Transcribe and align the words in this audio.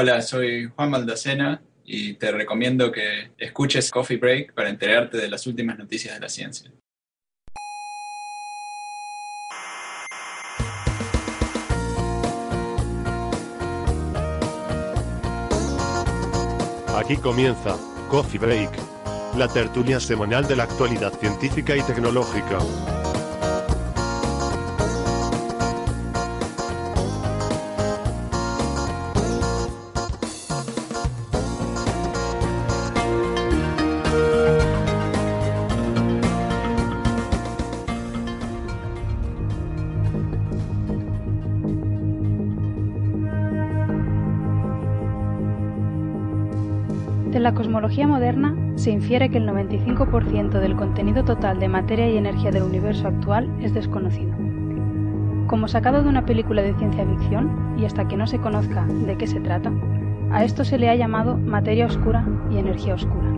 Hola, 0.00 0.22
soy 0.22 0.70
Juan 0.76 0.90
Maldacena. 0.90 1.60
y 1.84 2.14
te 2.14 2.30
recomiendo 2.30 2.92
que 2.92 3.32
escuches 3.36 3.90
Coffee 3.90 4.16
Break 4.16 4.54
para 4.54 4.68
enterarte 4.68 5.16
de 5.16 5.28
las 5.28 5.44
últimas 5.48 5.76
noticias 5.76 6.14
de 6.14 6.20
la 6.20 6.28
ciencia. 6.28 6.70
Aquí 16.96 17.16
comienza 17.16 17.76
Coffee 18.08 18.38
Break, 18.38 18.70
la 19.36 19.48
tertulia 19.48 19.98
semanal 19.98 20.46
de 20.46 20.54
la 20.54 20.62
actualidad 20.62 21.12
científica 21.18 21.74
y 21.76 21.82
tecnológica. 21.82 22.60
Cosmología 47.88 48.06
moderna 48.06 48.54
se 48.76 48.90
infiere 48.90 49.30
que 49.30 49.38
el 49.38 49.48
95% 49.48 50.60
del 50.60 50.76
contenido 50.76 51.24
total 51.24 51.58
de 51.58 51.68
materia 51.68 52.06
y 52.10 52.18
energía 52.18 52.50
del 52.50 52.64
universo 52.64 53.08
actual 53.08 53.48
es 53.62 53.72
desconocido. 53.72 54.30
Como 55.46 55.68
sacado 55.68 56.02
de 56.02 56.08
una 56.10 56.26
película 56.26 56.60
de 56.60 56.74
ciencia 56.74 57.06
ficción, 57.06 57.78
y 57.78 57.86
hasta 57.86 58.06
que 58.06 58.18
no 58.18 58.26
se 58.26 58.40
conozca 58.40 58.84
de 58.84 59.16
qué 59.16 59.26
se 59.26 59.40
trata, 59.40 59.72
a 60.30 60.44
esto 60.44 60.66
se 60.66 60.76
le 60.76 60.90
ha 60.90 60.96
llamado 60.96 61.38
materia 61.38 61.86
oscura 61.86 62.26
y 62.50 62.58
energía 62.58 62.92
oscura. 62.92 63.32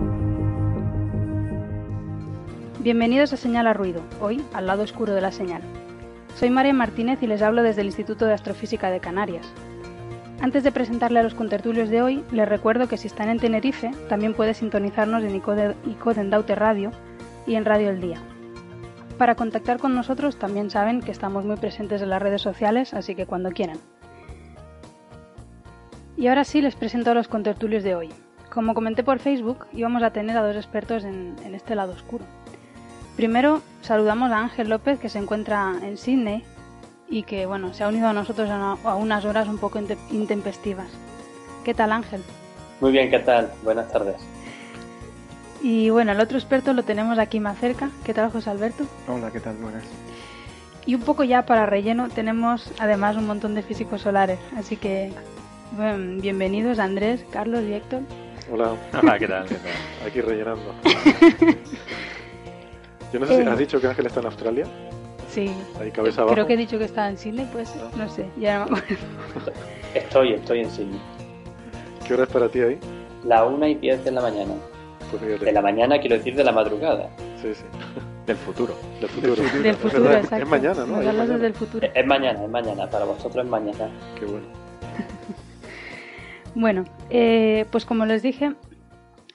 Bienvenidos 2.81 3.33
a 3.33 3.37
Señal 3.37 3.69
a 3.69 3.73
Ruido, 3.73 4.03
hoy 4.21 4.43
al 4.53 4.67
lado 4.67 4.83
oscuro 4.83 5.15
de 5.15 5.21
la 5.21 5.31
señal. 5.31 5.63
Soy 6.35 6.51
María 6.51 6.75
Martínez 6.75 7.23
y 7.23 7.29
les 7.29 7.41
hablo 7.41 7.63
desde 7.63 7.83
el 7.83 7.87
Instituto 7.87 8.27
de 8.27 8.35
Astrofísica 8.35 8.91
de 8.91 8.99
Canarias, 8.99 9.47
antes 10.41 10.65
de 10.65 10.73
presentarle 10.73 11.21
a 11.21 11.23
los 11.23 11.35
contertulios 11.35 11.91
de 11.91 12.01
hoy, 12.01 12.25
les 12.33 12.49
recuerdo 12.49 12.89
que 12.89 12.97
si 12.97 13.09
están 13.09 13.29
en 13.29 13.39
Tenerife, 13.39 13.91
también 14.09 14.33
puede 14.33 14.55
sintonizarnos 14.55 15.23
en 15.23 15.37
Icoden 15.37 16.31
Radio 16.31 16.91
y 17.47 17.57
en 17.57 17.67
Radio 17.67 17.91
El 17.91 18.01
Día. 18.01 18.19
Para 19.19 19.35
contactar 19.35 19.79
con 19.79 19.95
nosotros 19.95 20.39
también 20.39 20.71
saben 20.71 21.03
que 21.03 21.11
estamos 21.11 21.45
muy 21.45 21.57
presentes 21.57 22.01
en 22.01 22.09
las 22.09 22.23
redes 22.23 22.41
sociales, 22.41 22.95
así 22.95 23.15
que 23.15 23.27
cuando 23.27 23.51
quieran. 23.51 23.77
Y 26.17 26.29
ahora 26.29 26.45
sí 26.45 26.63
les 26.63 26.75
presento 26.75 27.11
a 27.11 27.15
los 27.15 27.29
contertulios 27.29 27.83
de 27.83 27.95
hoy. 27.95 28.09
Como 28.51 28.73
comenté 28.73 29.05
por 29.05 29.19
Facebook, 29.19 29.67
íbamos 29.75 30.03
a 30.03 30.13
tener 30.13 30.39
a 30.39 30.43
dos 30.43 30.57
expertos 30.57 31.05
en, 31.05 31.37
en 31.45 31.55
este 31.55 31.75
lado 31.75 31.93
oscuro. 31.93 32.25
Primero, 33.15 33.61
saludamos 33.83 34.33
a 34.33 34.39
Ángel 34.39 34.71
López, 34.71 34.99
que 34.99 35.11
se 35.11 35.19
encuentra 35.19 35.75
en 35.83 35.99
Sydney, 35.99 36.43
y 37.11 37.25
que 37.25 37.45
bueno, 37.45 37.75
se 37.75 37.83
ha 37.83 37.89
unido 37.89 38.07
a 38.07 38.13
nosotros 38.13 38.49
a, 38.49 38.95
unas 38.95 39.25
horas 39.25 39.49
un 39.49 39.59
poco 39.59 39.81
intempestivas. 40.11 40.87
¿Qué 41.65 41.75
tal 41.75 41.91
Ángel? 41.93 42.23
Muy 42.81 42.93
bien, 42.93 43.11
¿qué 43.11 43.19
tal? 43.19 43.51
Buenas 43.63 43.93
tardes. 43.93 44.17
Y 45.61 45.91
bueno, 45.91 46.13
el 46.13 46.21
otro 46.21 46.39
experto 46.39 46.73
lo 46.73 46.85
tenemos 46.85 47.19
aquí 47.19 47.41
más 47.41 47.59
cerca. 47.59 47.91
¿Qué 48.05 48.15
tal 48.15 48.31
José 48.31 48.49
Alberto? 48.49 48.85
Hola, 49.09 49.31
¿qué 49.31 49.41
tal? 49.41 49.57
Buenas. 49.57 49.85
Y 50.87 50.95
un 50.95 51.03
poco 51.03 51.25
ya 51.25 51.45
para 51.45 51.67
relleno 51.67 52.09
tenemos 52.09 52.73
además 52.79 53.17
un 53.17 53.27
montón 53.27 53.55
de 53.55 53.63
físicos 53.63 54.01
solares, 54.01 54.39
así 54.57 54.77
que 54.77 55.13
bienvenidos 56.23 56.79
Andrés, 56.79 57.27
Carlos 57.31 57.63
y 57.65 57.75
Héctor. 57.75 58.01
Hola. 58.51 58.73
Hola, 59.03 59.19
¿qué 59.19 59.29
tal? 59.29 59.47
Aquí 60.07 60.21
rellenando. 60.21 60.75
Yo 63.13 63.19
no 63.19 63.27
sé 63.27 63.37
si 63.37 63.43
eh. 63.43 63.49
has 63.49 63.59
dicho 63.59 63.81
que 63.81 63.89
Ángel 63.89 64.07
está 64.07 64.21
en 64.21 64.27
Australia. 64.27 64.67
Sí. 65.31 65.51
Creo 66.33 66.47
que 66.47 66.55
he 66.55 66.57
dicho 66.57 66.79
que 66.79 66.85
estaba 66.85 67.09
en 67.09 67.17
Sydney, 67.17 67.49
pues 67.53 67.73
no 67.97 68.09
sé, 68.09 68.27
ya 68.37 68.59
no 68.59 68.73
me 68.73 68.79
acuerdo. 68.79 69.05
Estoy, 69.95 70.35
estoy 70.35 70.61
en 70.61 70.71
Sydney. 70.71 71.01
¿Qué 72.07 72.15
hora 72.15 72.25
es 72.25 72.29
para 72.29 72.49
ti 72.49 72.61
ahí? 72.61 72.79
La 73.25 73.45
una 73.45 73.69
y 73.69 73.75
diez 73.75 74.05
de 74.05 74.11
la 74.11 74.21
mañana. 74.21 74.55
Pues 75.11 75.41
de 75.41 75.53
la 75.53 75.63
mañana 75.63 75.99
quiero 76.01 76.17
decir 76.17 76.35
de 76.35 76.45
la 76.45 76.53
madrugada. 76.53 77.09
Sí, 77.41 77.55
sí. 77.55 77.65
Del 78.27 78.37
futuro. 78.37 78.75
Del 79.01 79.09
futuro. 79.09 79.35
Del 79.63 79.75
futuro, 79.75 80.13
exacto. 80.13 80.45
Es 80.45 80.49
mañana, 80.49 80.87
¿no? 80.87 81.01
Es 81.01 81.07
mañana. 81.07 81.39
Del 81.39 81.55
futuro. 81.55 81.89
Es 81.93 82.07
mañana, 82.07 82.45
es 82.45 82.51
mañana. 82.51 82.89
Para 82.89 83.05
vosotros 83.05 83.45
es 83.45 83.51
mañana. 83.51 83.91
Qué 84.19 84.27
bueno. 84.27 84.47
bueno, 86.55 86.85
eh, 87.09 87.67
pues 87.73 87.85
como 87.85 88.07
les 88.07 88.23
dije, 88.23 88.53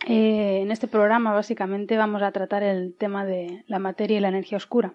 eh, 0.08 0.60
en 0.62 0.72
este 0.72 0.88
programa 0.88 1.34
básicamente 1.34 1.98
vamos 1.98 2.22
a 2.22 2.32
tratar 2.32 2.64
el 2.64 2.96
tema 2.96 3.26
de 3.26 3.64
la 3.68 3.80
materia 3.80 4.18
y 4.18 4.22
la 4.22 4.30
energía 4.30 4.58
oscura. 4.58 4.94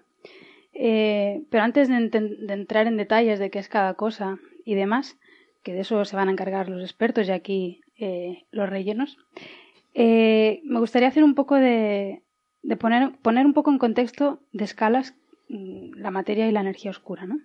Eh, 0.83 1.45
pero 1.51 1.63
antes 1.63 1.91
de, 1.91 2.11
entrar 2.49 2.87
en 2.87 2.97
detalles 2.97 3.39
de 3.39 3.51
qué 3.51 3.59
es 3.59 3.69
cada 3.69 3.93
cosa 3.95 4.39
y 4.65 4.75
demás, 4.75 5.19
que 5.63 5.75
de 5.75 5.81
eso 5.81 6.07
se 6.07 6.17
van 6.17 6.29
a 6.29 6.33
encargar 6.33 6.71
los 6.71 6.81
expertos 6.81 7.29
y 7.29 7.33
aquí 7.33 7.83
eh, 7.99 8.47
los 8.51 8.67
rellenos, 8.67 9.19
eh, 9.93 10.63
me 10.65 10.79
gustaría 10.79 11.09
hacer 11.09 11.23
un 11.23 11.35
poco 11.35 11.57
de, 11.57 12.23
poner, 12.79 13.13
poner, 13.19 13.45
un 13.45 13.53
poco 13.53 13.71
en 13.71 13.77
contexto 13.77 14.41
de 14.53 14.65
escalas 14.65 15.15
mm, 15.51 15.99
la 15.99 16.11
materia 16.11 16.49
y 16.49 16.53
la 16.53 16.63
energía 16.63 16.93
oscura. 16.93 17.27
¿no? 17.27 17.37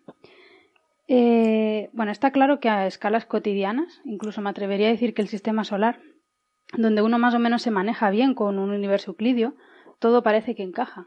bueno, 1.91 2.11
está 2.13 2.31
claro 2.31 2.61
que 2.61 2.69
a 2.69 2.87
escalas 2.87 3.25
cotidianas, 3.25 4.01
incluso 4.05 4.41
me 4.41 4.49
atrevería 4.49 4.87
a 4.87 4.91
decir 4.91 5.13
que 5.13 5.21
el 5.21 5.27
sistema 5.27 5.65
solar, 5.65 5.99
donde 6.77 7.01
uno 7.01 7.19
más 7.19 7.35
o 7.35 7.39
menos 7.39 7.63
se 7.63 7.69
maneja 7.69 8.09
bien 8.11 8.33
con 8.33 8.59
un 8.59 8.71
universo 8.71 9.11
euclidio, 9.11 9.55
todo 9.99 10.23
parece 10.23 10.55
que 10.55 10.63
encaja. 10.63 11.05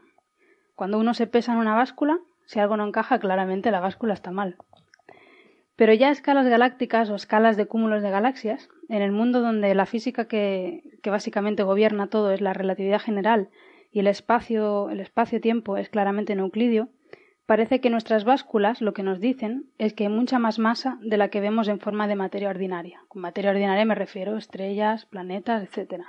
Cuando 0.79 0.97
uno 0.97 1.13
se 1.13 1.27
pesa 1.27 1.51
en 1.51 1.57
una 1.57 1.75
báscula, 1.75 2.19
si 2.45 2.57
algo 2.57 2.77
no 2.77 2.87
encaja, 2.87 3.19
claramente 3.19 3.69
la 3.69 3.81
báscula 3.81 4.13
está 4.13 4.31
mal. 4.31 4.55
Pero 5.75 5.91
ya 5.91 6.07
a 6.07 6.11
escalas 6.11 6.47
galácticas 6.47 7.09
o 7.09 7.15
escalas 7.15 7.57
de 7.57 7.65
cúmulos 7.65 8.01
de 8.01 8.09
galaxias, 8.09 8.69
en 8.87 9.01
el 9.01 9.11
mundo 9.11 9.41
donde 9.41 9.75
la 9.75 9.85
física 9.85 10.29
que, 10.29 10.83
básicamente 11.03 11.63
gobierna 11.63 12.07
todo 12.07 12.31
es 12.31 12.39
la 12.39 12.53
relatividad 12.53 13.01
general 13.01 13.49
y 13.91 13.99
el 13.99 14.07
espacio, 14.07 14.89
el 14.89 15.01
espacio-tiempo 15.01 15.75
es 15.75 15.89
claramente 15.89 16.31
en 16.31 16.39
euclidio, 16.39 16.87
parece 17.45 17.81
que 17.81 17.89
nuestras 17.89 18.23
básculas 18.23 18.79
lo 18.79 18.93
que 18.93 19.03
nos 19.03 19.19
dicen 19.19 19.65
es 19.79 19.93
que 19.93 20.05
hay 20.05 20.09
mucha 20.09 20.39
más 20.39 20.59
masa 20.59 20.97
de 21.01 21.17
la 21.17 21.27
que 21.27 21.41
vemos 21.41 21.67
en 21.67 21.81
forma 21.81 22.07
de 22.07 22.15
materia 22.15 22.47
ordinaria. 22.47 23.01
Con 23.09 23.21
materia 23.21 23.51
ordinaria 23.51 23.83
me 23.83 23.95
refiero 23.95 24.35
a 24.35 24.39
estrellas, 24.39 25.07
planetas, 25.07 25.61
etc. 25.61 26.05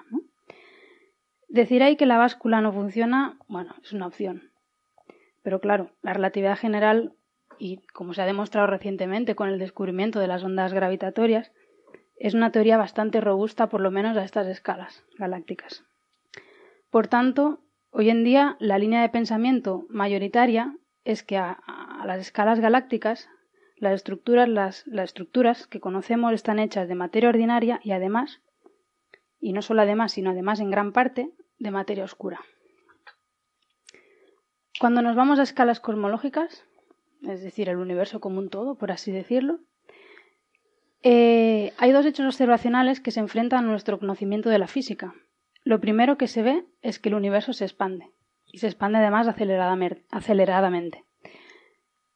Decir 1.48 1.82
ahí 1.82 1.96
que 1.96 2.06
la 2.06 2.18
báscula 2.18 2.60
no 2.60 2.72
funciona, 2.72 3.36
bueno, 3.48 3.74
es 3.82 3.92
una 3.92 4.06
opción. 4.06 4.49
Pero 5.42 5.60
claro, 5.60 5.90
la 6.02 6.12
relatividad 6.12 6.56
general, 6.56 7.14
y 7.58 7.78
como 7.92 8.14
se 8.14 8.22
ha 8.22 8.26
demostrado 8.26 8.66
recientemente 8.66 9.34
con 9.34 9.48
el 9.48 9.58
descubrimiento 9.58 10.20
de 10.20 10.26
las 10.26 10.44
ondas 10.44 10.72
gravitatorias, 10.72 11.52
es 12.16 12.34
una 12.34 12.52
teoría 12.52 12.76
bastante 12.76 13.20
robusta, 13.20 13.68
por 13.68 13.80
lo 13.80 13.90
menos 13.90 14.16
a 14.16 14.24
estas 14.24 14.46
escalas 14.46 15.04
galácticas. 15.18 15.84
Por 16.90 17.06
tanto, 17.06 17.60
hoy 17.90 18.10
en 18.10 18.24
día 18.24 18.56
la 18.60 18.78
línea 18.78 19.00
de 19.00 19.08
pensamiento 19.08 19.86
mayoritaria 19.88 20.76
es 21.04 21.22
que 21.22 21.38
a, 21.38 21.60
las 22.04 22.20
escalas 22.20 22.60
galácticas 22.60 23.28
las 23.76 23.94
estructuras, 23.94 24.48
las, 24.48 24.86
las 24.86 25.04
estructuras 25.04 25.66
que 25.66 25.80
conocemos 25.80 26.34
están 26.34 26.58
hechas 26.58 26.86
de 26.86 26.94
materia 26.94 27.30
ordinaria 27.30 27.80
y 27.82 27.92
además, 27.92 28.42
y 29.40 29.54
no 29.54 29.62
solo 29.62 29.80
además, 29.80 30.12
sino 30.12 30.30
además 30.30 30.60
en 30.60 30.70
gran 30.70 30.92
parte, 30.92 31.30
de 31.58 31.70
materia 31.70 32.04
oscura. 32.04 32.40
Cuando 34.80 35.02
nos 35.02 35.14
vamos 35.14 35.38
a 35.38 35.42
escalas 35.42 35.78
cosmológicas, 35.78 36.64
es 37.28 37.42
decir, 37.42 37.68
el 37.68 37.76
universo 37.76 38.18
como 38.18 38.38
un 38.38 38.48
todo, 38.48 38.76
por 38.76 38.90
así 38.90 39.12
decirlo, 39.12 39.58
eh, 41.02 41.74
hay 41.76 41.92
dos 41.92 42.06
hechos 42.06 42.24
observacionales 42.24 42.98
que 42.98 43.10
se 43.10 43.20
enfrentan 43.20 43.66
a 43.66 43.68
nuestro 43.68 43.98
conocimiento 43.98 44.48
de 44.48 44.58
la 44.58 44.68
física. 44.68 45.12
Lo 45.64 45.82
primero 45.82 46.16
que 46.16 46.28
se 46.28 46.42
ve 46.42 46.64
es 46.80 46.98
que 46.98 47.10
el 47.10 47.14
universo 47.14 47.52
se 47.52 47.66
expande, 47.66 48.08
y 48.46 48.56
se 48.56 48.68
expande 48.68 48.96
además 48.96 49.28
aceleradamente. 49.28 51.04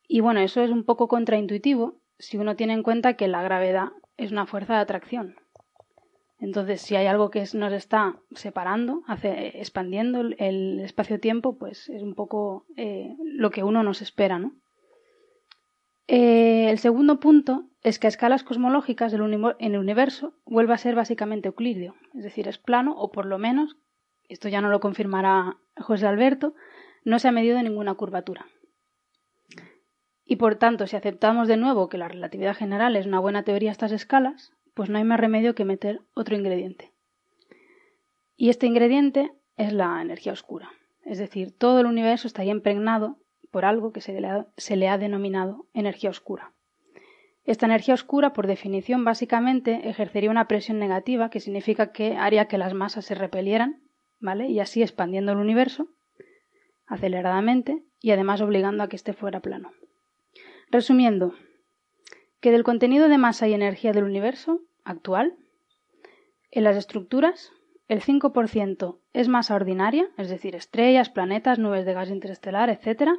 Y 0.08 0.20
bueno, 0.20 0.40
eso 0.40 0.62
es 0.62 0.70
un 0.70 0.84
poco 0.84 1.06
contraintuitivo, 1.06 2.00
si 2.18 2.38
uno 2.38 2.56
tiene 2.56 2.72
en 2.72 2.82
cuenta 2.82 3.12
que 3.12 3.28
la 3.28 3.42
gravedad 3.42 3.90
es 4.16 4.32
una 4.32 4.46
fuerza 4.46 4.76
de 4.76 4.80
atracción. 4.80 5.36
Entonces, 6.44 6.82
si 6.82 6.94
hay 6.94 7.06
algo 7.06 7.30
que 7.30 7.42
nos 7.54 7.72
está 7.72 8.16
separando, 8.34 9.02
hace, 9.06 9.58
expandiendo 9.60 10.20
el 10.20 10.78
espacio-tiempo, 10.80 11.56
pues 11.56 11.88
es 11.88 12.02
un 12.02 12.14
poco 12.14 12.66
eh, 12.76 13.16
lo 13.24 13.50
que 13.50 13.62
uno 13.64 13.82
nos 13.82 14.02
espera, 14.02 14.38
¿no? 14.38 14.52
Eh, 16.06 16.68
el 16.68 16.78
segundo 16.78 17.18
punto 17.18 17.70
es 17.82 17.98
que 17.98 18.08
a 18.08 18.08
escalas 18.08 18.42
cosmológicas 18.42 19.14
en 19.14 19.22
el 19.22 19.78
universo 19.78 20.34
vuelve 20.44 20.74
a 20.74 20.78
ser 20.78 20.94
básicamente 20.94 21.48
euclídeo, 21.48 21.94
es 22.12 22.24
decir, 22.24 22.46
es 22.46 22.58
plano 22.58 22.94
o 22.94 23.10
por 23.10 23.24
lo 23.24 23.38
menos, 23.38 23.78
esto 24.28 24.50
ya 24.50 24.60
no 24.60 24.68
lo 24.68 24.80
confirmará 24.80 25.56
José 25.78 26.06
Alberto, 26.06 26.54
no 27.06 27.18
se 27.20 27.28
ha 27.28 27.32
medido 27.32 27.62
ninguna 27.62 27.94
curvatura. 27.94 28.44
Y 30.26 30.36
por 30.36 30.56
tanto, 30.56 30.86
si 30.86 30.94
aceptamos 30.94 31.48
de 31.48 31.56
nuevo 31.56 31.88
que 31.88 31.96
la 31.96 32.08
relatividad 32.08 32.54
general 32.54 32.96
es 32.96 33.06
una 33.06 33.18
buena 33.18 33.44
teoría 33.44 33.70
a 33.70 33.72
estas 33.72 33.92
escalas, 33.92 34.52
pues 34.74 34.90
no 34.90 34.98
hay 34.98 35.04
más 35.04 35.20
remedio 35.20 35.54
que 35.54 35.64
meter 35.64 36.00
otro 36.14 36.36
ingrediente. 36.36 36.92
Y 38.36 38.50
este 38.50 38.66
ingrediente 38.66 39.32
es 39.56 39.72
la 39.72 40.02
energía 40.02 40.32
oscura. 40.32 40.70
Es 41.02 41.18
decir, 41.18 41.56
todo 41.56 41.80
el 41.80 41.86
universo 41.86 42.26
estaría 42.26 42.52
impregnado 42.52 43.18
por 43.50 43.64
algo 43.64 43.92
que 43.92 44.00
se 44.00 44.20
le, 44.20 44.26
ha, 44.26 44.46
se 44.56 44.76
le 44.76 44.88
ha 44.88 44.98
denominado 44.98 45.66
energía 45.74 46.10
oscura. 46.10 46.52
Esta 47.44 47.66
energía 47.66 47.94
oscura, 47.94 48.32
por 48.32 48.46
definición, 48.46 49.04
básicamente 49.04 49.88
ejercería 49.88 50.30
una 50.30 50.48
presión 50.48 50.78
negativa 50.78 51.28
que 51.28 51.40
significa 51.40 51.92
que 51.92 52.16
haría 52.16 52.46
que 52.46 52.58
las 52.58 52.72
masas 52.72 53.04
se 53.04 53.14
repelieran, 53.14 53.82
¿vale? 54.18 54.48
Y 54.48 54.60
así 54.60 54.82
expandiendo 54.82 55.32
el 55.32 55.38
universo 55.38 55.88
aceleradamente 56.86 57.84
y 58.00 58.10
además 58.10 58.40
obligando 58.40 58.82
a 58.82 58.88
que 58.88 58.96
éste 58.96 59.12
fuera 59.12 59.40
plano. 59.40 59.72
Resumiendo, 60.70 61.34
que 62.44 62.50
del 62.50 62.62
contenido 62.62 63.08
de 63.08 63.16
masa 63.16 63.48
y 63.48 63.54
energía 63.54 63.94
del 63.94 64.04
universo 64.04 64.60
actual, 64.84 65.34
en 66.50 66.64
las 66.64 66.76
estructuras 66.76 67.52
el 67.88 68.02
5% 68.02 68.98
es 69.14 69.28
masa 69.28 69.54
ordinaria, 69.54 70.10
es 70.18 70.28
decir, 70.28 70.54
estrellas, 70.54 71.08
planetas, 71.08 71.58
nubes 71.58 71.86
de 71.86 71.94
gas 71.94 72.10
interestelar, 72.10 72.68
etc. 72.68 73.12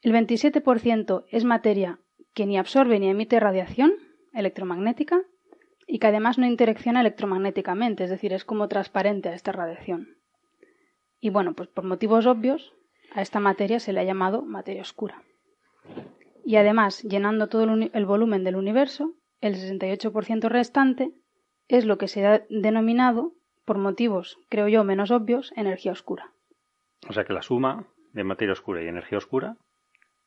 El 0.00 0.14
27% 0.14 1.26
es 1.30 1.44
materia 1.44 1.98
que 2.32 2.46
ni 2.46 2.56
absorbe 2.56 2.98
ni 2.98 3.10
emite 3.10 3.40
radiación 3.40 3.92
electromagnética 4.32 5.20
y 5.86 5.98
que 5.98 6.06
además 6.06 6.38
no 6.38 6.46
interacciona 6.46 7.02
electromagnéticamente, 7.02 8.04
es 8.04 8.10
decir, 8.10 8.32
es 8.32 8.46
como 8.46 8.68
transparente 8.68 9.28
a 9.28 9.34
esta 9.34 9.52
radiación. 9.52 10.16
Y 11.20 11.28
bueno, 11.28 11.52
pues 11.52 11.68
por 11.68 11.84
motivos 11.84 12.24
obvios, 12.24 12.72
a 13.12 13.20
esta 13.20 13.38
materia 13.38 13.78
se 13.80 13.92
le 13.92 14.00
ha 14.00 14.04
llamado 14.04 14.40
materia 14.40 14.80
oscura. 14.80 15.24
Y 16.48 16.56
además, 16.56 17.02
llenando 17.02 17.48
todo 17.48 17.64
el, 17.64 18.06
volumen 18.06 18.42
del 18.42 18.56
universo, 18.56 19.12
el 19.42 19.54
68% 19.54 20.48
restante 20.48 21.12
es 21.68 21.84
lo 21.84 21.98
que 21.98 22.08
se 22.08 22.24
ha 22.24 22.42
denominado, 22.48 23.34
por 23.66 23.76
motivos, 23.76 24.38
creo 24.48 24.66
yo, 24.66 24.82
menos 24.82 25.10
obvios, 25.10 25.52
energía 25.56 25.92
oscura. 25.92 26.32
O 27.06 27.12
sea 27.12 27.24
que 27.24 27.34
la 27.34 27.42
suma 27.42 27.86
de 28.14 28.24
materia 28.24 28.54
oscura 28.54 28.82
y 28.82 28.88
energía 28.88 29.18
oscura 29.18 29.58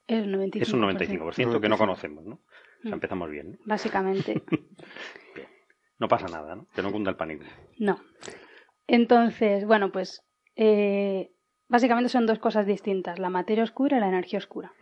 es, 0.05 0.27
un 0.27 0.83
95%, 0.83 1.59
que 1.59 1.69
no 1.69 1.77
conocemos, 1.79 2.23
¿no? 2.23 2.35
O 2.35 2.81
sea, 2.83 2.91
mm. 2.91 2.93
empezamos 2.93 3.31
bien. 3.31 3.57
Básicamente. 3.65 4.43
No 5.97 6.07
pasa 6.07 6.25
nada, 6.27 6.55
¿no? 6.55 6.65
Que 6.73 6.81
no 6.81 6.91
cunda 6.91 7.11
el 7.11 7.15
pánico. 7.15 7.45
No. 7.77 7.99
Entonces, 8.87 9.65
bueno, 9.67 9.91
pues 9.91 10.23
eh, 10.55 11.31
básicamente 11.67 12.09
son 12.09 12.25
dos 12.25 12.39
cosas 12.39 12.65
distintas, 12.65 13.19
la 13.19 13.29
materia 13.29 13.63
oscura 13.63 13.97
y 13.97 13.99
la 13.99 14.07
energía 14.07 14.39
oscura. 14.39 14.73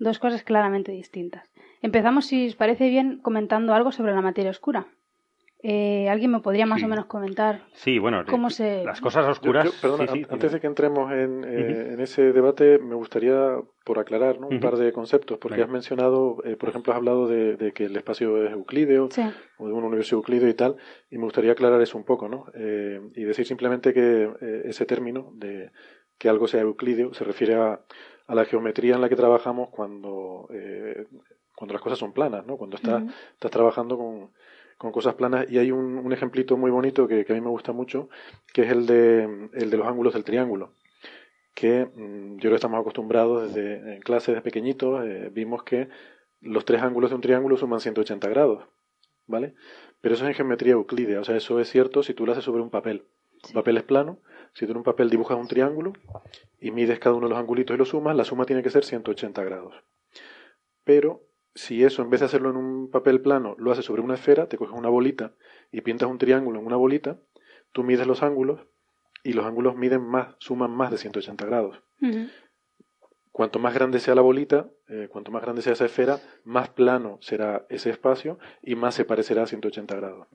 Dos 0.00 0.18
cosas 0.18 0.42
claramente 0.42 0.92
distintas. 0.92 1.52
Empezamos, 1.82 2.24
si 2.24 2.48
os 2.48 2.56
parece 2.56 2.88
bien, 2.88 3.18
comentando 3.18 3.74
algo 3.74 3.92
sobre 3.92 4.14
la 4.14 4.22
materia 4.22 4.50
oscura. 4.50 4.86
Eh, 5.62 6.08
¿Alguien 6.08 6.30
me 6.30 6.40
podría 6.40 6.64
más 6.64 6.82
o 6.82 6.88
menos 6.88 7.04
comentar 7.04 7.60
sí, 7.74 7.98
bueno, 7.98 8.24
cómo 8.24 8.48
se... 8.48 8.82
Las 8.82 9.02
cosas 9.02 9.26
oscuras... 9.28 9.70
perdona, 9.82 10.10
antes 10.30 10.52
de 10.52 10.58
que 10.58 10.66
entremos 10.66 11.12
en, 11.12 11.44
eh, 11.44 11.92
en, 11.92 12.00
ese 12.00 12.32
debate, 12.32 12.78
me 12.78 12.94
gustaría, 12.94 13.58
por 13.84 13.98
aclarar, 13.98 14.38
un 14.38 14.58
par 14.58 14.76
de 14.76 14.90
conceptos, 14.90 15.36
porque 15.36 15.62
has 15.62 15.68
mencionado, 15.68 16.38
eh, 16.46 16.56
por 16.56 16.70
ejemplo, 16.70 16.94
has 16.94 16.96
hablado 16.96 17.28
de, 17.28 17.72
que 17.74 17.84
el 17.84 17.94
espacio 17.94 18.42
es 18.42 18.52
euclídeo, 18.52 19.10
o 19.58 19.66
de 19.68 19.74
un 19.74 19.84
universo 19.84 20.16
euclídeo 20.16 20.48
y 20.48 20.54
tal, 20.54 20.76
y 21.10 21.18
me 21.18 21.24
gustaría 21.24 21.52
aclarar 21.52 21.82
eso 21.82 21.98
un 21.98 22.04
poco, 22.04 22.26
¿no? 22.30 22.46
y 22.54 23.24
decir 23.24 23.44
simplemente 23.44 23.92
que 23.92 24.30
ese 24.64 24.86
término 24.86 25.30
de 25.34 25.72
que 26.20 26.30
algo 26.30 26.46
sea 26.48 26.60
euclídeo 26.62 27.12
se 27.12 27.24
refiere 27.24 27.54
a, 27.56 27.80
a 28.30 28.34
la 28.34 28.44
geometría 28.44 28.94
en 28.94 29.00
la 29.00 29.08
que 29.08 29.16
trabajamos 29.16 29.68
cuando, 29.70 30.48
cuando 31.56 31.72
las 31.72 31.82
cosas 31.82 31.98
son 31.98 32.12
planas, 32.12 32.46
¿no? 32.46 32.56
Cuando 32.56 32.76
estás, 32.76 33.02
estás 33.34 33.50
trabajando 33.50 33.98
con 33.98 34.30
con 34.80 34.92
cosas 34.92 35.12
planas 35.12 35.44
y 35.50 35.58
hay 35.58 35.72
un, 35.72 35.98
un 35.98 36.10
ejemplito 36.10 36.56
muy 36.56 36.70
bonito 36.70 37.06
que, 37.06 37.26
a 37.28 37.34
mí 37.34 37.40
me 37.42 37.50
gusta 37.50 37.72
mucho, 37.72 38.08
que 38.54 38.62
es 38.62 38.70
el 38.70 38.86
de, 38.86 39.50
el 39.52 39.68
de 39.68 39.76
los 39.76 39.86
ángulos 39.86 40.14
del 40.14 40.24
triángulo, 40.24 40.72
que 41.54 41.84
mm, 41.84 42.36
yo 42.36 42.40
creo 42.40 42.52
que 42.52 42.54
estamos 42.54 42.80
acostumbrados 42.80 43.52
desde 43.52 43.96
en 43.96 44.00
clase 44.00 44.32
de 44.32 44.40
pequeñitos, 44.40 45.04
eh, 45.04 45.28
vimos 45.30 45.64
que 45.64 45.90
los 46.40 46.64
tres 46.64 46.80
ángulos 46.80 47.10
de 47.10 47.16
un 47.16 47.20
triángulo 47.20 47.58
suman 47.58 47.80
180 47.80 48.26
grados, 48.30 48.64
¿vale? 49.26 49.52
Pero 50.00 50.14
eso 50.14 50.24
es 50.24 50.30
en 50.30 50.34
geometría 50.34 50.72
euclídea, 50.72 51.20
o 51.20 51.24
sea, 51.24 51.36
eso 51.36 51.60
es 51.60 51.68
cierto 51.68 52.02
si 52.02 52.14
tú 52.14 52.24
lo 52.24 52.32
haces 52.32 52.44
sobre 52.44 52.62
un 52.62 52.70
papel. 52.70 53.04
El 53.48 53.52
papel 53.52 53.76
es 53.76 53.82
plano, 53.82 54.20
si 54.54 54.66
tú 54.66 54.72
en 54.72 54.78
un 54.78 54.84
papel 54.84 55.10
dibujas 55.10 55.38
un 55.38 55.48
triángulo 55.48 55.92
y 56.60 56.70
mides 56.70 56.98
cada 56.98 57.14
uno 57.14 57.26
de 57.26 57.30
los 57.30 57.38
angulitos 57.38 57.74
y 57.74 57.78
lo 57.78 57.84
sumas, 57.84 58.16
la 58.16 58.24
suma 58.24 58.44
tiene 58.44 58.62
que 58.62 58.70
ser 58.70 58.84
180 58.84 59.42
grados. 59.44 59.74
Pero 60.84 61.22
si 61.54 61.84
eso, 61.84 62.02
en 62.02 62.10
vez 62.10 62.20
de 62.20 62.26
hacerlo 62.26 62.50
en 62.50 62.56
un 62.56 62.90
papel 62.90 63.20
plano, 63.20 63.54
lo 63.58 63.72
haces 63.72 63.84
sobre 63.84 64.02
una 64.02 64.14
esfera, 64.14 64.48
te 64.48 64.56
coges 64.56 64.76
una 64.76 64.88
bolita 64.88 65.34
y 65.72 65.80
pintas 65.80 66.08
un 66.08 66.18
triángulo 66.18 66.60
en 66.60 66.66
una 66.66 66.76
bolita, 66.76 67.18
tú 67.72 67.82
mides 67.82 68.06
los 68.06 68.22
ángulos 68.22 68.66
y 69.22 69.32
los 69.32 69.44
ángulos 69.44 69.76
miden 69.76 70.02
más, 70.02 70.34
suman 70.38 70.70
más 70.70 70.90
de 70.90 70.98
180 70.98 71.44
grados. 71.46 71.82
Cuanto 73.32 73.58
más 73.58 73.74
grande 73.74 74.00
sea 74.00 74.14
la 74.14 74.22
bolita, 74.22 74.68
eh, 74.88 75.08
cuanto 75.10 75.30
más 75.30 75.42
grande 75.42 75.62
sea 75.62 75.74
esa 75.74 75.84
esfera, 75.84 76.20
más 76.44 76.68
plano 76.70 77.18
será 77.20 77.66
ese 77.68 77.90
espacio 77.90 78.38
y 78.62 78.74
más 78.74 78.94
se 78.94 79.04
parecerá 79.04 79.42
a 79.42 79.46
180 79.46 79.94
grados. 79.94 80.26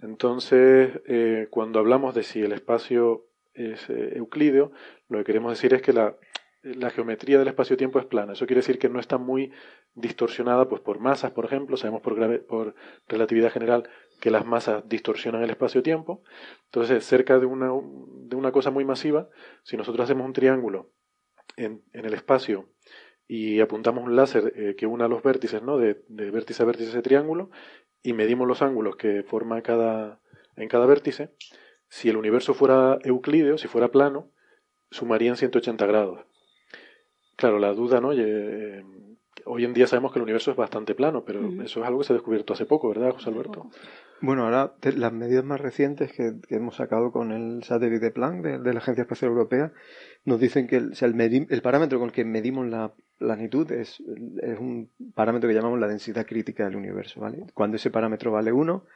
Entonces, 0.00 1.00
eh, 1.06 1.48
cuando 1.50 1.78
hablamos 1.78 2.14
de 2.14 2.22
si 2.22 2.42
el 2.42 2.52
espacio 2.52 3.26
es 3.54 3.88
eh, 3.88 4.16
euclídeo, 4.16 4.72
lo 5.08 5.18
que 5.18 5.24
queremos 5.24 5.52
decir 5.52 5.74
es 5.74 5.82
que 5.82 5.92
la, 5.92 6.16
la 6.62 6.90
geometría 6.90 7.38
del 7.38 7.48
espacio-tiempo 7.48 7.98
es 7.98 8.06
plana. 8.06 8.32
Eso 8.32 8.46
quiere 8.46 8.60
decir 8.60 8.78
que 8.78 8.88
no 8.88 8.98
está 8.98 9.18
muy 9.18 9.52
distorsionada 9.94 10.68
pues, 10.68 10.80
por 10.80 10.98
masas, 10.98 11.32
por 11.32 11.44
ejemplo. 11.44 11.76
Sabemos 11.76 12.02
por, 12.02 12.44
por 12.46 12.74
relatividad 13.06 13.52
general 13.52 13.88
que 14.20 14.30
las 14.30 14.46
masas 14.46 14.88
distorsionan 14.88 15.42
el 15.42 15.50
espacio-tiempo. 15.50 16.22
Entonces, 16.66 17.04
cerca 17.04 17.38
de 17.38 17.46
una, 17.46 17.68
de 17.68 18.36
una 18.36 18.52
cosa 18.52 18.70
muy 18.70 18.84
masiva, 18.84 19.28
si 19.62 19.76
nosotros 19.76 20.04
hacemos 20.04 20.26
un 20.26 20.32
triángulo 20.32 20.90
en, 21.56 21.82
en 21.92 22.04
el 22.04 22.14
espacio 22.14 22.68
y 23.26 23.60
apuntamos 23.60 24.04
un 24.04 24.16
láser 24.16 24.52
eh, 24.56 24.74
que 24.76 24.86
una 24.86 25.08
los 25.08 25.22
vértices, 25.22 25.62
¿no? 25.62 25.78
De, 25.78 26.02
de, 26.08 26.30
vértice 26.30 26.62
a 26.62 26.66
vértice 26.66 26.90
ese 26.90 27.02
triángulo, 27.02 27.50
y 28.04 28.12
medimos 28.12 28.46
los 28.46 28.62
ángulos 28.62 28.96
que 28.96 29.24
forma 29.24 29.62
cada, 29.62 30.20
en 30.56 30.68
cada 30.68 30.86
vértice, 30.86 31.30
si 31.88 32.10
el 32.10 32.16
universo 32.16 32.54
fuera 32.54 32.98
euclídeo, 33.02 33.58
si 33.58 33.66
fuera 33.66 33.90
plano, 33.90 34.30
sumarían 34.90 35.36
180 35.36 35.86
grados. 35.86 36.20
Claro, 37.36 37.58
la 37.58 37.72
duda, 37.72 38.00
¿no? 38.00 38.12
Eh, 38.12 38.84
hoy 39.46 39.64
en 39.64 39.72
día 39.72 39.86
sabemos 39.86 40.12
que 40.12 40.18
el 40.18 40.24
universo 40.24 40.50
es 40.50 40.56
bastante 40.56 40.94
plano, 40.94 41.24
pero 41.24 41.40
eso 41.62 41.80
es 41.80 41.86
algo 41.86 42.00
que 42.00 42.04
se 42.04 42.12
ha 42.12 42.16
descubierto 42.16 42.52
hace 42.52 42.66
poco, 42.66 42.90
¿verdad, 42.90 43.12
José 43.12 43.30
Alberto? 43.30 43.70
Bueno, 44.24 44.44
ahora 44.44 44.72
las 44.96 45.12
medidas 45.12 45.44
más 45.44 45.60
recientes 45.60 46.10
que, 46.10 46.32
hemos 46.48 46.76
sacado 46.76 47.12
con 47.12 47.30
el 47.30 47.62
satélite 47.62 48.10
Planck 48.10 48.42
de, 48.42 48.72
la 48.72 48.78
Agencia 48.78 49.02
Espacial 49.02 49.32
Europea 49.32 49.70
nos 50.24 50.40
dicen 50.40 50.66
que 50.66 50.76
el, 50.76 51.60
parámetro 51.62 51.98
con 51.98 52.08
el 52.08 52.14
que 52.14 52.24
medimos 52.24 52.66
la 52.66 52.94
planitud 53.18 53.70
es, 53.70 54.00
un 54.00 54.90
parámetro 55.14 55.46
que 55.46 55.54
llamamos 55.54 55.78
la 55.78 55.88
densidad 55.88 56.24
crítica 56.24 56.64
del 56.64 56.76
universo, 56.76 57.20
¿vale? 57.20 57.44
Cuando 57.52 57.76
ese 57.76 57.90
parámetro 57.90 58.32
vale 58.32 58.50
1, 58.50 58.86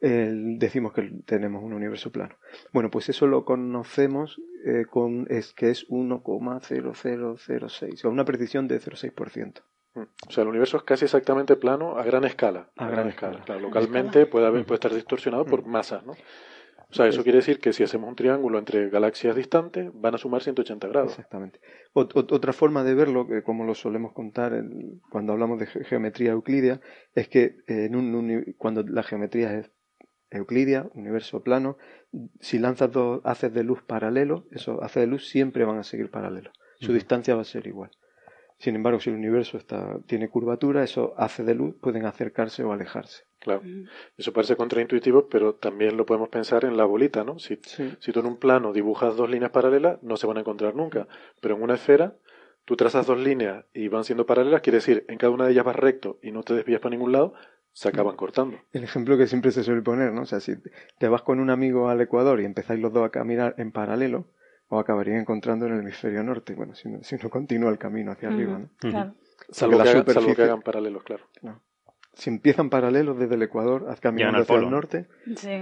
decimos 0.00 0.92
que 0.92 1.10
tenemos 1.26 1.64
un 1.64 1.72
universo 1.72 2.12
plano. 2.12 2.36
Bueno, 2.72 2.88
pues 2.88 3.08
eso 3.08 3.26
lo 3.26 3.44
conocemos 3.44 4.40
eh, 4.64 4.84
con 4.88 5.26
es 5.28 5.54
que 5.54 5.70
es 5.70 5.88
1,0006, 5.88 8.02
con 8.02 8.12
una 8.12 8.24
precisión 8.24 8.68
de 8.68 8.80
0,6%. 8.80 9.60
Mm. 9.94 10.02
O 10.28 10.30
sea, 10.30 10.42
el 10.42 10.48
universo 10.48 10.76
es 10.76 10.82
casi 10.82 11.04
exactamente 11.04 11.56
plano 11.56 11.98
a 11.98 12.04
gran 12.04 12.24
escala. 12.24 12.70
A, 12.76 12.88
gran, 12.88 13.08
escala. 13.08 13.44
localmente 13.60 14.26
puede, 14.26 14.46
haber, 14.46 14.64
puede 14.64 14.76
estar 14.76 14.94
distorsionado 14.94 15.44
por 15.44 15.66
mm. 15.66 15.70
masas, 15.70 16.04
¿no? 16.04 16.14
O 16.90 16.94
sea, 16.94 17.06
eso 17.06 17.22
quiere 17.22 17.36
decir 17.36 17.60
que 17.60 17.74
si 17.74 17.82
hacemos 17.82 18.08
un 18.08 18.16
triángulo 18.16 18.58
entre 18.58 18.88
galaxias 18.88 19.36
distantes, 19.36 19.90
van 19.92 20.14
a 20.14 20.18
sumar 20.18 20.42
180 20.42 20.88
grados. 20.88 21.10
Exactamente. 21.10 21.60
otra 21.92 22.54
forma 22.54 22.82
de 22.82 22.94
verlo, 22.94 23.26
que 23.26 23.42
como 23.42 23.64
lo 23.64 23.74
solemos 23.74 24.14
contar 24.14 24.64
cuando 25.10 25.34
hablamos 25.34 25.58
de 25.58 25.66
geometría 25.66 26.30
euclídea, 26.30 26.80
es 27.14 27.28
que 27.28 27.56
en 27.66 27.94
un, 27.94 28.54
cuando 28.56 28.82
la 28.84 29.02
geometría 29.02 29.52
es 29.52 29.70
Euclidia, 30.30 30.90
universo 30.94 31.42
plano, 31.42 31.78
si 32.40 32.58
lanzas 32.58 32.92
dos 32.92 33.20
haces 33.24 33.52
de 33.52 33.64
luz 33.64 33.82
paralelos, 33.82 34.44
esos 34.50 34.78
haces 34.82 35.02
de 35.02 35.06
luz 35.06 35.26
siempre 35.28 35.64
van 35.64 35.78
a 35.78 35.84
seguir 35.84 36.10
paralelos. 36.10 36.52
Su 36.80 36.92
distancia 36.92 37.34
va 37.34 37.42
a 37.42 37.44
ser 37.44 37.66
igual. 37.66 37.90
Sin 38.58 38.74
embargo, 38.74 38.98
si 38.98 39.10
el 39.10 39.16
universo 39.16 39.56
está, 39.56 39.98
tiene 40.06 40.28
curvatura, 40.28 40.82
eso 40.82 41.14
hace 41.16 41.44
de 41.44 41.54
luz, 41.54 41.76
pueden 41.80 42.06
acercarse 42.06 42.64
o 42.64 42.72
alejarse. 42.72 43.22
Claro. 43.38 43.62
Eso 44.16 44.32
parece 44.32 44.56
contraintuitivo, 44.56 45.28
pero 45.28 45.54
también 45.54 45.96
lo 45.96 46.04
podemos 46.04 46.28
pensar 46.28 46.64
en 46.64 46.76
la 46.76 46.84
bolita, 46.84 47.22
¿no? 47.22 47.38
Si, 47.38 47.60
si 47.62 48.12
tú 48.12 48.20
en 48.20 48.26
un 48.26 48.36
plano 48.36 48.72
dibujas 48.72 49.16
dos 49.16 49.30
líneas 49.30 49.52
paralelas, 49.52 50.02
no 50.02 50.16
se 50.16 50.26
van 50.26 50.38
a 50.38 50.40
encontrar 50.40 50.74
nunca. 50.74 51.06
Pero 51.40 51.54
en 51.54 51.62
una 51.62 51.74
esfera, 51.74 52.16
tú 52.64 52.74
trazas 52.74 53.06
dos 53.06 53.18
líneas 53.18 53.64
y 53.72 53.86
van 53.86 54.02
siendo 54.02 54.26
paralelas, 54.26 54.60
quiere 54.60 54.78
decir, 54.78 55.04
en 55.08 55.18
cada 55.18 55.32
una 55.32 55.46
de 55.46 55.52
ellas 55.52 55.64
vas 55.64 55.76
recto 55.76 56.18
y 56.20 56.32
no 56.32 56.42
te 56.42 56.54
desvías 56.54 56.80
para 56.80 56.90
ningún 56.90 57.12
lado, 57.12 57.34
se 57.72 57.88
acaban 57.88 58.16
cortando. 58.16 58.58
El 58.72 58.82
ejemplo 58.82 59.16
que 59.16 59.28
siempre 59.28 59.52
se 59.52 59.62
suele 59.62 59.82
poner, 59.82 60.12
¿no? 60.12 60.22
O 60.22 60.26
sea, 60.26 60.40
si 60.40 60.54
te 60.98 61.08
vas 61.08 61.22
con 61.22 61.38
un 61.38 61.48
amigo 61.48 61.88
al 61.88 62.00
Ecuador 62.00 62.40
y 62.40 62.44
empezáis 62.44 62.80
los 62.80 62.92
dos 62.92 63.06
a 63.06 63.10
caminar 63.10 63.54
en 63.56 63.70
paralelo, 63.70 64.26
o 64.68 64.78
acabarían 64.78 65.20
encontrando 65.20 65.66
en 65.66 65.74
el 65.74 65.80
hemisferio 65.80 66.22
norte, 66.22 66.54
bueno, 66.54 66.74
si 66.74 66.88
no, 66.88 67.02
si 67.02 67.16
no 67.16 67.30
continúa 67.30 67.70
el 67.70 67.78
camino 67.78 68.12
hacia 68.12 68.28
arriba, 68.28 68.58
¿no? 68.58 68.68
Claro. 68.78 69.14
Salvo, 69.50 69.78
que, 69.78 70.12
salvo 70.12 70.34
que 70.34 70.42
hagan 70.42 70.62
paralelos, 70.62 71.02
claro. 71.04 71.24
No 71.42 71.60
si 72.18 72.30
empiezan 72.30 72.68
paralelos 72.68 73.16
desde 73.16 73.36
el 73.36 73.42
Ecuador 73.42 73.86
caminando 74.00 74.42
hacia 74.42 74.56
el 74.56 74.68
norte, 74.68 75.06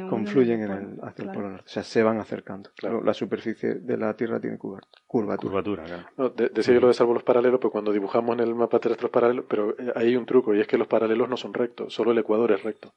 confluyen 0.08 0.62
en 0.62 0.70
el, 0.70 0.98
hacia 1.02 1.26
el 1.26 1.30
polo 1.30 1.50
norte. 1.50 1.64
O 1.66 1.68
sea, 1.68 1.82
se 1.82 2.02
van 2.02 2.18
acercando. 2.18 2.70
Claro. 2.74 3.04
La 3.04 3.12
superficie 3.12 3.74
de 3.74 3.96
la 3.98 4.14
Tierra 4.14 4.40
tiene 4.40 4.56
curvatura. 4.56 4.88
Curvatura, 5.06 5.84
claro. 5.84 6.04
No, 6.16 6.30
decía 6.30 6.72
yo 6.72 6.80
lo 6.80 6.88
de 6.88 6.94
salvo 6.94 7.12
los 7.12 7.24
paralelos, 7.24 7.60
pues 7.60 7.70
cuando 7.70 7.92
dibujamos 7.92 8.38
en 8.38 8.40
el 8.40 8.54
mapa 8.54 8.78
terrestre 8.78 9.04
los 9.04 9.10
paralelos, 9.10 9.44
pero 9.46 9.78
eh, 9.78 9.92
hay 9.94 10.16
un 10.16 10.24
truco 10.24 10.54
y 10.54 10.60
es 10.60 10.66
que 10.66 10.78
los 10.78 10.88
paralelos 10.88 11.28
no 11.28 11.36
son 11.36 11.52
rectos, 11.52 11.92
solo 11.92 12.12
el 12.12 12.18
Ecuador 12.18 12.50
es 12.52 12.62
recto. 12.62 12.94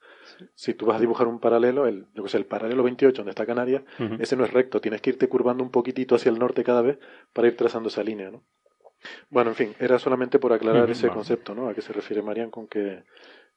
Si 0.55 0.73
tú 0.73 0.85
vas 0.85 0.95
a 0.95 1.01
dibujar 1.01 1.27
un 1.27 1.41
paralelo, 1.41 1.85
el, 1.85 2.05
yo 2.15 2.23
que 2.23 2.29
sé, 2.29 2.37
el 2.37 2.45
paralelo 2.45 2.83
28 2.83 3.17
donde 3.17 3.31
está 3.31 3.45
Canarias, 3.45 3.83
ese 4.19 4.37
no 4.37 4.45
es 4.45 4.53
recto, 4.53 4.79
tienes 4.79 5.01
que 5.01 5.09
irte 5.09 5.27
curvando 5.27 5.65
un 5.65 5.69
poquitito 5.69 6.15
hacia 6.15 6.31
el 6.31 6.39
norte 6.39 6.63
cada 6.63 6.81
vez 6.81 6.97
para 7.33 7.49
ir 7.49 7.57
trazando 7.57 7.89
esa 7.89 8.03
línea, 8.03 8.31
¿no? 8.31 8.41
Bueno, 9.29 9.51
en 9.51 9.55
fin, 9.55 9.75
era 9.79 9.99
solamente 9.99 10.39
por 10.39 10.53
aclarar 10.53 10.89
ese 10.89 11.09
concepto, 11.09 11.55
¿no? 11.55 11.69
A 11.69 11.73
qué 11.73 11.81
se 11.81 11.93
refiere 11.93 12.21
Marian 12.21 12.51
con 12.51 12.67
que 12.67 13.03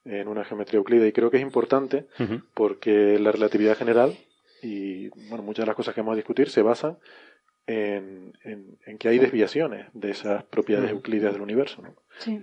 en 0.04 0.28
una 0.28 0.44
geometría 0.44 0.78
euclídea 0.78 1.06
y 1.06 1.12
creo 1.12 1.30
que 1.30 1.37
es 1.37 1.42
importante 1.42 2.06
porque 2.54 3.18
la 3.18 3.32
relatividad 3.32 3.76
general 3.76 4.16
y 4.62 5.09
bueno, 5.28 5.42
muchas 5.42 5.64
de 5.64 5.68
las 5.68 5.76
cosas 5.76 5.94
que 5.94 6.00
vamos 6.00 6.14
a 6.14 6.16
discutir 6.16 6.49
se 6.49 6.62
basan 6.62 6.99
en, 7.66 8.32
en, 8.44 8.99
que 8.99 9.09
hay 9.09 9.18
desviaciones 9.18 9.87
de 9.92 10.11
esas 10.11 10.44
propiedades 10.44 10.90
euclídeas 10.90 11.32
del 11.32 11.42
universo. 11.42 11.82
¿no? 11.82 11.94
Sí. 12.18 12.42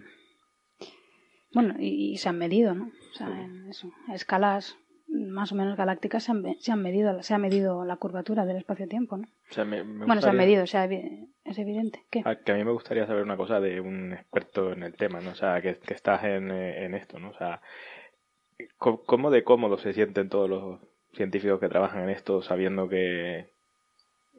Bueno, 1.54 1.75
y, 1.80 2.18
se 2.18 2.30
han 2.30 2.38
medido, 2.38 2.74
¿no? 2.74 2.92
O 3.12 3.13
sea, 3.18 3.28
en 3.28 3.70
eso, 3.70 3.92
a 4.08 4.16
escalas 4.16 4.78
más 5.10 5.51
o 5.51 5.56
menos 5.56 5.75
galácticas 5.75 6.24
se 6.24 6.32
han, 6.32 6.44
se 6.60 6.72
han 6.72 6.82
medido 6.82 7.22
se 7.24 7.34
ha 7.34 7.38
medido 7.38 7.84
la 7.86 7.98
curvatura 7.98 8.46
del 8.46 8.58
espacio-tiempo, 8.58 9.18
¿no? 9.18 9.28
Bueno, 10.06 10.22
se 10.22 10.30
ha 10.30 10.34
medido, 10.34 10.63
o 10.63 10.68
sea, 10.68 10.86
es 10.86 11.58
evidente. 11.58 12.04
¿Qué? 12.10 12.22
A, 12.25 12.36
que 12.36 12.51
a 12.51 12.56
mí 12.56 12.63
me 12.63 12.72
gustaría 12.72 13.08
saber 13.08 13.24
una 13.24 13.38
cosa 13.38 13.60
de 13.60 13.80
un 13.80 14.13
experto 14.13 14.72
en 14.72 14.84
el 14.84 14.94
tema, 14.94 15.20
¿no? 15.22 15.32
O 15.32 15.36
sea, 15.36 15.62
que, 15.62 15.78
que 15.78 15.94
estás 15.94 16.24
en, 16.24 16.51
en, 16.51 16.94
esto, 16.94 17.20
¿no? 17.20 17.30
O 17.30 17.34
sea, 17.34 17.62
¿cómo 18.78 19.32
de 19.32 19.44
cómodo 19.44 19.78
se 19.78 19.94
sienten 19.94 20.30
todos 20.30 20.50
los 20.50 20.80
científicos 21.13 21.60
que 21.60 21.70
trabajan 21.70 22.04
en 22.04 22.10
esto 22.10 22.42
sabiendo 22.42 22.88
que 22.88 23.50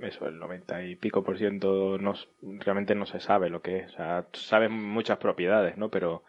eso, 0.01 0.29
el 0.29 0.39
90 0.39 0.85
y 0.85 0.97
pico 0.97 1.25
por 1.25 1.37
ciento 1.37 1.99
no, 1.99 2.15
realmente 2.43 2.95
no 2.95 3.07
se 3.07 3.21
sabe 3.21 3.51
lo 3.51 3.61
que 3.61 3.79
es? 3.79 3.93
O 3.93 3.97
sea, 3.97 4.27
saben 4.33 4.73
muchas 4.73 5.19
propiedades, 5.19 5.77
¿no? 5.77 5.89
Pero, 5.89 6.23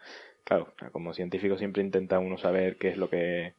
claro, 0.44 0.72
como 0.90 1.14
científico 1.14 1.56
siempre 1.56 1.82
intenta 1.82 2.18
uno 2.18 2.38
saber 2.38 2.76
qué 2.76 2.88
es 2.88 2.96
lo 2.96 3.08
que 3.08 3.54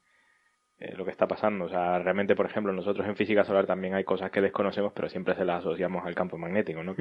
eh, 0.83 0.95
lo 0.97 1.05
que 1.05 1.11
está 1.11 1.27
pasando. 1.27 1.65
O 1.65 1.69
sea, 1.69 1.97
realmente, 1.99 2.35
por 2.35 2.45
ejemplo, 2.45 2.73
nosotros 2.73 3.07
en 3.07 3.15
física 3.15 3.45
solar 3.45 3.65
también 3.65 3.93
hay 3.93 4.03
cosas 4.03 4.31
que 4.31 4.41
desconocemos, 4.41 4.91
pero 4.93 5.07
siempre 5.07 5.33
se 5.33 5.45
las 5.45 5.59
asociamos 5.59 6.05
al 6.05 6.13
campo 6.13 6.37
magnético, 6.37 6.83
¿no? 6.83 6.93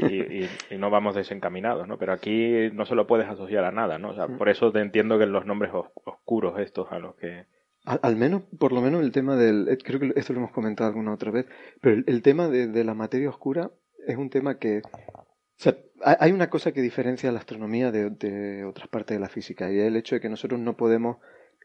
y, 0.00 0.76
no 0.76 0.90
vamos 0.90 1.14
desencaminados, 1.14 1.86
¿no? 1.86 1.98
Pero 1.98 2.12
aquí 2.12 2.68
no 2.72 2.84
se 2.84 2.96
lo 2.96 3.06
puedes 3.06 3.28
asociar 3.28 3.64
a 3.64 3.70
nada, 3.70 3.98
¿no? 3.98 4.10
O 4.10 4.14
sea, 4.14 4.26
por 4.26 4.48
eso 4.48 4.72
te 4.72 4.80
entiendo 4.80 5.20
que 5.20 5.26
los 5.26 5.46
nombres 5.46 5.70
oscuros 5.72 6.58
estos 6.58 6.90
a 6.90 6.98
los 6.98 7.14
que... 7.14 7.46
Al, 7.84 8.16
menos, 8.16 8.42
por 8.58 8.72
lo 8.72 8.80
menos 8.80 9.04
el 9.04 9.12
tema 9.12 9.36
del... 9.36 9.68
Eh, 9.68 9.78
creo 9.78 10.00
que 10.00 10.12
esto 10.16 10.32
lo 10.32 10.40
hemos 10.40 10.50
comentado 10.50 10.88
alguna 10.88 11.14
otra 11.14 11.30
vez, 11.30 11.46
pero 11.80 12.02
el, 12.04 12.22
tema 12.22 12.48
de, 12.48 12.82
la 12.82 12.94
materia 12.94 13.28
oscura 13.28 13.70
es 14.04 14.16
un 14.16 14.30
tema 14.30 14.58
que... 14.58 14.82
O 14.84 15.58
sea, 15.58 15.76
hay 16.02 16.32
una 16.32 16.50
cosa 16.50 16.72
que 16.72 16.82
diferencia 16.82 17.30
la 17.30 17.38
astronomía 17.38 17.92
de, 17.92 18.10
de 18.10 18.64
otras 18.64 18.88
partes 18.88 19.16
de 19.16 19.20
la 19.20 19.28
física 19.28 19.70
y 19.70 19.78
es 19.78 19.86
el 19.86 19.94
hecho 19.94 20.16
de 20.16 20.20
que 20.20 20.28
nosotros 20.28 20.58
no 20.58 20.76
podemos 20.76 21.18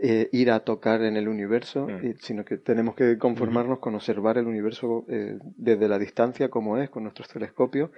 eh, 0.03 0.29
ir 0.31 0.50
a 0.50 0.62
tocar 0.62 1.03
en 1.03 1.15
el 1.15 1.27
universo, 1.27 1.86
mm. 1.86 2.15
sino 2.22 2.43
que 2.43 2.58
tenemos 2.58 2.96
que 2.96 3.20
conformarnos 3.20 3.77
con 3.77 3.93
observar 3.93 4.39
el 4.39 4.48
universo 4.48 5.05
eh, 5.08 5.38
desde 5.58 5.88
la 5.88 6.00
distancia 6.00 6.50
como 6.50 6.79
es, 6.79 6.89
con 6.89 7.03
nuestros 7.03 7.27
telescopios. 7.27 7.91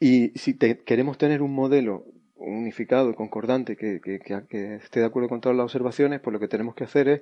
Y 0.00 0.30
si 0.36 0.58
queremos 0.58 1.18
tener 1.18 1.42
un 1.42 1.54
modelo 1.54 2.04
unificado 2.34 3.10
y 3.10 3.14
concordante 3.14 3.76
que, 3.76 4.00
que, 4.00 4.18
que, 4.18 4.74
esté 4.74 4.98
de 4.98 5.06
acuerdo 5.06 5.28
con 5.28 5.40
todas 5.40 5.56
las 5.56 5.66
observaciones, 5.66 6.20
pues 6.20 6.32
lo 6.32 6.40
que 6.40 6.48
tenemos 6.48 6.74
que 6.74 6.82
hacer 6.82 7.06
es 7.06 7.20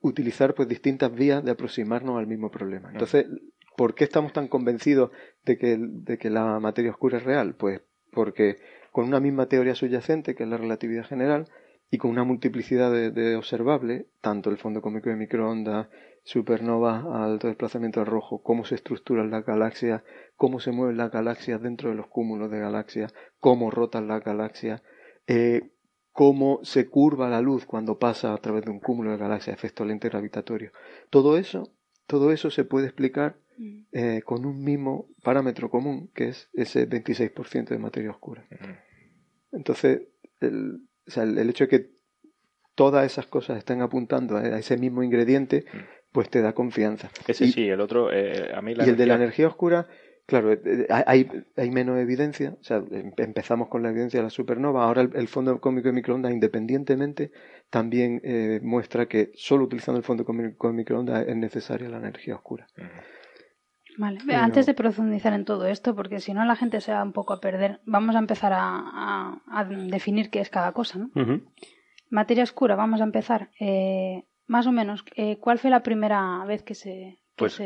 utilizar 0.00 0.54
pues 0.54 0.66
distintas 0.66 1.14
vías 1.14 1.44
de 1.44 1.50
aproximarnos 1.50 2.18
al 2.18 2.26
mismo 2.26 2.50
problema. 2.50 2.88
Mm. 2.88 2.92
Entonces, 2.92 3.26
¿por 3.76 3.94
qué 3.94 4.04
estamos 4.04 4.32
tan 4.32 4.48
convencidos 4.48 5.10
de 5.44 5.58
que, 5.58 5.76
de 5.78 6.16
que 6.16 6.30
la 6.30 6.60
materia 6.60 6.92
oscura 6.92 7.18
es 7.18 7.24
real? 7.24 7.56
Pues 7.56 7.82
porque 8.10 8.56
con 8.90 9.04
una 9.04 9.20
misma 9.20 9.50
teoría 9.50 9.74
subyacente, 9.74 10.34
que 10.34 10.44
es 10.44 10.48
la 10.48 10.56
relatividad 10.56 11.04
general, 11.04 11.46
y 11.90 11.98
con 11.98 12.10
una 12.10 12.24
multiplicidad 12.24 12.92
de, 12.92 13.36
observables, 13.36 14.06
tanto 14.20 14.50
el 14.50 14.58
fondo 14.58 14.80
cósmico 14.80 15.10
de 15.10 15.16
microondas, 15.16 15.88
supernovas, 16.22 17.04
alto 17.04 17.48
desplazamiento 17.48 18.00
al 18.00 18.06
rojo, 18.06 18.42
cómo 18.42 18.64
se 18.64 18.76
estructuran 18.76 19.30
las 19.30 19.44
galaxias, 19.44 20.02
cómo 20.36 20.60
se 20.60 20.70
mueven 20.70 20.96
las 20.96 21.10
galaxias 21.10 21.60
dentro 21.60 21.90
de 21.90 21.96
los 21.96 22.06
cúmulos 22.06 22.50
de 22.50 22.60
galaxias, 22.60 23.12
cómo 23.40 23.70
rotan 23.70 24.06
las 24.06 24.22
galaxias, 24.22 24.82
eh, 25.26 25.72
cómo 26.12 26.60
se 26.62 26.88
curva 26.88 27.28
la 27.28 27.40
luz 27.40 27.66
cuando 27.66 27.98
pasa 27.98 28.34
a 28.34 28.38
través 28.38 28.64
de 28.64 28.70
un 28.70 28.78
cúmulo 28.78 29.10
de 29.10 29.16
galaxias, 29.16 29.56
efecto 29.56 29.84
lente 29.84 30.08
gravitatorio. 30.08 30.70
Todo 31.08 31.36
eso, 31.38 31.72
todo 32.06 32.30
eso 32.30 32.50
se 32.50 32.64
puede 32.64 32.86
explicar 32.86 33.36
mm. 33.58 33.80
eh, 33.90 34.22
con 34.24 34.46
un 34.46 34.62
mismo 34.62 35.08
parámetro 35.24 35.70
común, 35.70 36.08
que 36.14 36.28
es 36.28 36.50
ese 36.52 36.88
26% 36.88 37.70
de 37.70 37.78
materia 37.78 38.10
oscura. 38.10 38.46
Entonces, 39.50 40.02
el, 40.40 40.82
o 41.10 41.12
sea, 41.12 41.24
el, 41.24 41.50
hecho 41.50 41.64
de 41.64 41.68
que 41.68 41.90
todas 42.74 43.04
esas 43.04 43.26
cosas 43.26 43.58
estén 43.58 43.82
apuntando 43.82 44.36
a 44.36 44.58
ese 44.58 44.76
mismo 44.76 45.02
ingrediente, 45.02 45.64
mm. 45.72 45.78
pues 46.12 46.30
te 46.30 46.40
da 46.40 46.52
confianza. 46.52 47.10
Ese 47.26 47.50
sí, 47.50 47.68
el 47.68 47.80
otro, 47.80 48.12
eh, 48.12 48.52
a 48.54 48.62
mí 48.62 48.74
la 48.74 48.86
Y 48.86 48.90
el 48.90 48.96
de 48.96 49.06
la 49.06 49.16
energía 49.16 49.48
oscura, 49.48 49.88
claro, 50.26 50.52
eh, 50.52 50.60
eh, 50.64 50.86
hay, 50.88 51.28
hay 51.56 51.70
menos 51.70 51.98
evidencia, 51.98 52.56
o 52.60 52.64
sea, 52.64 52.76
em, 52.90 53.12
empezamos 53.16 53.68
con 53.68 53.82
la 53.82 53.90
evidencia 53.90 54.20
de 54.20 54.24
la 54.24 54.30
supernova, 54.30 54.84
ahora 54.84 55.02
el, 55.02 55.28
fondo 55.28 55.60
cósmico 55.60 55.88
de 55.88 55.94
microondas 55.94 56.32
independientemente 56.32 57.32
también 57.70 58.22
muestra 58.62 59.06
que 59.06 59.30
solo 59.34 59.64
utilizando 59.64 59.98
el 59.98 60.04
fondo 60.04 60.24
cósmico 60.24 60.68
de 60.68 60.74
microondas 60.74 61.26
es 61.26 61.36
necesaria 61.36 61.88
la 61.88 61.98
energía 61.98 62.36
oscura. 62.36 62.66
Vale, 63.96 64.18
antes 64.34 64.66
de 64.66 64.74
profundizar 64.74 65.32
en 65.32 65.44
todo 65.44 65.66
esto, 65.66 65.94
porque 65.94 66.20
si 66.20 66.32
no 66.32 66.44
la 66.44 66.56
gente 66.56 66.80
se 66.80 66.92
va 66.92 67.02
un 67.02 67.12
poco 67.12 67.32
a 67.32 67.40
perder, 67.40 67.80
vamos 67.84 68.16
a 68.16 68.18
empezar 68.18 68.52
a, 68.54 69.40
definir 69.88 70.30
qué 70.30 70.40
es 70.40 70.50
cada 70.50 70.72
cosa, 70.72 70.98
¿no? 70.98 71.10
Materia 72.08 72.42
oscura, 72.42 72.74
vamos 72.74 73.00
a 73.00 73.04
empezar. 73.04 73.50
Eh, 73.60 74.24
más 74.46 74.66
o 74.66 74.72
menos, 74.72 75.04
eh, 75.14 75.38
¿cuál 75.38 75.58
fue 75.58 75.70
la 75.70 75.82
primera 75.82 76.44
vez 76.44 76.62
que 76.64 76.74
se, 76.74 77.20
pues, 77.36 77.58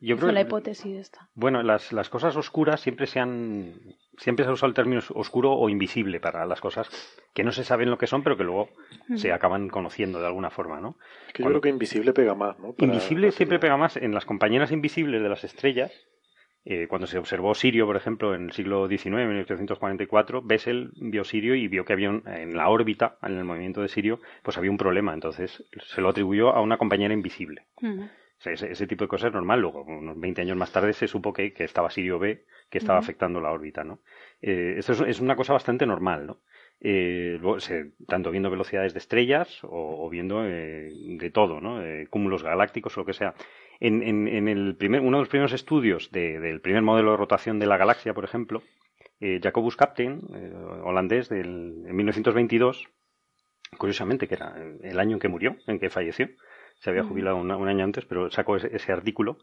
yo 0.00 0.16
creo 0.16 0.32
la 0.32 0.42
hipótesis 0.42 0.96
esta? 0.96 1.28
Bueno, 1.34 1.62
las, 1.62 1.92
las 1.92 2.08
cosas 2.08 2.36
oscuras 2.36 2.80
siempre 2.80 3.06
se 3.06 3.20
han 3.20 3.74
siempre 4.16 4.44
se 4.44 4.50
ha 4.50 4.54
usado 4.54 4.68
el 4.68 4.74
término 4.74 5.00
oscuro 5.14 5.52
o 5.52 5.68
invisible 5.68 6.20
para 6.20 6.46
las 6.46 6.60
cosas 6.60 6.88
que 7.34 7.44
no 7.44 7.52
se 7.52 7.64
saben 7.64 7.90
lo 7.90 7.98
que 7.98 8.06
son, 8.06 8.22
pero 8.22 8.36
que 8.36 8.44
luego 8.44 8.68
se 9.16 9.32
acaban 9.32 9.68
conociendo 9.68 10.20
de 10.20 10.26
alguna 10.26 10.50
forma, 10.50 10.80
¿no? 10.80 10.96
Que 11.32 11.42
yo 11.42 11.48
creo 11.48 11.60
que 11.60 11.68
invisible 11.68 12.12
pega 12.12 12.34
más, 12.34 12.58
¿no? 12.58 12.74
invisible 12.78 13.32
siempre 13.32 13.58
pega 13.58 13.76
más 13.76 13.96
en 13.96 14.14
las 14.14 14.24
compañeras 14.24 14.72
invisibles 14.72 15.22
de 15.22 15.28
las 15.28 15.44
estrellas. 15.44 15.92
Eh, 16.66 16.88
cuando 16.88 17.06
se 17.06 17.16
observó 17.16 17.54
Sirio, 17.54 17.86
por 17.86 17.96
ejemplo, 17.96 18.34
en 18.34 18.44
el 18.44 18.52
siglo 18.52 18.86
XIX, 18.86 19.06
en 19.06 19.28
1844, 19.28 20.42
Bessel 20.42 20.90
vio 20.96 21.24
Sirio 21.24 21.54
y 21.54 21.68
vio 21.68 21.86
que 21.86 21.94
había 21.94 22.08
en 22.10 22.54
la 22.54 22.68
órbita, 22.68 23.16
en 23.22 23.38
el 23.38 23.44
movimiento 23.44 23.80
de 23.80 23.88
Sirio, 23.88 24.20
pues 24.42 24.58
había 24.58 24.70
un 24.70 24.76
problema. 24.76 25.14
Entonces 25.14 25.64
se 25.78 26.00
lo 26.02 26.10
atribuyó 26.10 26.50
a 26.50 26.60
una 26.60 26.76
compañera 26.76 27.14
invisible. 27.14 27.64
Ese, 28.44 28.86
tipo 28.86 29.04
de 29.04 29.08
cosas 29.08 29.28
es 29.28 29.34
normal. 29.34 29.60
Luego, 29.60 29.82
unos 29.82 30.18
20 30.18 30.42
años 30.42 30.56
más 30.56 30.72
tarde, 30.72 30.92
se 30.92 31.08
supo 31.08 31.32
que, 31.32 31.52
que 31.52 31.64
estaba 31.64 31.90
Sirio 31.90 32.18
B 32.18 32.44
que 32.70 32.78
estaba 32.78 32.98
afectando 32.98 33.40
la 33.40 33.50
órbita, 33.50 33.82
¿no? 33.82 33.98
Eh, 34.40 34.76
esto 34.78 35.04
es, 35.04 35.20
una 35.20 35.34
cosa 35.34 35.52
bastante 35.52 35.86
normal, 35.86 36.26
¿no? 36.26 36.38
Eh, 36.80 37.38
tanto 38.06 38.30
viendo 38.30 38.48
velocidades 38.48 38.94
de 38.94 39.00
estrellas 39.00 39.58
o, 39.64 40.08
viendo 40.08 40.46
eh, 40.46 40.90
de 40.94 41.30
todo, 41.30 41.60
¿no? 41.60 41.82
cúmulos 42.08 42.42
galácticos 42.42 42.96
o 42.96 43.00
lo 43.00 43.06
que 43.06 43.12
sea. 43.12 43.34
En, 43.80 44.02
en, 44.02 44.48
el 44.48 44.76
primer, 44.76 45.00
uno 45.00 45.18
de 45.18 45.22
los 45.22 45.28
primeros 45.28 45.52
estudios 45.52 46.10
del 46.10 46.60
primer 46.60 46.82
modelo 46.82 47.10
de 47.10 47.16
rotación 47.16 47.58
de 47.58 47.66
la 47.66 47.76
galaxia, 47.76 48.14
por 48.14 48.24
ejemplo, 48.24 48.62
Jacobus 49.20 49.76
Captain, 49.76 50.20
holandés, 50.84 51.28
del, 51.28 51.84
en 51.86 51.96
1922, 51.96 52.88
curiosamente, 53.76 54.28
que 54.28 54.34
era 54.36 54.54
el 54.82 54.98
año 55.00 55.16
en 55.16 55.20
que 55.20 55.28
murió, 55.28 55.56
en 55.66 55.78
que 55.78 55.90
falleció, 55.90 56.28
se 56.80 56.88
había 56.88 57.04
jubilado 57.04 57.36
un, 57.36 57.68
año 57.68 57.84
antes, 57.84 58.06
pero 58.06 58.30
sacó 58.30 58.56
ese, 58.56 58.92
artículo, 58.92 59.36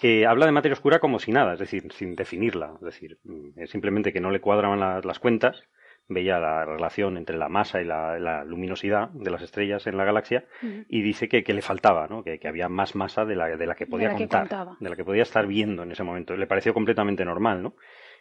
que 0.00 0.26
habla 0.26 0.44
de 0.44 0.52
materia 0.52 0.74
oscura 0.74 1.00
como 1.00 1.18
si 1.18 1.32
nada, 1.32 1.54
es 1.54 1.58
decir, 1.58 1.90
sin 1.92 2.14
definirla, 2.14 2.74
es 2.76 2.82
decir, 2.82 3.18
mm, 3.24 3.64
simplemente 3.64 4.12
que 4.12 4.20
no 4.20 4.30
le 4.30 4.40
cuadraban 4.40 5.02
las 5.02 5.18
cuentas, 5.18 5.64
veía 6.08 6.38
la 6.38 6.66
relación 6.66 7.16
entre 7.16 7.38
la 7.38 7.48
masa 7.48 7.80
y 7.80 7.86
la, 7.86 8.44
luminosidad 8.44 9.08
de 9.10 9.30
las 9.30 9.40
estrellas 9.40 9.86
en 9.86 9.96
la 9.96 10.04
galaxia 10.04 10.44
y 10.88 11.00
dice 11.00 11.28
que, 11.28 11.42
le 11.42 11.62
faltaba, 11.62 12.08
¿no? 12.08 12.22
que, 12.22 12.38
había 12.46 12.68
más 12.68 12.94
masa 12.94 13.24
de 13.24 13.36
la, 13.36 13.56
de 13.56 13.66
la 13.66 13.74
que 13.74 13.86
podía 13.86 14.12
contar, 14.12 14.48
de 14.78 14.90
la 14.90 14.96
que 14.96 15.04
podía 15.04 15.22
estar 15.22 15.46
viendo 15.46 15.84
en 15.84 15.92
ese 15.92 16.02
momento. 16.02 16.36
Le 16.36 16.46
pareció 16.46 16.74
completamente 16.74 17.24
normal, 17.24 17.62
¿no? 17.62 17.74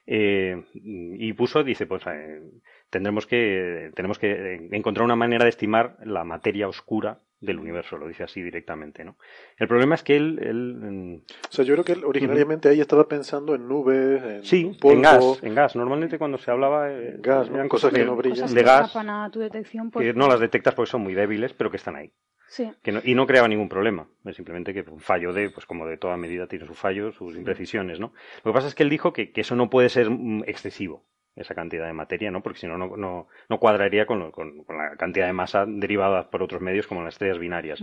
Eh, 0.08 0.64
y 0.74 1.34
puso, 1.34 1.64
dice, 1.64 1.86
pues 1.86 2.04
eh, 2.08 2.42
tendremos 2.90 3.28
que, 3.28 3.92
tenemos 3.96 4.18
que 4.18 4.70
encontrar 4.72 5.04
una 5.04 5.16
manera 5.16 5.44
de 5.44 5.50
estimar 5.50 5.98
la 6.04 6.24
materia 6.24 6.68
oscura 6.68 7.20
del 7.42 7.60
universo, 7.60 7.98
lo 7.98 8.08
dice 8.08 8.24
así 8.24 8.42
directamente, 8.42 9.04
¿no? 9.04 9.18
El 9.58 9.68
problema 9.68 9.96
es 9.96 10.04
que 10.04 10.16
él... 10.16 10.40
él 10.42 11.24
o 11.50 11.52
sea, 11.52 11.66
yo 11.66 11.74
creo 11.74 11.84
que 11.84 11.94
él 11.94 12.06
originariamente 12.06 12.70
ahí 12.70 12.80
estaba 12.80 13.08
pensando 13.08 13.56
en 13.56 13.68
nubes, 13.68 14.24
en 14.24 14.46
Sí, 14.46 14.78
en 14.84 15.02
gas, 15.02 15.40
en 15.42 15.56
gas. 15.56 15.76
Normalmente 15.76 16.20
cuando 16.20 16.38
se 16.38 16.52
hablaba... 16.52 16.92
Eh, 16.92 17.18
gas, 17.20 17.50
eran 17.50 17.68
cosas 17.68 17.92
que 17.92 18.06
no 18.06 18.16
brillan. 18.16 18.54
de 18.54 18.64
gas, 18.64 18.94
tu 19.32 19.40
detección, 19.40 19.90
pues 19.90 20.06
que 20.06 20.14
no 20.14 20.28
las 20.28 20.40
detectas 20.40 20.76
porque 20.76 20.92
son 20.92 21.02
muy 21.02 21.16
débiles, 21.16 21.54
pero 21.54 21.72
que 21.72 21.78
están 21.78 21.96
ahí. 21.96 22.14
Sí. 22.48 22.70
Que 22.84 23.02
y 23.06 23.16
no 23.16 23.26
creaba 23.26 23.48
ningún 23.48 23.70
problema. 23.70 24.08
Es 24.26 24.36
simplemente 24.36 24.74
que 24.74 24.82
un 24.82 25.00
fallo 25.00 25.34
de, 25.34 25.50
pues 25.50 25.66
como 25.66 25.88
de 25.88 25.98
toda 25.98 26.18
medida 26.18 26.48
tiene 26.48 26.68
su 26.68 26.76
fallo, 26.76 27.12
sus 27.12 27.36
imprecisiones, 27.36 28.00
¿no? 28.00 28.14
Lo 28.44 28.52
que 28.52 28.56
pasa 28.56 28.68
es 28.68 28.76
que 28.76 28.84
él 28.84 28.90
dijo 28.90 29.14
que, 29.14 29.32
que 29.32 29.42
eso 29.42 29.56
no 29.56 29.70
puede 29.70 29.90
ser 29.90 30.10
mm, 30.10 30.44
excesivo 30.46 31.06
esa 31.36 31.56
cantidad 31.56 31.88
de 31.88 31.94
materia, 31.94 32.32
¿no? 32.32 32.42
Porque 32.44 32.60
si 32.60 32.68
no, 32.68 32.78
no, 32.78 33.28
no, 33.50 33.60
cuadraría 33.60 34.06
con, 34.06 34.32
con, 34.32 34.66
la 34.68 34.96
cantidad 34.98 35.28
de 35.28 35.34
masa 35.34 35.66
derivada 35.66 36.30
por 36.30 36.44
otros 36.44 36.62
medios 36.62 36.88
como 36.88 37.04
las 37.04 37.16
estrellas 37.16 37.40
binarias. 37.40 37.82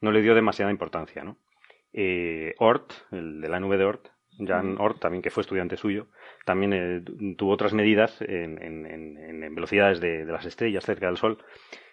No, 0.00 0.10
le 0.10 0.22
dio 0.22 0.34
demasiada 0.34 0.70
importancia, 0.70 1.22
¿no? 1.22 1.38
Eh, 1.92 2.54
Oort, 2.58 2.92
el 3.12 3.40
de 3.40 3.48
la 3.48 3.60
nube 3.60 3.76
de 3.76 3.84
Oort, 3.84 4.08
Jan 4.38 4.80
Oort, 4.80 4.98
también 4.98 5.22
que 5.22 5.30
fue 5.30 5.42
estudiante 5.42 5.76
suyo, 5.76 6.08
también 6.44 6.72
eh, 6.72 7.02
tuvo 7.36 7.52
otras 7.52 7.72
medidas 7.72 8.20
en, 8.22 8.60
en, 8.62 9.54
velocidades 9.54 10.00
de, 10.00 10.24
las 10.24 10.46
estrellas 10.46 10.84
cerca 10.84 11.06
del 11.06 11.18
Sol, 11.18 11.38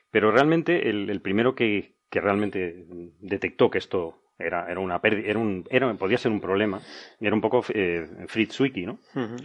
pero 0.10 0.31
realmente 0.31 0.89
el, 0.89 1.10
el 1.10 1.22
primero 1.22 1.53
que, 1.53 1.96
que 2.10 2.22
realmente 2.22 2.86
detectó 3.19 3.69
que 3.69 3.77
esto 3.77 4.22
era, 4.39 4.69
era 4.69 4.79
una 4.79 5.00
pérdida, 5.01 5.29
era 5.29 5.39
un, 5.39 5.65
era, 5.69 5.93
podía 5.96 6.17
ser 6.17 6.31
un 6.31 6.39
problema. 6.39 6.81
Era 7.19 7.36
un 7.36 7.41
poco 7.41 7.63
eh, 7.74 8.08
Fritz 8.27 8.55
Zwicky, 8.55 8.86
¿no? 8.86 9.00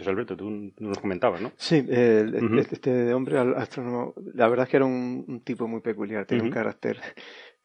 Alberto, 0.05 0.37
tú 0.37 0.71
nos 0.79 0.97
comentabas, 0.97 1.41
¿no? 1.41 1.51
Sí, 1.57 1.85
este 1.89 3.13
hombre 3.13 3.37
astrónomo, 3.37 4.13
la 4.33 4.47
verdad 4.47 4.63
es 4.63 4.69
que 4.69 4.77
era 4.77 4.85
un, 4.85 5.41
tipo 5.43 5.67
muy 5.67 5.81
peculiar, 5.81 6.25
tenía 6.25 6.43
un 6.43 6.51
carácter 6.51 6.99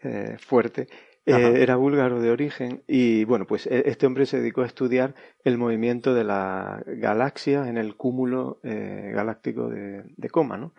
eh, 0.03 0.37
fuerte 0.39 0.89
eh, 1.27 1.63
era 1.63 1.77
búlgaro 1.77 2.21
de 2.21 2.31
origen 2.31 2.83
y 2.87 3.25
bueno, 3.25 3.47
pues 3.47 3.67
e, 3.67 3.85
este 3.87 4.07
hombre 4.07 4.27
se 4.27 4.39
dedicó 4.39 4.63
a 4.63 4.67
estudiar 4.67 5.15
el 5.45 5.59
movimiento 5.59 6.15
de 6.15 6.25
la 6.25 6.83
galaxia 6.87 7.69
en 7.69 7.77
el 7.77 7.97
cúmulo 7.97 8.59
eh, 8.63 9.13
galáctico 9.15 9.69
de, 9.69 10.31
Coma, 10.31 10.57
¿no? 10.57 10.73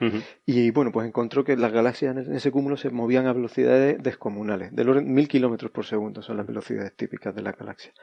Y 0.45 0.71
bueno, 0.71 0.91
pues 0.91 1.07
encontró 1.07 1.43
que 1.43 1.55
las 1.57 1.71
galaxias 1.71 2.17
en 2.17 2.35
ese 2.35 2.51
cúmulo 2.51 2.77
se 2.77 2.89
movían 2.89 3.27
a 3.27 3.33
velocidades 3.33 4.01
descomunales, 4.01 4.73
del 4.75 4.89
orden 4.89 5.13
mil 5.13 5.27
kilómetros 5.27 5.71
por 5.71 5.85
segundo 5.85 6.21
son 6.21 6.37
las 6.37 6.47
velocidades 6.47 6.95
típicas 6.95 7.35
de 7.35 7.41
la 7.41 7.51
galaxia. 7.51 7.93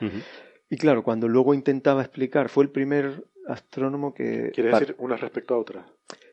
Y 0.70 0.76
claro, 0.76 1.02
cuando 1.02 1.28
luego 1.28 1.54
intentaba 1.54 2.02
explicar, 2.02 2.48
fue 2.50 2.64
el 2.64 2.70
primer 2.70 3.24
astrónomo 3.48 4.14
que... 4.14 4.50
Quiere 4.54 4.70
decir 4.70 4.94
una 4.98 5.16
respecto 5.16 5.54
a 5.54 5.58
otra. 5.58 5.86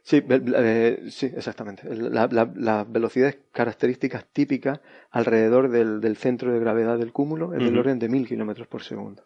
Sí, 0.04 0.24
eh, 0.30 1.06
sí, 1.10 1.26
exactamente. 1.26 1.84
Las 1.96 2.32
la, 2.32 2.84
velocidades 2.88 3.40
características 3.52 4.28
típicas 4.32 4.80
alrededor 5.10 5.70
del, 5.70 6.18
centro 6.18 6.54
de 6.54 6.60
gravedad 6.60 7.00
del 7.00 7.12
cúmulo 7.12 7.54
es 7.54 7.60
del 7.60 7.78
orden 7.78 7.98
de 7.98 8.10
mil 8.10 8.28
kilómetros 8.28 8.68
por 8.68 8.84
segundo. 8.84 9.24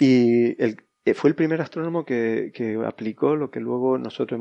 Y 0.00 0.60
el, 0.62 0.78
eh, 1.08 1.14
fue 1.14 1.30
el 1.30 1.36
primer 1.36 1.60
astrónomo 1.60 2.04
que, 2.04 2.52
aplicó 2.84 3.36
lo 3.36 3.50
que 3.50 3.60
luego 3.60 3.98
nosotros 3.98 4.40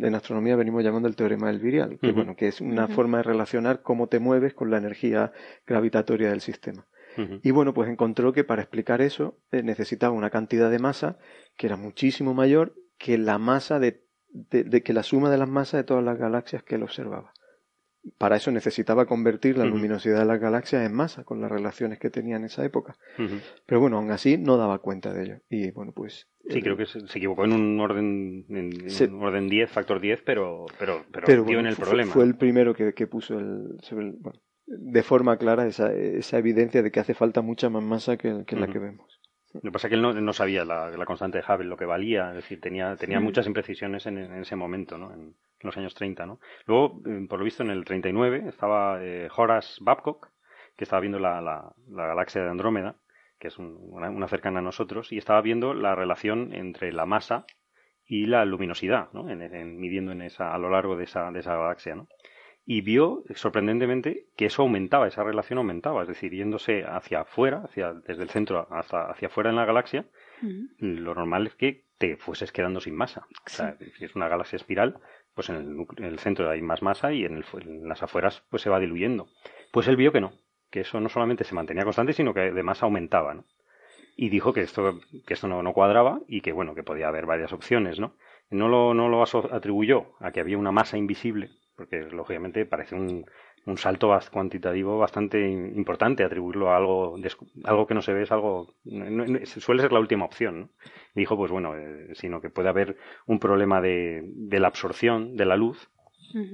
en 0.00 0.14
astronomía 0.14 0.54
venimos 0.54 0.84
llamando 0.84 1.08
el 1.08 1.16
teorema 1.16 1.48
del 1.48 1.60
virial, 1.60 1.98
que, 2.00 2.12
bueno, 2.12 2.36
que 2.36 2.48
es 2.48 2.60
una 2.60 2.86
forma 2.88 3.18
de 3.18 3.24
relacionar 3.24 3.82
cómo 3.82 4.06
te 4.06 4.20
mueves 4.20 4.54
con 4.54 4.70
la 4.70 4.78
energía 4.78 5.32
gravitatoria 5.66 6.30
del 6.30 6.40
sistema. 6.40 6.86
Y 7.42 7.50
bueno, 7.50 7.74
pues 7.74 7.88
encontró 7.88 8.32
que 8.32 8.44
para 8.44 8.62
explicar 8.62 9.00
eso 9.00 9.38
eh, 9.52 9.62
necesitaba 9.62 10.14
una 10.14 10.30
cantidad 10.30 10.70
de 10.70 10.78
masa 10.78 11.18
que 11.56 11.66
era 11.66 11.76
muchísimo 11.76 12.34
mayor 12.34 12.74
que 12.98 13.18
la 13.18 13.38
masa 13.38 13.78
de 13.78 14.04
de, 14.34 14.82
que 14.82 14.92
la 14.92 15.02
suma 15.02 15.30
de 15.30 15.38
las 15.38 15.48
masas 15.48 15.78
de 15.78 15.84
todas 15.84 16.04
las 16.04 16.18
galaxias 16.18 16.62
que 16.62 16.74
él 16.74 16.82
observaba. 16.82 17.32
Para 18.18 18.36
eso 18.36 18.50
necesitaba 18.50 19.06
convertir 19.06 19.56
la 19.56 19.64
luminosidad 19.64 20.18
de 20.18 20.26
las 20.26 20.38
galaxias 20.38 20.84
en 20.84 20.92
masa, 20.92 21.24
con 21.24 21.40
las 21.40 21.50
relaciones 21.50 21.98
que 21.98 22.10
tenía 22.10 22.36
en 22.36 22.44
esa 22.44 22.62
época. 22.62 22.98
Pero 23.64 23.80
bueno, 23.80 23.96
aún 23.96 24.10
así 24.10 24.36
no 24.36 24.58
daba 24.58 24.80
cuenta 24.80 25.14
de 25.14 25.24
ello. 25.24 25.36
Y 25.48 25.70
bueno, 25.70 25.92
pues. 25.92 26.28
Sí, 26.50 26.60
creo 26.60 26.76
que 26.76 26.84
se, 26.84 26.98
equivocó 26.98 27.46
en 27.46 27.54
un 27.54 27.80
orden, 27.80 28.44
en, 28.50 29.22
orden 29.22 29.48
10, 29.48 29.70
factor 29.70 30.00
10, 30.00 30.20
pero, 30.20 30.66
pero, 30.78 31.06
pero, 31.10 31.44
dio 31.44 31.60
en 31.60 31.66
el 31.66 31.76
problema. 31.76 32.12
Fue 32.12 32.24
el 32.24 32.36
primero 32.36 32.74
que, 32.74 32.92
puso 33.06 33.38
el, 33.38 33.78
de 34.66 35.02
forma 35.02 35.36
clara 35.36 35.66
esa, 35.66 35.92
esa, 35.92 36.38
evidencia 36.38 36.82
de 36.82 36.90
que 36.90 37.00
hace 37.00 37.14
falta 37.14 37.42
mucha 37.42 37.68
más 37.68 37.82
masa 37.82 38.16
que, 38.16 38.30
la 38.30 38.66
que 38.66 38.78
vemos. 38.78 39.20
Lo 39.54 39.60
que 39.60 39.70
pasa 39.70 39.86
es 39.86 39.90
que 39.90 39.94
él 39.96 40.24
no, 40.24 40.32
sabía 40.32 40.64
la, 40.64 40.90
constante 41.06 41.38
de 41.38 41.44
Hubble, 41.46 41.68
lo 41.68 41.76
que 41.76 41.84
valía, 41.84 42.30
es 42.30 42.36
decir, 42.36 42.60
tenía, 42.60 42.96
tenía 42.96 43.20
muchas 43.20 43.46
imprecisiones 43.46 44.04
en, 44.06 44.18
ese 44.18 44.56
momento, 44.56 44.98
¿no? 44.98 45.12
En, 45.12 45.36
los 45.60 45.76
años 45.78 45.94
30, 45.94 46.26
¿no? 46.26 46.40
Luego, 46.66 47.00
eh, 47.06 47.26
por 47.28 47.38
lo 47.38 47.44
visto, 47.44 47.62
en 47.62 47.70
el 47.70 47.84
39 47.84 48.44
estaba 48.48 49.02
eh, 49.02 49.28
Horace 49.34 49.78
Babcock, 49.80 50.28
que 50.76 50.84
estaba 50.84 51.00
viendo 51.00 51.18
la, 51.18 51.40
la, 51.40 51.72
galaxia 52.06 52.42
de 52.42 52.50
Andrómeda, 52.50 52.96
que 53.38 53.48
es 53.48 53.58
una, 53.58 54.28
cercana 54.28 54.58
a 54.58 54.62
nosotros, 54.62 55.12
y 55.12 55.18
estaba 55.18 55.40
viendo 55.40 55.72
la 55.72 55.94
relación 55.94 56.52
entre 56.52 56.92
la 56.92 57.06
masa 57.06 57.46
y 58.06 58.26
la 58.26 58.44
luminosidad, 58.44 59.08
¿no? 59.12 59.30
En, 59.30 59.78
midiendo 59.78 60.12
en 60.12 60.22
esa, 60.22 60.52
a 60.52 60.58
lo 60.58 60.68
largo 60.68 60.96
de 60.96 61.04
esa, 61.04 61.30
de 61.30 61.40
esa 61.40 61.56
galaxia, 61.56 61.94
¿no? 61.94 62.08
Y 62.66 62.80
vio 62.80 63.24
sorprendentemente 63.34 64.26
que 64.36 64.46
eso 64.46 64.62
aumentaba, 64.62 65.06
esa 65.06 65.22
relación 65.22 65.58
aumentaba, 65.58 66.02
es 66.02 66.08
decir, 66.08 66.32
yéndose 66.32 66.84
hacia 66.84 67.20
afuera, 67.20 67.62
hacia, 67.64 67.92
desde 67.92 68.22
el 68.22 68.30
centro 68.30 68.66
hasta 68.70 69.10
hacia 69.10 69.28
afuera 69.28 69.50
en 69.50 69.56
la 69.56 69.66
galaxia, 69.66 70.06
lo 70.78 71.14
normal 71.14 71.46
es 71.46 71.54
que 71.54 71.84
te 71.98 72.16
fueses 72.16 72.52
quedando 72.52 72.80
sin 72.80 72.96
masa. 72.96 73.26
O 73.46 73.50
sea, 73.50 73.76
si 73.98 74.04
es 74.04 74.14
una 74.14 74.28
galaxia 74.28 74.56
espiral, 74.56 74.98
pues 75.34 75.48
en 75.50 75.86
el, 75.98 76.18
centro 76.18 76.50
hay 76.50 76.62
más 76.62 76.82
masa 76.82 77.12
y 77.12 77.24
en, 77.24 77.44
las 77.86 78.02
afueras 78.02 78.42
pues 78.50 78.62
se 78.62 78.70
va 78.70 78.80
diluyendo. 78.80 79.28
Pues 79.70 79.86
él 79.88 79.96
vio 79.96 80.12
que 80.12 80.20
no, 80.20 80.32
que 80.70 80.80
eso 80.80 81.00
no 81.00 81.08
solamente 81.08 81.44
se 81.44 81.54
mantenía 81.54 81.84
constante, 81.84 82.12
sino 82.12 82.32
que 82.32 82.40
además 82.40 82.82
aumentaba, 82.82 83.34
¿no? 83.34 83.44
Y 84.16 84.28
dijo 84.28 84.52
que 84.52 84.60
esto, 84.60 85.00
que 85.26 85.34
esto 85.34 85.48
no, 85.48 85.62
no 85.62 85.72
cuadraba 85.72 86.20
y 86.28 86.40
que 86.40 86.52
bueno, 86.52 86.74
que 86.74 86.84
podía 86.84 87.08
haber 87.08 87.26
varias 87.26 87.52
opciones, 87.52 87.98
¿no? 87.98 88.16
No 88.50 88.68
lo, 88.68 88.94
no 88.94 89.08
lo 89.08 89.22
atribuyó 89.22 90.14
a 90.20 90.30
que 90.30 90.40
había 90.40 90.56
una 90.56 90.70
masa 90.70 90.96
invisible 90.96 91.50
porque 91.76 92.02
lógicamente 92.02 92.66
parece 92.66 92.94
un, 92.94 93.26
un 93.66 93.78
salto 93.78 94.16
cuantitativo 94.30 94.98
bastante 94.98 95.40
importante 95.48 96.24
atribuirlo 96.24 96.70
a 96.70 96.76
algo 96.76 97.16
algo 97.64 97.86
que 97.86 97.94
no 97.94 98.02
se 98.02 98.12
ve 98.12 98.22
es 98.22 98.32
algo 98.32 98.74
suele 99.44 99.82
ser 99.82 99.92
la 99.92 100.00
última 100.00 100.24
opción 100.24 100.60
¿no? 100.60 100.68
dijo 101.14 101.36
pues 101.36 101.50
bueno 101.50 101.76
eh, 101.76 102.10
sino 102.14 102.40
que 102.40 102.50
puede 102.50 102.68
haber 102.68 102.96
un 103.26 103.38
problema 103.38 103.80
de, 103.80 104.22
de 104.24 104.60
la 104.60 104.68
absorción 104.68 105.36
de 105.36 105.46
la 105.46 105.56
luz 105.56 105.90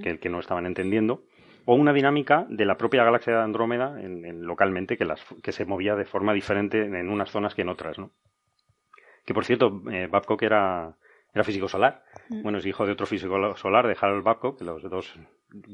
que, 0.03 0.19
que 0.19 0.29
no 0.29 0.41
estaban 0.41 0.67
entendiendo 0.67 1.25
o 1.65 1.75
una 1.75 1.93
dinámica 1.93 2.47
de 2.49 2.65
la 2.65 2.77
propia 2.77 3.05
galaxia 3.05 3.35
de 3.35 3.43
Andrómeda 3.43 4.01
en, 4.01 4.43
localmente 4.45 4.97
que 4.97 5.05
las 5.05 5.25
que 5.43 5.53
se 5.53 5.65
movía 5.65 5.97
de 5.97 6.05
forma 6.05 6.35
diferente 6.35 6.85
en 6.85 7.09
unas 7.09 7.31
zonas 7.31 7.55
que 7.55 7.63
en 7.63 7.71
otras 7.71 7.99
no 7.99 8.13
que 9.25 9.35
por 9.35 9.45
cierto 9.45 9.83
eh, 9.91 10.07
Babcock 10.07 10.43
era 10.43 10.97
era 11.35 11.45
físico 11.45 11.69
solar. 11.69 12.05
Mm. 12.29 12.43
Bueno, 12.43 12.59
es 12.59 12.67
hijo 12.67 12.87
de 12.87 12.93
otro 12.93 13.07
físico 13.07 13.57
solar, 13.57 13.87
de 13.87 13.97
Harold 14.01 14.25
Babcock, 14.25 14.59
que 14.59 14.65
los 14.65 14.83
dos 14.83 15.15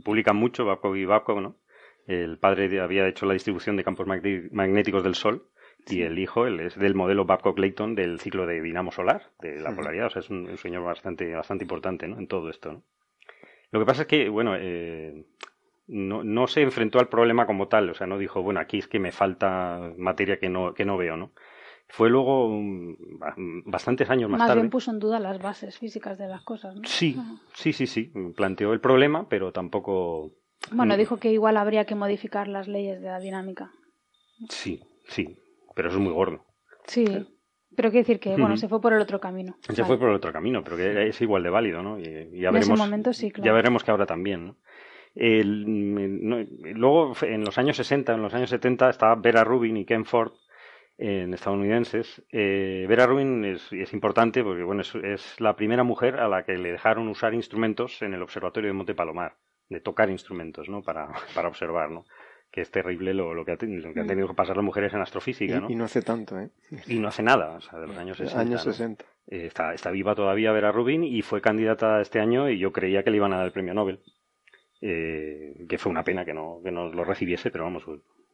publican 0.04 0.36
mucho, 0.36 0.64
Babcock 0.64 0.96
y 0.96 1.04
Babcock, 1.04 1.40
¿no? 1.40 1.56
El 2.06 2.38
padre 2.38 2.80
había 2.80 3.08
hecho 3.08 3.26
la 3.26 3.34
distribución 3.34 3.76
de 3.76 3.84
campos 3.84 4.06
magnéticos 4.06 5.02
del 5.02 5.16
Sol 5.16 5.48
y 5.88 6.02
el 6.02 6.18
hijo 6.18 6.46
él 6.46 6.60
es 6.60 6.76
del 6.78 6.94
modelo 6.94 7.26
Babcock-Layton 7.26 7.94
del 7.94 8.20
ciclo 8.20 8.46
de 8.46 8.60
dinamo 8.60 8.92
solar, 8.92 9.30
de 9.40 9.60
la 9.60 9.74
polaridad. 9.74 10.06
O 10.06 10.10
sea, 10.10 10.20
es 10.20 10.30
un, 10.30 10.56
señor 10.56 10.84
bastante, 10.84 11.32
bastante 11.34 11.64
importante 11.64 12.06
¿no? 12.06 12.18
en 12.18 12.28
todo 12.28 12.48
esto. 12.48 12.72
¿no? 12.72 12.82
Lo 13.70 13.80
que 13.80 13.86
pasa 13.86 14.02
es 14.02 14.08
que, 14.08 14.28
bueno, 14.28 14.54
eh, 14.56 15.24
no, 15.88 16.24
no 16.24 16.46
se 16.46 16.62
enfrentó 16.62 16.98
al 16.98 17.08
problema 17.08 17.46
como 17.46 17.68
tal. 17.68 17.90
O 17.90 17.94
sea, 17.94 18.06
no 18.06 18.18
dijo, 18.18 18.42
bueno, 18.42 18.60
aquí 18.60 18.78
es 18.78 18.88
que 18.88 18.98
me 18.98 19.12
falta 19.12 19.92
materia 19.96 20.38
que 20.38 20.48
no, 20.48 20.74
que 20.74 20.84
no 20.84 20.96
veo, 20.96 21.16
¿no? 21.16 21.32
Fue 21.88 22.10
luego 22.10 22.50
bastantes 23.64 24.10
años 24.10 24.28
más, 24.28 24.40
más 24.40 24.48
tarde. 24.48 24.62
bien 24.62 24.70
puso 24.70 24.90
en 24.90 24.98
duda 24.98 25.20
las 25.20 25.40
bases 25.40 25.78
físicas 25.78 26.18
de 26.18 26.26
las 26.26 26.42
cosas, 26.42 26.74
¿no? 26.74 26.82
Sí, 26.84 27.16
sí, 27.54 27.72
sí, 27.72 27.86
sí. 27.86 28.12
Planteó 28.34 28.72
el 28.72 28.80
problema, 28.80 29.28
pero 29.28 29.52
tampoco. 29.52 30.32
Bueno, 30.72 30.94
mm. 30.94 30.98
dijo 30.98 31.16
que 31.18 31.32
igual 31.32 31.56
habría 31.56 31.84
que 31.84 31.94
modificar 31.94 32.48
las 32.48 32.66
leyes 32.66 33.00
de 33.00 33.06
la 33.06 33.20
dinámica. 33.20 33.70
Sí, 34.48 34.82
sí. 35.06 35.38
Pero 35.74 35.88
eso 35.88 35.98
es 35.98 36.02
muy 36.02 36.12
gordo. 36.12 36.44
Sí. 36.86 37.04
Pero 37.76 37.90
quiere 37.90 38.02
decir 38.02 38.18
que, 38.18 38.36
bueno, 38.36 38.56
se 38.56 38.68
fue 38.68 38.80
por 38.80 38.94
el 38.94 39.00
otro 39.00 39.20
camino. 39.20 39.56
Se 39.60 39.84
fue 39.84 39.98
por 39.98 40.08
el 40.08 40.16
otro 40.16 40.32
camino, 40.32 40.64
pero 40.64 40.76
que 40.76 41.08
es 41.08 41.20
igual 41.20 41.42
de 41.42 41.50
válido, 41.50 41.82
¿no? 41.82 41.98
Y, 41.98 42.04
ya 42.04 42.50
veremos, 42.50 42.54
en 42.54 42.58
ese 42.58 42.72
momento 42.72 43.12
sí, 43.12 43.30
claro. 43.30 43.44
Ya 43.44 43.52
veremos 43.52 43.84
que 43.84 43.90
ahora 43.90 44.06
también, 44.06 44.46
¿no? 44.46 44.56
luego, 46.74 47.14
en 47.22 47.44
los 47.44 47.56
años 47.58 47.76
60, 47.76 48.14
en 48.14 48.22
los 48.22 48.34
años 48.34 48.50
70, 48.50 48.90
estaba 48.90 49.14
Vera 49.14 49.44
Rubin 49.44 49.76
y 49.78 49.86
Ken 49.86 50.04
Ford, 50.04 50.32
en 50.98 51.34
estadounidenses. 51.34 52.22
Eh, 52.30 52.86
Vera 52.88 53.06
Rubin 53.06 53.44
es, 53.44 53.72
es, 53.72 53.92
importante 53.92 54.42
porque 54.42 54.62
bueno, 54.62 54.82
es, 54.82 55.40
la 55.40 55.56
primera 55.56 55.84
mujer 55.84 56.16
a 56.16 56.28
la 56.28 56.44
que 56.44 56.56
le 56.56 56.72
dejaron 56.72 57.08
usar 57.08 57.34
instrumentos 57.34 58.00
en 58.02 58.14
el 58.14 58.22
observatorio 58.22 58.68
de 58.68 58.74
Monte 58.74 58.94
Palomar, 58.94 59.36
de 59.68 59.80
tocar 59.80 60.10
instrumentos 60.10 60.68
¿no? 60.68 60.82
para, 60.82 61.08
para 61.34 61.48
observar. 61.48 61.90
¿no? 61.90 62.04
que 62.50 62.62
es 62.62 62.70
terrible 62.70 63.12
lo, 63.12 63.34
lo, 63.34 63.44
que, 63.44 63.52
ha, 63.52 63.58
lo 63.60 63.92
que 63.92 64.00
han 64.00 64.06
tenido 64.06 64.28
que 64.28 64.34
pasar 64.34 64.56
las 64.56 64.64
mujeres 64.64 64.94
en 64.94 65.00
astrofísica, 65.02 65.60
¿no? 65.60 65.70
Y, 65.70 65.74
no 65.74 65.84
hace 65.84 66.00
tanto, 66.00 66.38
¿eh? 66.38 66.48
Y 66.86 66.98
no 66.98 67.08
hace 67.08 67.22
nada, 67.22 67.56
o 67.56 67.60
sea, 67.60 67.78
de 67.78 67.86
los 67.86 67.96
años 67.98 68.16
60. 68.16 68.40
Años 68.40 68.62
60. 68.62 69.04
Eh, 69.26 69.46
está, 69.46 69.74
está, 69.74 69.90
viva 69.90 70.14
todavía 70.14 70.52
Vera 70.52 70.72
Rubin 70.72 71.04
y 71.04 71.20
fue 71.20 71.42
candidata 71.42 72.00
este 72.00 72.18
año 72.18 72.48
y 72.48 72.58
yo 72.58 72.72
creía 72.72 73.02
que 73.02 73.10
le 73.10 73.18
iban 73.18 73.34
a 73.34 73.38
dar 73.38 73.46
el 73.46 73.52
premio 73.52 73.74
Nobel. 73.74 74.00
Eh, 74.80 75.66
que 75.68 75.78
fue 75.78 75.90
una 75.90 76.04
pena 76.04 76.24
que 76.24 76.32
no, 76.32 76.60
que 76.62 76.70
no 76.70 76.88
lo 76.88 77.04
recibiese, 77.04 77.50
pero 77.50 77.64
vamos, 77.64 77.84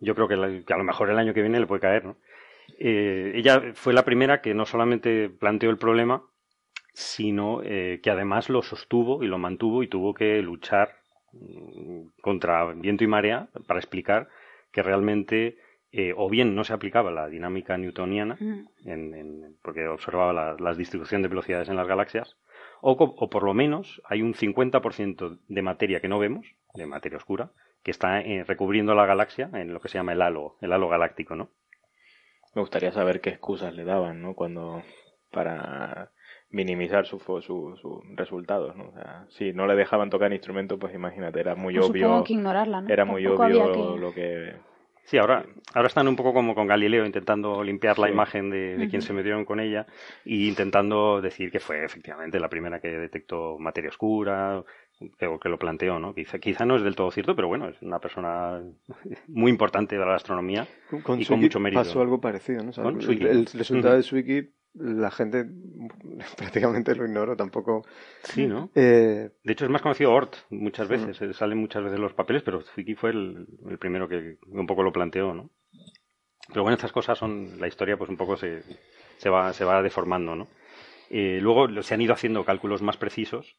yo 0.00 0.14
creo 0.14 0.28
que, 0.28 0.64
que, 0.64 0.74
a 0.74 0.76
lo 0.76 0.84
mejor 0.84 1.10
el 1.10 1.18
año 1.18 1.34
que 1.34 1.40
viene 1.40 1.58
le 1.58 1.66
puede 1.66 1.80
caer, 1.80 2.04
¿no? 2.04 2.16
Eh, 2.78 3.32
ella 3.34 3.72
fue 3.74 3.92
la 3.92 4.04
primera 4.04 4.40
que 4.40 4.54
no 4.54 4.66
solamente 4.66 5.28
planteó 5.28 5.70
el 5.70 5.78
problema, 5.78 6.24
sino 6.92 7.62
eh, 7.62 8.00
que 8.02 8.10
además 8.10 8.48
lo 8.48 8.62
sostuvo 8.62 9.22
y 9.22 9.26
lo 9.26 9.38
mantuvo 9.38 9.82
y 9.82 9.88
tuvo 9.88 10.14
que 10.14 10.42
luchar 10.42 10.96
mm, 11.32 12.08
contra 12.20 12.72
viento 12.72 13.04
y 13.04 13.06
marea 13.06 13.48
para 13.66 13.80
explicar 13.80 14.28
que 14.72 14.82
realmente 14.82 15.58
eh, 15.92 16.14
o 16.16 16.28
bien 16.28 16.54
no 16.54 16.64
se 16.64 16.72
aplicaba 16.72 17.10
la 17.10 17.28
dinámica 17.28 17.76
newtoniana, 17.76 18.38
en, 18.84 19.56
porque 19.62 19.86
observaba 19.86 20.32
la, 20.32 20.56
la, 20.58 20.74
distribución 20.74 21.20
de 21.20 21.28
velocidades 21.28 21.68
en 21.68 21.76
las 21.76 21.86
galaxias, 21.86 22.36
o, 22.80 22.92
o 22.92 23.30
por 23.30 23.42
lo 23.42 23.52
menos 23.52 24.00
hay 24.06 24.22
un 24.22 24.32
50% 24.32 25.38
de 25.46 25.62
materia 25.62 26.00
que 26.00 26.08
no 26.08 26.18
vemos, 26.18 26.46
de 26.74 26.86
materia 26.86 27.18
oscura, 27.18 27.52
que 27.82 27.90
está 27.90 28.22
recubriendo 28.46 28.94
la 28.94 29.04
galaxia 29.04 29.50
en 29.52 29.74
lo 29.74 29.80
que 29.80 29.88
se 29.88 29.98
llama 29.98 30.14
el 30.14 30.22
halo, 30.22 30.56
el 30.62 30.72
halo 30.72 30.88
galáctico, 30.88 31.36
¿no? 31.36 31.50
Me 32.54 32.60
gustaría 32.60 32.92
saber 32.92 33.20
qué 33.20 33.30
excusas 33.30 33.74
le 33.74 33.84
daban, 33.84 34.20
¿no? 34.22 34.34
Cuando 34.34 34.82
para 35.30 36.10
minimizar 36.50 37.06
sus 37.06 37.22
su, 37.22 38.02
resultados, 38.14 38.76
¿no? 38.76 38.88
O 38.88 38.92
sea, 38.92 39.24
si 39.30 39.52
no 39.52 39.66
le 39.66 39.74
dejaban 39.74 40.10
tocar 40.10 40.32
instrumento, 40.32 40.78
pues 40.78 40.94
imagínate, 40.94 41.40
era 41.40 41.54
muy 41.54 41.74
pues 41.74 41.88
obvio. 41.88 42.24
Que 42.24 42.34
ignorarla, 42.34 42.82
¿no? 42.82 42.88
Era 42.88 43.04
muy 43.04 43.26
obvio 43.26 43.96
lo 43.96 44.12
que 44.12 44.54
Sí, 45.04 45.18
ahora, 45.18 45.44
ahora 45.74 45.88
están 45.88 46.06
un 46.06 46.14
poco 46.14 46.32
como 46.32 46.54
con 46.54 46.68
Galileo 46.68 47.04
intentando 47.04 47.62
limpiar 47.64 47.98
la 47.98 48.08
imagen 48.08 48.50
de, 48.50 48.76
de 48.76 48.88
quien 48.88 49.02
se 49.02 49.12
metieron 49.12 49.44
con 49.44 49.58
ella 49.58 49.86
y 50.24 50.48
intentando 50.48 51.20
decir 51.20 51.50
que 51.50 51.58
fue 51.58 51.84
efectivamente 51.84 52.38
la 52.38 52.48
primera 52.48 52.80
que 52.80 52.88
detectó 52.88 53.58
materia 53.58 53.90
oscura, 53.90 54.62
que, 55.18 55.38
que 55.40 55.48
lo 55.48 55.58
planteó, 55.58 55.98
¿no? 55.98 56.14
Quizá, 56.14 56.38
quizá 56.38 56.64
no 56.64 56.76
es 56.76 56.82
del 56.82 56.96
todo 56.96 57.10
cierto, 57.10 57.34
pero 57.34 57.48
bueno, 57.48 57.68
es 57.68 57.80
una 57.82 57.98
persona 57.98 58.62
muy 59.28 59.50
importante 59.50 59.98
de 59.98 60.04
la 60.04 60.14
astronomía 60.14 60.66
con 61.02 61.20
y 61.20 61.26
con 61.26 61.40
mucho 61.40 61.60
mérito. 61.60 61.80
Pasó 61.80 62.00
algo 62.00 62.20
parecido, 62.20 62.62
¿no? 62.62 62.72
el, 62.88 63.26
el, 63.26 63.46
resultado 63.46 63.96
de 63.96 64.02
Swiki 64.02 64.48
la 64.74 65.10
gente 65.10 65.46
prácticamente 66.36 66.94
lo 66.94 67.04
ignora 67.04 67.36
tampoco. 67.36 67.84
Sí, 68.22 68.46
¿no? 68.46 68.70
Eh, 68.74 69.30
de 69.42 69.52
hecho, 69.52 69.64
es 69.64 69.70
más 69.70 69.82
conocido 69.82 70.12
Ort 70.12 70.36
muchas 70.50 70.88
veces, 70.88 71.20
eh, 71.20 71.32
salen 71.34 71.58
muchas 71.58 71.84
veces 71.84 71.98
los 71.98 72.14
papeles, 72.14 72.42
pero 72.42 72.62
Zwicky 72.62 72.94
fue 72.94 73.10
el, 73.10 73.46
primero 73.78 74.08
que 74.08 74.38
un 74.48 74.66
poco 74.66 74.82
lo 74.82 74.92
planteó, 74.92 75.34
¿no? 75.34 75.50
Pero 76.48 76.62
bueno, 76.62 76.74
estas 76.74 76.92
cosas 76.92 77.18
son, 77.18 77.60
la 77.60 77.68
historia 77.68 77.96
pues 77.96 78.10
un 78.10 78.16
poco 78.16 78.36
se, 78.36 78.62
se, 79.18 79.30
va, 79.30 79.52
se 79.52 79.64
va 79.64 79.82
deformando, 79.82 80.34
¿no? 80.34 80.48
Eh, 81.10 81.38
luego 81.40 81.82
se 81.82 81.94
han 81.94 82.00
ido 82.00 82.14
haciendo 82.14 82.44
cálculos 82.44 82.82
más 82.82 82.96
precisos 82.96 83.56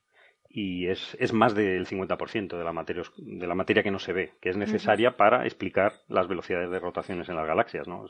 y 0.56 0.88
es, 0.88 1.18
es 1.20 1.34
más 1.34 1.56
del 1.56 1.88
50% 1.88 2.56
de 2.56 2.64
la, 2.64 2.72
materia, 2.72 3.02
de 3.18 3.48
la 3.48 3.56
materia 3.56 3.82
que 3.82 3.90
no 3.90 3.98
se 3.98 4.14
ve, 4.14 4.34
que 4.40 4.50
es 4.50 4.56
necesaria 4.56 5.18
para 5.18 5.46
explicar 5.46 5.94
las 6.08 6.28
velocidades 6.28 6.70
de 6.70 6.80
rotaciones 6.80 7.28
en 7.28 7.36
las 7.36 7.48
galaxias, 7.48 7.88
¿no? 7.88 8.06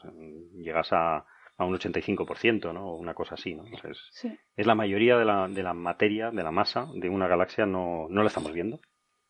llegas 0.58 0.92
a, 0.92 1.26
a 1.58 1.66
un 1.66 1.74
85%, 1.74 2.74
¿no? 2.74 2.90
O 2.90 2.96
una 2.98 3.14
cosa 3.14 3.36
así, 3.36 3.56
¿no? 3.56 3.64
es, 3.64 4.38
es, 4.58 4.68
la 4.68 4.76
mayoría 4.76 5.18
de 5.18 5.24
la, 5.24 5.48
de 5.48 5.64
la 5.64 5.74
materia, 5.74 6.32
de 6.32 6.44
la 6.44 6.52
masa 6.52 6.90
de 6.94 7.08
una 7.08 7.30
galaxia 7.30 7.66
no, 7.66 8.08
no 8.10 8.22
la 8.24 8.28
estamos 8.28 8.52
viendo. 8.52 8.82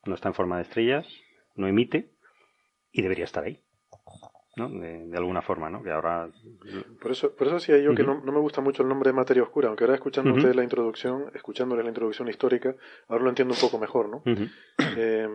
No 0.05 0.15
está 0.15 0.29
en 0.29 0.33
forma 0.33 0.57
de 0.57 0.63
estrellas, 0.63 1.07
no 1.55 1.67
emite 1.67 2.09
y 2.91 3.03
debería 3.03 3.25
estar 3.25 3.43
ahí. 3.43 3.61
¿No? 4.55 4.69
De, 4.69 5.17
alguna 5.17 5.41
forma, 5.41 5.69
¿no? 5.69 5.81
Que 5.81 5.91
ahora... 5.91 6.29
Por 7.01 7.11
eso, 7.11 7.35
por 7.35 7.47
eso 7.47 7.55
decía 7.55 7.77
yo 7.79 7.95
que 7.95 8.03
no, 8.03 8.21
no, 8.23 8.31
me 8.31 8.39
gusta 8.39 8.61
mucho 8.61 8.83
el 8.83 8.89
nombre 8.89 9.09
de 9.09 9.15
materia 9.15 9.43
oscura, 9.43 9.67
aunque 9.67 9.83
ahora 9.83 9.95
escuchando 9.95 10.33
ustedes 10.33 10.55
la 10.55 10.63
introducción, 10.63 11.31
escuchándole 11.33 11.83
la 11.83 11.89
introducción 11.89 12.27
histórica, 12.27 12.75
ahora 13.07 13.23
lo 13.23 13.29
entiendo 13.29 13.53
un 13.53 13.59
poco 13.59 13.79
mejor, 13.79 14.09
¿no? 14.09 14.21
eh, 14.97 15.27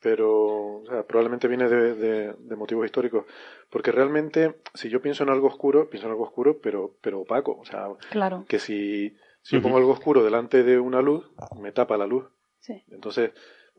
pero, 0.00 0.78
o 0.78 0.84
sea, 0.86 1.04
probablemente 1.04 1.48
viene 1.48 1.68
de, 1.68 1.94
de, 1.94 2.32
de, 2.38 2.56
motivos 2.56 2.84
históricos, 2.84 3.24
porque 3.70 3.92
realmente, 3.92 4.56
si 4.74 4.88
yo 4.88 5.00
pienso 5.00 5.22
en 5.22 5.30
algo 5.30 5.46
oscuro, 5.46 5.88
pienso 5.88 6.06
en 6.06 6.12
algo 6.12 6.24
oscuro, 6.24 6.58
pero, 6.60 6.96
pero 7.00 7.20
opaco, 7.20 7.56
o 7.58 7.64
sea, 7.64 7.86
claro. 8.10 8.44
que 8.48 8.58
si, 8.58 9.16
si 9.42 9.56
yo 9.56 9.62
pongo 9.62 9.78
algo 9.78 9.92
oscuro 9.92 10.24
delante 10.24 10.64
de 10.64 10.78
una 10.78 11.02
luz, 11.02 11.30
me 11.60 11.72
tapa 11.72 11.96
la 11.96 12.06
luz. 12.06 12.26
Sí. 12.60 12.82
Entonces, 12.90 13.30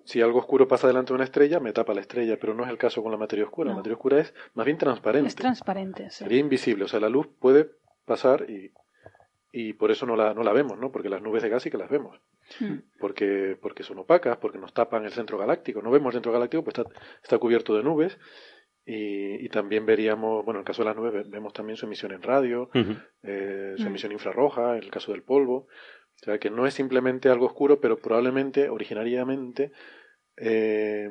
si 0.08 0.22
algo 0.22 0.40
oscuro 0.40 0.70
pasa 0.70 0.88
delante 0.88 1.10
de 1.10 1.16
una 1.16 1.26
estrella, 1.26 1.60
me 1.60 1.74
tapa 1.74 1.94
la 1.94 2.00
estrella, 2.00 2.38
pero 2.40 2.54
no 2.54 2.64
es 2.64 2.70
el 2.70 2.78
caso 2.78 3.04
con 3.04 3.12
la 3.12 3.18
materia 3.18 3.44
oscura. 3.44 3.72
La 3.72 3.76
materia 3.76 3.96
oscura 3.96 4.22
es 4.22 4.34
más 4.54 4.66
bien 4.66 4.78
transparente. 4.78 5.28
Es 5.28 5.36
transparente, 5.36 6.10
sí. 6.10 6.24
Sería 6.24 6.40
invisible, 6.40 6.86
o 6.86 6.88
sea, 6.88 7.02
la 7.02 7.10
luz 7.10 7.28
puede 7.40 7.72
pasar 8.06 8.50
y, 8.50 8.72
y 9.52 9.74
por 9.74 9.92
eso 9.92 10.06
no 10.06 10.16
la, 10.16 10.34
no 10.34 10.44
la 10.44 10.54
vemos, 10.54 10.80
¿no? 10.80 10.94
Porque 10.94 11.10
las 11.10 11.22
nubes 11.22 11.44
de 11.44 11.50
gas 11.50 11.62
sí 11.62 11.70
que 11.70 11.78
las 11.78 11.90
vemos. 11.90 12.22
Hmm. 12.58 12.78
Porque, 13.02 13.58
porque 13.62 13.84
son 13.84 14.00
opacas, 14.00 14.38
porque 14.38 14.58
nos 14.58 14.74
tapan 14.74 15.04
el 15.04 15.12
centro 15.12 15.38
galáctico. 15.38 15.82
No 15.82 15.92
vemos 15.92 16.12
el 16.12 16.20
centro 16.20 16.32
galáctico, 16.32 16.64
pues 16.64 16.78
está, 16.78 16.90
está 17.22 17.38
cubierto 17.38 17.76
de 17.76 17.84
nubes. 17.84 18.18
Y, 18.86 19.46
y, 19.46 19.50
también 19.50 19.86
veríamos, 19.86 20.46
bueno, 20.46 20.60
en 20.60 20.62
el 20.62 20.66
caso 20.66 20.84
de 20.84 20.88
las 20.88 20.96
nubes 20.96 21.30
vemos 21.30 21.52
también 21.52 21.76
su 21.76 21.86
emisión 21.86 22.14
en 22.14 22.22
radio, 22.22 22.70
eh, 23.24 23.74
su 23.76 23.86
emisión 23.86 24.14
infrarroja, 24.14 24.78
en 24.78 24.84
el 24.84 24.90
caso 24.90 25.12
del 25.12 25.24
polvo. 25.24 25.68
O 26.22 26.26
sea, 26.26 26.40
que 26.40 26.50
no 26.50 26.66
es 26.66 26.74
simplemente 26.74 27.30
algo 27.30 27.46
oscuro, 27.46 27.80
pero 27.80 28.00
probablemente, 28.00 28.70
originariamente, 28.70 29.72
eh, 30.36 31.10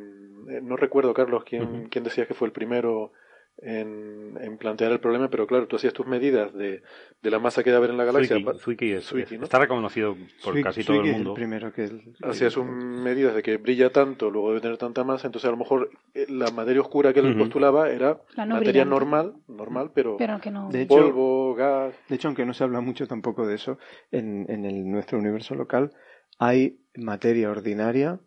no 0.62 0.77
recuerdo, 0.77 1.14
Carlos, 1.14 1.45
quién, 1.45 1.88
quién 1.88 2.05
decía 2.05 2.27
que 2.27 2.35
fue 2.35 2.49
el 2.49 2.53
primero 2.53 3.12
en, 3.59 4.38
en, 4.40 4.59
plantear 4.59 4.92
el 4.92 5.01
problema, 5.01 5.31
pero 5.31 5.47
claro, 5.47 5.66
tú 5.66 5.77
hacías 5.77 5.95
tus 5.95 6.07
medidas 6.07 6.53
de, 6.53 6.83
de 7.23 7.31
la 7.31 7.38
masa 7.38 7.62
que 7.62 7.71
debe 7.71 7.79
haber 7.79 7.90
en 7.90 7.97
la 7.97 8.05
galaxia. 8.05 8.37
Zwicky, 8.59 8.92
es, 8.92 9.12
está 9.12 9.59
reconocido 9.59 10.16
por 10.45 10.61
casi 10.62 10.85
todo 10.85 11.01
el 11.01 11.12
mundo. 11.12 11.31
El 11.31 11.37
primero 11.37 11.73
que 11.73 11.88
hacías 12.23 12.53
sus 12.53 12.66
medidas 12.66 13.35
de 13.35 13.42
que 13.42 13.57
brilla 13.57 13.90
tanto, 13.90 14.31
luego 14.31 14.49
debe 14.51 14.61
tener 14.61 14.77
tanta 14.77 15.05
masa, 15.05 15.27
entonces 15.27 15.49
a 15.49 15.51
lo 15.51 15.57
mejor 15.57 15.90
eh, 16.14 16.27
la 16.29 16.51
materia 16.51 16.83
oscura 16.83 17.12
que 17.12 17.21
él 17.21 17.37
postulaba 17.37 17.90
era 17.90 18.21
materia 18.37 18.85
normal, 18.85 19.35
normal, 19.49 19.90
pero, 19.95 20.16
pero 20.16 20.38
que 20.40 20.51
no. 20.51 20.69
de 20.71 20.85
polvo, 20.87 21.55
gas. 21.55 21.95
De 22.09 22.16
hecho, 22.16 22.29
aunque 22.29 22.45
no 22.45 22.53
se 22.53 22.64
habla 22.64 22.81
mucho 22.81 23.07
tampoco 23.07 23.47
de 23.47 23.55
eso, 23.55 23.79
en, 24.11 24.47
en 24.51 24.64
el, 24.64 24.88
nuestro 24.90 25.19
universo 25.19 25.55
local 25.55 25.92
hay 26.38 26.79
materia 26.95 27.51
ordinaria 27.51 28.21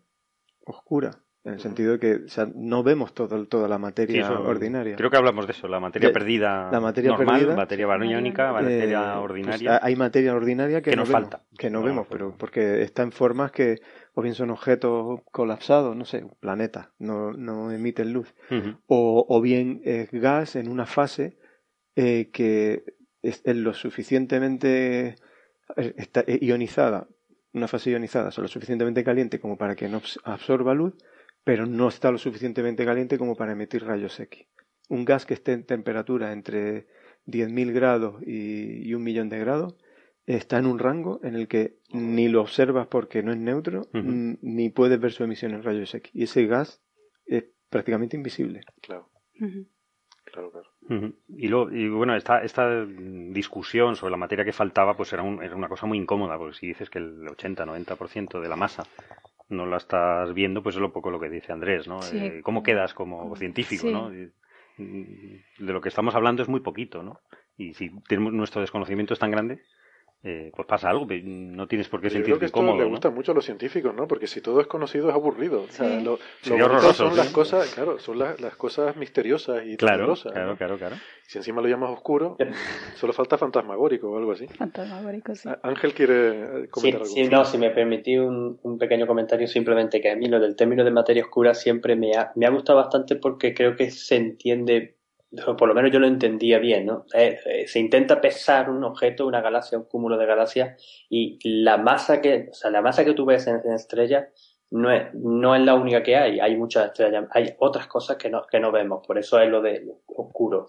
oscura. 0.64 1.20
En 1.42 1.54
el 1.54 1.60
sentido 1.60 1.92
de 1.92 1.98
que 1.98 2.14
o 2.26 2.28
sea, 2.28 2.46
no 2.54 2.82
vemos 2.82 3.14
todo, 3.14 3.46
toda 3.46 3.66
la 3.66 3.78
materia 3.78 4.30
ordinaria. 4.30 4.94
Creo 4.96 5.10
que 5.10 5.16
hablamos 5.16 5.46
de 5.46 5.52
eso, 5.52 5.68
la 5.68 5.80
materia 5.80 6.12
perdida 6.12 6.70
la 6.70 6.80
materia 6.80 7.12
normal, 7.12 7.38
perdida, 7.40 7.56
materia 7.56 7.86
barónica, 7.86 8.52
materia 8.52 9.14
eh, 9.14 9.16
ordinaria. 9.16 9.70
Pues 9.70 9.80
hay 9.82 9.96
materia 9.96 10.34
ordinaria 10.34 10.82
que, 10.82 10.90
que 10.90 10.96
no 10.96 11.02
nos 11.02 11.08
vemos, 11.08 11.22
falta. 11.22 11.44
Que 11.56 11.70
no, 11.70 11.82
vemos, 11.82 12.06
pero 12.10 12.36
porque 12.36 12.82
está 12.82 13.02
en 13.04 13.12
formas 13.12 13.52
que 13.52 13.80
o 14.12 14.20
bien 14.20 14.34
son 14.34 14.50
objetos 14.50 15.20
colapsados, 15.30 15.96
no 15.96 16.04
sé, 16.04 16.24
un 16.24 16.36
planeta, 16.38 16.92
no, 16.98 17.32
no 17.32 17.72
emiten 17.72 18.12
luz. 18.12 18.34
Uh 18.50 18.54
-huh. 18.54 18.78
o, 18.86 19.24
o, 19.26 19.40
bien 19.40 19.80
es 19.84 20.10
gas 20.10 20.56
en 20.56 20.68
una 20.68 20.84
fase 20.84 21.38
eh, 21.96 22.28
que 22.34 22.84
es, 23.22 23.40
es 23.46 23.56
lo 23.56 23.72
suficientemente 23.72 25.16
eh, 25.76 25.94
está 25.96 26.22
ionizada 26.26 27.08
una 27.52 27.68
fase 27.68 27.90
ionizada 27.90 28.30
solo 28.30 28.48
suficientemente 28.48 29.02
caliente 29.02 29.40
como 29.40 29.56
para 29.56 29.74
que 29.74 29.88
no 29.88 30.00
absorba 30.24 30.74
luz, 30.74 30.94
pero 31.44 31.66
no 31.66 31.88
está 31.88 32.10
lo 32.10 32.18
suficientemente 32.18 32.84
caliente 32.84 33.18
como 33.18 33.36
para 33.36 33.52
emitir 33.52 33.84
rayos 33.84 34.18
X. 34.20 34.46
Un 34.88 35.04
gas 35.04 35.26
que 35.26 35.34
esté 35.34 35.52
en 35.52 35.64
temperatura 35.64 36.32
entre 36.32 36.86
10.000 37.26 37.72
grados 37.72 38.22
y, 38.22 38.88
y, 38.88 38.94
un 38.94 39.02
millón 39.02 39.28
de 39.28 39.38
grados 39.38 39.76
está 40.26 40.58
en 40.58 40.66
un 40.66 40.78
rango 40.78 41.20
en 41.22 41.34
el 41.34 41.48
que 41.48 41.78
ni 41.92 42.28
lo 42.28 42.40
observas 42.40 42.86
porque 42.86 43.22
no 43.22 43.32
es 43.32 43.38
neutro, 43.38 43.82
uh 43.92 43.98
-huh. 43.98 44.38
ni 44.42 44.70
puedes 44.70 45.00
ver 45.00 45.12
su 45.12 45.24
emisión 45.24 45.52
en 45.52 45.62
rayos 45.62 45.94
X. 45.94 46.10
Y 46.14 46.24
ese 46.24 46.46
gas 46.46 46.82
es 47.26 47.44
prácticamente 47.68 48.16
invisible. 48.16 48.60
Claro. 48.80 49.10
Uh 49.40 49.44
-huh. 49.44 49.66
Claro, 50.24 50.50
claro. 50.52 50.68
Uh 50.82 50.94
-huh. 50.94 51.14
y, 51.28 51.48
lo, 51.48 51.72
y, 51.72 51.88
bueno, 51.88 52.14
esta, 52.14 52.42
esta 52.42 52.84
discusión 52.84 53.96
sobre 53.96 54.12
la 54.12 54.16
materia 54.16 54.44
que 54.44 54.52
faltaba 54.52 54.96
pues 54.96 55.12
era, 55.12 55.22
un, 55.22 55.42
era 55.42 55.56
una 55.56 55.68
cosa 55.68 55.86
muy 55.86 55.98
incómoda, 55.98 56.38
porque 56.38 56.54
si 56.56 56.66
dices 56.68 56.90
que 56.90 56.98
el 56.98 57.26
80-90% 57.26 58.40
de 58.40 58.48
la 58.48 58.56
masa 58.56 58.84
no 59.50 59.66
la 59.66 59.76
estás 59.76 60.32
viendo, 60.32 60.62
pues 60.62 60.76
es 60.76 60.80
lo 60.80 60.92
poco 60.92 61.10
lo 61.10 61.20
que 61.20 61.28
dice 61.28 61.52
Andrés, 61.52 61.86
¿no? 61.86 62.00
Sí. 62.02 62.18
Eh, 62.18 62.40
¿Cómo 62.42 62.62
quedas 62.62 62.94
como 62.94 63.34
científico, 63.36 63.88
sí. 63.88 63.92
no? 63.92 64.10
De 64.10 65.72
lo 65.72 65.80
que 65.80 65.88
estamos 65.88 66.14
hablando 66.14 66.42
es 66.42 66.48
muy 66.48 66.60
poquito, 66.60 67.02
¿no? 67.02 67.20
Y 67.56 67.74
si 67.74 67.90
tenemos, 68.08 68.32
nuestro 68.32 68.62
desconocimiento 68.62 69.12
es 69.12 69.20
tan 69.20 69.30
grande 69.30 69.60
eh, 70.22 70.52
pues 70.54 70.68
pasa 70.68 70.90
algo, 70.90 71.06
no 71.24 71.66
tienes 71.66 71.88
por 71.88 72.02
qué 72.02 72.10
sentirte 72.10 72.26
creo 72.26 72.38
que 72.38 72.46
esto 72.46 72.76
le 72.76 72.84
gusta 72.84 73.08
mucho 73.08 73.32
a 73.32 73.34
los 73.34 73.44
científicos, 73.44 73.94
¿no? 73.94 74.06
Porque 74.06 74.26
si 74.26 74.42
todo 74.42 74.60
es 74.60 74.66
conocido 74.66 75.08
es 75.08 75.14
aburrido. 75.14 75.62
O 75.62 75.68
sea, 75.68 75.98
lo, 76.00 76.18
son 76.42 77.16
las 77.16 77.30
cosas, 77.30 77.74
claro, 77.74 77.98
son 77.98 78.18
las, 78.18 78.38
las 78.38 78.54
cosas 78.54 78.96
misteriosas 78.96 79.64
y 79.64 79.78
claro, 79.78 80.14
Claro, 80.14 80.56
claro, 80.56 80.76
claro. 80.76 80.96
Si 81.26 81.38
encima 81.38 81.62
lo 81.62 81.68
llamas 81.68 81.90
oscuro, 81.90 82.36
solo 82.96 83.14
falta 83.14 83.38
fantasmagórico 83.38 84.10
o 84.10 84.18
algo 84.18 84.32
así. 84.32 84.46
Fantasmagórico, 84.46 85.34
sí. 85.34 85.48
Ángel 85.62 85.94
quiere 85.94 86.68
comentar 86.68 87.00
algo. 87.00 87.14
Sí, 87.14 87.28
no, 87.28 87.44
si 87.46 87.56
me 87.56 87.70
permití 87.70 88.18
un, 88.18 88.58
un, 88.62 88.78
pequeño 88.78 89.06
comentario, 89.06 89.46
simplemente 89.46 90.02
que 90.02 90.10
a 90.10 90.16
mí 90.16 90.28
lo 90.28 90.38
del 90.38 90.54
término 90.54 90.84
de 90.84 90.90
materia 90.90 91.22
oscura 91.22 91.54
siempre 91.54 91.96
me 91.96 92.12
ha, 92.14 92.30
me 92.36 92.44
ha 92.44 92.50
gustado 92.50 92.78
bastante 92.78 93.16
porque 93.16 93.54
creo 93.54 93.74
que 93.74 93.90
se 93.90 94.16
entiende 94.16 94.96
por 95.30 95.68
lo 95.68 95.74
menos 95.74 95.92
yo 95.92 96.00
lo 96.00 96.06
entendía 96.06 96.58
bien, 96.58 96.86
¿no? 96.86 97.06
Eh, 97.14 97.38
eh, 97.44 97.68
se 97.68 97.78
intenta 97.78 98.20
pesar 98.20 98.68
un 98.68 98.82
objeto, 98.82 99.26
una 99.26 99.40
galaxia, 99.40 99.78
un 99.78 99.84
cúmulo 99.84 100.18
de 100.18 100.26
galaxias, 100.26 100.82
y 101.08 101.38
la 101.62 101.76
masa 101.76 102.20
que, 102.20 102.48
o 102.50 102.54
sea, 102.54 102.70
la 102.70 102.82
masa 102.82 103.04
que 103.04 103.14
tú 103.14 103.24
ves 103.24 103.46
en, 103.46 103.60
estrellas 103.72 104.28
no 104.70 104.90
es, 104.90 105.14
no 105.14 105.54
es 105.54 105.62
la 105.62 105.74
única 105.74 106.02
que 106.02 106.16
hay, 106.16 106.40
hay 106.40 106.56
muchas 106.56 106.86
estrellas, 106.86 107.26
hay 107.32 107.54
otras 107.58 107.86
cosas 107.86 108.16
que 108.16 108.28
no, 108.28 108.42
que 108.46 108.58
no 108.58 108.72
vemos, 108.72 109.06
por 109.06 109.18
eso 109.18 109.40
es 109.40 109.48
lo 109.48 109.62
de 109.62 109.86
oscuro. 110.06 110.66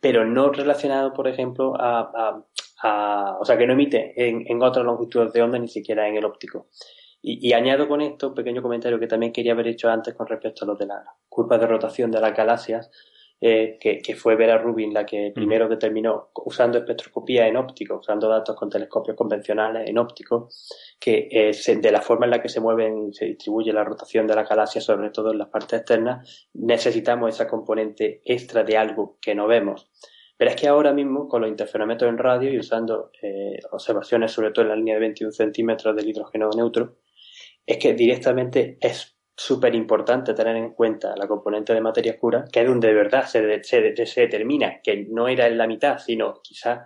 Pero 0.00 0.24
no 0.24 0.50
relacionado, 0.50 1.12
por 1.12 1.28
ejemplo, 1.28 1.74
a, 1.78 2.44
a, 2.82 3.38
o 3.40 3.44
sea, 3.44 3.56
que 3.56 3.66
no 3.68 3.74
emite 3.74 4.14
en, 4.16 4.44
en 4.48 4.62
otras 4.62 4.84
longitudes 4.84 5.32
de 5.32 5.42
onda, 5.42 5.58
ni 5.58 5.68
siquiera 5.68 6.08
en 6.08 6.16
el 6.16 6.24
óptico. 6.24 6.66
Y, 7.20 7.48
y, 7.48 7.52
añado 7.52 7.86
con 7.86 8.00
esto 8.00 8.30
un 8.30 8.34
pequeño 8.34 8.62
comentario 8.62 8.98
que 8.98 9.06
también 9.06 9.32
quería 9.32 9.52
haber 9.52 9.68
hecho 9.68 9.88
antes 9.88 10.12
con 10.14 10.26
respecto 10.26 10.64
a 10.64 10.68
lo 10.68 10.74
de 10.74 10.86
la 10.86 11.04
curva 11.28 11.56
de 11.56 11.68
rotación 11.68 12.10
de 12.10 12.20
las 12.20 12.36
galaxias, 12.36 12.90
eh, 13.44 13.76
que, 13.80 14.14
fue 14.14 14.36
Vera 14.36 14.56
Rubin 14.56 14.94
la 14.94 15.04
que 15.04 15.32
primero 15.34 15.68
determinó, 15.68 16.30
usando 16.44 16.78
espectroscopía 16.78 17.48
en 17.48 17.56
óptico, 17.56 17.96
usando 17.96 18.28
datos 18.28 18.54
con 18.54 18.70
telescopios 18.70 19.16
convencionales 19.16 19.90
en 19.90 19.98
óptico, 19.98 20.48
que 21.00 21.28
eh, 21.28 21.50
de 21.50 21.90
la 21.90 22.00
forma 22.00 22.26
en 22.26 22.30
la 22.30 22.40
que 22.40 22.48
se 22.48 22.60
mueve 22.60 22.94
y 23.08 23.12
se 23.12 23.24
distribuye 23.24 23.72
la 23.72 23.82
rotación 23.82 24.28
de 24.28 24.36
la 24.36 24.44
galaxia, 24.44 24.80
sobre 24.80 25.10
todo 25.10 25.32
en 25.32 25.38
las 25.38 25.48
partes 25.48 25.80
externas, 25.80 26.48
necesitamos 26.54 27.34
esa 27.34 27.48
componente 27.48 28.22
extra 28.24 28.62
de 28.62 28.76
algo 28.76 29.18
que 29.20 29.34
no 29.34 29.48
vemos. 29.48 29.90
Pero 30.36 30.48
es 30.52 30.56
que 30.56 30.68
ahora 30.68 30.92
mismo, 30.92 31.26
con 31.26 31.40
los 31.40 31.50
interferómetros 31.50 32.08
en 32.08 32.18
radio 32.18 32.52
y 32.52 32.60
usando 32.60 33.10
eh, 33.20 33.58
observaciones, 33.72 34.30
sobre 34.30 34.52
todo 34.52 34.66
en 34.66 34.68
la 34.68 34.76
línea 34.76 34.94
de 34.94 35.00
21 35.00 35.32
centímetros 35.32 35.96
del 35.96 36.08
hidrógeno 36.08 36.48
neutro, 36.56 36.98
es 37.66 37.78
que 37.78 37.92
directamente 37.94 38.78
es 38.80 39.16
súper 39.42 39.74
importante 39.74 40.34
tener 40.34 40.56
en 40.56 40.70
cuenta 40.72 41.16
la 41.16 41.26
componente 41.26 41.74
de 41.74 41.80
materia 41.80 42.12
oscura, 42.12 42.44
que 42.50 42.60
es 42.60 42.68
donde 42.68 42.88
de 42.88 42.94
verdad 42.94 43.26
se, 43.26 43.62
se, 43.64 44.20
determina 44.20 44.80
que 44.82 45.06
no 45.10 45.26
era 45.26 45.48
en 45.48 45.58
la 45.58 45.66
mitad, 45.66 45.98
sino 45.98 46.40
quizá 46.42 46.84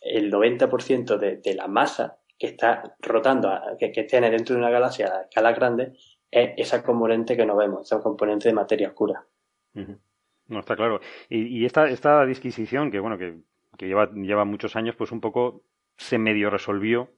el 0.00 0.30
90% 0.30 1.18
de, 1.18 1.38
de 1.38 1.54
la 1.54 1.66
masa 1.66 2.18
que 2.38 2.46
está 2.48 2.96
rotando, 3.00 3.50
que, 3.78 3.90
que, 3.90 4.04
tiene 4.04 4.30
dentro 4.30 4.54
de 4.54 4.60
una 4.60 4.70
galaxia 4.70 5.06
a 5.06 5.22
escala 5.22 5.52
grande, 5.52 5.94
es 6.30 6.50
esa 6.56 6.84
componente 6.84 7.36
que 7.36 7.46
no 7.46 7.56
vemos, 7.56 7.86
esa 7.86 8.00
componente 8.00 8.48
de 8.48 8.54
materia 8.54 8.88
oscura. 8.88 9.26
No, 9.74 10.60
está 10.60 10.76
claro. 10.76 11.00
Y, 11.28 11.58
y 11.58 11.64
esta, 11.66 11.88
esta 11.88 12.24
disquisición, 12.24 12.92
que 12.92 13.00
bueno, 13.00 13.18
que, 13.18 13.38
que 13.76 13.86
lleva, 13.86 14.12
lleva 14.12 14.44
muchos 14.44 14.76
años, 14.76 14.94
pues 14.94 15.10
un 15.10 15.20
poco 15.20 15.62
se 15.96 16.18
medio 16.18 16.50
resolvió 16.50 17.10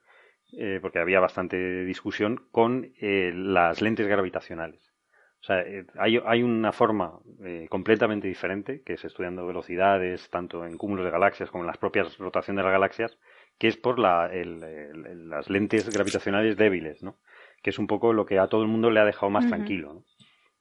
eh, 0.53 0.79
porque 0.81 0.99
había 0.99 1.21
bastante 1.21 1.85
discusión, 1.85 2.47
con 2.51 2.93
eh, 3.01 3.33
las 3.35 3.83
lentes 3.83 4.07
gravitacionales. 4.07 4.81
O 5.41 5.45
sea, 5.45 5.61
eh, 5.61 5.85
hay, 5.99 6.19
hay, 6.25 6.43
una 6.43 6.73
forma 6.73 7.19
completamente 7.69 8.29
diferente, 8.29 8.83
que 8.83 8.95
es 8.95 9.05
estudiando 9.05 9.47
velocidades, 9.47 10.31
tanto 10.31 10.65
en 10.65 10.79
cúmulos 10.79 11.05
de 11.05 11.11
galaxias 11.11 11.51
como 11.51 11.65
en 11.65 11.69
las 11.69 11.77
propias 11.77 12.17
rotaciones 12.17 12.59
de 12.59 12.65
las 12.65 12.73
galaxias, 12.73 13.19
que 13.59 13.69
es 13.69 13.77
por 13.77 13.99
la, 13.99 14.31
las 14.33 15.51
lentes 15.51 15.91
gravitacionales 15.91 16.57
débiles, 16.57 17.03
¿no? 17.03 17.19
Que 17.63 17.71
es 17.71 17.79
un 17.79 17.87
poco 17.87 18.13
lo 18.13 18.25
que 18.25 18.39
a 18.39 18.49
todo 18.49 18.63
el 18.63 18.69
mundo 18.69 18.91
le 18.91 19.01
ha 19.01 19.05
dejado 19.05 19.31
más 19.31 19.47
tranquilo, 19.49 19.95
¿no? 19.95 20.05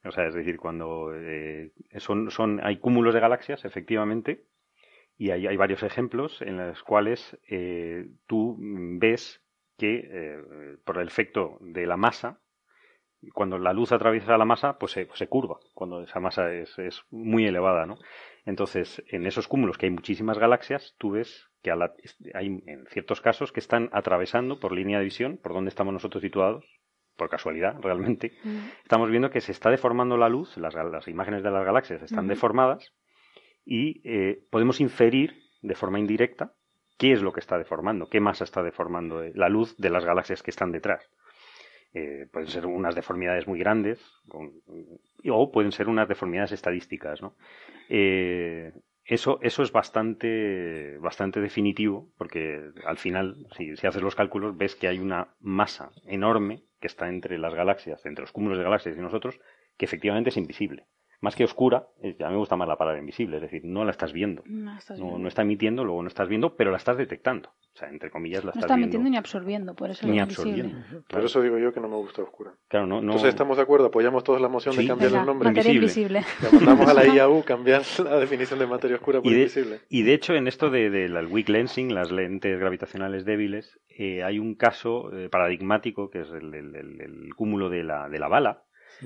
O 0.10 0.12
sea, 0.12 0.28
es 0.28 0.36
decir, 0.36 0.58
cuando 0.58 1.12
son, 1.98 2.30
son, 2.30 2.60
hay 2.64 2.78
cúmulos 2.78 3.14
de 3.14 3.20
galaxias, 3.20 3.66
efectivamente, 3.66 4.44
y 5.18 5.32
hay, 5.32 5.48
hay 5.48 5.58
varios 5.58 5.82
ejemplos 5.84 6.42
en 6.42 6.58
los 6.58 6.84
cuales 6.84 7.38
tú 8.28 8.58
ves 8.60 9.42
que 9.78 10.10
eh, 10.12 10.78
por 10.84 10.98
el 10.98 11.08
efecto 11.08 11.58
de 11.62 11.86
la 11.86 11.98
masa, 11.98 12.40
cuando 13.34 13.58
la 13.58 13.74
luz 13.74 13.92
atraviesa 13.92 14.38
la 14.38 14.46
masa, 14.46 14.78
pues 14.78 14.92
se, 14.92 15.06
pues 15.06 15.20
se 15.20 15.28
curva, 15.28 15.60
cuando 15.74 16.02
esa 16.04 16.20
masa 16.20 16.54
es, 16.54 16.78
es, 16.78 17.04
muy 17.10 17.46
elevada, 17.46 17.86
¿no? 17.86 17.98
Entonces, 18.46 19.04
en 19.08 19.26
esos 19.26 19.48
cúmulos 19.48 19.78
que 19.78 19.88
hay 19.88 19.92
muchísimas 19.92 20.38
galaxias, 20.38 20.96
tú 20.98 21.12
ves 21.12 21.50
que 21.62 21.72
hay 21.72 22.48
en 22.66 22.86
ciertos 22.88 23.22
casos 23.22 23.52
que 23.52 23.60
están 23.60 23.90
atravesando 23.92 24.60
por 24.60 24.72
línea 24.72 25.00
de 25.00 25.06
visión, 25.06 25.38
por 25.38 25.54
donde 25.54 25.70
estamos 25.70 25.94
nosotros 25.94 26.22
situados, 26.22 26.66
por 27.18 27.30
casualidad 27.30 27.76
realmente, 27.82 28.34
estamos 28.84 29.10
viendo 29.10 29.32
que 29.32 29.42
se 29.42 29.52
está 29.52 29.72
deformando 29.72 30.18
la 30.18 30.30
luz, 30.30 30.56
las, 30.58 30.76
las 30.76 31.08
imágenes 31.08 31.44
de 31.44 31.50
las 31.50 31.66
galaxias 31.66 32.04
están 32.04 32.28
deformadas 32.28 32.94
y 33.66 34.02
eh, 34.08 34.46
podemos 34.52 34.80
inferir 34.80 35.34
de 35.62 35.76
forma 35.76 36.00
indirecta 36.00 36.54
¿Qué 36.98 37.14
es 37.14 37.22
lo 37.22 37.32
que 37.32 37.40
está 37.40 37.58
deformando? 37.58 38.10
¿Qué 38.10 38.20
masa 38.20 38.44
está 38.44 38.64
deformando 38.64 39.24
eh, 39.24 39.32
la 39.36 39.50
luz 39.50 39.78
de 39.78 39.90
las 39.90 40.04
galaxias 40.04 40.42
que 40.42 40.52
están 40.52 40.72
detrás? 40.72 41.08
Eh, 41.94 42.28
pueden 42.32 42.50
ser 42.50 42.66
unas 42.66 42.96
deformidades 42.96 43.48
muy 43.48 43.60
grandes 43.60 44.00
o 45.30 45.52
pueden 45.52 45.72
ser 45.72 45.88
unas 45.88 46.08
deformidades 46.08 46.52
estadísticas. 46.52 47.22
¿no? 47.22 47.36
Eh, 47.90 48.74
eso, 49.06 49.40
eso 49.42 49.64
es 49.64 49.72
bastante, 49.72 50.98
bastante 50.98 51.40
definitivo 51.40 52.10
porque 52.18 52.72
al 52.86 52.98
final, 52.98 53.48
si, 53.56 53.78
si 53.78 53.88
haces 53.88 54.02
los 54.02 54.16
cálculos, 54.16 54.58
ves 54.58 54.76
que 54.76 54.88
hay 54.88 55.00
una 55.00 55.36
masa 55.40 55.92
enorme 56.06 56.64
que 56.82 56.88
está 56.88 57.08
entre 57.10 57.38
las 57.38 57.54
galaxias, 57.54 58.06
entre 58.06 58.24
los 58.24 58.32
cúmulos 58.32 58.58
de 58.58 58.64
galaxias 58.64 58.98
y 58.98 59.02
nosotros, 59.02 59.40
que 59.78 59.86
efectivamente 59.86 60.30
es 60.30 60.38
invisible 60.38 60.88
más 61.20 61.36
que 61.36 61.44
oscura, 61.44 61.88
ya 62.20 62.30
me 62.30 62.38
gusta 62.38 62.56
más 62.56 62.68
la 62.68 62.78
palabra 62.78 63.00
invisible, 63.00 63.38
es 63.38 63.42
decir, 63.42 63.62
no 63.66 63.84
la 63.84 63.92
estás 63.92 64.14
viendo. 64.14 64.44
No, 64.46 65.28
está 65.28 65.42
emitiendo, 65.42 65.84
luego 65.84 66.02
no 66.02 66.08
estás 66.08 66.28
viendo, 66.28 66.56
pero 66.56 66.72
la 66.72 66.78
estás 66.78 66.98
detectando. 66.98 67.50
O 67.50 67.80
sea, 67.80 67.90
entre 67.90 68.10
comillas 68.10 68.44
la 68.44 68.52
no 68.54 68.62
está 68.62 68.74
emitiendo 68.74 69.10
ni 69.10 69.18
absorbiendo, 69.18 69.76
por 69.76 69.92
eso 69.92 70.08
ni 70.08 70.20
absorbiendo. 70.20 70.78
Por 71.08 71.24
eso 71.24 71.42
digo 71.42 71.58
yo 71.58 71.74
que 71.74 71.80
no 71.80 71.88
me 71.88 71.96
gusta 71.96 72.24
oscura. 72.24 72.54
Claro, 72.68 72.88
no, 72.88 73.00
Entonces 73.00 73.30
estamos 73.30 73.58
de 73.58 73.64
acuerdo, 73.64 73.88
apoyamos 73.88 74.24
todos 74.24 74.42
la 74.42 74.48
moción 74.48 74.76
de 74.76 74.88
cambiar 74.88 75.14
el 75.14 75.26
nombre. 75.26 75.50
Materia 75.50 75.74
invisible. 75.74 76.24
mandamos 76.52 76.88
a 76.88 76.94
la 76.94 77.06
IAU 77.16 77.44
cambiar 77.44 77.84
la 78.04 78.18
definición 78.20 78.60
de 78.60 78.68
materia 78.68 78.98
oscura 78.98 79.22
por 79.22 79.32
invisible. 79.32 79.82
Y 79.90 80.04
de 80.04 80.14
hecho, 80.14 80.34
en 80.34 80.48
esto 80.48 80.70
del 80.70 81.14
de, 81.14 81.26
weak 81.26 81.50
lensing, 81.50 81.94
las 81.94 82.12
lentes 82.12 82.60
gravitacionales 82.60 83.26
débiles, 83.26 83.80
eh, 83.90 84.24
hay 84.24 84.40
un 84.40 84.56
caso 84.56 85.12
eh, 85.14 85.30
paradigmático 85.30 86.10
que 86.10 86.22
es 86.22 86.30
el, 86.30 86.54
el, 86.54 87.34
cúmulo 87.36 87.70
de 87.70 87.84
la, 87.84 88.10
de 88.10 88.20
la 88.20 88.28
bala, 88.28 88.64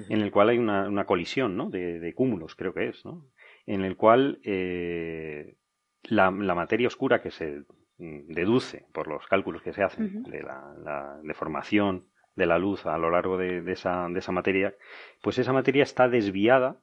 en 0.09 0.21
el 0.21 0.31
cual 0.31 0.49
hay 0.49 0.57
una, 0.57 0.87
una 0.87 1.05
colisión 1.05 1.57
¿no? 1.57 1.69
de, 1.69 1.99
de, 1.99 2.13
cúmulos, 2.13 2.55
creo 2.55 2.73
que 2.73 2.89
es, 2.89 3.05
¿no? 3.05 3.25
en 3.65 3.83
el 3.83 3.95
cual 3.95 4.39
eh, 4.43 5.57
la, 6.03 6.31
la, 6.31 6.55
materia 6.55 6.87
oscura 6.87 7.21
que 7.21 7.31
se 7.31 7.63
mm, 7.97 8.33
deduce 8.33 8.85
por 8.93 9.07
los 9.07 9.25
cálculos 9.27 9.61
que 9.61 9.73
se 9.73 9.83
hacen 9.83 10.23
de 10.23 10.43
la, 10.43 10.73
la, 10.83 11.19
deformación 11.23 12.07
de 12.35 12.45
la 12.45 12.57
luz 12.57 12.85
a 12.85 12.97
lo 12.97 13.11
largo 13.11 13.37
de, 13.37 13.61
de, 13.61 13.73
esa, 13.73 14.07
de 14.09 14.19
esa 14.19 14.31
materia, 14.31 14.73
pues 15.21 15.37
esa 15.37 15.53
materia 15.53 15.83
está 15.83 16.07
desviada 16.07 16.79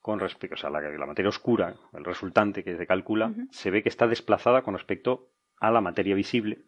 con 0.00 0.18
respecto, 0.18 0.54
o 0.54 0.58
sea, 0.58 0.68
la, 0.68 0.80
la 0.80 1.06
materia 1.06 1.28
oscura, 1.28 1.76
el 1.94 2.04
resultante 2.04 2.64
que 2.64 2.76
se 2.76 2.86
calcula, 2.86 3.32
se 3.50 3.70
ve 3.70 3.82
que 3.82 3.88
está 3.88 4.08
desplazada 4.08 4.62
con 4.62 4.74
respecto 4.74 5.30
a 5.58 5.70
la 5.70 5.80
materia 5.80 6.16
visible, 6.16 6.64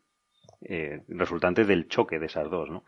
eh, 0.62 1.02
resultante 1.08 1.64
del 1.64 1.88
choque 1.88 2.18
de 2.18 2.26
esas 2.26 2.48
dos, 2.48 2.70
¿no? 2.70 2.84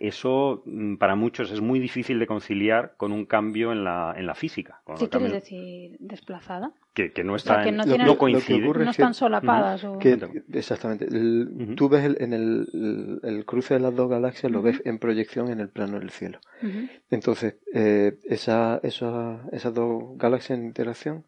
Eso 0.00 0.62
mm, 0.64 0.96
para 0.96 1.14
muchos 1.14 1.50
es 1.50 1.60
muy 1.60 1.80
difícil 1.80 2.18
de 2.18 2.26
conciliar 2.26 2.94
con 2.96 3.12
un 3.12 3.26
cambio 3.26 3.72
en 3.72 3.84
la, 3.84 4.14
en 4.16 4.26
la 4.26 4.34
física. 4.34 4.80
¿Qué 4.98 5.08
quieres 5.08 5.32
decir 5.32 5.96
desplazada? 5.98 6.72
Que, 6.94 7.12
que 7.12 7.22
no, 7.22 7.36
está 7.36 7.64
no, 7.70 8.18
coincide. 8.18 8.60
no 8.60 8.90
están 8.90 9.14
solapadas. 9.14 9.86
exactamente. 10.52 11.06
Tú 11.76 11.88
ves 11.88 12.16
en 12.18 12.32
el, 12.32 13.20
el, 13.22 13.44
cruce 13.44 13.74
de 13.74 13.80
las 13.80 13.94
dos 13.94 14.08
galaxias, 14.10 14.50
lo 14.50 14.62
ves 14.62 14.82
en 14.84 14.98
proyección 14.98 15.50
en 15.50 15.60
el 15.60 15.68
plano 15.68 16.00
del 16.00 16.10
cielo. 16.10 16.40
Entonces, 17.10 17.56
eh, 17.72 18.18
esa, 18.24 18.80
esa, 18.82 19.42
esas 19.52 19.74
dos 19.74 20.16
galaxias 20.16 20.58
en 20.58 20.64
interacción 20.64 21.24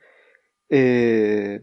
eh, 0.70 1.62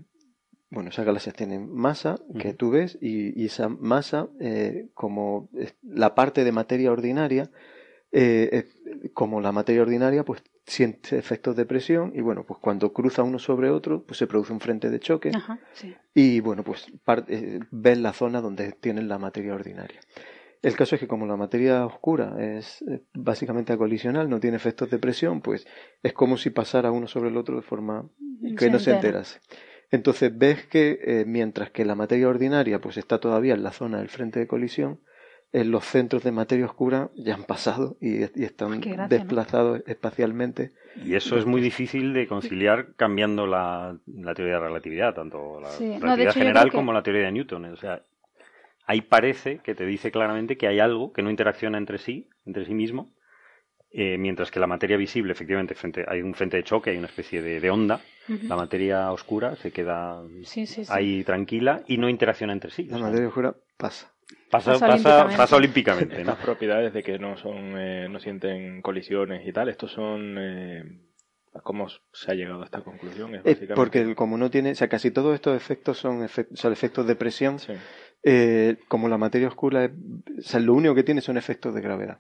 bueno, 0.70 0.90
esas 0.90 1.06
galaxias 1.06 1.36
tienen 1.36 1.74
masa 1.74 2.20
que 2.38 2.54
tú 2.54 2.72
ves 2.72 2.98
y, 3.02 3.46
esa 3.46 3.70
masa, 3.70 4.28
eh, 4.40 4.88
como 4.94 5.50
la 5.82 6.14
parte 6.14 6.44
de 6.44 6.52
materia 6.52 6.92
ordinaria, 6.92 7.50
eh, 8.12 8.68
como 9.14 9.40
la 9.40 9.52
materia 9.52 9.82
ordinaria, 9.82 10.26
pues 10.26 10.44
siente 10.66 11.18
efectos 11.18 11.56
de 11.56 11.66
presión 11.66 12.12
y 12.14 12.20
bueno, 12.20 12.46
pues 12.46 12.60
cuando 12.60 12.92
cruza 12.92 13.24
uno 13.24 13.40
sobre 13.40 13.70
otro, 13.70 14.04
pues 14.04 14.18
se 14.18 14.28
produce 14.28 14.52
un 14.52 14.60
frente 14.60 14.90
de 14.90 15.00
choque 15.00 15.32
y 16.14 16.42
bueno, 16.42 16.64
pues 16.64 16.88
eh, 17.28 17.60
ves 17.72 17.98
la 17.98 18.12
zona 18.12 18.42
donde 18.42 18.74
tienen 18.74 19.08
la 19.08 19.18
materia 19.18 19.54
ordinaria. 19.54 20.02
El 20.62 20.76
caso 20.76 20.96
es 20.96 21.00
que 21.00 21.08
como 21.08 21.26
la 21.28 21.38
materia 21.38 21.86
oscura 21.86 22.36
es 22.40 22.84
básicamente 23.14 23.72
acolisional, 23.72 24.30
no 24.30 24.42
tiene 24.42 24.58
efectos 24.58 24.90
de 24.90 25.00
presión, 25.00 25.40
pues 25.40 25.66
es 26.04 26.12
como 26.12 26.36
si 26.36 26.50
pasara 26.50 26.92
uno 26.92 27.08
sobre 27.08 27.30
el 27.30 27.38
otro 27.38 27.56
de 27.56 27.62
forma 27.62 28.10
que 28.58 28.70
no 28.70 28.80
se 28.80 28.92
enterase. 28.92 29.40
Entonces 29.90 30.38
ves 30.38 30.66
que 30.66 31.00
eh, 31.02 31.26
mientras 31.26 31.72
que 31.72 31.86
la 31.86 31.96
materia 31.96 32.28
ordinaria 32.28 32.80
pues 32.80 32.98
está 32.98 33.20
todavía 33.20 33.54
en 33.54 33.64
la 33.64 33.72
zona 33.72 34.00
del 34.00 34.10
frente 34.10 34.40
de 34.40 34.48
colisión, 34.48 35.00
en 35.54 35.72
los 35.72 35.86
centros 35.86 36.24
de 36.24 36.32
materia 36.32 36.66
oscura 36.66 37.10
ya 37.16 37.36
han 37.36 37.46
pasado 37.46 37.98
y, 38.02 38.24
están 38.44 38.82
desplazados 39.10 39.82
espacialmente. 39.88 40.74
Y 41.04 41.16
eso 41.16 41.38
es 41.38 41.46
muy 41.46 41.62
difícil 41.62 42.14
de 42.14 42.28
conciliar 42.28 42.96
cambiando 42.96 43.48
la, 43.48 43.98
teoría 44.36 44.56
de 44.56 44.60
relatividad, 44.60 45.14
tanto 45.14 45.62
la 45.62 45.70
relatividad 45.78 46.34
general 46.34 46.72
como 46.72 46.92
la 46.92 47.02
teoría 47.02 47.24
de 47.24 47.32
Newton. 47.32 47.66
O 47.66 47.78
sea, 47.78 48.04
ahí 48.86 49.02
parece 49.02 49.60
que 49.60 49.74
te 49.74 49.86
dice 49.86 50.12
claramente 50.12 50.58
que 50.58 50.68
hay 50.68 50.80
algo 50.80 51.14
que 51.14 51.22
no 51.22 51.30
interacciona 51.30 51.78
entre 51.78 51.98
sí, 51.98 52.30
entre 52.46 52.66
sí 52.66 52.74
mismo, 52.74 53.14
eh, 54.00 54.16
mientras 54.20 54.52
que 54.52 54.60
la 54.60 54.68
materia 54.68 54.96
visible, 54.96 55.32
efectivamente, 55.32 55.74
frente, 55.74 56.06
hay 56.08 56.22
un 56.22 56.36
frente 56.36 56.56
de 56.58 56.64
choque, 56.64 56.92
hay 56.92 56.98
una 56.98 57.08
especie 57.08 57.42
de, 57.42 57.68
onda, 57.72 58.00
la 58.28 58.56
materia 58.56 59.12
oscura 59.12 59.56
se 59.56 59.72
queda 59.72 60.22
ahí 60.90 61.24
tranquila 61.24 61.82
y 61.88 61.98
no 61.98 62.08
interacciona 62.08 62.54
entre 62.54 62.70
sí. 62.70 62.84
La 62.84 63.00
materia 63.00 63.28
oscura 63.28 63.56
pasa. 63.76 64.14
Pasa, 64.52 64.78
pasa, 64.78 65.56
olímpicamente. 65.56 66.24
Las 66.24 66.38
propiedades 66.38 66.94
de 66.94 67.02
que 67.02 67.18
no 67.18 67.38
son, 67.38 67.74
eh, 67.76 68.08
no 68.08 68.20
sienten 68.20 68.84
colisiones 68.84 69.48
y 69.48 69.52
tal, 69.52 69.68
estos 69.68 69.92
son 69.94 70.36
eh, 70.38 70.84
¿Cómo 71.64 71.88
se 72.14 72.32
ha 72.32 72.36
llegado 72.36 72.62
a 72.62 72.66
esta 72.66 72.82
conclusión? 72.82 73.34
Es 73.44 73.58
porque 73.74 74.14
como 74.14 74.38
no 74.38 74.52
tiene, 74.52 74.74
o 74.74 74.76
sea, 74.76 74.90
casi 74.90 75.10
todos 75.10 75.34
estos 75.34 75.58
efectos 75.58 75.98
son, 75.98 76.24
efectos 76.24 77.08
de 77.08 77.16
presión. 77.16 77.58
como 78.88 79.10
la 79.10 79.18
materia 79.18 79.48
oscura, 79.48 79.90
o 80.38 80.42
sea, 80.44 80.60
lo 80.60 80.76
único 80.76 80.94
que 80.94 81.02
tiene 81.02 81.22
son 81.22 81.36
efectos 81.36 81.74
de 81.74 81.82
gravedad. 81.82 82.20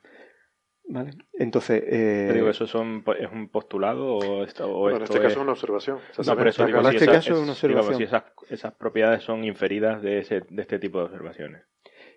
¿Vale? 0.89 1.11
Entonces. 1.33 1.83
Eh... 1.85 2.31
digo, 2.33 2.49
¿eso 2.49 2.65
son, 2.65 3.03
es 3.19 3.31
un 3.31 3.49
postulado 3.49 4.15
o, 4.15 4.43
esto, 4.43 4.69
o 4.69 4.89
en 4.89 5.01
este 5.01 5.19
caso 5.19 5.27
es 5.27 5.37
una 5.37 5.51
observación. 5.51 5.99
No, 6.25 6.35
pero 6.35 6.49
eso, 6.49 6.65
digo, 6.65 6.79
en 6.79 6.85
este 6.85 7.05
caso 7.05 7.33
es 7.33 7.39
una 7.39 7.51
observación. 7.51 7.97
si 7.97 8.03
esas, 8.03 8.23
esas, 8.49 8.73
propiedades 8.73 9.23
son 9.23 9.43
inferidas 9.43 10.01
de, 10.01 10.19
ese, 10.19 10.43
de 10.49 10.61
este 10.61 10.79
tipo 10.79 10.99
de 10.99 11.05
observaciones. 11.05 11.63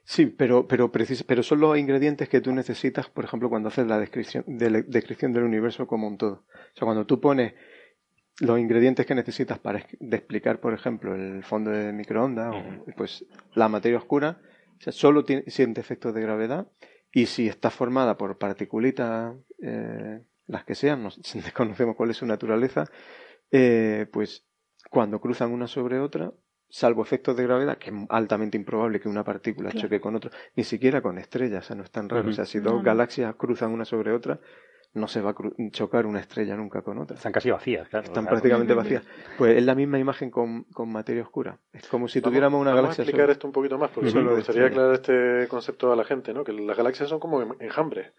Sí, 0.05 0.27
pero, 0.27 0.67
pero, 0.67 0.91
pero 0.91 1.43
son 1.43 1.61
los 1.61 1.79
ingredientes 1.79 2.29
que 2.29 2.41
tú 2.41 2.53
necesitas, 2.53 3.09
por 3.11 3.25
ejemplo, 3.25 3.49
cuando 3.49 3.69
haces 3.69 3.87
la 3.87 3.99
descripción, 3.99 4.45
de 4.47 4.83
descripción 4.83 5.33
del 5.33 5.45
universo 5.45 5.87
como 5.87 6.07
un 6.07 6.17
todo. 6.17 6.45
O 6.45 6.75
sea, 6.75 6.87
cuando 6.87 7.07
tú 7.07 7.21
pones 7.21 7.55
los 8.41 8.59
ingredientes 8.59 9.05
que 9.05 9.15
necesitas 9.15 9.59
para 9.59 9.81
explicar, 10.01 10.61
por 10.61 10.75
ejemplo, 10.75 11.15
el 11.15 11.43
fondo 11.45 11.71
de 11.71 11.93
microondas, 11.93 12.55
pues 12.97 13.27
la 13.55 13.69
materia 13.69 13.99
oscura, 13.99 14.41
o 14.79 14.81
sea, 14.81 14.93
solo 14.93 15.25
tiene, 15.25 15.45
siente 15.49 15.81
efectos 15.81 16.15
de 16.15 16.23
gravedad 16.23 16.69
y 17.13 17.27
si 17.27 17.49
está 17.49 17.71
formada 17.71 18.17
por 18.17 18.39
partículitas, 18.39 19.35
eh, 19.63 20.21
las 20.47 20.65
que 20.65 20.75
sean, 20.75 21.03
no 21.03 21.11
desconocemos 21.35 21.97
cuál 21.97 22.11
es 22.11 22.17
su 22.17 22.27
naturaleza, 22.27 22.85
eh, 23.51 24.07
pues 24.13 24.47
cuando 24.91 25.21
cruzan 25.21 25.53
una 25.53 25.67
sobre 25.67 26.01
otra, 26.01 26.33
salvo 26.69 27.03
efectos 27.03 27.37
de 27.37 27.45
gravedad, 27.45 27.79
que 27.79 27.91
es 27.91 27.97
altamente 28.09 28.57
improbable 28.57 29.01
que 29.01 29.09
una 29.09 29.25
partícula 29.25 29.73
choque 29.73 30.01
con 30.01 30.17
otra, 30.17 30.31
ni 30.55 30.65
siquiera 30.65 31.03
con 31.03 31.19
estrellas, 31.19 31.65
o 31.65 31.67
sea, 31.67 31.77
no 31.77 31.83
es 31.83 31.91
tan 31.91 32.09
raro. 32.09 32.29
O 32.29 32.33
sea, 32.33 32.45
si 32.45 32.61
dos 32.61 32.83
galaxias 32.83 33.35
cruzan 33.35 33.73
una 33.73 33.85
sobre 33.85 34.13
otra, 34.13 34.41
no 34.93 35.07
se 35.07 35.21
va 35.21 35.31
a 35.31 35.35
chocar 35.71 36.07
una 36.07 36.21
estrella 36.21 36.57
nunca 36.57 36.83
con 36.83 36.99
otra. 36.99 37.17
Están 37.17 37.33
casi 37.33 37.51
vacías, 37.51 37.89
claro. 37.89 38.07
Están 38.07 38.27
prácticamente 38.27 38.75
vacías. 38.75 39.05
Pues 39.39 39.57
es 39.57 39.65
la 39.65 39.75
misma 39.75 39.99
imagen 39.99 40.31
con, 40.31 40.65
con 40.65 40.91
materia 40.91 41.23
oscura. 41.23 41.59
Es 41.73 41.87
como 41.87 42.09
si 42.09 42.21
tuviéramos 42.21 42.61
una 42.61 42.71
galaxia. 42.71 42.89
Vamos 42.89 42.99
a 42.99 43.03
explicar 43.03 43.31
esto 43.31 43.47
un 43.47 43.53
poquito 43.53 43.79
más, 43.79 43.91
porque 43.91 44.13
me 44.13 44.35
gustaría 44.35 44.67
aclarar 44.67 44.95
este 44.95 45.47
concepto 45.49 45.93
a 45.93 45.97
la 45.97 46.05
gente, 46.05 46.35
¿no? 46.35 46.43
Que 46.43 46.53
las 46.53 46.77
galaxias 46.77 47.09
son 47.09 47.21
como 47.21 47.41
enjambres. 47.61 48.13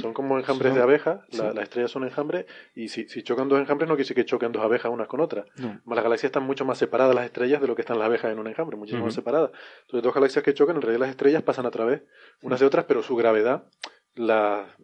Son 0.00 0.14
como 0.14 0.38
enjambres 0.38 0.74
de 0.74 0.80
abejas, 0.80 1.20
las 1.30 1.56
estrellas 1.58 1.90
son 1.90 2.04
enjambres, 2.04 2.46
y 2.74 2.88
si, 2.88 3.06
si, 3.08 3.22
chocan 3.22 3.48
dos 3.48 3.60
enjambres 3.60 3.86
no 3.86 3.94
quiere 3.94 4.04
decir 4.04 4.16
que 4.16 4.24
choquen 4.24 4.50
dos 4.50 4.64
abejas 4.64 4.90
unas 4.90 5.08
con 5.08 5.20
otras. 5.20 5.44
Las 5.56 6.02
galaxias 6.02 6.30
están 6.30 6.44
mucho 6.44 6.64
más 6.64 6.78
separadas 6.78 7.14
las 7.14 7.26
estrellas 7.26 7.60
de 7.60 7.66
lo 7.66 7.74
que 7.74 7.82
están 7.82 7.98
las 7.98 8.06
abejas 8.06 8.32
en 8.32 8.38
un 8.38 8.46
enjambre, 8.46 8.76
muchísimo 8.76 9.04
más 9.04 9.14
separadas. 9.14 9.50
Entonces, 9.82 10.02
dos 10.02 10.14
galaxias 10.14 10.42
que 10.42 10.54
chocan, 10.54 10.76
en 10.76 10.82
realidad 10.82 11.00
las 11.00 11.10
estrellas 11.10 11.42
pasan 11.42 11.66
a 11.66 11.70
través 11.70 12.02
unas 12.42 12.60
de 12.60 12.66
otras, 12.66 12.86
pero 12.86 13.02
su 13.02 13.14
gravedad 13.14 13.64
la 14.18 14.76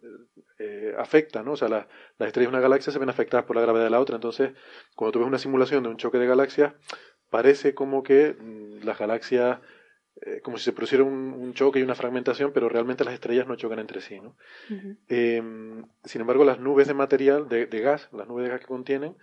eh, 0.59 0.93
afecta, 0.97 1.43
¿no? 1.43 1.53
O 1.53 1.57
sea, 1.57 1.67
las 1.69 1.85
estrellas 2.19 2.51
de 2.51 2.57
una 2.57 2.61
galaxia 2.61 2.91
se 2.93 2.99
ven 2.99 3.09
afectadas 3.09 3.45
por 3.45 3.55
la 3.55 3.61
gravedad 3.61 3.85
de 3.85 3.91
la 3.91 3.99
otra. 3.99 4.15
Entonces, 4.15 4.51
cuando 4.95 5.11
tú 5.11 5.19
ves 5.19 5.27
una 5.27 5.37
simulación 5.37 5.83
de 5.83 5.89
un 5.89 5.97
choque 5.97 6.17
de 6.17 6.27
galaxias, 6.27 6.73
parece 7.29 7.73
como 7.73 8.03
que 8.03 8.35
mm, 8.39 8.85
las 8.85 8.97
galaxias 8.97 9.59
eh, 10.21 10.39
como 10.41 10.57
si 10.57 10.63
se 10.63 10.71
produciera 10.71 11.03
un, 11.03 11.53
choque 11.53 11.79
y 11.79 11.83
una 11.83 11.95
fragmentación, 11.95 12.51
pero 12.53 12.69
realmente 12.69 13.03
las 13.03 13.13
estrellas 13.13 13.47
no 13.47 13.55
chocan 13.55 13.79
entre 13.79 14.01
sí. 14.01 14.19
¿no? 14.19 14.35
Em, 15.07 15.85
sin 16.03 16.21
embargo, 16.21 16.45
las 16.45 16.59
nubes 16.59 16.87
de 16.87 16.93
material, 16.93 17.49
de, 17.49 17.65
gas, 17.81 18.09
las 18.13 18.27
nubes 18.27 18.45
de 18.45 18.51
gas 18.51 18.61
que 18.61 18.67
contienen, 18.67 19.15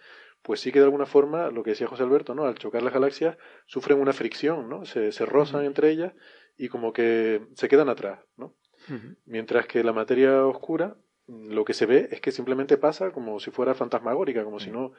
pues 0.42 0.60
sí 0.60 0.72
que 0.72 0.80
de 0.80 0.86
alguna 0.86 1.06
forma, 1.06 1.50
lo 1.50 1.62
que 1.62 1.70
decía 1.70 1.86
José 1.86 2.02
Alberto, 2.02 2.34
¿no? 2.34 2.44
al 2.44 2.56
chocar 2.56 2.82
las 2.82 2.92
galaxias, 2.92 3.36
sufren 3.66 4.00
una 4.00 4.12
fricción, 4.12 4.68
¿no? 4.68 4.84
se, 4.84 5.12
se 5.12 5.24
rozan 5.26 5.64
entre 5.64 5.90
ellas 5.90 6.12
y 6.58 6.68
como 6.68 6.92
que 6.92 7.42
se 7.54 7.68
quedan 7.68 7.88
atrás. 7.88 8.20
¿no? 8.36 8.54
Mientras 9.26 9.66
que 9.66 9.84
la 9.84 9.92
materia 9.92 10.44
oscura, 10.46 10.96
lo 11.28 11.64
que 11.64 11.74
se 11.74 11.86
ve 11.86 12.08
es 12.10 12.20
que 12.20 12.32
simplemente 12.32 12.76
pasa 12.76 13.10
como 13.10 13.38
si 13.40 13.50
fuera 13.50 13.74
fantasmagórica, 13.74 14.44
como 14.44 14.60
si 14.60 14.70
no 14.70 14.92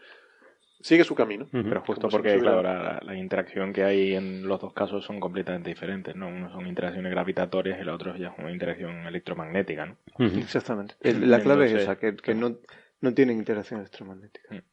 sigue 0.84 1.04
su 1.04 1.16
camino. 1.16 1.48
Pero 1.52 1.82
justo 1.82 2.10
porque, 2.10 2.38
claro, 2.40 2.62
la, 2.62 3.16
interacción 3.16 3.74
que 3.74 3.84
hay 3.84 4.16
en 4.16 4.48
los 4.48 4.60
dos 4.60 4.74
casos 4.74 5.04
son 5.06 5.20
completamente 5.20 5.70
diferentes, 5.70 6.16
¿no? 6.16 6.28
Uno 6.28 6.52
son 6.52 6.68
interacciones 6.68 7.12
gravitatorias 7.12 7.78
y 7.78 7.82
el 7.82 7.90
otro 7.90 8.16
ya 8.18 8.28
es 8.28 8.34
una 8.38 8.52
interacción 8.52 9.08
electromagnética, 9.08 9.86
¿no? 9.86 9.98
Exactamente. 10.20 10.96
la 11.02 11.40
clave 11.40 11.66
es 11.66 11.74
esa, 11.74 11.98
que, 11.98 12.36
no, 12.36 12.58
no 13.02 13.14
tienen 13.14 13.38
interacción 13.38 13.80
electromagnética. 13.80 14.64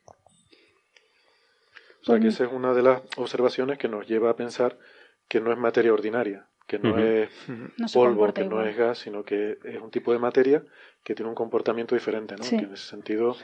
O 2.02 2.04
sea, 2.04 2.18
que 2.18 2.28
esa 2.28 2.44
es 2.44 2.52
una 2.52 2.72
de 2.72 2.82
las 2.82 3.02
observaciones 3.16 3.78
que 3.78 3.88
nos 3.88 4.06
lleva 4.06 4.30
a 4.30 4.36
pensar 4.36 4.78
que 5.28 5.40
no 5.40 5.52
es 5.52 5.58
materia 5.58 5.92
ordinaria, 5.92 6.46
que 6.70 6.78
no 6.78 6.96
es 6.98 7.30
polvo, 7.92 8.32
que 8.32 8.44
no 8.44 8.64
es 8.64 8.76
gas, 8.76 8.98
sino 8.98 9.24
que 9.24 9.58
es 9.64 9.80
un 9.80 9.90
tipo 9.90 10.12
de 10.12 10.20
materia 10.20 10.62
que 11.02 11.16
tiene 11.16 11.28
un 11.28 11.34
comportamiento 11.34 11.96
diferente, 11.96 12.36
¿no? 12.36 12.48
Que 12.48 12.64
en 12.64 12.72
ese 12.72 12.88
sentido 12.88 13.36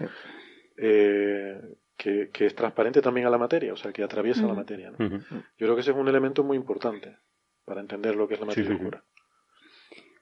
eh, 0.77 1.61
que, 1.97 2.31
es 2.33 2.55
transparente 2.55 3.03
también 3.03 3.27
a 3.27 3.31
la 3.31 3.39
materia, 3.39 3.73
o 3.73 3.77
sea, 3.77 3.93
que 3.93 4.05
atraviesa 4.05 4.47
la 4.47 4.55
materia. 4.55 4.93
¿no? 4.93 4.99
Yo 5.09 5.19
creo 5.59 5.75
que 5.75 5.81
ese 5.81 5.91
es 5.91 5.97
un 5.97 6.07
elemento 6.07 6.45
muy 6.45 6.57
importante 6.57 7.17
para 7.65 7.81
entender 7.81 8.15
lo 8.15 8.29
que 8.29 8.35
es 8.35 8.41
la 8.41 8.47
materia 8.47 8.73
oscura. 8.73 9.03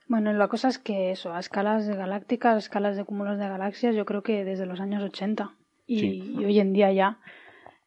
Bueno, 0.07 0.33
la 0.33 0.49
cosa 0.49 0.69
es 0.69 0.79
que 0.79 1.11
eso, 1.11 1.35
a 1.35 1.41
escalas 1.41 1.87
galácticas, 1.89 2.55
a 2.55 2.59
escalas 2.59 2.97
de 2.97 3.05
cúmulos 3.05 3.39
de 3.39 3.49
galaxias, 3.49 3.95
yo 3.95 4.07
creo 4.07 4.23
que 4.23 4.45
desde 4.45 4.65
los 4.65 4.81
años 4.81 5.03
80 5.03 5.57
y, 5.87 6.43
hoy 6.43 6.59
en 6.59 6.73
día 6.73 6.91
ya 6.93 7.19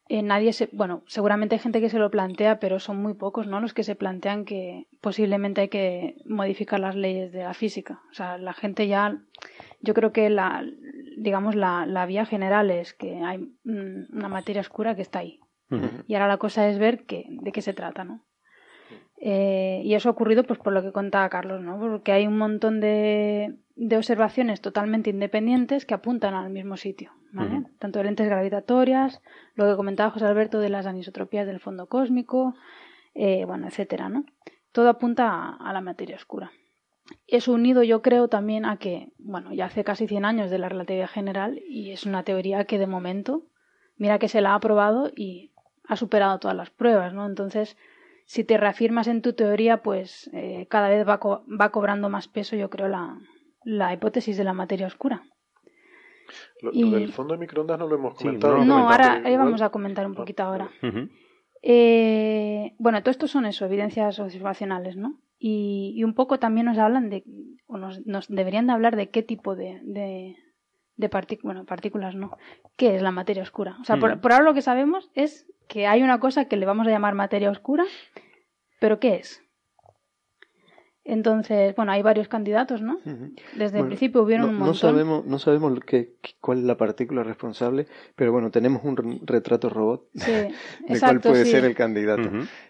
eh, 0.09 0.21
nadie 0.21 0.53
se, 0.53 0.69
bueno, 0.71 1.03
seguramente 1.07 1.55
hay 1.55 1.59
gente 1.59 1.81
que 1.81 1.89
se 1.89 1.99
lo 1.99 2.09
plantea, 2.09 2.59
pero 2.59 2.79
son 2.79 3.01
muy 3.01 3.13
pocos, 3.13 3.47
¿no? 3.47 3.59
Los 3.59 3.73
que 3.73 3.83
se 3.83 3.95
plantean 3.95 4.45
que 4.45 4.87
posiblemente 5.01 5.61
hay 5.61 5.69
que 5.69 6.15
modificar 6.25 6.79
las 6.79 6.95
leyes 6.95 7.31
de 7.31 7.43
la 7.43 7.53
física. 7.53 8.01
O 8.11 8.13
sea, 8.13 8.37
la 8.37 8.53
gente 8.53 8.87
ya, 8.87 9.21
yo 9.81 9.93
creo 9.93 10.11
que 10.11 10.29
la, 10.29 10.63
digamos, 11.17 11.55
la, 11.55 11.85
la 11.85 12.05
vía 12.05 12.25
general 12.25 12.71
es 12.71 12.93
que 12.93 13.21
hay 13.23 13.39
mm, 13.63 14.15
una 14.15 14.29
materia 14.29 14.61
oscura 14.61 14.95
que 14.95 15.01
está 15.01 15.19
ahí. 15.19 15.39
Y 16.07 16.13
ahora 16.13 16.29
la 16.29 16.37
cosa 16.37 16.69
es 16.69 16.79
ver 16.79 17.05
qué, 17.05 17.25
de 17.29 17.51
qué 17.51 17.61
se 17.61 17.73
trata, 17.73 18.05
¿no? 18.05 18.23
Eh, 19.19 19.81
y 19.83 19.95
eso 19.95 20.09
ha 20.09 20.11
ocurrido 20.11 20.43
pues 20.43 20.59
por 20.59 20.73
lo 20.73 20.81
que 20.81 20.91
contaba 20.91 21.29
Carlos, 21.29 21.61
¿no? 21.61 21.79
Porque 21.79 22.11
hay 22.11 22.27
un 22.27 22.37
montón 22.37 22.79
de, 22.79 23.55
de 23.75 23.97
observaciones 23.97 24.61
totalmente 24.61 25.09
independientes 25.09 25.85
que 25.85 25.95
apuntan 25.95 26.33
al 26.35 26.51
mismo 26.51 26.77
sitio, 26.77 27.11
¿vale? 27.31 27.63
Tanto 27.79 27.99
de 27.99 28.05
lentes 28.05 28.27
gravitatorias, 28.27 29.21
lo 29.55 29.67
que 29.67 29.75
comentaba 29.75 30.11
José 30.11 30.25
Alberto 30.25 30.59
de 30.59 30.69
las 30.69 30.85
anisotropías 30.85 31.47
del 31.47 31.59
fondo 31.59 31.87
cósmico, 31.87 32.53
eh, 33.15 33.45
bueno, 33.45 33.67
etcétera, 33.67 34.09
¿no? 34.09 34.25
Todo 34.71 34.89
apunta 34.89 35.55
a 35.59 35.73
la 35.73 35.81
materia 35.81 36.15
oscura 36.15 36.51
es 37.27 37.47
unido 37.47 37.83
yo 37.83 38.01
creo 38.01 38.27
también 38.27 38.65
a 38.65 38.77
que, 38.77 39.11
bueno, 39.17 39.53
ya 39.53 39.65
hace 39.65 39.83
casi 39.83 40.07
100 40.07 40.25
años 40.25 40.49
de 40.49 40.59
la 40.59 40.69
relatividad 40.69 41.09
general 41.09 41.61
y 41.67 41.91
es 41.91 42.05
una 42.05 42.23
teoría 42.23 42.65
que 42.65 42.79
de 42.79 42.87
momento, 42.87 43.43
mira 43.97 44.19
que 44.19 44.27
se 44.27 44.41
la 44.41 44.51
ha 44.51 44.55
aprobado 44.55 45.11
y 45.15 45.51
ha 45.87 45.95
superado 45.95 46.39
todas 46.39 46.57
las 46.57 46.69
pruebas, 46.69 47.13
¿no? 47.13 47.25
Entonces, 47.25 47.77
si 48.27 48.43
te 48.43 48.57
reafirmas 48.57 49.07
en 49.07 49.21
tu 49.21 49.33
teoría, 49.33 49.81
pues 49.81 50.29
eh, 50.33 50.67
cada 50.69 50.89
vez 50.89 51.07
va, 51.07 51.17
va 51.17 51.71
cobrando 51.71 52.09
más 52.09 52.27
peso, 52.27 52.57
yo 52.57 52.69
creo, 52.69 52.89
la, 52.89 53.17
la 53.63 53.93
hipótesis 53.93 54.35
de 54.35 54.43
la 54.43 54.51
materia 54.51 54.85
oscura. 54.85 55.23
Lo, 56.61 56.71
del 56.71 57.13
fondo 57.13 57.35
de 57.35 57.39
microondas 57.39 57.79
no 57.79 57.87
lo 57.87 57.95
hemos 57.95 58.15
comentado. 58.15 58.65
no, 58.65 58.89
ahora 58.89 59.23
vamos 59.37 59.61
a 59.61 59.69
comentar 59.69 60.05
un 60.05 60.13
poquito 60.13 60.43
ahora. 60.43 60.69
eh, 61.61 62.75
bueno, 62.79 63.01
todo 63.01 63.11
esto 63.11 63.27
son 63.27 63.45
eso, 63.45 63.65
evidencias 63.65 64.19
observacionales, 64.19 64.97
¿no? 64.97 65.21
Y, 65.39 66.03
un 66.03 66.13
poco 66.13 66.37
también 66.37 66.65
nos 66.65 66.77
hablan 66.77 67.09
de, 67.09 67.23
o 67.65 67.77
nos, 67.77 68.27
deberían 68.27 68.67
de 68.67 68.73
hablar 68.73 68.97
de 68.97 69.09
qué 69.09 69.23
tipo 69.23 69.55
de, 69.55 69.79
de, 69.83 70.35
partículas, 71.09 71.43
bueno, 71.43 71.65
partículas 71.65 72.15
no, 72.15 72.37
qué 72.75 72.95
es 72.95 73.01
la 73.01 73.11
materia 73.11 73.43
oscura. 73.43 73.77
O 73.79 73.85
sea, 73.85 73.97
por, 73.97 74.11
ahora 74.11 74.43
lo 74.43 74.53
que 74.53 74.61
sabemos 74.61 75.09
es 75.13 75.45
que 75.67 75.87
hay 75.87 76.01
una 76.01 76.19
cosa 76.19 76.45
que 76.45 76.57
le 76.57 76.65
vamos 76.65 76.87
a 76.87 76.89
llamar 76.89 77.13
materia 77.13 77.51
oscura, 77.51 77.85
pero 78.79 78.99
¿qué 78.99 79.15
es? 79.15 79.43
Entonces, 81.03 81.73
bueno, 81.75 81.93
hay 81.93 82.01
varios 82.01 82.27
candidatos, 82.27 82.81
¿no? 82.81 82.99
Desde 83.55 83.79
el 83.79 83.85
principio 83.85 84.23
hubieron 84.23 84.49
un 84.49 84.55
montón. 84.55 84.67
No 84.67 84.73
sabemos, 84.73 85.25
no 85.25 85.39
sabemos 85.39 85.79
qué, 85.85 86.15
cuál 86.41 86.57
es 86.57 86.63
la 86.65 86.75
partícula 86.75 87.23
responsable, 87.23 87.87
pero 88.17 88.33
bueno, 88.33 88.51
tenemos 88.51 88.83
un 88.83 89.21
retrato 89.23 89.69
robot 89.69 90.09
de 90.13 90.53
cuál 90.99 91.21
puede 91.21 91.45
ser 91.45 91.63
el 91.63 91.75
candidato. 91.75 92.29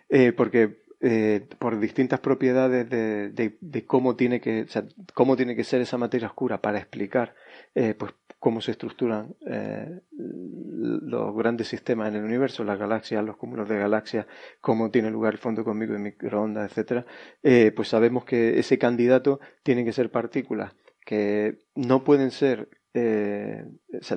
eh, 0.10 0.34
porque 0.34 0.86
eh, 1.00 1.48
por 1.60 1.80
distintas 1.80 2.20
propiedades 2.20 2.90
de, 2.90 3.30
de, 3.60 3.86
cómo 3.86 4.16
tiene 4.16 4.42
que 4.42 4.64
o 4.64 4.68
sea, 4.68 4.84
cómo 5.14 5.36
tiene 5.36 5.56
que 5.56 5.64
ser 5.64 5.80
esa 5.80 6.00
materia 6.00 6.28
oscura 6.28 6.60
para 6.60 6.80
explicar 6.80 7.36
eh, 7.80 7.94
pues 7.94 8.12
cómo 8.40 8.60
se 8.60 8.72
estructuran 8.72 9.36
eh, 9.46 10.02
los 10.12 11.36
grandes 11.36 11.68
sistemas 11.68 12.10
en 12.10 12.16
el 12.16 12.24
universo, 12.24 12.64
las 12.64 12.80
galaxias, 12.80 13.24
los 13.24 13.38
cúmulos 13.38 13.70
de 13.70 13.78
galaxias, 13.78 14.26
cómo 14.62 14.90
tiene 14.90 15.12
lugar 15.12 15.34
el 15.34 15.40
fondo 15.40 15.64
cósmico 15.64 15.94
de 15.94 16.00
microondas, 16.00 16.72
etcétera, 16.72 17.06
eh, 17.44 17.72
pues 17.76 17.88
sabemos 17.88 18.26
que 18.26 18.58
ese 18.58 18.80
candidato 18.80 19.40
tiene 19.62 19.86
que 19.86 19.94
ser 19.94 20.10
partículas 20.10 20.76
que 21.06 21.60
no 21.76 22.04
pueden 22.04 22.32
ser 22.32 22.70
eh, 22.94 23.64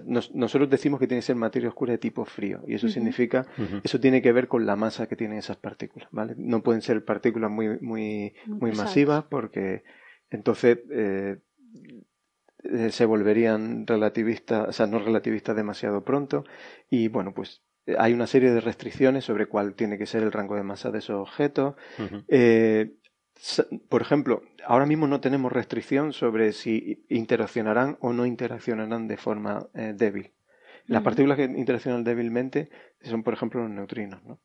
nosotros 0.06 0.70
decimos 0.70 0.98
que 0.98 1.06
tiene 1.06 1.20
que 1.20 1.26
ser 1.26 1.36
materia 1.36 1.68
oscura 1.68 1.92
de 1.92 1.98
tipo 1.98 2.24
frío 2.24 2.62
y 2.66 2.74
eso 2.74 2.88
significa 2.88 3.46
eso 3.84 4.00
tiene 4.00 4.22
que 4.22 4.32
ver 4.32 4.48
con 4.48 4.64
la 4.64 4.74
masa 4.74 5.06
que 5.06 5.16
tienen 5.16 5.36
esas 5.36 5.58
partículas 5.58 6.08
vale 6.12 6.34
no 6.38 6.62
pueden 6.62 6.80
ser 6.80 7.04
partículas 7.04 7.50
muy 7.50 7.78
muy 7.80 8.34
muy, 8.46 8.72
masivas 8.72 9.24
porque 9.24 9.84
entonces 10.30 10.78
eh, 10.90 11.40
eh, 12.62 12.90
se 12.90 13.06
volverían 13.06 13.86
relativistas, 13.86 14.68
o 14.68 14.72
sea, 14.72 14.86
no 14.86 14.98
relativistas 14.98 15.56
demasiado 15.56 16.04
pronto. 16.04 16.44
Y 16.90 17.08
bueno, 17.08 17.32
pues 17.32 17.62
eh, 17.86 17.96
hay 17.98 18.12
una 18.12 18.26
serie 18.26 18.50
de 18.50 18.60
restricciones 18.60 19.24
sobre 19.24 19.46
cuál 19.46 19.74
tiene 19.74 19.96
que 19.98 20.06
ser 20.06 20.22
el 20.22 20.32
rango 20.32 20.56
de 20.56 20.62
masa 20.62 20.90
de 20.90 20.98
esos 20.98 21.16
objetos. 21.16 21.74
Eh, 22.28 22.96
por 23.88 24.02
ejemplo, 24.02 24.42
ahora 24.66 24.84
mismo 24.84 25.06
no 25.06 25.20
tenemos 25.20 25.50
restricción 25.50 26.12
sobre 26.12 26.52
si 26.52 27.06
interaccionarán 27.08 27.96
o 28.00 28.12
no 28.12 28.26
interaccionarán 28.26 29.08
de 29.08 29.16
forma 29.16 29.66
débil. 29.94 30.32
Las 30.86 31.02
partículas 31.02 31.38
que 31.38 31.44
interaccionan 31.44 32.04
débilmente 32.04 32.68
son, 33.02 33.22
por 33.22 33.32
ejemplo, 33.32 33.62
los 33.62 33.70
neutrinos. 33.70 34.22
¿no? 34.24 34.40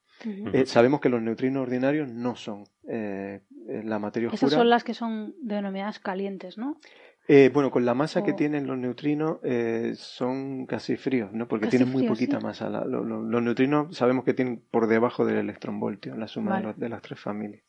sabemos 0.65 1.01
que 1.01 1.09
los 1.09 1.21
neutrinos 1.21 1.63
ordinarios 1.63 2.07
no 2.07 2.37
son 2.37 2.63
la 2.85 3.99
materia 3.99 4.29
oscura. 4.29 4.47
Esas 4.47 4.53
son 4.53 4.69
las 4.69 4.85
que 4.85 4.93
son 4.93 5.35
denominadas 5.41 5.99
calientes, 5.99 6.57
¿no? 6.57 6.79
Eh, 7.27 7.49
bueno, 7.51 7.71
con 7.71 7.85
la 7.85 7.95
masa 7.95 8.23
que 8.23 8.33
tienen 8.33 8.67
los 8.67 8.77
neutrinos 8.77 9.39
eh, 9.43 9.93
son 9.95 10.67
casi 10.67 10.95
fríos, 10.95 11.33
¿no? 11.33 11.47
Porque 11.47 11.67
tienen 11.67 11.91
muy 11.91 12.07
poquita 12.07 12.39
masa. 12.39 12.69
los 12.69 13.43
neutrinos 13.43 13.95
sabemos 13.95 14.25
que 14.25 14.33
tienen 14.33 14.61
por 14.69 14.87
debajo 14.87 15.25
del 15.25 15.37
electronvoltio, 15.37 16.15
la 16.15 16.27
suma 16.27 16.61
de, 16.77 16.89
las 16.89 17.01
tres 17.01 17.19
familias. 17.19 17.63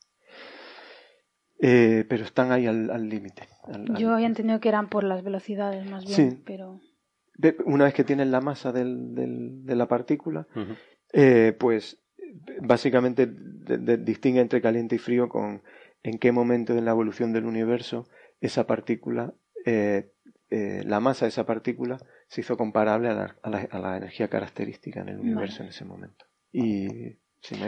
Eh, 1.59 2.05
pero 2.07 2.23
están 2.23 2.51
ahí 2.51 2.67
al 2.67 3.09
límite. 3.09 3.47
Yo 3.97 4.13
había 4.13 4.27
entendido 4.27 4.59
que 4.59 4.69
eran 4.69 4.89
por 4.89 5.03
las 5.03 5.23
velocidades 5.23 5.89
más 5.89 6.05
bien, 6.05 6.43
pero... 6.45 6.79
Una 7.65 7.85
vez 7.85 7.93
que 7.93 8.03
tienen 8.03 8.31
la 8.31 8.41
masa 8.41 8.71
del, 8.71 9.13
de 9.13 9.75
la 9.75 9.87
partícula, 9.87 10.47
pues 11.59 11.99
básicamente 12.61 13.27
distingue 13.27 14.41
entre 14.41 14.61
caliente 14.61 14.95
y 14.95 14.99
frío 14.99 15.29
con 15.29 15.63
en 16.03 16.19
qué 16.19 16.31
momento 16.31 16.73
en 16.73 16.85
la 16.85 16.91
evolución 16.91 17.33
del 17.33 17.45
universo 17.45 18.07
esa 18.41 18.67
partícula 18.67 19.33
eh, 19.65 20.11
eh, 20.49 20.83
la 20.85 20.99
masa 20.99 21.25
de 21.25 21.29
esa 21.29 21.45
partícula 21.45 21.97
se 22.27 22.41
hizo 22.41 22.57
comparable 22.57 23.09
a 23.09 23.35
la, 23.43 23.97
energía 23.97 24.29
característica 24.29 25.01
en 25.01 25.09
el 25.09 25.19
universo 25.19 25.63
en 25.63 25.69
ese 25.69 25.85
momento. 25.85 26.25
Y 26.51 27.17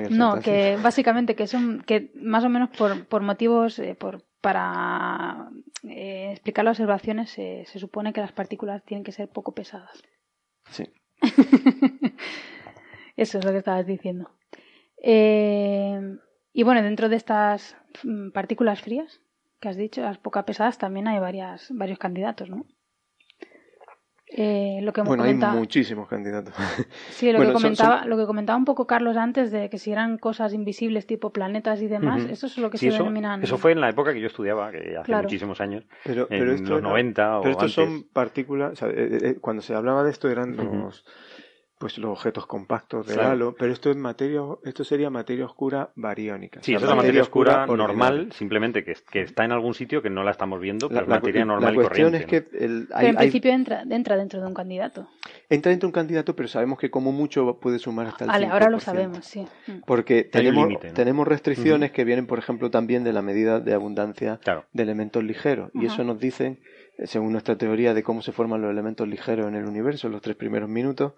no, 0.09 0.39
que 0.39 0.77
básicamente 0.83 1.35
que 1.35 1.47
son 1.47 1.81
que 1.81 2.11
más 2.15 2.43
o 2.43 2.49
menos 2.49 2.69
por, 2.69 3.21
motivos 3.21 3.79
eh, 3.79 3.95
por 3.95 4.25
para 4.41 5.49
explicar 5.83 6.63
las 6.63 6.79
observaciones 6.79 7.29
se 7.31 7.65
supone 7.79 8.13
que 8.13 8.21
las 8.21 8.31
partículas 8.31 8.83
tienen 8.85 9.03
que 9.03 9.11
ser 9.11 9.27
poco 9.27 9.53
pesadas. 9.53 10.01
Sí. 10.69 10.85
Eso 13.17 13.39
es 13.39 13.45
lo 13.45 13.51
que 13.51 13.57
estabas 13.57 13.85
diciendo. 13.85 14.31
y 15.03 16.63
bueno, 16.63 16.81
dentro 16.81 17.09
de 17.09 17.17
estas 17.17 17.75
mm, 18.03 18.29
partículas 18.31 18.81
frías, 18.81 19.19
que 19.59 19.69
has 19.69 19.77
dicho, 19.77 20.01
las 20.01 20.17
poco 20.17 20.43
pesadas, 20.45 20.77
también 20.77 21.07
hay 21.07 21.19
varias, 21.19 21.67
varios 21.71 21.99
candidatos, 21.99 22.49
¿no? 22.49 22.65
Eh, 24.31 24.79
lo 24.83 24.93
que 24.93 25.01
bueno, 25.01 25.23
hay 25.23 25.33
muchísimos 25.33 26.07
candidatos. 26.07 26.53
Sí, 27.09 27.31
lo, 27.31 27.41
que 27.41 27.51
comentaba, 27.51 28.05
lo 28.05 28.15
que 28.15 28.25
comentaba 28.25 28.57
un 28.57 28.65
poco 28.65 28.85
Carlos 28.85 29.17
antes 29.17 29.51
de 29.51 29.69
que 29.69 29.79
si 29.79 29.91
eran 29.91 30.17
cosas 30.19 30.53
invisibles 30.53 31.07
tipo 31.07 31.31
planetas 31.31 31.81
y 31.81 31.87
demás, 31.87 32.23
eso 32.29 32.45
es 32.45 32.57
lo 32.59 32.69
que 32.69 32.77
se 32.77 32.89
eso, 32.89 32.99
denominan. 32.99 33.41
Eso 33.41 33.57
fue 33.57 33.71
en 33.71 33.81
la 33.81 33.89
época 33.89 34.13
que 34.13 34.21
yo 34.21 34.27
estudiaba, 34.27 34.71
que 34.71 34.95
hace 34.95 35.15
muchísimos 35.15 35.59
años, 35.61 35.83
pero, 36.05 36.27
pero 36.29 36.53
en 36.53 36.69
los 36.69 36.81
90 36.81 37.39
pero 37.41 37.51
estos 37.51 37.73
son 37.73 38.03
partículas, 38.13 38.81
eh, 38.83 38.87
eh, 39.21 39.37
cuando 39.41 39.63
se 39.63 39.73
hablaba 39.73 40.03
de 40.03 40.11
esto 40.11 40.29
eran 40.29 40.55
los 40.55 41.03
pues 41.79 41.97
los 41.97 42.11
objetos 42.11 42.45
compactos 42.45 43.07
de 43.07 43.19
halo, 43.21 43.55
pero 43.57 43.71
esto 43.71 43.89
es 43.89 43.95
materia, 43.95 44.41
esto 44.65 44.83
sería 44.83 45.09
materia 45.09 45.45
oscura 45.45 45.91
bariónica. 45.95 46.61
Sí, 46.61 46.73
eso 46.73 46.83
es 46.83 46.89
la 46.89 46.95
materia 46.95 47.21
oscura, 47.21 47.65
normal, 47.65 48.33
simplemente 48.33 48.83
que, 48.83 48.95
que, 49.09 49.21
está 49.21 49.45
en 49.45 49.53
algún 49.53 49.73
sitio 49.73 50.01
que 50.01 50.09
no 50.09 50.21
la 50.23 50.31
estamos 50.31 50.59
viendo, 50.59 50.89
pero 50.89 51.07
la, 51.07 51.15
materia 51.15 51.45
normal 51.45 51.73
la 51.73 51.81
cuestión 51.81 52.13
Es 52.15 52.25
que 52.25 52.47
el, 52.51 52.89
pero 52.93 53.07
en 53.07 53.15
principio 53.15 53.53
entra, 53.53 53.83
entra 53.89 54.17
dentro 54.17 54.41
de 54.41 54.47
un 54.47 54.53
candidato. 54.53 55.07
Entra 55.49 55.69
dentro 55.69 55.87
de 55.87 55.91
un 55.91 55.93
candidato, 55.93 56.35
pero 56.35 56.49
sabemos 56.49 56.79
que 56.79 56.91
como 56.91 57.13
mucho 57.13 57.59
puede 57.61 57.79
sumar 57.79 58.07
hasta 58.07 58.25
el 58.25 58.29
vale, 58.29 58.47
ahora 58.47 58.69
lo 58.69 58.81
sabemos, 58.81 59.25
sí. 59.25 59.47
Mm. 59.67 59.79
Porque 59.87 60.25
tenemos, 60.25 60.67
tenemos 60.93 61.25
restricciones 61.25 61.91
que 61.91 62.03
vienen, 62.03 62.27
por 62.27 62.39
ejemplo, 62.39 62.69
también 62.69 63.05
de 63.05 63.13
la 63.13 63.21
medida 63.21 63.61
de 63.61 63.73
abundancia 63.73 64.41
de 64.73 64.83
elementos 64.83 65.23
ligeros, 65.23 65.71
y 65.73 65.85
eso 65.85 66.03
nos 66.03 66.19
dicen 66.19 66.59
según 67.05 67.31
nuestra 67.31 67.57
teoría 67.57 67.93
de 67.93 68.03
cómo 68.03 68.21
se 68.21 68.31
forman 68.31 68.61
los 68.61 68.71
elementos 68.71 69.07
ligeros 69.07 69.47
en 69.47 69.55
el 69.55 69.65
universo 69.65 70.07
en 70.07 70.13
los 70.13 70.21
tres 70.21 70.35
primeros 70.35 70.69
minutos, 70.69 71.13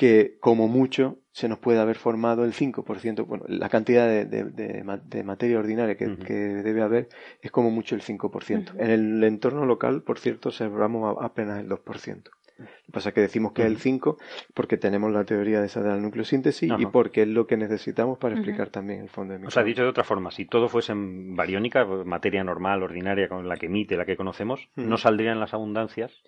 que 0.00 0.38
como 0.40 0.66
mucho 0.66 1.18
se 1.30 1.46
nos 1.46 1.58
puede 1.58 1.78
haber 1.78 1.96
formado 1.96 2.46
el 2.46 2.54
5%, 2.54 3.26
bueno, 3.26 3.44
la 3.48 3.68
cantidad 3.68 4.08
de, 4.08 4.24
de, 4.24 5.24
materia 5.24 5.58
ordinaria 5.58 5.94
que, 5.94 6.06
debe 6.06 6.80
haber 6.80 7.10
es 7.42 7.50
como 7.50 7.70
mucho 7.70 7.96
el 7.96 8.00
5%. 8.00 8.76
En 8.78 8.90
el 8.90 9.22
entorno 9.24 9.66
local, 9.66 10.02
por 10.02 10.18
cierto, 10.18 10.48
observamos 10.48 11.18
apenas 11.20 11.60
el 11.60 11.68
2%. 11.68 12.30
Lo 12.56 12.64
que 12.64 12.92
pasa 12.92 13.10
es 13.10 13.14
que 13.14 13.20
decimos 13.20 13.52
que 13.52 13.60
es 13.60 13.68
el 13.68 13.76
5 13.76 14.16
porque 14.54 14.78
tenemos 14.78 15.12
la 15.12 15.24
teoría 15.24 15.60
de 15.60 15.66
esa 15.66 15.82
de 15.82 15.90
la 15.90 15.98
nucleosíntesis 15.98 16.72
y 16.78 16.86
porque 16.86 17.22
es 17.22 17.28
lo 17.28 17.46
que 17.46 17.58
necesitamos 17.58 18.16
para 18.16 18.36
explicar 18.36 18.70
también 18.70 19.02
el 19.02 19.10
fondo 19.10 19.36
de 19.36 19.46
O 19.46 19.50
sea, 19.50 19.62
dicho 19.62 19.82
de 19.82 19.88
otra 19.88 20.04
forma, 20.04 20.30
si 20.30 20.46
todo 20.46 20.70
fuese 20.70 20.92
en 20.92 21.36
bariónica, 21.36 21.84
materia 21.84 22.42
normal, 22.42 22.82
ordinaria, 22.82 23.28
con 23.28 23.46
la 23.46 23.58
que 23.58 23.66
emite, 23.66 23.98
la 23.98 24.06
que 24.06 24.16
conocemos, 24.16 24.66
no 24.76 24.96
saldrían 24.96 25.40
las 25.40 25.52
abundancias 25.52 26.22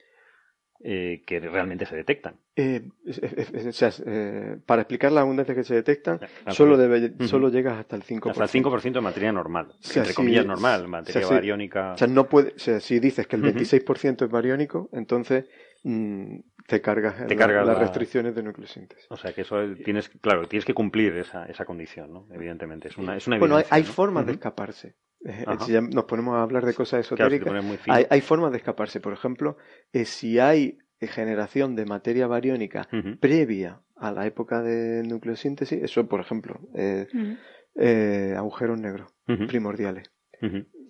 eh, 0.85 1.22
que 1.24 1.39
realmente 1.39 1.87
se 1.87 1.95
detectan. 1.95 2.37
Eh, 2.57 2.83
eh, 3.07 4.57
para 4.66 4.83
explicar 4.83 5.12
las 5.12 5.22
abundancias 5.22 5.57
que 5.57 5.62
se 5.62 5.74
detectan, 5.76 6.18
solo, 6.49 6.76
debe, 6.76 7.12
solo 7.26 7.51
llegas 7.51 7.78
hasta 7.78 7.95
el 7.95 8.03
5%. 8.03 8.30
Hasta 8.30 8.45
el 8.45 8.64
5% 8.64 8.93
de 8.93 9.01
materia 9.01 9.30
normal, 9.30 9.74
entre 9.95 10.12
comillas 10.12 10.45
normal, 10.45 10.89
materia 10.89 11.26
bariónica. 11.26 11.93
O 11.93 11.99
sea, 11.99 12.09
no 12.09 12.28
puede, 12.28 12.59
si 12.59 12.99
dices 12.99 13.28
que 13.28 13.37
el 13.37 13.43
26% 13.43 14.24
es 14.24 14.30
bariónico, 14.30 14.91
entonces 14.93 15.49
mm, 15.85 16.41
te 16.66 16.80
cargas, 16.80 17.14
las 17.28 17.78
restricciones 17.78 18.35
de 18.35 18.43
nucleosíntesis. 18.43 19.07
O 19.09 19.16
sea, 19.16 19.33
que 19.33 19.43
eso 19.43 19.57
tienes, 19.85 20.09
claro, 20.09 20.49
tienes 20.49 20.64
que 20.64 20.74
cumplir 20.74 21.16
esa, 21.16 21.47
esa 21.47 21.64
condición, 21.64 22.12
¿no? 22.12 22.26
Evidentemente. 22.33 22.89
Es 22.89 22.99
una, 22.99 23.16
es 23.16 23.26
una 23.26 23.39
bueno, 23.39 23.59
hay, 23.70 23.85
formas 23.85 24.26
de 24.26 24.33
escaparse. 24.33 24.97
Eh, 25.24 25.44
si 25.64 25.72
ya 25.72 25.80
nos 25.80 26.04
ponemos 26.04 26.34
a 26.34 26.42
hablar 26.42 26.64
de 26.66 26.74
cosas 26.74 27.00
esotéricas, 27.00 27.52
hay, 27.88 28.06
hay, 28.08 28.20
formas 28.20 28.50
de 28.50 28.58
escaparse. 28.58 29.00
Por 29.00 29.12
ejemplo, 29.12 29.56
eh, 29.92 30.04
si 30.04 30.38
hay 30.38 30.78
generación 31.00 31.76
de 31.76 31.84
materia 31.84 32.26
bariónica 32.26 32.88
previa 33.20 33.80
a 33.96 34.12
la 34.12 34.26
época 34.26 34.62
de 34.62 35.02
nucleosíntesis, 35.02 35.82
eso, 35.82 36.06
por 36.08 36.20
ejemplo, 36.20 36.60
eh, 36.74 38.34
agujeros 38.36 38.80
negros 38.80 39.12
primordiales 39.48 40.10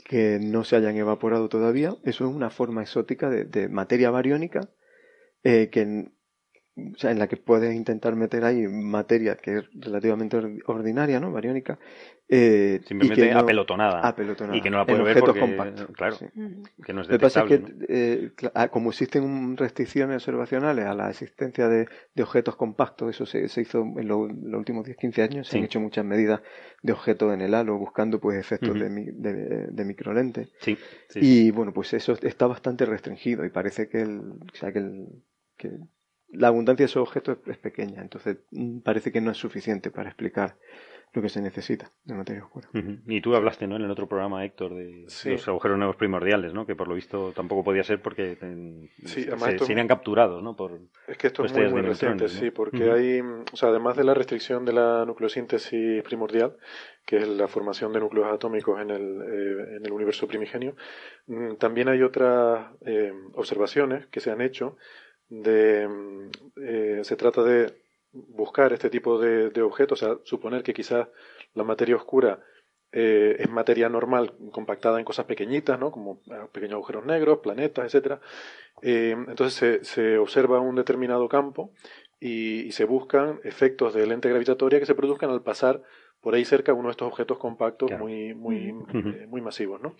que 0.04 0.38
no 0.42 0.64
se 0.64 0.76
hayan 0.76 0.96
evaporado 0.96 1.48
todavía, 1.48 1.94
eso 2.04 2.28
es 2.28 2.34
una 2.34 2.50
forma 2.50 2.82
exótica 2.82 3.28
de, 3.30 3.44
de 3.44 3.68
materia 3.68 4.10
bariónica 4.10 4.70
eh, 5.44 5.70
que 5.70 6.10
o 6.74 6.98
sea, 6.98 7.10
en 7.10 7.18
la 7.18 7.28
que 7.28 7.36
puedes 7.36 7.74
intentar 7.74 8.16
meter 8.16 8.44
ahí 8.44 8.66
materia 8.66 9.36
que 9.36 9.58
es 9.58 9.64
relativamente 9.74 10.38
ordinaria, 10.66 11.20
¿no? 11.20 11.30
Bariónica. 11.30 11.78
Eh, 12.28 12.80
Simplemente 12.86 13.26
y 13.26 13.30
apelotonada, 13.30 14.14
Y 14.54 14.62
que 14.62 14.70
no 14.70 14.78
la 14.78 14.86
puedes 14.86 15.04
ver 15.04 15.20
porque, 15.20 15.40
compactos. 15.40 15.86
Claro, 15.94 16.16
que 16.82 16.92
no 16.94 17.02
es 17.02 17.08
Lo 17.08 17.12
que 17.12 17.18
pasa 17.18 17.42
es 17.42 17.46
que, 17.46 17.62
eh, 17.88 18.30
ah, 18.54 18.68
como 18.68 18.88
existen 18.88 19.54
restricciones 19.58 20.16
observacionales 20.16 20.86
a 20.86 20.94
la 20.94 21.10
existencia 21.10 21.68
de, 21.68 21.88
objetos 22.22 22.56
compactos, 22.56 23.10
eso 23.10 23.26
se, 23.26 23.44
hizo 23.60 23.82
en 23.82 24.08
los 24.08 24.30
últimos 24.54 24.86
10-15 24.86 25.22
años, 25.22 25.48
se 25.48 25.58
han 25.58 25.64
hecho 25.64 25.78
muchas 25.78 26.06
medidas 26.06 26.40
de 26.80 26.92
objetos 26.94 27.34
en 27.34 27.42
el 27.42 27.52
halo 27.52 27.76
buscando 27.76 28.18
pues 28.18 28.38
efectos 28.38 28.80
de, 28.80 29.68
de, 29.70 29.84
microlente. 29.84 30.48
Sí, 30.60 30.78
y 31.16 31.50
bueno, 31.50 31.74
pues 31.74 31.92
eso 31.92 32.16
está 32.22 32.46
bastante 32.46 32.86
restringido 32.86 33.44
y 33.44 33.50
parece 33.50 33.90
que 33.90 34.00
el, 34.00 34.20
o 34.20 34.54
sea, 34.56 34.72
que 34.72 34.78
el, 34.78 35.06
que 35.58 35.70
la 36.32 36.48
abundancia 36.48 36.84
de 36.84 36.90
esos 36.90 37.02
objetos 37.02 37.38
es 37.46 37.58
pequeña, 37.58 38.02
entonces 38.02 38.38
mm, 38.50 38.80
parece 38.80 39.12
que 39.12 39.20
no 39.20 39.30
es 39.30 39.38
suficiente 39.38 39.90
para 39.90 40.08
explicar 40.08 40.56
lo 41.14 41.20
que 41.20 41.28
se 41.28 41.42
necesita 41.42 41.90
de 42.04 42.14
materia 42.14 42.42
oscura. 42.42 42.68
Y 43.06 43.20
tú 43.20 43.34
hablaste, 43.34 43.66
¿no? 43.66 43.76
En 43.76 43.82
el 43.82 43.90
otro 43.90 44.08
programa, 44.08 44.44
Héctor, 44.46 44.74
de 44.74 45.06
los 45.26 45.48
agujeros 45.48 45.78
negros 45.78 45.96
primordiales, 45.96 46.54
¿no? 46.54 46.64
Que 46.64 46.74
por 46.74 46.88
lo 46.88 46.94
visto 46.94 47.32
tampoco 47.32 47.62
podía 47.62 47.84
ser 47.84 48.00
porque 48.00 48.38
se, 49.04 49.58
serían 49.58 49.88
capturados, 49.88 50.42
¿no? 50.42 50.56
Por, 50.56 50.80
es 51.06 51.18
que 51.18 51.26
esto 51.26 51.44
es 51.44 51.52
muy, 51.52 51.68
muy 51.68 51.82
reciente, 51.82 52.28
sí, 52.28 52.50
porque 52.50 52.90
hay, 52.90 53.20
o 53.20 53.56
sea, 53.56 53.68
además 53.68 53.96
de 53.96 54.04
la 54.04 54.14
restricción 54.14 54.64
de 54.64 54.72
la 54.72 55.04
nucleosíntesis 55.04 56.02
primordial, 56.02 56.56
que 57.04 57.18
es 57.18 57.28
la 57.28 57.46
formación 57.46 57.92
de 57.92 58.00
núcleos 58.00 58.32
atómicos 58.32 58.80
en 58.80 58.90
el, 58.90 59.20
eh, 59.20 59.76
en 59.76 59.84
el 59.84 59.92
universo 59.92 60.26
primigenio, 60.26 60.76
mm, 61.26 61.56
también 61.56 61.88
hay 61.88 62.02
otras 62.02 62.68
eh, 62.86 63.12
observaciones 63.34 64.06
que 64.06 64.20
se 64.20 64.30
han 64.30 64.40
hecho 64.40 64.78
de, 65.32 65.88
eh, 66.56 67.00
se 67.04 67.16
trata 67.16 67.42
de 67.42 67.72
buscar 68.12 68.72
este 68.72 68.90
tipo 68.90 69.18
de, 69.18 69.62
objetos, 69.62 70.02
o 70.02 70.06
sea, 70.06 70.18
suponer 70.24 70.62
que 70.62 70.74
quizás 70.74 71.08
la 71.54 71.64
materia 71.64 71.96
oscura 71.96 72.40
eh, 72.92 73.36
es 73.38 73.48
materia 73.48 73.88
normal 73.88 74.34
compactada 74.50 74.98
en 74.98 75.06
cosas 75.06 75.24
pequeñitas, 75.24 75.78
¿no? 75.78 75.90
como 75.90 76.20
eh, 76.30 76.46
pequeños 76.52 76.74
agujeros 76.74 77.06
negros, 77.06 77.38
planetas, 77.38 77.86
etcétera. 77.86 78.20
Eh, 78.82 79.16
entonces 79.28 79.86
se, 79.86 80.18
observa 80.18 80.60
un 80.60 80.74
determinado 80.74 81.26
campo 81.28 81.72
y, 82.20 82.70
se 82.72 82.84
buscan 82.84 83.40
efectos 83.44 83.94
de 83.94 84.06
lente 84.06 84.28
gravitatoria 84.28 84.78
que 84.78 84.86
se 84.86 84.94
produzcan 84.94 85.30
al 85.30 85.42
pasar 85.42 85.82
por 86.20 86.34
ahí 86.34 86.44
cerca 86.44 86.74
uno 86.74 86.88
de 86.88 86.92
estos 86.92 87.08
objetos 87.08 87.38
compactos 87.38 87.90
muy, 87.98 88.34
muy, 88.34 88.74
muy 89.28 89.40
masivos. 89.40 89.80
¿no? 89.80 89.96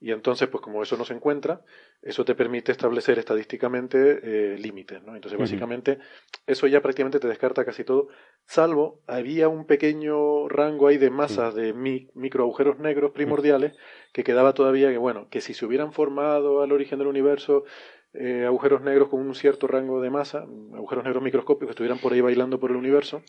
Y 0.00 0.12
entonces, 0.12 0.48
pues 0.48 0.62
como 0.62 0.82
eso 0.82 0.96
no 0.96 1.04
se 1.04 1.14
encuentra, 1.14 1.62
eso 2.02 2.24
te 2.24 2.34
permite 2.34 2.72
establecer 2.72 3.18
estadísticamente 3.18 4.20
eh, 4.22 4.58
límites, 4.58 5.02
¿no? 5.02 5.14
Entonces, 5.14 5.38
básicamente, 5.38 5.98
eso 6.46 6.66
ya 6.66 6.82
prácticamente 6.82 7.20
te 7.20 7.28
descarta 7.28 7.64
casi 7.64 7.84
todo, 7.84 8.08
salvo 8.44 9.00
había 9.06 9.48
un 9.48 9.64
pequeño 9.66 10.48
rango 10.48 10.88
ahí 10.88 10.98
de 10.98 11.10
masas 11.10 11.54
de 11.54 11.72
mi, 11.72 12.10
micro 12.14 12.44
agujeros 12.44 12.78
negros 12.78 13.12
primordiales 13.12 13.74
que 14.12 14.24
quedaba 14.24 14.52
todavía 14.52 14.90
que, 14.90 14.98
bueno, 14.98 15.28
que 15.30 15.40
si 15.40 15.54
se 15.54 15.64
hubieran 15.64 15.92
formado 15.92 16.62
al 16.62 16.72
origen 16.72 16.98
del 16.98 17.08
universo 17.08 17.64
eh, 18.12 18.44
agujeros 18.46 18.82
negros 18.82 19.08
con 19.08 19.20
un 19.20 19.34
cierto 19.34 19.66
rango 19.66 20.00
de 20.00 20.10
masa, 20.10 20.46
agujeros 20.74 21.04
negros 21.04 21.22
microscópicos 21.22 21.68
que 21.68 21.72
estuvieran 21.72 21.98
por 21.98 22.12
ahí 22.12 22.20
bailando 22.20 22.60
por 22.60 22.70
el 22.70 22.76
universo, 22.76 23.22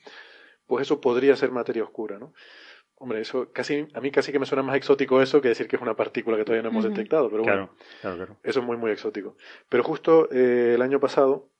pues 0.67 0.83
eso 0.83 1.01
podría 1.01 1.35
ser 1.35 1.51
materia 1.51 1.83
oscura, 1.83 2.19
¿no? 2.19 2.33
Hombre, 3.05 3.21
eso 3.21 3.51
casi, 3.53 3.87
a 3.93 4.01
mí 4.01 4.09
casi 4.09 4.31
que 4.31 4.39
me 4.39 4.47
suena 4.47 4.63
más 4.63 4.75
exótico 4.75 5.21
eso 5.21 5.39
que 5.39 5.49
decir 5.49 5.67
que 5.67 5.75
es 5.75 5.81
una 5.83 5.95
partícula 5.95 6.37
que 6.37 6.43
todavía 6.43 6.63
no 6.63 6.69
hemos 6.69 6.85
detectado, 6.85 7.29
pero 7.29 7.43
bueno, 7.43 7.69
eso 8.41 8.59
es 8.61 8.65
muy, 8.65 8.77
muy 8.77 8.89
exótico. 8.89 9.37
Pero 9.69 9.83
justo 9.83 10.27
eh, 10.31 10.71
el 10.73 10.81
año 10.81 10.99
pasado 10.99 11.51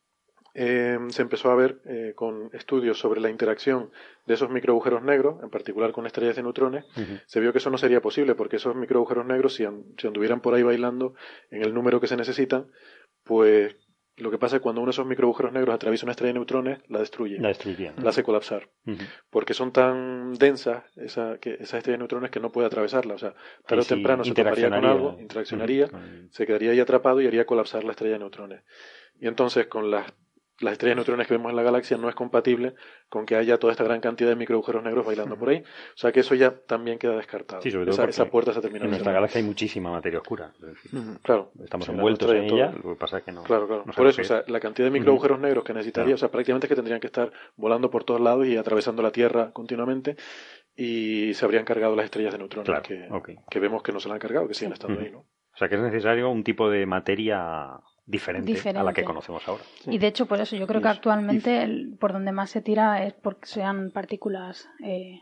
eh, 0.56 0.98
se 1.10 1.22
empezó 1.22 1.52
a 1.52 1.56
ver 1.56 1.82
eh, 1.86 2.14
con 2.16 2.50
estudios 2.54 2.98
sobre 2.98 3.22
la 3.22 3.30
interacción 3.30 3.92
de 4.26 4.34
esos 4.34 4.50
microagujeros 4.50 5.04
negros, 5.04 5.36
en 5.44 5.52
particular 5.52 5.92
con 5.92 6.08
estrellas 6.08 6.36
de 6.36 6.42
neutrones, 6.42 6.84
se 7.28 7.40
vio 7.40 7.52
que 7.52 7.60
eso 7.60 7.70
no 7.70 7.78
sería 7.78 8.02
posible 8.02 8.34
porque 8.34 8.56
esos 8.56 8.76
microagujeros 8.76 9.28
negros, 9.28 9.54
si, 9.54 9.68
si 10.00 10.08
anduvieran 10.08 10.42
por 10.42 10.56
ahí 10.56 10.64
bailando 10.64 11.14
en 11.52 11.62
el 11.62 11.76
número 11.76 12.02
que 12.02 12.08
se 12.08 12.18
necesitan, 12.18 12.72
pues 13.24 13.76
lo 14.18 14.32
que 14.32 14.38
pasa 14.38 14.56
es 14.56 14.60
que 14.60 14.64
cuando 14.64 14.82
uno 14.82 14.90
de 14.90 14.92
esos 14.92 15.06
microagujeros 15.06 15.52
negros 15.52 15.76
atraviesa 15.76 16.06
una 16.06 16.12
estrella 16.12 16.30
de 16.30 16.40
neutrones, 16.40 16.80
la 16.88 17.00
destruye. 17.00 17.38
La 17.40 17.50
destruye. 17.50 17.92
La 18.02 18.10
hace 18.10 18.24
colapsar. 18.24 18.70
Porque 19.30 19.54
son 19.54 19.74
tan 19.74 20.34
densas 20.36 20.84
esa, 20.96 21.38
que, 21.40 21.56
esas 21.56 21.80
estrellas 21.80 21.98
de 21.98 21.98
neutrones 22.00 22.32
que 22.32 22.40
no 22.40 22.52
puede 22.52 22.68
atravesarla. 22.68 23.16
O 23.16 23.18
sea, 23.18 23.36
tarde 23.68 23.84
o 23.84 23.86
temprano 23.86 24.24
se 24.24 24.34
toparía 24.34 24.70
con 24.70 24.86
algo, 24.86 25.18
interaccionaría, 25.20 25.90
se 26.30 26.46
quedaría 26.46 26.72
ahí 26.72 26.80
atrapado 26.80 27.20
y 27.22 27.28
haría 27.28 27.46
colapsar 27.46 27.84
la 27.84 27.92
estrella 27.92 28.14
de 28.14 28.20
neutrones. 28.20 28.64
Y 29.20 29.28
entonces, 29.28 29.68
con 29.68 29.92
las 29.92 30.14
las 30.60 30.74
estrellas 30.74 30.94
de 30.94 30.96
neutrones 30.96 31.28
que 31.28 31.34
vemos 31.34 31.50
en 31.50 31.56
la 31.56 31.64
galaxia 31.64 31.98
no 31.98 32.08
es 32.08 32.16
compatible 32.16 32.76
con 33.10 33.26
que 33.26 33.36
haya 33.36 33.58
toda 33.58 33.72
esta 33.72 33.84
gran 33.84 34.00
cantidad 34.00 34.30
de 34.30 34.36
microagujeros 34.36 34.84
negros 34.84 35.06
bailando 35.06 35.38
por 35.38 35.50
ahí. 35.50 35.58
O 35.60 35.98
sea 35.98 36.12
que 36.12 36.22
eso 36.22 36.34
ya 36.36 36.52
también 36.52 36.98
queda 36.98 37.16
descartado. 37.18 37.62
Sí, 37.62 37.72
sobre 37.72 37.92
todo 37.92 38.06
esa, 38.06 38.26
puerta 38.26 38.54
se 38.54 38.62
termina. 38.62 38.86
En 38.86 38.92
nuestra 38.92 39.12
galaxia 39.12 39.40
hay 39.40 39.46
muchísima 39.46 39.92
materia 39.92 40.20
oscura. 40.20 40.54
claro. 41.24 41.52
Estamos 41.62 41.90
envueltos 41.90 42.32
en 42.32 42.44
ella, 42.46 42.72
lo 42.72 42.94
que 42.94 43.00
pasa 43.00 43.18
es 43.18 43.24
que 43.24 43.32
no. 43.32 43.44
Claro, 43.44 43.68
claro. 43.68 43.84
por 43.84 44.08
eso, 44.08 44.22
o 44.22 44.26
sea, 44.26 44.44
la 44.48 44.60
cantidad 44.60 44.88
de 44.88 44.92
microagujeros 44.92 45.40
negros 45.40 45.64
que 45.64 45.74
necesitaría, 45.74 46.16
o 46.16 46.18
sea, 46.18 46.30
prácticamente 46.30 46.68
es 46.68 46.70
que 46.70 46.76
tendrían 46.76 47.00
que 47.00 47.08
estar 47.08 47.32
volando 47.56 47.90
por 47.90 48.04
todos 48.04 48.22
lados 48.22 48.48
y 48.48 48.58
atravesando 48.58 49.02
la 49.02 49.12
Tierra 49.12 49.52
continuamente 49.52 50.16
y 50.76 51.34
se 51.34 51.46
habrían 51.46 51.66
cargado 51.66 51.96
las 51.96 52.06
estrellas 52.06 52.34
de 52.34 52.40
neutrones 52.40 52.82
que, 52.82 53.08
que, 53.50 53.60
vemos 53.60 53.82
que 53.82 53.92
no 53.92 54.00
se 54.00 54.08
la 54.10 54.16
han 54.16 54.20
cargado, 54.20 54.48
que 54.48 54.54
siguen 54.54 54.74
estando 54.74 55.00
ahí, 55.00 55.10
¿no? 55.12 55.20
O 55.20 55.58
sea 55.58 55.70
que 55.70 55.76
es 55.76 55.82
necesario 55.82 56.30
un 56.30 56.44
tipo 56.44 56.70
de 56.70 56.86
materia 56.86 57.80
diferente, 58.06 58.70
a 58.70 58.84
la 58.84 58.94
que 58.94 59.04
conocemos 59.04 59.48
ahora. 59.48 59.64
Y 59.88 59.98
de 59.98 60.08
hecho, 60.08 60.26
por 60.26 60.40
eso 60.40 60.56
yo 60.56 60.68
creo 60.68 60.82
que 60.82 60.88
actualmente 60.88 61.68
por 62.00 62.14
donde 62.14 62.32
más 62.32 62.50
se 62.52 62.62
tira 62.62 63.04
es 63.04 63.14
porque 63.14 63.48
sean 63.48 63.92
partículas. 63.92 64.70
Eh, 64.84 65.22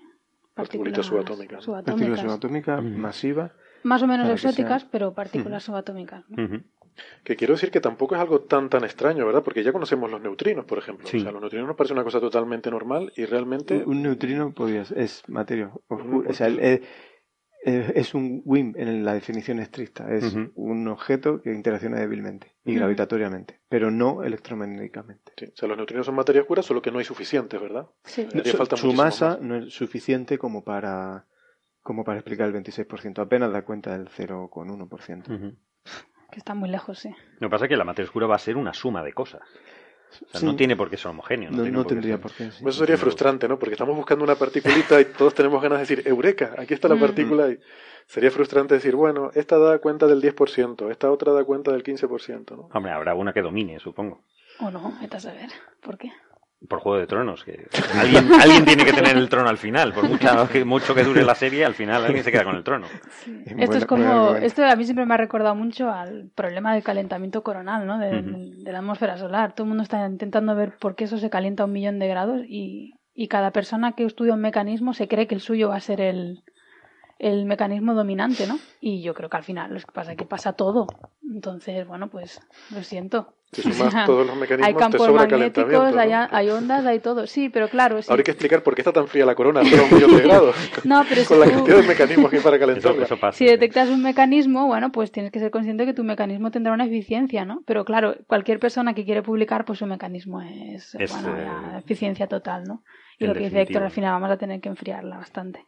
partículas 0.53 1.05
subatómicas. 1.05 1.65
Partículas 1.65 2.19
subatómicas 2.19 2.83
masivas. 2.83 3.51
Más 3.83 4.01
o 4.01 4.07
menos 4.07 4.29
exóticas, 4.29 4.85
pero 4.85 5.13
partículas 5.13 5.63
subatómicas. 5.63 6.23
Que 7.23 7.35
quiero 7.35 7.55
decir 7.55 7.71
que 7.71 7.79
tampoco 7.79 8.13
es 8.13 8.21
algo 8.21 8.41
tan 8.41 8.69
tan 8.69 8.83
extraño, 8.83 9.25
¿verdad? 9.25 9.43
Porque 9.43 9.63
ya 9.63 9.71
conocemos 9.71 10.11
los 10.11 10.21
neutrinos, 10.21 10.65
por 10.65 10.77
ejemplo. 10.77 11.07
O 11.07 11.09
sea, 11.09 11.31
los 11.31 11.41
neutrinos 11.41 11.67
nos 11.67 11.75
parece 11.75 11.93
una 11.93 12.03
cosa 12.03 12.19
totalmente 12.19 12.69
normal 12.69 13.11
y 13.15 13.25
realmente... 13.25 13.83
Un, 13.83 14.03
neutrino 14.03 14.51
podría, 14.53 14.83
es 14.95 15.23
materia 15.27 15.71
oscura. 15.87 16.29
O 16.29 16.33
sea, 16.33 16.49
es 17.65 18.13
un 18.13 18.41
WIM 18.45 18.73
en 18.75 19.05
la 19.05 19.13
definición 19.13 19.59
estricta. 19.59 20.13
Es 20.13 20.35
un 20.55 20.87
objeto 20.87 21.41
que 21.41 21.53
interacciona 21.53 21.99
débilmente 21.99 22.55
y 22.65 22.75
gravitatoriamente, 22.75 23.61
pero 23.69 23.91
no 23.91 24.23
electromagnéticamente. 24.23 25.33
Sí. 25.37 25.45
O 25.45 25.55
sea, 25.55 25.67
los 25.69 25.77
neutrinos 25.77 26.05
son 26.05 26.15
materia 26.15 26.41
oscura, 26.41 26.61
solo 26.61 26.81
que 26.81 26.91
no 26.91 26.99
hay 26.99 27.05
suficientes, 27.05 27.59
¿verdad? 27.59 27.87
Sí. 28.03 28.27
su, 28.75 28.93
masa 28.93 29.39
no 29.41 29.57
es 29.57 29.73
suficiente 29.73 30.37
como 30.37 30.63
para, 30.63 31.25
como 31.81 32.03
para 32.03 32.19
explicar 32.19 32.47
el 32.47 32.55
26%. 32.55 33.19
Apenas 33.19 33.51
da 33.51 33.63
cuenta 33.63 33.97
del 33.97 34.09
0,1%. 34.09 35.55
Que 36.31 36.39
está 36.39 36.55
muy 36.55 36.69
lejos, 36.69 36.99
sí. 36.99 37.09
Lo 37.39 37.47
que 37.47 37.51
pasa 37.51 37.65
es 37.65 37.69
que 37.69 37.77
la 37.77 37.83
materia 37.83 38.07
oscura 38.07 38.27
va 38.27 38.35
a 38.35 38.39
ser 38.39 38.57
una 38.57 38.73
suma 38.73 39.03
de 39.03 39.13
cosas 39.13 39.41
no 40.41 40.55
tiene 40.55 40.75
por 40.75 40.89
qué 40.89 40.97
ser 40.97 41.07
homogéneo. 41.07 41.51
No, 41.51 41.85
tendría 41.85 42.17
por 42.19 42.31
qué. 42.31 42.45
Eso 42.45 42.71
sería 42.71 42.97
frustrante, 42.97 43.47
¿no? 43.47 43.59
Porque 43.59 43.73
estamos 43.73 43.95
buscando 43.95 44.23
una 44.23 44.35
particulita 44.35 44.99
y 44.99 45.05
todos 45.05 45.33
tenemos 45.33 45.61
ganas 45.61 45.79
de 45.79 45.95
decir, 45.95 46.07
Eureka, 46.07 46.55
aquí 46.57 46.73
está 46.73 46.87
la 46.87 46.95
mm. 46.95 46.99
partícula. 46.99 47.49
Y 47.49 47.59
sería 48.07 48.31
frustrante 48.31 48.75
decir, 48.75 48.95
bueno, 48.95 49.31
esta 49.33 49.57
da 49.57 49.79
cuenta 49.79 50.07
del 50.07 50.21
10%, 50.21 50.91
esta 50.91 51.11
otra 51.11 51.31
da 51.33 51.43
cuenta 51.43 51.71
del 51.71 51.83
15%, 51.83 52.55
¿no? 52.55 52.69
Hombre, 52.73 52.91
habrá 52.91 53.15
una 53.15 53.33
que 53.33 53.41
domine, 53.41 53.79
supongo. 53.79 54.21
O 54.59 54.69
no, 54.69 54.97
estás 55.01 55.25
a 55.25 55.33
ver. 55.33 55.49
¿Por 55.81 55.97
qué? 55.97 56.11
Por 56.67 56.79
Juego 56.79 56.99
de 56.99 57.07
Tronos, 57.07 57.43
que 57.43 57.67
alguien, 57.99 58.31
alguien 58.41 58.65
tiene 58.65 58.85
que 58.85 58.93
tener 58.93 59.17
el 59.17 59.29
trono 59.29 59.49
al 59.49 59.57
final, 59.57 59.93
por 59.93 60.07
mucho 60.65 60.95
que 60.95 61.03
dure 61.03 61.23
la 61.23 61.35
serie, 61.35 61.65
al 61.65 61.73
final 61.73 62.05
alguien 62.05 62.23
se 62.23 62.31
queda 62.31 62.43
con 62.43 62.55
el 62.55 62.63
trono. 62.63 62.87
Esto 63.57 63.77
es 63.77 63.85
como, 63.85 64.35
esto 64.35 64.63
a 64.65 64.75
mí 64.75 64.83
siempre 64.85 65.05
me 65.05 65.13
ha 65.13 65.17
recordado 65.17 65.55
mucho 65.55 65.89
al 65.89 66.29
problema 66.35 66.73
del 66.73 66.83
calentamiento 66.83 67.43
coronal, 67.43 67.85
¿no? 67.85 67.99
De, 67.99 68.71
la 68.71 68.79
atmósfera 68.79 69.17
solar. 69.17 69.53
Todo 69.53 69.65
el 69.65 69.69
mundo 69.69 69.83
está 69.83 70.05
intentando 70.07 70.55
ver 70.55 70.77
por 70.77 70.95
qué 70.95 71.03
eso 71.03 71.17
se 71.17 71.29
calienta 71.29 71.63
a 71.63 71.65
un 71.65 71.73
millón 71.73 71.99
de 71.99 72.07
grados 72.07 72.41
y, 72.47 72.95
y 73.13 73.27
cada 73.27 73.51
persona 73.51 73.91
que 73.91 74.05
estudia 74.05 74.33
un 74.33 74.41
mecanismo 74.41 74.93
se 74.93 75.07
cree 75.07 75.27
que 75.27 75.35
el 75.35 75.41
suyo 75.41 75.69
va 75.69 75.75
a 75.75 75.81
ser 75.81 76.01
el, 76.01 76.43
el 77.23 77.45
mecanismo 77.45 77.93
dominante, 77.93 78.45
¿no? 78.45 78.59
Y 78.81 79.01
yo 79.01 79.13
creo 79.13 79.29
que 79.29 79.37
al 79.37 79.45
final 79.45 79.73
lo 79.73 79.79
que 79.79 79.91
pasa 79.93 80.11
es 80.11 80.17
que 80.17 80.25
pasa 80.25 80.53
todo. 80.53 80.87
Entonces, 81.23 81.87
bueno, 81.87 82.09
pues 82.09 82.41
lo 82.75 82.83
siento. 82.83 83.35
Si 83.53 83.61
sumas 83.61 83.93
todos 84.05 84.27
los 84.27 84.35
mecanismos, 84.35 84.67
hay 84.67 84.73
campos 84.73 85.09
magnéticos, 85.13 85.95
hay, 85.95 86.49
ondas, 86.49 86.85
hay 86.85 86.99
todo. 86.99 87.25
Sí, 87.25 87.47
pero 87.47 87.69
claro. 87.69 87.95
Ahora 87.95 88.19
hay 88.19 88.23
que 88.23 88.31
explicar 88.31 88.61
por 88.61 88.75
qué 88.75 88.81
está 88.81 88.91
tan 88.91 89.07
fría 89.07 89.25
la 89.25 89.35
corona 89.35 89.61
a 89.61 89.63
un 89.63 89.93
millón 89.93 90.17
de 90.17 90.21
grados. 90.27 90.55
no, 90.83 91.05
pero 91.07 91.23
Con 91.23 91.39
la 91.39 91.49
cantidad 91.49 91.77
de 91.77 91.87
mecanismos 91.87 92.29
que 92.29 92.37
hay 92.37 92.43
para 92.43 92.59
calentarla. 92.59 93.31
si 93.31 93.45
detectas 93.45 93.87
un 93.87 94.03
mecanismo, 94.03 94.67
bueno, 94.67 94.91
pues 94.91 95.13
tienes 95.13 95.31
que 95.31 95.39
ser 95.39 95.49
consciente 95.49 95.85
que 95.85 95.93
tu 95.93 96.03
mecanismo 96.03 96.51
tendrá 96.51 96.73
una 96.73 96.85
eficiencia, 96.85 97.45
¿no? 97.45 97.63
Pero 97.65 97.85
claro, 97.85 98.17
cualquier 98.27 98.59
persona 98.59 98.93
que 98.93 99.05
quiere 99.05 99.23
publicar, 99.23 99.63
pues 99.63 99.79
su 99.79 99.85
mecanismo 99.85 100.41
es, 100.41 100.97
bueno, 101.09 101.37
la 101.37 101.79
eficiencia 101.79 102.27
total, 102.27 102.65
¿no? 102.65 102.83
Y 103.19 103.27
lo 103.27 103.33
que 103.33 103.41
dice 103.41 103.61
Héctor, 103.61 103.83
al 103.83 103.91
final 103.91 104.13
vamos 104.13 104.31
a 104.31 104.37
tener 104.37 104.59
que 104.61 104.69
enfriarla 104.69 105.17
bastante. 105.17 105.65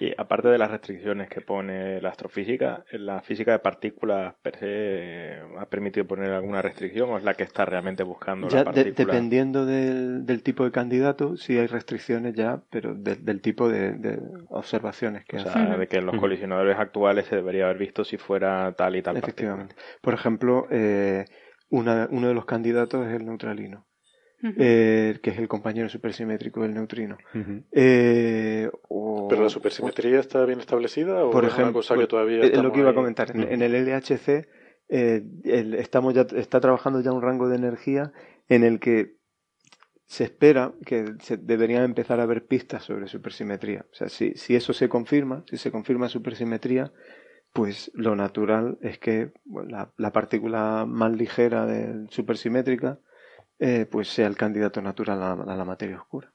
Y 0.00 0.12
aparte 0.16 0.48
de 0.48 0.58
las 0.58 0.70
restricciones 0.70 1.28
que 1.28 1.40
pone 1.40 2.00
la 2.00 2.08
astrofísica, 2.08 2.84
¿la 2.92 3.20
física 3.20 3.52
de 3.52 3.58
partículas 3.58 4.34
per 4.42 4.58
se 4.58 5.38
ha 5.58 5.66
permitido 5.66 6.06
poner 6.06 6.30
alguna 6.30 6.62
restricción 6.62 7.10
o 7.10 7.18
es 7.18 7.24
la 7.24 7.34
que 7.34 7.42
está 7.42 7.64
realmente 7.64 8.02
buscando 8.02 8.48
la 8.48 8.64
partícula? 8.64 8.94
dependiendo 8.96 9.66
del, 9.66 10.42
tipo 10.42 10.64
de 10.64 10.70
candidato, 10.70 11.36
sí 11.36 11.58
hay 11.58 11.66
restricciones 11.66 12.34
ya, 12.34 12.62
pero 12.70 12.94
del 12.94 13.40
tipo 13.42 13.68
de, 13.68 14.18
observaciones 14.48 15.24
que 15.24 15.36
o 15.36 15.40
sea, 15.40 15.76
de 15.76 15.86
que 15.88 15.98
en 15.98 16.06
los 16.06 16.16
colisionadores 16.16 16.78
actuales 16.78 17.26
se 17.26 17.36
debería 17.36 17.64
haber 17.64 17.78
visto 17.78 18.04
si 18.04 18.16
fuera 18.16 18.72
tal 18.72 18.96
y 18.96 19.02
tal 19.02 19.16
Efectivamente. 19.16 19.76
Por 20.00 20.14
ejemplo, 20.14 20.66
eh, 20.70 21.26
uno 21.68 22.28
de 22.28 22.34
los 22.34 22.46
candidatos 22.46 23.06
es 23.06 23.14
el 23.14 23.26
neutralino. 23.26 23.86
Eh, 24.58 25.18
que 25.22 25.30
es 25.30 25.38
el 25.38 25.48
compañero 25.48 25.88
supersimétrico 25.88 26.62
del 26.62 26.74
neutrino. 26.74 27.16
Eh, 27.72 28.70
¿Pero 29.28 29.42
la 29.42 29.48
supersimetría 29.48 30.20
está 30.20 30.44
bien 30.44 30.60
establecida 30.60 31.24
o 31.24 31.30
por 31.30 31.44
ejemplo, 31.44 31.80
es 31.80 31.90
una 31.90 31.96
cosa 31.96 31.96
que 31.96 32.06
todavía 32.06 32.40
Es 32.42 32.62
lo 32.62 32.72
que 32.72 32.80
iba 32.80 32.90
a 32.90 32.94
comentar. 32.94 33.30
En, 33.34 33.62
el 33.62 33.72
LHC 33.72 34.46
eh, 34.88 35.22
estamos 35.44 36.12
ya, 36.14 36.26
está 36.36 36.60
trabajando 36.60 37.00
ya 37.00 37.12
un 37.12 37.22
rango 37.22 37.48
de 37.48 37.56
energía 37.56 38.12
en 38.48 38.64
el 38.64 38.80
que 38.80 39.16
se 40.06 40.24
espera 40.24 40.74
que 40.84 41.14
se 41.20 41.38
deberían 41.38 41.82
empezar 41.82 42.20
a 42.20 42.24
haber 42.24 42.46
pistas 42.46 42.84
sobre 42.84 43.08
supersimetría. 43.08 43.86
O 43.90 43.94
sea, 43.94 44.08
si, 44.08 44.34
si 44.34 44.54
eso 44.54 44.74
se 44.74 44.88
confirma, 44.88 45.44
si 45.48 45.56
se 45.56 45.70
confirma 45.70 46.08
supersimetría, 46.08 46.92
pues 47.54 47.90
lo 47.94 48.16
natural 48.16 48.78
es 48.82 48.98
que 48.98 49.32
la, 49.68 50.12
partícula 50.12 50.84
más 50.86 51.12
ligera 51.12 51.66
de 51.66 52.06
supersimétrica 52.10 52.98
eh, 53.58 53.86
pues 53.90 54.08
sea 54.08 54.26
el 54.26 54.36
candidato 54.36 54.82
natural 54.82 55.22
a, 55.22 55.56
la 55.56 55.64
materia 55.64 55.96
oscura. 55.96 56.32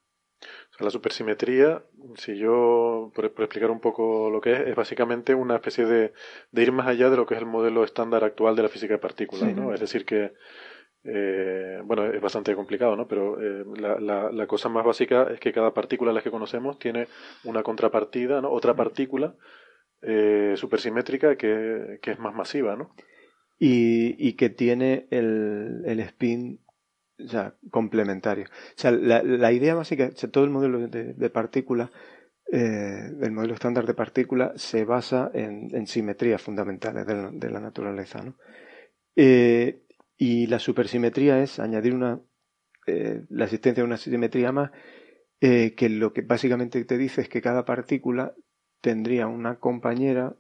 la 0.80 0.90
supersimetría, 0.90 1.84
si 2.16 2.38
yo, 2.38 3.12
por, 3.14 3.26
explicar 3.26 3.72
un 3.72 3.82
poco 3.82 4.30
lo 4.30 4.40
que 4.42 4.54
es, 4.54 4.60
es 4.68 4.76
básicamente 4.76 5.36
una 5.36 5.56
especie 5.56 5.86
de, 5.86 6.14
de, 6.52 6.64
ir 6.64 6.72
más 6.72 6.88
allá 6.88 7.10
de 7.10 7.18
lo 7.18 7.26
que 7.26 7.36
es 7.36 7.40
el 7.40 7.46
modelo 7.46 7.84
estándar 7.84 8.24
actual 8.24 8.56
de 8.56 8.64
la 8.64 8.70
física 8.70 8.94
de 8.94 9.00
partículas, 9.00 9.54
¿no? 9.56 9.74
Es 9.74 9.80
decir, 9.80 10.06
que 10.06 10.34
eh, 11.04 11.80
bueno, 11.86 12.06
es 12.06 12.22
bastante 12.22 12.56
complicado, 12.56 12.96
¿no? 12.96 13.08
Pero 13.08 13.42
eh, 13.42 13.66
la, 13.78 14.32
la, 14.32 14.48
cosa 14.48 14.68
más 14.70 14.86
básica 14.86 15.28
es 15.32 15.40
que 15.40 15.54
cada 15.54 15.74
partícula, 15.74 16.12
la 16.12 16.22
que 16.22 16.32
conocemos, 16.32 16.78
tiene 16.78 17.08
una 17.46 17.64
contrapartida, 17.64 18.42
¿no? 18.42 18.52
Otra 18.52 18.76
partícula 18.76 19.36
eh, 20.02 20.54
supersimétrica 20.58 21.38
que, 21.38 22.00
que, 22.02 22.12
es 22.12 22.20
más 22.20 22.36
masiva, 22.36 22.76
¿no? 22.76 22.94
Y, 23.58 24.16
y 24.26 24.34
que 24.34 24.50
tiene 24.50 25.08
el, 25.10 25.84
el 25.86 26.00
spin 26.02 26.60
ya, 27.20 27.56
complementario. 27.70 28.46
O 28.46 28.74
sea, 28.76 28.92
la, 28.92 29.52
idea 29.52 29.76
básica, 29.76 30.10
o 30.10 30.30
todo 30.30 30.44
el 30.44 30.50
modelo 30.50 30.88
de, 30.88 31.30
partículas, 31.30 31.90
eh, 32.52 33.12
el 33.22 33.32
modelo 33.32 33.54
estándar 33.54 33.86
de 33.86 33.94
partículas, 33.94 34.62
se 34.62 34.86
basa 34.86 35.30
en, 35.34 35.86
simetrías 35.88 36.42
fundamentales 36.42 37.06
de 37.06 37.50
la, 37.50 37.60
naturaleza, 37.60 38.24
¿no? 38.24 38.36
Eh, 39.16 39.84
y 40.18 40.48
la 40.48 40.60
supersimetría 40.60 41.42
es 41.42 41.60
añadir 41.60 41.94
una, 41.94 42.22
eh, 42.88 43.26
la 43.30 43.46
existencia 43.46 43.84
de 43.84 43.88
una 43.88 43.98
simetría 43.98 44.52
más, 44.52 44.72
que 45.42 45.88
lo 45.90 46.12
que 46.12 46.22
básicamente 46.22 46.84
te 46.84 46.98
dice 46.98 47.22
es 47.22 47.30
que 47.30 47.42
cada 47.42 47.64
partícula 47.64 48.36
tendría 48.82 49.28
una 49.28 49.58
compañera, 49.60 50.36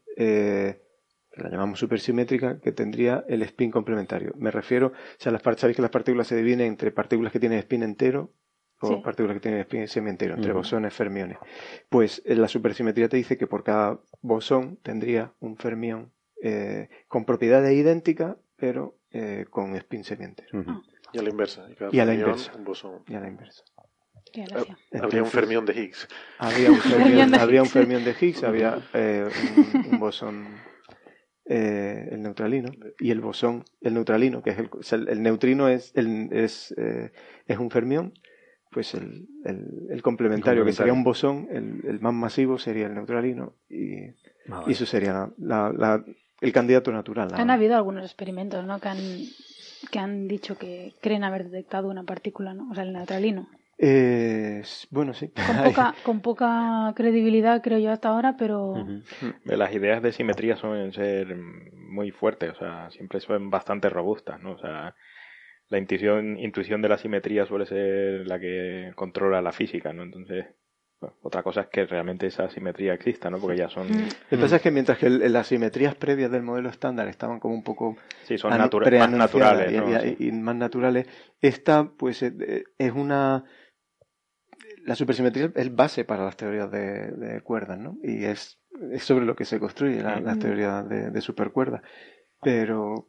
que 1.32 1.42
la 1.42 1.50
llamamos 1.50 1.80
supersimétrica, 1.80 2.60
que 2.60 2.72
tendría 2.72 3.24
el 3.28 3.42
spin 3.44 3.72
complementario. 3.72 4.34
Me 4.38 4.52
refiero, 4.52 4.88
o 4.88 4.94
sea, 5.18 5.32
las, 5.32 5.42
sabéis 5.42 5.76
que 5.76 5.82
las 5.82 5.92
partículas 5.92 6.28
se 6.28 6.36
dividen 6.36 6.62
entre 6.62 6.92
partículas 6.92 7.32
que 7.32 7.40
tienen 7.40 7.60
spin 7.60 7.84
entero 7.84 8.34
o 8.82 9.02
partículas 9.02 9.36
que 9.36 9.42
tienen 9.42 9.60
spin 9.62 9.88
semientero, 9.88 10.36
entre 10.36 10.54
bosones, 10.54 10.94
fermiones. 10.94 11.38
Pues 11.90 12.22
la 12.26 12.48
supersimetría 12.48 13.10
te 13.10 13.18
dice 13.18 13.38
que 13.38 13.46
por 13.46 13.64
cada 13.64 14.00
bosón 14.22 14.78
tendría 14.84 15.34
un 15.40 15.58
fermión 15.58 16.14
con 17.10 17.26
propiedades 17.26 17.74
idénticas, 17.74 18.38
pero 18.56 19.00
eh, 19.12 19.46
con 19.50 19.76
spin 19.76 20.04
semiente. 20.04 20.46
Y 21.14 21.18
a 21.18 21.24
la 21.24 21.30
inversa. 21.30 21.66
Y, 21.92 22.00
a 22.00 22.06
la 22.06 22.14
inversa. 22.14 22.52
Un 22.56 22.64
bosón. 22.64 23.04
Y 23.08 23.16
a 23.16 23.20
la 23.20 23.28
inversa. 23.28 23.64
habría 25.02 25.24
un 25.24 25.30
fermión 25.30 25.66
de 25.66 25.74
Higgs. 25.74 26.08
Habría 26.38 26.70
un 26.70 26.78
fermión, 26.80 27.34
habría 27.34 27.64
un 27.64 27.70
fermión 27.70 28.04
de 28.04 28.16
Higgs, 28.20 28.44
habría 28.44 28.88
eh, 28.94 29.28
un, 29.92 30.00
bosón, 30.00 30.46
eh, 31.52 32.10
el 32.12 32.22
neutralino, 32.22 32.70
y 33.00 33.10
el 33.10 33.22
bosón, 33.22 33.66
el 33.82 33.96
neutralino, 33.96 34.44
que 34.44 34.52
es 34.52 34.94
el, 34.94 35.10
el, 35.10 35.24
neutrino 35.24 35.68
es, 35.68 35.92
el, 35.96 36.30
es, 36.32 36.76
eh, 36.78 37.12
es 37.48 37.58
un 37.58 37.72
fermión, 37.72 38.14
pues 38.70 38.94
el, 38.94 39.28
el, 39.90 40.02
complementario, 40.04 40.64
que 40.64 40.74
sería 40.74 40.94
un 40.94 41.04
bosón, 41.04 41.48
el, 41.52 42.00
más 42.02 42.14
masivo 42.14 42.60
sería 42.60 42.86
el 42.86 42.94
neutralino, 42.94 43.56
y, 43.68 44.10
ah, 44.52 44.64
y 44.68 44.74
eso 44.74 44.86
sería 44.86 45.32
la, 45.40 45.74
la, 45.76 46.06
el 46.40 46.54
candidato 46.54 46.92
natural. 46.92 47.30
Han 47.34 47.50
habido 47.50 47.76
algunos 47.76 48.04
experimentos 48.06 48.64
¿no? 48.64 48.80
que, 48.80 48.90
han, 48.90 49.00
que 49.92 49.98
han 49.98 50.28
dicho 50.28 50.56
que 50.56 50.94
creen 51.02 51.24
haber 51.24 51.50
detectado 51.50 51.90
una 51.90 52.04
partícula, 52.04 52.54
¿no? 52.54 52.70
o 52.70 52.76
sea, 52.76 52.84
el 52.84 52.94
neutralino. 52.94 53.48
Eh, 53.82 54.62
bueno, 54.90 55.14
sí. 55.14 55.30
Con 55.30 55.64
poca, 55.64 55.96
con 56.04 56.22
poca, 56.22 56.94
credibilidad, 56.96 57.62
creo 57.62 57.80
yo, 57.80 57.92
hasta 57.92 58.10
ahora, 58.10 58.36
pero. 58.38 58.76
Las 59.46 59.74
ideas 59.74 60.04
de 60.04 60.12
simetría 60.12 60.58
suelen 60.58 60.92
ser 60.92 61.36
muy 61.36 62.12
fuertes, 62.12 62.52
o 62.52 62.56
sea, 62.56 62.92
siempre 62.92 63.22
son 63.22 63.50
bastante 63.50 63.90
robustas, 63.90 64.42
¿no? 64.42 64.52
O 64.52 64.60
sea, 64.60 64.96
la 65.70 65.78
intuición, 65.78 66.38
intuición 66.38 66.82
de 66.82 66.90
la 66.90 66.98
simetría 66.98 67.46
suele 67.46 67.66
ser 67.66 68.28
la 68.28 68.38
que 68.38 68.92
controla 68.96 69.42
la 69.42 69.54
física, 69.54 69.94
¿no? 69.94 70.04
Entonces, 70.04 70.48
otra 71.22 71.44
cosa 71.44 71.62
es 71.62 71.68
que 71.68 71.86
realmente 71.86 72.28
esa 72.28 72.50
simetría 72.50 72.94
exista, 72.94 73.30
¿no? 73.30 73.38
Porque 73.38 73.58
ya 73.58 73.70
son... 73.70 73.88
Mm. 73.88 74.10
Lo 74.32 74.38
que 74.38 74.38
pasa 74.38 74.58
es 74.58 74.62
que 74.62 74.72
mientras 74.72 74.98
que 74.98 75.10
las 75.10 75.48
simetrías 75.48 75.96
previas 75.96 76.30
del 76.30 76.44
modelo 76.44 76.70
estándar 76.70 77.08
estaban 77.08 77.40
como 77.40 77.54
un 77.54 77.64
poco... 77.64 77.96
Sí, 78.24 78.38
son 78.38 78.50
más 78.50 78.60
naturales. 78.60 80.20
Y, 80.20 80.32
más 80.34 80.56
naturales. 80.56 81.08
Esta, 81.40 81.86
pues, 81.86 82.22
eh, 82.24 82.66
es 82.78 82.92
una... 82.92 83.46
La 84.90 84.96
supersimetría 84.96 85.52
es 85.56 85.76
base 85.76 86.04
para 86.04 86.26
las 86.26 86.36
teorías 86.36 86.72
de, 86.72 87.42
cuerdas, 87.44 87.78
¿no? 87.78 88.00
Y 88.02 88.26
es, 88.26 88.60
es, 88.92 89.04
sobre 89.04 89.24
lo 89.24 89.36
que 89.36 89.46
se 89.46 89.60
construye 89.60 90.02
la, 90.02 90.20
las 90.20 90.40
teorías 90.40 90.90
de, 90.90 91.22
supercuerdas. 91.22 91.84
Pero 92.42 93.08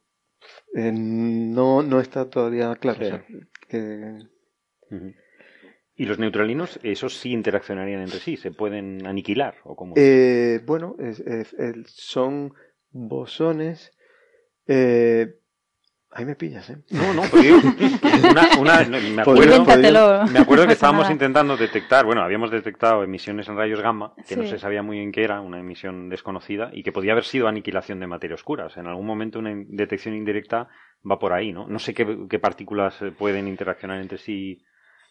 eh, 0.76 0.92
no, 0.92 1.82
no 1.82 1.98
está 1.98 2.28
todavía 2.28 2.74
claro. 2.74 3.24
que... 3.66 4.18
¿Y 5.94 6.04
los 6.04 6.18
neutralinos, 6.18 6.78
esos 6.82 7.16
sí 7.16 7.32
interaccionarían 7.32 8.02
entre 8.02 8.18
sí? 8.18 8.36
¿Se 8.36 8.50
pueden 8.50 9.06
aniquilar? 9.06 9.54
¿o 9.64 9.74
cómo? 9.74 9.94
Eh, 9.96 10.60
bueno, 10.66 10.96
son 11.86 12.52
bosones. 12.90 13.90
Eh, 14.66 15.39
ahí 16.12 16.24
me 16.24 16.34
pillas, 16.34 16.68
¿eh? 16.70 16.78
No, 16.90 17.14
no, 17.14 17.22
pero 17.30 17.56
una, 18.60 18.84
me, 18.88 19.22
acuerdo, 19.22 20.26
me 20.32 20.38
acuerdo 20.38 20.66
que 20.66 20.72
estábamos 20.72 21.10
intentando 21.10 21.56
detectar, 21.56 22.04
bueno, 22.04 22.22
habíamos 22.22 22.50
detectado 22.50 23.02
emisiones 23.02 23.48
en 23.48 23.56
rayos 23.56 23.80
gamma, 23.80 24.14
que 24.28 24.36
no 24.36 24.46
se 24.46 24.58
sabía 24.58 24.82
muy 24.82 24.98
bien 24.98 25.12
qué 25.12 25.24
era, 25.24 25.40
una 25.40 25.60
emisión 25.60 26.08
desconocida, 26.08 26.70
y 26.72 26.82
que 26.82 26.92
podía 26.92 27.12
haber 27.12 27.24
sido 27.24 27.48
aniquilación 27.48 28.00
de 28.00 28.06
materia 28.06 28.34
oscura. 28.34 28.66
O 28.66 28.70
sea, 28.70 28.82
en 28.82 28.88
algún 28.88 29.06
momento 29.06 29.38
una 29.38 29.52
detección 29.68 30.14
indirecta 30.14 30.68
va 31.08 31.18
por 31.18 31.32
ahí, 31.32 31.52
¿no? 31.52 31.66
No 31.66 31.78
sé 31.78 31.94
qué, 31.94 32.26
qué 32.28 32.38
partículas 32.38 32.98
pueden 33.16 33.48
interaccionar 33.48 34.00
entre 34.00 34.18
sí 34.18 34.62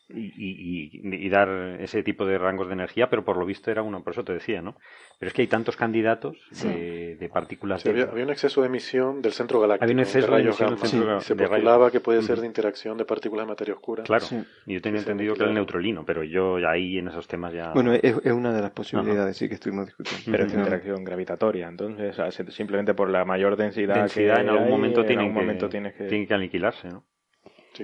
y, 0.09 0.89
y, 1.03 1.29
dar 1.29 1.49
ese 1.79 2.01
tipo 2.01 2.25
de 2.25 2.37
rangos 2.37 2.67
de 2.67 2.73
energía, 2.73 3.09
pero 3.09 3.23
por 3.23 3.37
lo 3.37 3.45
visto 3.45 3.69
era 3.69 3.83
uno, 3.83 4.03
por 4.03 4.13
eso 4.13 4.23
te 4.23 4.33
decía, 4.33 4.61
¿no? 4.61 4.75
Pero 5.19 5.27
es 5.27 5.33
que 5.33 5.43
hay 5.43 5.47
tantos 5.47 5.75
candidatos 5.75 6.37
de, 6.63 7.29
partículas. 7.31 7.85
había, 7.85 8.05
un 8.05 8.29
exceso 8.29 8.61
de 8.61 8.67
emisión 8.67 9.21
del 9.21 9.33
centro 9.33 9.59
galáctico. 9.59 9.83
Había 9.83 9.93
un 9.93 9.99
exceso 9.99 10.35
de, 10.35 10.41
emisión 10.41 10.69
del 10.69 10.79
centro 10.79 11.21
Se 11.21 11.35
postulaba 11.35 11.91
que 11.91 11.99
puede 11.99 12.23
ser 12.23 12.39
de 12.39 12.47
interacción 12.47 12.97
de 12.97 13.05
partículas 13.05 13.45
de 13.45 13.49
materia 13.49 13.73
oscura. 13.75 14.03
Claro, 14.03 14.25
y 14.65 14.73
yo 14.73 14.81
tenía 14.81 14.99
entendido 14.99 15.35
que 15.35 15.41
era 15.41 15.49
el 15.49 15.55
neutrolino, 15.55 16.03
pero 16.05 16.23
yo 16.23 16.55
ahí 16.67 16.97
en 16.97 17.09
esos 17.09 17.27
temas 17.27 17.53
ya. 17.53 17.71
Bueno, 17.73 17.93
es, 17.93 18.15
una 18.25 18.53
de 18.53 18.61
las 18.61 18.71
posibilidades, 18.71 19.37
sí, 19.37 19.47
que 19.47 19.55
estuvimos 19.55 19.85
discutiendo. 19.85 20.31
Pero 20.31 20.45
es 20.45 20.53
interacción 20.53 21.03
gravitatoria, 21.03 21.67
entonces, 21.67 22.15
simplemente 22.49 22.93
por 22.93 23.09
la 23.09 23.25
mayor 23.25 23.55
densidad, 23.55 24.09
que 24.09 24.27
en 24.27 24.49
algún 24.49 24.69
momento, 24.69 25.05
tiene 25.05 25.93
que, 25.93 26.05
tiene 26.05 26.27
que 26.27 26.33
aniquilarse, 26.33 26.89
¿no? 26.89 27.05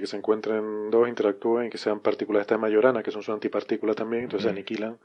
Que 0.00 0.06
se 0.06 0.16
encuentren 0.16 0.90
dos, 0.90 1.08
interactúen 1.08 1.66
y 1.66 1.70
que 1.70 1.78
sean 1.78 2.00
partículas 2.00 2.42
estas 2.42 2.58
de 2.58 2.62
Majorana, 2.62 3.02
que 3.02 3.10
son 3.10 3.22
su 3.22 3.32
antipartícula 3.32 3.94
también, 3.94 4.24
entonces 4.24 4.44
se 4.44 4.50
aniquilan 4.50 4.98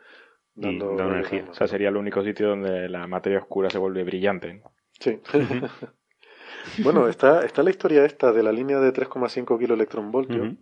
dando 0.56 0.98
energía. 1.00 1.46
O 1.50 1.54
sea, 1.54 1.68
sería 1.68 1.90
el 1.90 1.98
único 1.98 2.24
sitio 2.24 2.50
donde 2.50 2.90
la 2.90 3.08
materia 3.08 3.40
oscura 3.40 3.70
se 3.70 3.78
vuelve 3.78 4.04
brillante. 4.04 4.62
Sí. 5.00 5.20
bueno, 6.84 7.08
está, 7.08 7.46
está 7.46 7.64
la 7.64 7.70
historia 7.70 8.06
esta 8.06 8.32
de 8.32 8.44
la 8.44 8.52
línea 8.52 8.80
de 8.80 8.94
3,5 8.94 9.58
kiloelectronvoltios, 9.60 10.56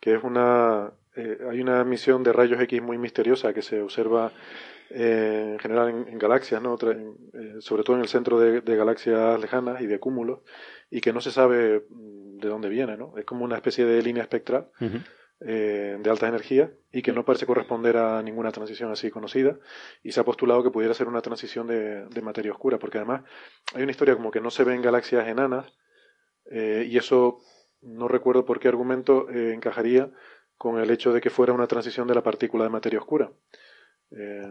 que 0.00 0.14
es 0.14 0.22
una... 0.22 0.92
Eh, 1.14 1.38
hay 1.50 1.60
una 1.60 1.82
emisión 1.82 2.22
de 2.22 2.32
rayos 2.32 2.58
X 2.62 2.80
muy 2.80 2.96
misteriosa 2.96 3.52
que 3.52 3.60
se 3.60 3.82
observa 3.82 4.32
eh, 4.88 5.50
en 5.52 5.58
general 5.58 6.06
en, 6.08 6.18
galaxias, 6.18 6.62
¿no? 6.62 6.78
Eh, 6.80 7.56
sobre 7.60 7.82
todo 7.82 7.96
en 7.96 8.02
el 8.02 8.08
centro 8.08 8.40
de, 8.40 8.62
de, 8.62 8.76
galaxias 8.76 9.38
lejanas 9.38 9.82
y 9.82 9.86
de 9.86 9.98
cúmulos, 9.98 10.40
y 10.90 11.02
que 11.02 11.12
no 11.12 11.20
se 11.20 11.30
sabe 11.30 11.84
de 12.42 12.48
dónde 12.48 12.68
viene, 12.68 12.96
¿no? 12.96 13.16
Es 13.16 13.24
como 13.24 13.44
una 13.44 13.56
especie 13.56 13.84
de 13.86 14.02
línea 14.02 14.22
espectral 14.22 14.68
eh, 15.40 15.98
de 15.98 16.10
alta 16.10 16.28
energía 16.28 16.70
y 16.92 17.02
que 17.02 17.12
no 17.12 17.24
parece 17.24 17.46
corresponder 17.46 17.96
a 17.96 18.22
ninguna 18.22 18.52
transición 18.52 18.92
así 18.92 19.10
conocida 19.10 19.58
y 20.02 20.12
se 20.12 20.20
ha 20.20 20.24
postulado 20.24 20.62
que 20.62 20.70
pudiera 20.70 20.94
ser 20.94 21.08
una 21.08 21.20
transición 21.20 21.66
de, 21.66 22.22
materia 22.22 22.52
oscura, 22.52 22.78
porque 22.78 22.98
además 22.98 23.22
hay 23.74 23.82
una 23.82 23.90
historia 23.90 24.14
como 24.14 24.30
que 24.30 24.40
no 24.40 24.50
se 24.50 24.64
ven 24.64 24.82
galaxias 24.82 25.26
enanas 25.26 25.72
eh, 26.50 26.86
y 26.88 26.96
eso 26.96 27.38
no 27.80 28.06
recuerdo 28.06 28.44
por 28.44 28.60
qué 28.60 28.68
argumento 28.68 29.28
eh, 29.30 29.52
encajaría 29.52 30.10
con 30.56 30.78
el 30.78 30.90
hecho 30.90 31.12
de 31.12 31.20
que 31.20 31.30
fuera 31.30 31.52
una 31.52 31.66
transición 31.66 32.06
de 32.06 32.14
la 32.14 32.22
partícula 32.22 32.64
de 32.64 32.70
materia 32.70 33.00
oscura. 33.00 33.32
Eh, 34.14 34.46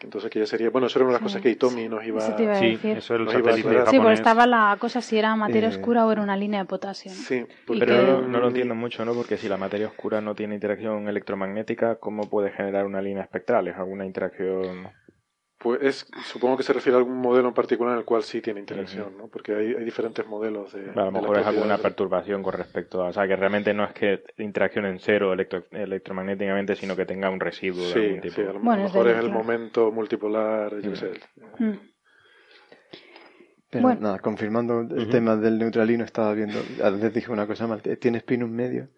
entonces 0.00 0.30
que 0.30 0.38
ya 0.38 0.46
sería 0.46 0.70
bueno 0.70 0.86
eso 0.86 0.98
era 0.98 1.04
una 1.04 1.12
de 1.12 1.20
las 1.20 1.22
cosas 1.22 1.42
que 1.42 1.50
Itomi 1.50 1.86
nos 1.86 2.02
iba, 2.04 2.18
a 2.18 2.58
sí, 2.58 2.78
eso 2.82 3.14
el 3.14 3.28
satélite 3.28 3.86
sí, 3.90 3.98
pues 4.00 4.18
estaba 4.18 4.46
la 4.46 4.76
cosa 4.78 5.02
si 5.02 5.18
era 5.18 5.36
materia 5.36 5.68
eh, 5.68 5.72
oscura 5.72 6.06
o 6.06 6.12
era 6.12 6.22
una 6.22 6.36
línea 6.36 6.60
de 6.60 6.66
potasio 6.66 7.10
sí 7.10 7.44
pero 7.78 8.22
no, 8.22 8.40
lo 8.40 8.48
entiendo 8.48 8.74
mucho 8.74 9.04
no 9.04 9.12
porque 9.12 9.36
si 9.36 9.48
la 9.48 9.58
materia 9.58 9.88
oscura 9.88 10.22
no 10.22 10.34
tiene 10.34 10.54
interacción 10.54 11.08
electromagnética 11.08 11.96
cómo 11.96 12.30
puede 12.30 12.52
generar 12.52 12.86
una 12.86 13.02
línea 13.02 13.22
espectral 13.22 13.68
es 13.68 13.76
alguna 13.76 14.06
interacción 14.06 14.88
Pues 15.58 15.82
es, 15.82 16.06
supongo 16.26 16.58
que 16.58 16.62
se 16.62 16.74
refiere 16.74 16.96
a 16.96 16.98
algún 16.98 17.16
modelo 17.16 17.48
en 17.48 17.54
particular 17.54 17.94
en 17.94 18.00
el 18.00 18.04
cual 18.04 18.22
sí 18.22 18.42
tiene 18.42 18.60
interacción, 18.60 19.16
¿no? 19.16 19.28
Porque 19.28 19.54
hay, 19.54 19.74
hay 19.74 19.84
diferentes 19.84 20.26
modelos 20.26 20.72
de. 20.74 20.90
A 20.90 21.04
lo 21.06 21.10
mejor 21.10 21.38
es 21.38 21.46
alguna 21.46 21.78
perturbación 21.78 22.42
con 22.42 22.52
respecto 22.52 23.02
a. 23.02 23.08
O 23.08 23.12
sea, 23.12 23.26
que 23.26 23.36
realmente 23.36 23.72
no 23.72 23.84
es 23.84 23.92
que 23.92 24.22
interacción 24.36 24.84
en 24.84 24.98
cero 24.98 25.32
electromagnéticamente, 25.32 26.76
sino 26.76 26.94
que 26.94 27.06
tenga 27.06 27.30
un 27.30 27.40
residuo 27.40 27.86
sí, 27.86 27.98
de 27.98 28.04
algún 28.06 28.20
tipo. 28.20 28.34
Sí, 28.34 28.42
a 28.42 28.52
lo, 28.52 28.60
mejor 28.60 29.08
es 29.08 29.18
el 29.18 29.30
momento 29.30 29.90
multipolar, 29.90 30.78
yo 30.82 30.94
sé. 30.94 31.12
Mm. 31.58 31.72
Pero 33.70 33.94
nada, 33.94 34.18
confirmando 34.18 34.80
el 34.80 35.08
tema 35.08 35.36
del 35.36 35.58
neutralino, 35.58 36.04
estaba 36.04 36.34
viendo. 36.34 36.58
Antes 36.84 37.14
dije 37.14 37.32
una 37.32 37.46
cosa 37.46 37.66
mal. 37.66 37.80
Tiene 37.80 38.18
spin 38.18 38.48
medio 38.54 38.88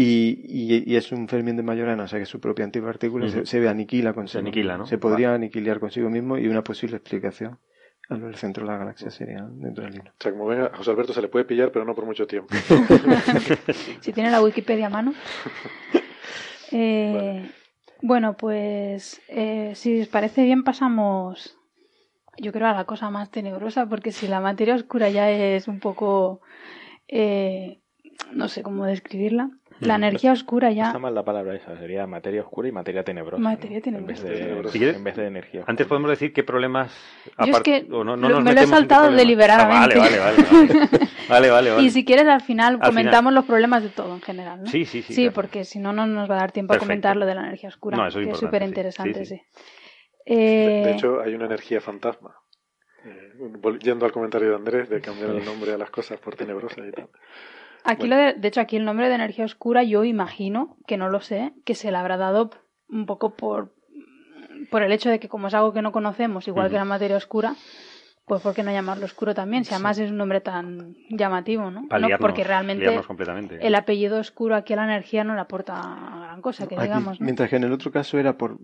y, 0.00 0.84
y, 0.86 0.94
es 0.94 1.10
un 1.10 1.26
fermión 1.26 1.56
de 1.56 1.64
Majorana, 1.64 2.04
o 2.04 2.06
sea 2.06 2.20
que 2.20 2.26
su 2.26 2.38
propia 2.38 2.64
antipartícula 2.64 3.28
se, 3.28 3.44
se, 3.46 3.68
aniquila 3.68 4.12
consigo. 4.12 4.32
Se 4.32 4.38
aniquila, 4.38 4.78
¿no? 4.78 4.86
Se 4.86 4.96
podría 4.96 5.34
aniquilar 5.34 5.80
consigo 5.80 6.08
mismo 6.08 6.38
y 6.38 6.46
una 6.46 6.62
posible 6.62 6.98
explicación 6.98 7.58
al 8.08 8.34
centro 8.36 8.64
de 8.64 8.72
la 8.72 8.78
galaxia 8.78 9.10
sería 9.10 9.42
neutralino. 9.42 10.10
O 10.10 10.22
sea, 10.22 10.30
como 10.30 10.46
ven, 10.46 10.60
a 10.60 10.76
José 10.76 10.92
Alberto 10.92 11.12
se 11.12 11.20
le 11.20 11.26
puede 11.26 11.46
pillar, 11.46 11.72
pero 11.72 11.84
no 11.84 11.96
por 11.96 12.06
mucho 12.06 12.28
tiempo. 12.28 12.54
si 14.00 14.12
tiene 14.12 14.30
la 14.30 14.40
Wikipedia 14.40 14.86
a 14.86 14.90
mano. 14.90 15.14
Eh, 16.70 17.50
bueno, 18.02 18.36
pues 18.36 19.22
eh, 19.28 19.72
si 19.74 20.02
os 20.02 20.08
parece 20.08 20.42
bien 20.42 20.64
pasamos, 20.64 21.56
yo 22.36 22.52
creo, 22.52 22.66
a 22.66 22.74
la 22.74 22.84
cosa 22.84 23.08
más 23.08 23.30
tenebrosa, 23.30 23.86
porque 23.86 24.12
si 24.12 24.28
la 24.28 24.40
materia 24.40 24.74
oscura 24.74 25.08
ya 25.08 25.30
es 25.30 25.66
un 25.66 25.80
poco, 25.80 26.42
eh, 27.08 27.80
no 28.32 28.48
sé 28.48 28.62
cómo 28.62 28.84
describirla, 28.84 29.50
la 29.80 29.96
energía 29.96 30.32
oscura 30.32 30.70
ya. 30.70 30.86
Está 30.86 30.98
mal 30.98 31.14
la 31.14 31.24
palabra 31.24 31.54
esa, 31.54 31.76
sería 31.78 32.06
materia 32.06 32.42
oscura 32.42 32.68
y 32.68 32.72
materia 32.72 33.04
tenebrosa. 33.04 33.42
Materia 33.42 33.80
tenebrosa. 33.80 34.26
En 34.28 35.04
vez 35.04 35.16
de, 35.16 35.26
energía. 35.26 35.64
Antes 35.66 35.86
podemos 35.86 36.10
decir 36.10 36.32
qué 36.32 36.42
problemas. 36.42 36.92
Yo 37.44 37.52
es 37.52 37.60
que 37.60 37.84
no, 37.84 38.04
no 38.04 38.16
me 38.40 38.54
lo 38.54 38.60
he 38.60 38.66
saltado 38.66 39.10
deliberadamente. 39.12 39.98
Ah, 39.98 40.02
vale, 40.02 40.18
vale, 40.18 40.42
vale. 40.42 40.78
vale, 41.28 41.50
vale, 41.50 41.70
vale, 41.70 41.82
Y 41.82 41.90
si 41.90 42.04
quieres, 42.04 42.26
al 42.26 42.40
final 42.40 42.78
comentamos 42.80 43.32
los 43.32 43.44
problemas 43.44 43.82
de 43.82 43.90
todo 43.90 44.14
en 44.14 44.22
general. 44.22 44.62
¿no? 44.62 44.66
Sí, 44.66 44.84
sí, 44.84 45.02
sí. 45.02 45.12
Sí, 45.12 45.30
porque 45.30 45.64
si 45.64 45.78
no, 45.78 45.92
no 45.92 46.06
nos 46.06 46.30
va 46.30 46.36
a 46.36 46.40
dar 46.40 46.52
tiempo 46.52 46.74
a 46.74 46.78
comentar 46.78 47.16
lo 47.16 47.26
de 47.26 47.34
la 47.34 47.42
energía 47.42 47.68
oscura. 47.68 47.96
No, 47.96 48.06
eso 48.06 48.20
es 48.20 48.26
que 48.26 48.32
es 48.32 48.38
súper 48.38 48.62
interesante, 48.62 49.24
sí. 49.24 49.40
Eh... 50.26 50.82
De 50.84 50.92
hecho, 50.92 51.20
hay 51.20 51.34
una 51.34 51.46
energía 51.46 51.80
fantasma. 51.80 52.34
Eh, 53.04 53.78
yendo 53.80 54.04
al 54.04 54.12
comentario 54.12 54.50
de 54.50 54.56
Andrés 54.56 54.88
de 54.88 55.00
cambiar 55.00 55.30
el 55.30 55.44
nombre 55.44 55.72
a 55.72 55.78
las 55.78 55.90
cosas 55.90 56.18
por 56.18 56.34
tenebrosas 56.34 56.86
y 56.86 56.90
tal. 56.90 57.08
Aquí 57.88 58.06
lo 58.06 58.16
de, 58.16 58.34
de 58.34 58.48
hecho, 58.48 58.60
aquí 58.60 58.76
el 58.76 58.84
nombre 58.84 59.08
de 59.08 59.14
energía 59.14 59.46
oscura 59.46 59.82
yo 59.82 60.04
imagino, 60.04 60.76
que 60.86 60.98
no 60.98 61.08
lo 61.08 61.20
sé, 61.20 61.54
que 61.64 61.74
se 61.74 61.90
le 61.90 61.96
habrá 61.96 62.18
dado 62.18 62.50
un 62.90 63.06
poco 63.06 63.34
por, 63.34 63.74
por 64.70 64.82
el 64.82 64.92
hecho 64.92 65.08
de 65.08 65.18
que 65.18 65.28
como 65.28 65.48
es 65.48 65.54
algo 65.54 65.72
que 65.72 65.80
no 65.80 65.90
conocemos, 65.90 66.46
igual 66.48 66.68
que 66.68 66.76
la 66.76 66.84
materia 66.84 67.16
oscura, 67.16 67.54
pues 68.26 68.42
¿por 68.42 68.54
qué 68.54 68.62
no 68.62 68.70
llamarlo 68.70 69.06
oscuro 69.06 69.34
también? 69.34 69.64
Si 69.64 69.72
además 69.72 69.98
es 69.98 70.10
un 70.10 70.18
nombre 70.18 70.42
tan 70.42 70.96
llamativo, 71.08 71.70
¿no? 71.70 71.86
no 71.90 72.18
porque 72.20 72.44
realmente 72.44 73.00
completamente. 73.06 73.66
el 73.66 73.74
apellido 73.74 74.20
oscuro 74.20 74.54
aquí 74.54 74.74
a 74.74 74.76
la 74.76 74.84
energía 74.84 75.24
no 75.24 75.34
le 75.34 75.40
aporta 75.40 75.74
gran 76.20 76.42
cosa, 76.42 76.68
que 76.68 76.78
digamos, 76.78 77.18
¿no? 77.20 77.24
Mientras 77.24 77.48
que 77.48 77.56
en 77.56 77.64
el 77.64 77.72
otro 77.72 77.90
caso 77.90 78.18
era 78.18 78.36
por 78.36 78.58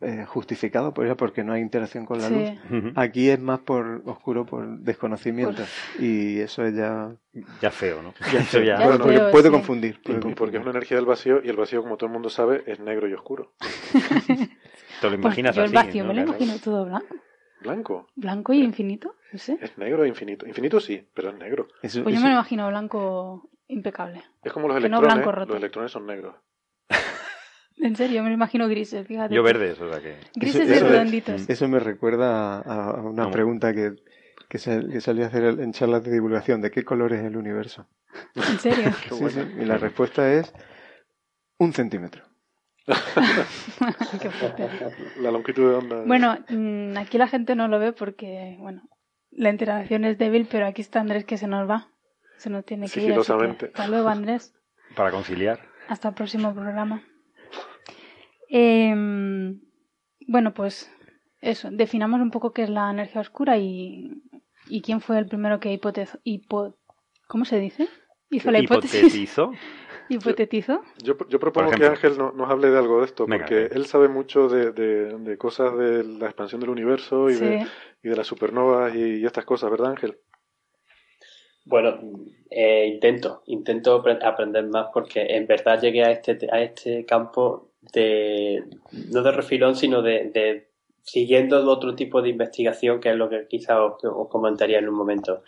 eh, 0.00 0.24
justificado 0.26 0.92
por 0.92 1.06
ella 1.06 1.16
porque 1.16 1.44
no 1.44 1.52
hay 1.52 1.62
interacción 1.62 2.06
con 2.06 2.20
la 2.20 2.30
luz. 2.30 2.50
Aquí 2.94 3.28
es 3.28 3.40
más 3.40 3.60
por 3.60 4.02
oscuro 4.06 4.44
por 4.46 4.78
desconocimiento 4.78 5.62
y 5.98 6.40
eso 6.40 6.64
es 6.64 6.74
ya 6.74 7.14
ya 7.60 7.70
feo, 7.70 8.02
¿no? 8.02 8.14
Ya, 8.32 8.98
puede, 9.30 9.50
confundir, 9.50 10.00
porque 10.36 10.56
es 10.56 10.62
una 10.62 10.70
energía 10.70 10.96
del 10.96 11.06
vacío 11.06 11.40
y 11.44 11.48
el 11.48 11.56
vacío 11.56 11.82
como 11.82 11.96
todo 11.96 12.06
el 12.06 12.12
mundo 12.12 12.30
sabe 12.30 12.62
es 12.66 12.80
negro 12.80 13.08
y 13.08 13.14
oscuro. 13.14 13.52
Te 15.00 15.10
lo 15.10 15.14
imaginas 15.14 15.54
pues 15.54 15.70
yo 15.70 15.78
el 15.78 15.86
vacío 15.86 16.04
me 16.04 16.14
lo 16.14 16.22
imagino 16.22 16.54
todo 16.58 16.84
blanco. 16.86 17.14
Blanco. 17.60 18.06
Blanco 18.14 18.52
y 18.52 18.62
infinito, 18.62 19.16
no 19.32 19.38
sé. 19.38 19.58
Es 19.60 19.76
negro 19.78 20.04
e 20.04 20.08
infinito. 20.08 20.46
Infinito 20.46 20.80
sí, 20.80 21.06
pero 21.14 21.30
es 21.30 21.38
negro. 21.38 21.68
pues 21.80 21.94
yo 21.94 22.04
me 22.04 22.12
lo 22.12 22.32
imagino 22.32 22.68
blanco 22.68 23.50
impecable. 23.68 24.22
Es 24.42 24.52
como 24.52 24.68
los 24.68 24.76
electrones. 24.76 25.48
los 25.48 25.56
electrones 25.56 25.92
son 25.92 26.06
negros. 26.06 26.34
En 27.78 27.94
serio, 27.96 28.22
me 28.22 28.30
lo 28.30 28.34
imagino 28.34 28.68
grises, 28.68 29.06
fíjate. 29.06 29.34
Yo 29.34 29.42
verdes, 29.42 29.80
o 29.80 29.90
sea 29.90 30.00
que... 30.00 30.16
Grises 30.34 30.68
y 30.68 30.80
redonditos. 30.80 31.48
Eso 31.48 31.68
me 31.68 31.78
recuerda 31.78 32.60
a, 32.60 33.02
una 33.02 33.30
pregunta 33.30 33.74
que, 33.74 33.96
que, 34.48 34.58
salió 34.58 35.24
a 35.24 35.26
hacer 35.26 35.44
en 35.44 35.72
charlas 35.72 36.02
de 36.04 36.12
divulgación, 36.12 36.62
¿de 36.62 36.70
qué 36.70 36.84
color 36.84 37.12
es 37.12 37.22
el 37.22 37.36
universo? 37.36 37.86
¿En 38.34 38.58
serio? 38.58 38.92
sí, 39.10 39.28
sí. 39.28 39.40
Y 39.60 39.64
la 39.66 39.76
respuesta 39.76 40.32
es 40.32 40.52
un 41.58 41.72
centímetro. 41.72 42.24
la 45.20 45.30
longitud 45.30 45.70
de 45.70 45.74
onda. 45.76 46.04
Bueno, 46.06 46.38
mm, 46.48 46.96
aquí 46.96 47.18
la 47.18 47.26
gente 47.26 47.56
no 47.56 47.66
lo 47.68 47.78
ve 47.78 47.92
porque, 47.92 48.56
bueno, 48.60 48.82
la 49.30 49.50
interacción 49.50 50.04
es 50.04 50.18
débil, 50.18 50.46
pero 50.50 50.66
aquí 50.66 50.82
está 50.82 51.00
Andrés 51.00 51.24
que 51.24 51.36
se 51.36 51.48
nos 51.48 51.68
va. 51.68 51.90
Se 52.38 52.48
nos 52.48 52.64
tiene 52.64 52.88
que 52.88 53.02
ir. 53.02 53.14
Hasta 53.18 53.88
luego, 53.88 54.08
Andrés. 54.08 54.54
Para 54.94 55.10
conciliar. 55.10 55.60
Hasta 55.88 56.08
el 56.08 56.14
próximo 56.14 56.54
programa. 56.54 57.02
Eh, 58.48 58.94
bueno, 60.28 60.54
pues 60.54 60.90
eso, 61.40 61.68
definamos 61.70 62.20
un 62.20 62.30
poco 62.30 62.52
qué 62.52 62.62
es 62.64 62.70
la 62.70 62.90
energía 62.90 63.20
oscura 63.20 63.58
y, 63.58 64.22
y 64.68 64.82
quién 64.82 65.00
fue 65.00 65.18
el 65.18 65.26
primero 65.26 65.60
que 65.60 65.72
hipotezó. 65.72 66.18
Hipo, 66.24 66.76
¿Cómo 67.26 67.44
se 67.44 67.58
dice? 67.58 67.88
Hizo 68.30 68.50
la 68.50 68.60
hipótesis. 68.60 69.38
¿Hipotetizó? 70.08 70.82
Yo, 71.02 71.16
yo 71.28 71.40
propongo 71.40 71.72
que 71.72 71.84
Ángel 71.84 72.16
nos 72.16 72.48
hable 72.48 72.70
de 72.70 72.78
algo 72.78 73.00
de 73.00 73.06
esto, 73.06 73.26
porque 73.26 73.68
él 73.72 73.86
sabe 73.86 74.08
mucho 74.08 74.48
de, 74.48 74.70
de, 74.70 75.36
cosas 75.36 75.76
de 75.76 76.04
la 76.04 76.26
expansión 76.26 76.60
del 76.60 76.70
universo 76.70 77.28
y, 77.28 77.34
de, 77.34 77.66
y 78.04 78.08
de 78.08 78.16
las 78.16 78.26
supernovas 78.26 78.94
y, 78.94 79.24
estas 79.24 79.44
cosas, 79.44 79.68
¿verdad, 79.68 79.90
Ángel? 79.90 80.18
Bueno, 81.64 81.98
eh, 82.50 82.86
intento, 82.86 83.42
intento 83.46 84.04
aprender 84.22 84.68
más 84.68 84.86
porque 84.94 85.26
en 85.28 85.48
verdad 85.48 85.80
llegué 85.80 86.04
a 86.04 86.12
este, 86.12 86.38
a 86.52 86.62
este 86.62 87.04
campo 87.04 87.72
de, 87.92 88.64
no 89.12 89.22
de 89.22 89.32
refilón, 89.32 89.76
sino 89.76 90.02
de, 90.02 90.68
siguiendo 91.02 91.70
otro 91.70 91.94
tipo 91.94 92.22
de 92.22 92.30
investigación, 92.30 93.00
que 93.00 93.10
es 93.10 93.16
lo 93.16 93.28
que 93.28 93.46
quizá 93.48 93.82
os, 93.84 93.96
comentaría 94.28 94.78
en 94.78 94.88
un 94.88 94.94
momento. 94.94 95.42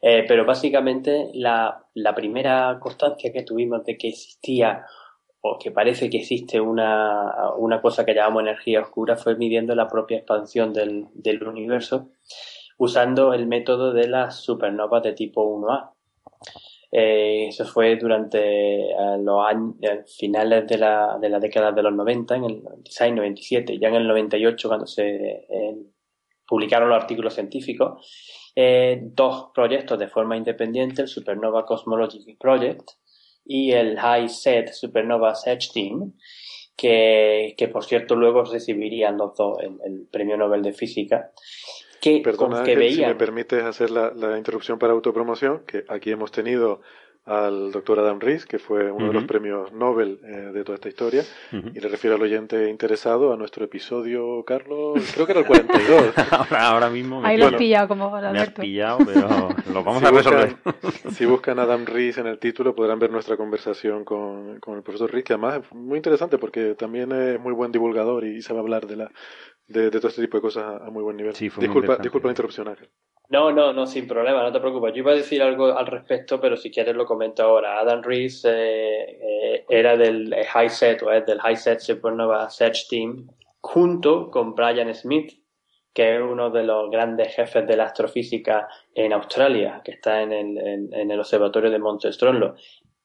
Eh, 0.00 0.24
pero 0.26 0.44
básicamente 0.44 1.30
la, 1.34 1.84
la, 1.94 2.14
primera 2.14 2.78
constancia 2.80 3.32
que 3.32 3.42
tuvimos 3.42 3.84
de 3.84 3.98
que 3.98 4.08
existía 4.08 4.86
o 5.40 5.58
que 5.58 5.70
parece 5.70 6.08
que 6.08 6.18
existe 6.18 6.60
una, 6.60 7.52
una 7.58 7.82
cosa 7.82 8.04
que 8.04 8.14
llamamos 8.14 8.42
energía 8.42 8.80
oscura 8.80 9.16
fue 9.16 9.36
midiendo 9.36 9.74
la 9.74 9.88
propia 9.88 10.18
expansión 10.18 10.72
del, 10.72 11.08
del 11.12 11.42
universo 11.46 12.08
usando 12.78 13.32
el 13.34 13.46
método 13.46 13.92
de 13.92 14.08
las 14.08 14.36
supernovas 14.40 15.02
de 15.02 15.12
tipo 15.12 15.44
1A. 15.44 15.90
Eh, 16.96 17.48
eso 17.48 17.64
fue 17.64 17.96
durante 17.96 18.38
eh, 18.38 19.18
los 19.20 19.44
años, 19.44 19.74
eh, 19.80 20.04
finales 20.16 20.64
de 20.68 20.78
la, 20.78 21.18
de 21.20 21.28
la 21.28 21.40
década 21.40 21.72
de 21.72 21.82
los 21.82 21.92
90, 21.92 22.36
en 22.36 22.44
el 22.44 22.62
96, 22.62 23.14
97, 23.14 23.78
ya 23.80 23.88
en 23.88 23.96
el 23.96 24.06
98 24.06 24.68
cuando 24.68 24.86
se 24.86 25.44
publicaron 26.46 26.88
los 26.88 27.02
artículos 27.02 27.34
científicos, 27.34 28.48
dos 29.00 29.46
proyectos 29.52 29.98
de 29.98 30.06
forma 30.06 30.36
independiente, 30.36 31.02
el 31.02 31.08
Supernova 31.08 31.66
Cosmology 31.66 32.36
Project 32.36 32.90
y 33.44 33.72
el 33.72 33.98
High 33.98 34.28
Set 34.28 34.72
Supernova 34.72 35.34
Search 35.34 35.72
Team, 35.72 36.12
que, 36.76 37.54
que 37.56 37.66
por 37.66 37.84
cierto 37.84 38.14
luego 38.14 38.44
recibirían 38.44 39.16
los 39.16 39.34
dos 39.36 39.58
el 39.60 40.06
Premio 40.12 40.36
Nobel 40.36 40.62
de 40.62 40.72
Física 40.72 41.32
que, 42.04 42.20
Perdona, 42.20 42.62
que 42.62 42.90
si 42.92 43.00
me 43.00 43.14
permites 43.14 43.62
hacer 43.62 43.90
la, 43.90 44.12
la, 44.14 44.36
interrupción 44.36 44.78
para 44.78 44.92
autopromoción, 44.92 45.62
que 45.66 45.84
aquí 45.88 46.10
hemos 46.10 46.30
tenido 46.30 46.82
al 47.26 47.72
doctor 47.72 47.98
Adam 48.00 48.20
Rees, 48.20 48.44
que 48.44 48.58
fue 48.58 48.90
uno 48.90 49.08
de 49.08 49.14
los 49.14 49.24
premios 49.24 49.72
Nobel 49.72 50.20
eh, 50.24 50.52
de 50.52 50.62
toda 50.62 50.76
esta 50.76 50.88
historia, 50.88 51.24
y 51.52 51.80
le 51.80 51.88
refiero 51.88 52.16
al 52.16 52.22
oyente 52.22 52.68
interesado 52.68 53.32
a 53.32 53.36
nuestro 53.36 53.64
episodio, 53.64 54.44
Carlos, 54.44 55.00
creo 55.14 55.24
que 55.24 55.32
era 55.32 55.40
el 55.40 55.46
42. 55.46 56.12
ahora, 56.30 56.68
ahora 56.68 56.90
mismo 56.90 57.22
me 57.22 57.28
Ahí 57.28 57.38
lo 57.38 57.46
has 57.46 57.54
pillado 57.54 57.88
como 57.88 58.10
Me 58.10 58.40
has 58.40 58.50
pillado, 58.50 58.98
pero 59.06 59.48
lo 59.72 59.82
vamos 59.82 60.02
a 60.02 60.10
resolver. 60.10 60.56
si 61.12 61.24
buscan 61.24 61.58
Adam 61.58 61.86
Rees 61.86 62.18
en 62.18 62.26
el 62.26 62.38
título 62.38 62.74
podrán 62.74 62.98
ver 62.98 63.10
nuestra 63.10 63.36
conversación 63.36 64.04
con, 64.04 64.60
con 64.60 64.76
el 64.76 64.82
profesor 64.82 65.10
Rees, 65.10 65.24
que 65.24 65.32
además 65.32 65.62
es 65.62 65.72
muy 65.74 65.96
interesante 65.96 66.36
porque 66.36 66.74
también 66.74 67.10
es 67.12 67.40
muy 67.40 67.54
buen 67.54 67.72
divulgador 67.72 68.24
y 68.24 68.42
sabe 68.42 68.60
hablar 68.60 68.86
de 68.86 68.96
la 68.96 69.10
de, 69.66 69.90
todo 69.90 70.08
este 70.08 70.20
tipo 70.20 70.36
de 70.36 70.42
cosas 70.42 70.82
a 70.82 70.90
muy 70.90 71.02
buen 71.02 71.16
nivel. 71.16 71.32
disculpa, 71.32 71.96
disculpa 71.96 72.28
la 72.28 72.32
interrupción, 72.32 72.68
Ángel. 72.68 72.90
No, 73.30 73.50
no, 73.50 73.72
no, 73.72 73.86
sin 73.86 74.06
problema, 74.06 74.42
no 74.42 74.52
te 74.52 74.60
preocupes. 74.60 74.92
Yo 74.92 74.98
iba 74.98 75.12
a 75.12 75.16
decir 75.16 75.42
algo 75.42 75.76
al 75.76 75.86
respecto, 75.86 76.40
pero 76.40 76.56
si 76.56 76.70
quieres 76.70 76.94
lo 76.94 77.06
comento 77.06 77.42
ahora. 77.42 77.80
Adam 77.80 78.02
Rees 78.02 78.44
eh, 78.44 79.18
eh, 79.20 79.64
era 79.68 79.96
del 79.96 80.34
HiSet 80.34 81.02
o 81.02 81.10
es 81.10 81.24
del 81.24 81.40
HiSet 81.40 81.80
Supernova 81.80 82.50
Search 82.50 82.86
Team 82.88 83.26
junto 83.60 84.30
con 84.30 84.54
Brian 84.54 84.94
Smith, 84.94 85.32
que 85.94 86.16
es 86.16 86.20
uno 86.20 86.50
de 86.50 86.64
los 86.64 86.90
grandes 86.90 87.34
jefes 87.34 87.66
de 87.66 87.76
la 87.76 87.84
astrofísica 87.84 88.68
en 88.94 89.12
Australia, 89.14 89.80
que 89.82 89.92
está 89.92 90.20
en 90.20 90.32
el, 90.32 90.58
en, 90.92 91.10
el 91.10 91.18
observatorio 91.18 91.70
de 91.70 91.78
Monte 91.78 92.12
Stronlo 92.12 92.56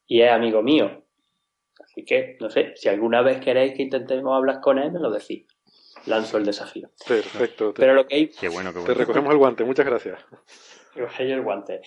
y 0.06 0.22
es 0.22 0.32
amigo 0.32 0.62
mío. 0.62 1.04
Así 1.82 2.04
que, 2.04 2.36
no 2.42 2.50
sé, 2.50 2.74
si 2.76 2.90
alguna 2.90 3.22
vez 3.22 3.40
queréis 3.40 3.74
que 3.74 3.84
intentemos 3.84 4.36
hablar 4.36 4.60
con 4.60 4.80
él, 4.80 4.92
me 4.92 5.00
lo 5.00 5.12
decís. 5.12 5.46
Lanzo 6.06 6.38
el 6.38 6.45
desafío. 6.45 6.89
Perfecto. 7.08 7.74
Pero 7.76 7.93
lo 7.93 8.08
que 8.08 8.30
Qué 8.30 8.50
bueno, 8.50 8.74
qué 8.74 8.82
Te 8.82 8.93
recogemos 8.93 9.32
el 9.32 9.38
guante, 9.38 9.64
muchas 9.64 9.86
gracias. 9.86 10.20
el 11.20 11.41
guante. 11.41 11.82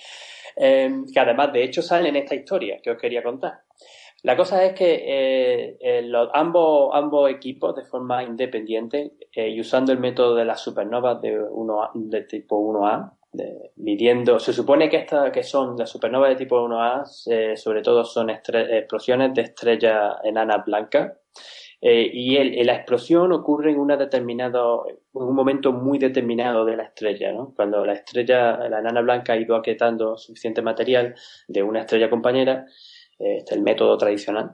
Eh, 0.56 0.90
que 1.12 1.20
además, 1.20 1.52
de 1.52 1.64
hecho, 1.64 1.82
salen 1.82 2.16
en 2.16 2.22
esta 2.22 2.34
historia 2.34 2.80
que 2.82 2.90
os 2.90 2.98
quería 2.98 3.22
contar. 3.22 3.60
La 4.22 4.36
cosa 4.36 4.64
es 4.64 4.74
que 4.74 5.02
eh, 5.04 5.76
eh, 5.80 6.02
los, 6.02 6.28
ambos, 6.32 6.90
ambos 6.94 7.30
equipos, 7.30 7.74
de 7.74 7.84
forma 7.84 8.22
independiente, 8.22 9.12
y 9.34 9.60
usando 9.60 9.92
el 9.92 9.98
método 9.98 10.36
de 10.36 10.44
las 10.44 10.60
supernovas 10.60 11.20
de, 11.20 11.40
uno 11.40 11.90
de 11.94 12.22
tipo 12.22 12.56
1A, 12.56 13.12
midiendo, 13.76 14.38
se 14.38 14.52
supone 14.52 14.90
que 14.90 14.98
esta, 14.98 15.32
que 15.32 15.42
son 15.42 15.76
las 15.76 15.90
supernovas 15.90 16.28
de 16.28 16.36
tipo 16.36 16.62
1A, 16.62 17.56
sobre 17.56 17.82
todo 17.82 18.04
son 18.04 18.30
explosiones 18.30 19.34
de 19.34 19.42
estrellas 19.42 20.16
enanas 20.22 20.64
blancas, 20.66 21.12
eh, 21.84 22.08
y 22.12 22.36
la 22.62 22.76
explosión 22.76 23.32
ocurre 23.32 23.72
en 23.72 23.80
una 23.80 23.96
determinado, 23.96 24.86
un 25.14 25.34
momento 25.34 25.72
muy 25.72 25.98
determinado 25.98 26.64
de 26.64 26.76
la 26.76 26.84
estrella, 26.84 27.32
¿no? 27.32 27.52
Cuando 27.56 27.84
la 27.84 27.94
estrella, 27.94 28.56
la 28.68 28.78
enana 28.78 29.00
blanca 29.00 29.32
ha 29.32 29.36
ido 29.36 29.56
aquietando 29.56 30.16
suficiente 30.16 30.62
material 30.62 31.16
de 31.48 31.62
una 31.64 31.80
estrella 31.80 32.08
compañera, 32.08 32.66
eh, 33.18 33.38
este 33.38 33.54
es 33.54 33.58
el 33.58 33.64
método 33.64 33.98
tradicional 33.98 34.52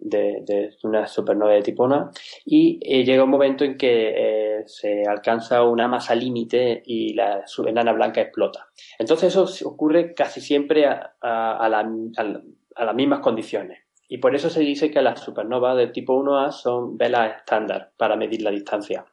de, 0.00 0.70
una 0.82 1.06
supernova 1.06 1.52
de 1.52 1.60
tipo 1.60 1.84
1, 1.84 2.12
y 2.46 2.80
eh, 2.82 3.04
llega 3.04 3.24
un 3.24 3.30
momento 3.30 3.62
en 3.62 3.76
que 3.76 4.62
se 4.64 5.02
alcanza 5.06 5.62
una 5.64 5.86
masa 5.86 6.14
límite 6.14 6.82
y 6.86 7.12
la 7.12 7.44
enana 7.66 7.92
blanca 7.92 8.22
explota. 8.22 8.68
Entonces 8.98 9.36
eso 9.36 9.68
ocurre 9.68 10.14
casi 10.14 10.40
siempre 10.40 10.86
a, 10.86 11.14
a 11.20 11.68
las 11.68 12.94
mismas 12.94 13.20
condiciones. 13.20 13.89
Y 14.12 14.18
por 14.18 14.34
eso 14.34 14.50
se 14.50 14.58
dice 14.58 14.90
que 14.90 15.00
las 15.00 15.20
supernovas 15.20 15.76
del 15.76 15.92
tipo 15.92 16.20
1A 16.20 16.50
son 16.50 16.98
velas 16.98 17.36
estándar 17.36 17.92
para 17.96 18.16
medir 18.16 18.42
la 18.42 18.50
distancia, 18.50 19.06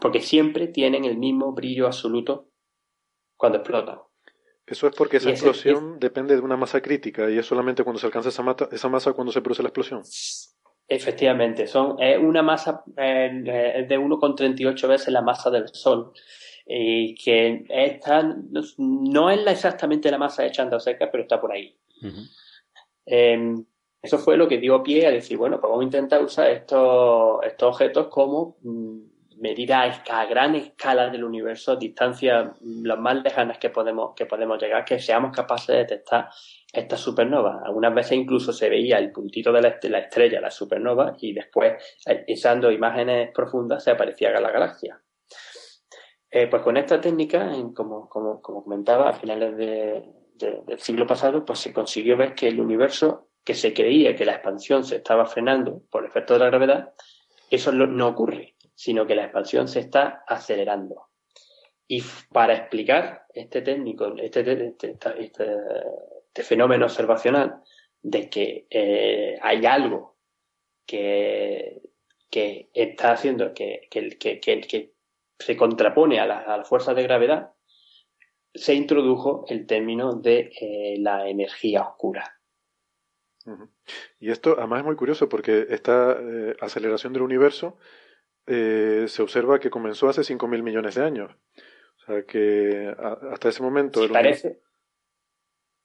porque 0.00 0.20
siempre 0.20 0.66
tienen 0.66 1.04
el 1.04 1.18
mismo 1.18 1.52
brillo 1.52 1.84
absoluto 1.84 2.48
cuando 3.36 3.58
explotan. 3.58 3.98
Eso 4.66 4.86
es 4.86 4.96
porque 4.96 5.18
esa 5.18 5.28
explosión 5.28 6.00
depende 6.00 6.34
de 6.34 6.40
una 6.40 6.56
masa 6.56 6.80
crítica 6.80 7.30
y 7.30 7.36
es 7.36 7.44
solamente 7.44 7.84
cuando 7.84 8.00
se 8.00 8.06
alcanza 8.06 8.30
esa, 8.30 8.42
masa, 8.42 8.66
esa 8.72 8.88
masa 8.88 9.12
cuando 9.12 9.30
se 9.30 9.42
produce 9.42 9.62
la 9.62 9.68
explosión. 9.68 10.02
Efectivamente, 10.88 11.66
son 11.66 12.00
es 12.00 12.18
una 12.18 12.42
masa 12.42 12.82
eh, 12.96 13.84
de 13.86 13.98
1,38 13.98 14.88
veces 14.88 15.08
la 15.08 15.20
masa 15.20 15.50
del 15.50 15.68
Sol 15.68 16.14
y 16.64 17.14
que 17.14 17.66
está, 17.68 18.22
no 18.78 19.30
es 19.30 19.46
exactamente 19.46 20.10
la 20.10 20.16
masa 20.16 20.44
de 20.44 20.50
Chanda 20.50 20.80
Seca, 20.80 21.10
pero 21.10 21.24
está 21.24 21.38
por 21.38 21.52
ahí. 21.52 21.76
Eso 24.02 24.18
fue 24.18 24.36
lo 24.36 24.48
que 24.48 24.58
dio 24.58 24.82
pie 24.82 25.06
a 25.06 25.10
decir, 25.10 25.36
bueno, 25.36 25.60
pues 25.60 25.70
vamos 25.70 25.82
a 25.82 25.84
intentar 25.84 26.22
usar 26.22 26.50
estos, 26.50 27.44
estos 27.44 27.74
objetos 27.74 28.08
como 28.08 28.56
mm, 28.62 29.00
medidas 29.40 30.00
a, 30.10 30.24
gran 30.24 30.54
escala 30.54 31.10
del 31.10 31.24
universo, 31.24 31.76
distancias 31.76 32.50
mm, 32.60 32.86
las 32.86 32.98
más 32.98 33.22
lejanas 33.22 33.58
que 33.58 33.68
podemos, 33.68 34.14
que 34.14 34.24
podemos 34.24 34.60
llegar, 34.60 34.86
que 34.86 34.98
seamos 34.98 35.36
capaces 35.36 35.68
de 35.68 35.76
detectar 35.78 36.30
estas 36.72 37.00
supernovas. 37.00 37.62
Algunas 37.64 37.94
veces 37.94 38.12
incluso 38.12 38.54
se 38.54 38.70
veía 38.70 38.98
el 38.98 39.12
puntito 39.12 39.52
de 39.52 39.62
la, 39.62 39.98
estrella, 39.98 40.40
la 40.40 40.50
supernova, 40.50 41.16
y 41.20 41.34
después, 41.34 41.74
usando 42.28 42.70
imágenes 42.70 43.30
profundas, 43.34 43.84
se 43.84 43.90
aparecía 43.90 44.30
la 44.40 44.50
galaxia. 44.50 44.98
Eh, 46.30 46.46
pues 46.46 46.62
con 46.62 46.76
esta 46.76 47.00
técnica, 47.00 47.50
como, 47.74 48.08
como, 48.08 48.40
como 48.40 48.62
comentaba, 48.62 49.10
a 49.10 49.12
finales 49.12 49.56
del 49.56 50.78
siglo 50.78 51.06
pasado, 51.06 51.44
pues 51.44 51.58
se 51.58 51.72
consiguió 51.72 52.16
ver 52.16 52.34
que 52.34 52.48
el 52.48 52.60
universo 52.60 53.29
que 53.50 53.56
se 53.56 53.74
creía 53.74 54.14
que 54.14 54.24
la 54.24 54.34
expansión 54.34 54.84
se 54.84 54.94
estaba 54.94 55.26
frenando 55.26 55.82
por 55.90 56.06
efecto 56.06 56.34
de 56.34 56.38
la 56.38 56.46
gravedad, 56.46 56.94
eso 57.50 57.72
no 57.72 58.06
ocurre, 58.06 58.54
sino 58.76 59.08
que 59.08 59.16
la 59.16 59.24
expansión 59.24 59.66
se 59.66 59.80
está 59.80 60.22
acelerando. 60.24 61.08
Y 61.88 62.00
para 62.32 62.54
explicar 62.54 63.24
este 63.34 63.62
técnico, 63.62 64.14
este, 64.18 64.42
este, 64.68 64.96
este, 65.18 65.56
este 66.28 66.42
fenómeno 66.44 66.84
observacional 66.84 67.60
de 68.00 68.30
que 68.30 68.68
eh, 68.70 69.36
hay 69.42 69.66
algo 69.66 70.16
que, 70.86 71.82
que 72.30 72.70
está 72.72 73.10
haciendo 73.10 73.52
que, 73.52 73.88
que, 73.90 74.38
que 74.38 74.92
se 75.40 75.56
contrapone 75.56 76.20
a 76.20 76.26
la, 76.26 76.38
a 76.38 76.56
la, 76.58 76.64
fuerza 76.64 76.94
de 76.94 77.02
gravedad, 77.02 77.50
se 78.54 78.74
introdujo 78.74 79.44
el 79.48 79.66
término 79.66 80.12
de 80.12 80.52
eh, 80.60 80.94
la 81.00 81.28
energía 81.28 81.82
oscura. 81.82 82.39
Y 84.18 84.30
esto 84.30 84.56
además 84.58 84.80
es 84.80 84.86
muy 84.86 84.96
curioso 84.96 85.28
porque 85.28 85.66
esta 85.70 86.16
eh, 86.20 86.56
aceleración 86.60 87.12
del 87.12 87.22
universo 87.22 87.78
eh, 88.46 89.06
se 89.08 89.22
observa 89.22 89.60
que 89.60 89.70
comenzó 89.70 90.08
hace 90.08 90.22
5.000 90.22 90.62
millones 90.62 90.94
de 90.94 91.04
años. 91.04 91.32
O 91.96 92.04
sea 92.06 92.24
que 92.24 92.94
hasta 93.32 93.48
ese 93.48 93.62
momento... 93.62 94.02
Sí, 94.02 94.08
parece, 94.08 94.60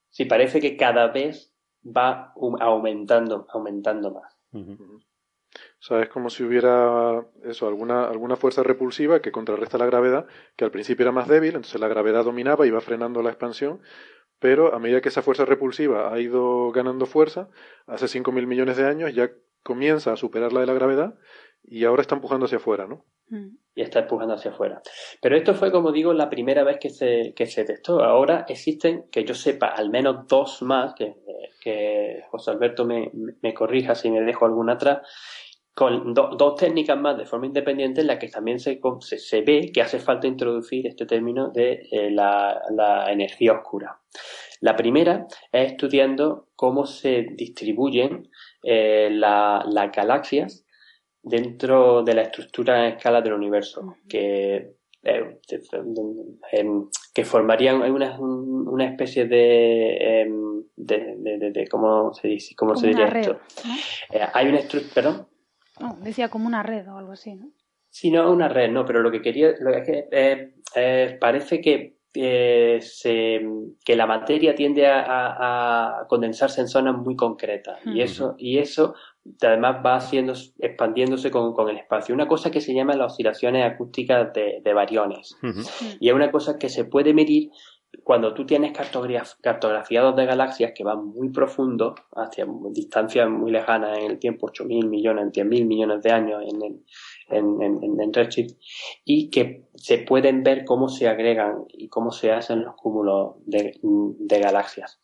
sí, 0.10 0.26
parece 0.26 0.60
que 0.60 0.76
cada 0.78 1.08
vez 1.08 1.54
va 1.86 2.34
aumentando, 2.36 3.48
aumentando 3.50 4.12
más. 4.12 4.38
O 4.54 5.88
sea, 5.88 6.02
es 6.02 6.10
como 6.10 6.30
si 6.30 6.44
hubiera 6.44 7.26
eso, 7.44 7.68
alguna, 7.68 8.08
alguna 8.08 8.36
fuerza 8.36 8.64
repulsiva 8.64 9.22
que 9.22 9.32
contrarresta 9.32 9.78
la 9.78 9.86
gravedad, 9.86 10.26
que 10.56 10.66
al 10.66 10.72
principio 10.72 11.04
era 11.04 11.12
más 11.12 11.28
débil, 11.28 11.56
entonces 11.56 11.80
la 11.80 11.88
gravedad 11.88 12.24
dominaba 12.24 12.66
y 12.66 12.72
va 12.72 12.82
frenando 12.82 13.22
la 13.22 13.30
expansión, 13.30 13.82
pero 14.40 14.74
a 14.74 14.80
medida 14.80 15.02
que 15.02 15.10
esa 15.10 15.22
fuerza 15.22 15.46
repulsiva 15.46 16.14
ha 16.14 16.20
ido 16.20 16.72
ganando 16.72 17.06
fuerza, 17.06 17.50
hace 17.88 18.06
5.000 18.06 18.46
millones 18.48 18.78
de 18.78 18.86
años 18.86 19.14
ya 19.14 19.32
comienza 19.64 20.14
a 20.14 20.18
superar 20.18 20.54
la 20.54 20.60
de 20.60 20.68
la 20.68 20.74
gravedad 20.74 21.16
y 21.64 21.86
ahora 21.86 22.02
está 22.02 22.16
empujando 22.16 22.46
hacia 22.46 22.58
afuera, 22.60 22.88
¿no? 22.88 23.06
Mm. 23.30 23.58
Y 23.74 23.82
está 23.82 24.00
empujando 24.00 24.36
hacia 24.36 24.52
afuera. 24.52 24.82
Pero 25.22 25.36
esto 25.36 25.56
fue, 25.56 25.72
como 25.72 25.92
digo, 25.92 26.14
la 26.14 26.30
primera 26.30 26.64
vez 26.64 26.78
que 26.80 26.90
se, 26.90 27.34
que 27.36 27.48
se 27.48 27.66
testó. 27.66 28.04
Ahora 28.04 28.46
existen, 28.48 29.06
que 29.12 29.26
yo 29.26 29.34
sepa, 29.34 29.68
al 29.68 29.90
menos 29.90 30.28
dos 30.28 30.62
más, 30.62 30.94
que, 30.94 31.16
que 31.60 32.24
José 32.30 32.52
Alberto 32.52 32.86
me, 32.86 33.12
me 33.42 33.54
corrija 33.54 33.96
si 33.96 34.12
me 34.12 34.22
dejo 34.22 34.46
alguna 34.46 34.74
atrás, 34.74 35.00
con 35.76 36.14
dos 36.14 36.56
técnicas 36.56 36.98
más 36.98 37.18
de 37.18 37.26
forma 37.26 37.48
independiente 37.48 38.00
en 38.00 38.08
las 38.08 38.18
que 38.18 38.30
también 38.30 38.60
se, 38.60 38.80
se, 39.02 39.42
ve 39.42 39.72
que 39.74 39.82
hace 39.82 40.00
falta 40.00 40.26
introducir 40.26 40.88
este 40.88 41.06
término 41.06 41.50
de 41.50 41.86
eh, 41.92 42.10
la, 42.10 43.12
energía 43.12 43.52
oscura. 43.52 44.00
La 44.62 44.78
primera 44.78 45.28
es 45.52 45.74
estudiando 45.74 46.48
cómo 46.56 46.86
se 46.86 47.28
distribuyen 47.30 48.30
eh, 48.64 49.10
las 49.12 49.92
galaxias 49.92 50.66
dentro 51.22 52.04
de 52.04 52.14
la 52.14 52.22
estructura 52.22 52.88
en 52.88 52.94
escala 52.94 53.22
del 53.22 53.34
universo, 53.34 53.98
que, 54.08 54.76
eh, 55.04 55.40
que 57.14 57.26
formarían 57.26 57.82
una, 57.82 58.18
una 58.18 58.86
especie 58.86 59.26
de, 59.26 60.22
em, 60.22 60.64
de, 60.78 61.52
de, 61.52 61.68
¿cómo 61.68 62.14
se 62.14 62.30
dice? 62.30 62.56
¿Cómo 62.56 62.78
se 62.78 62.88
diría 62.88 63.08
esto? 63.08 63.42
hay 64.34 64.48
una 64.48 64.60
estructura, 64.60 64.94
perdón. 64.94 65.35
No, 65.80 65.98
decía 66.02 66.30
como 66.30 66.48
una 66.48 66.64
red 66.64 66.88
o 66.90 66.98
algo 66.98 67.12
así, 67.12 67.36
¿no? 67.36 67.48
Sí, 67.90 68.12
no, 68.12 68.30
una 68.32 68.50
red, 68.50 68.72
no, 68.72 68.86
pero 68.86 69.02
lo 69.02 69.12
que 69.12 69.22
quería, 69.22 69.54
lo 69.60 69.72
que 69.72 69.78
es 69.78 69.86
que 69.86 70.08
eh, 70.12 70.54
eh, 70.76 71.18
parece 71.20 71.62
que, 71.62 71.98
eh, 72.14 72.80
se, 72.82 73.42
que 73.86 73.96
la 73.96 74.06
materia 74.06 74.54
tiende 74.54 74.88
a, 74.88 76.06
condensarse 76.10 76.62
en 76.62 76.68
zonas 76.68 76.98
muy 76.98 77.16
concretas. 77.16 77.80
Y 77.86 78.02
eso, 78.02 78.36
y 78.38 78.58
eso 78.58 78.96
además 79.42 79.78
va 79.86 79.96
haciendo, 79.96 80.34
expandiéndose 80.60 81.32
con, 81.32 81.54
con, 81.54 81.70
el 81.70 81.78
espacio. 81.78 82.14
Una 82.14 82.28
cosa 82.28 82.52
que 82.52 82.62
se 82.62 82.74
llama 82.74 82.96
las 82.96 83.14
oscilaciones 83.14 83.66
acústicas 83.66 84.34
de, 84.34 84.62
de 84.64 84.74
variones 84.74 85.36
y 86.00 86.10
es 86.10 86.14
una 86.14 86.32
cosa 86.32 86.60
que 86.60 86.70
se 86.70 86.86
puede 86.86 87.14
medir 87.14 87.50
cuando 88.04 88.34
tú 88.34 88.46
tienes 88.46 88.74
cartografiados 89.42 90.16
de 90.16 90.26
galaxias 90.26 90.72
que 90.76 90.84
van 90.84 91.08
muy 91.08 91.30
profundo, 91.30 91.96
hacia 92.14 92.46
distancias 92.72 93.30
muy 93.30 93.52
lejanas 93.52 93.98
en 93.98 94.12
el 94.12 94.20
tiempo, 94.20 94.48
8.000 94.48 94.88
millones, 94.88 95.28
10.000 95.32 95.66
millones 95.66 96.02
de 96.02 96.12
años 96.12 96.44
en, 96.46 96.62
en, 97.30 97.62
en, 97.62 98.00
en, 98.00 98.14
Redshift, 98.14 98.56
y 99.04 99.30
que 99.30 99.66
se 99.76 100.00
pueden 100.00 100.44
ver 100.44 100.66
cómo 100.66 100.90
se 100.90 101.08
agregan 101.08 101.66
y 101.70 101.88
cómo 101.88 102.12
se 102.12 102.32
hacen 102.32 102.64
los 102.64 102.76
cúmulos 102.76 103.36
de, 103.46 103.80
de 103.82 104.40
galaxias. 104.40 105.00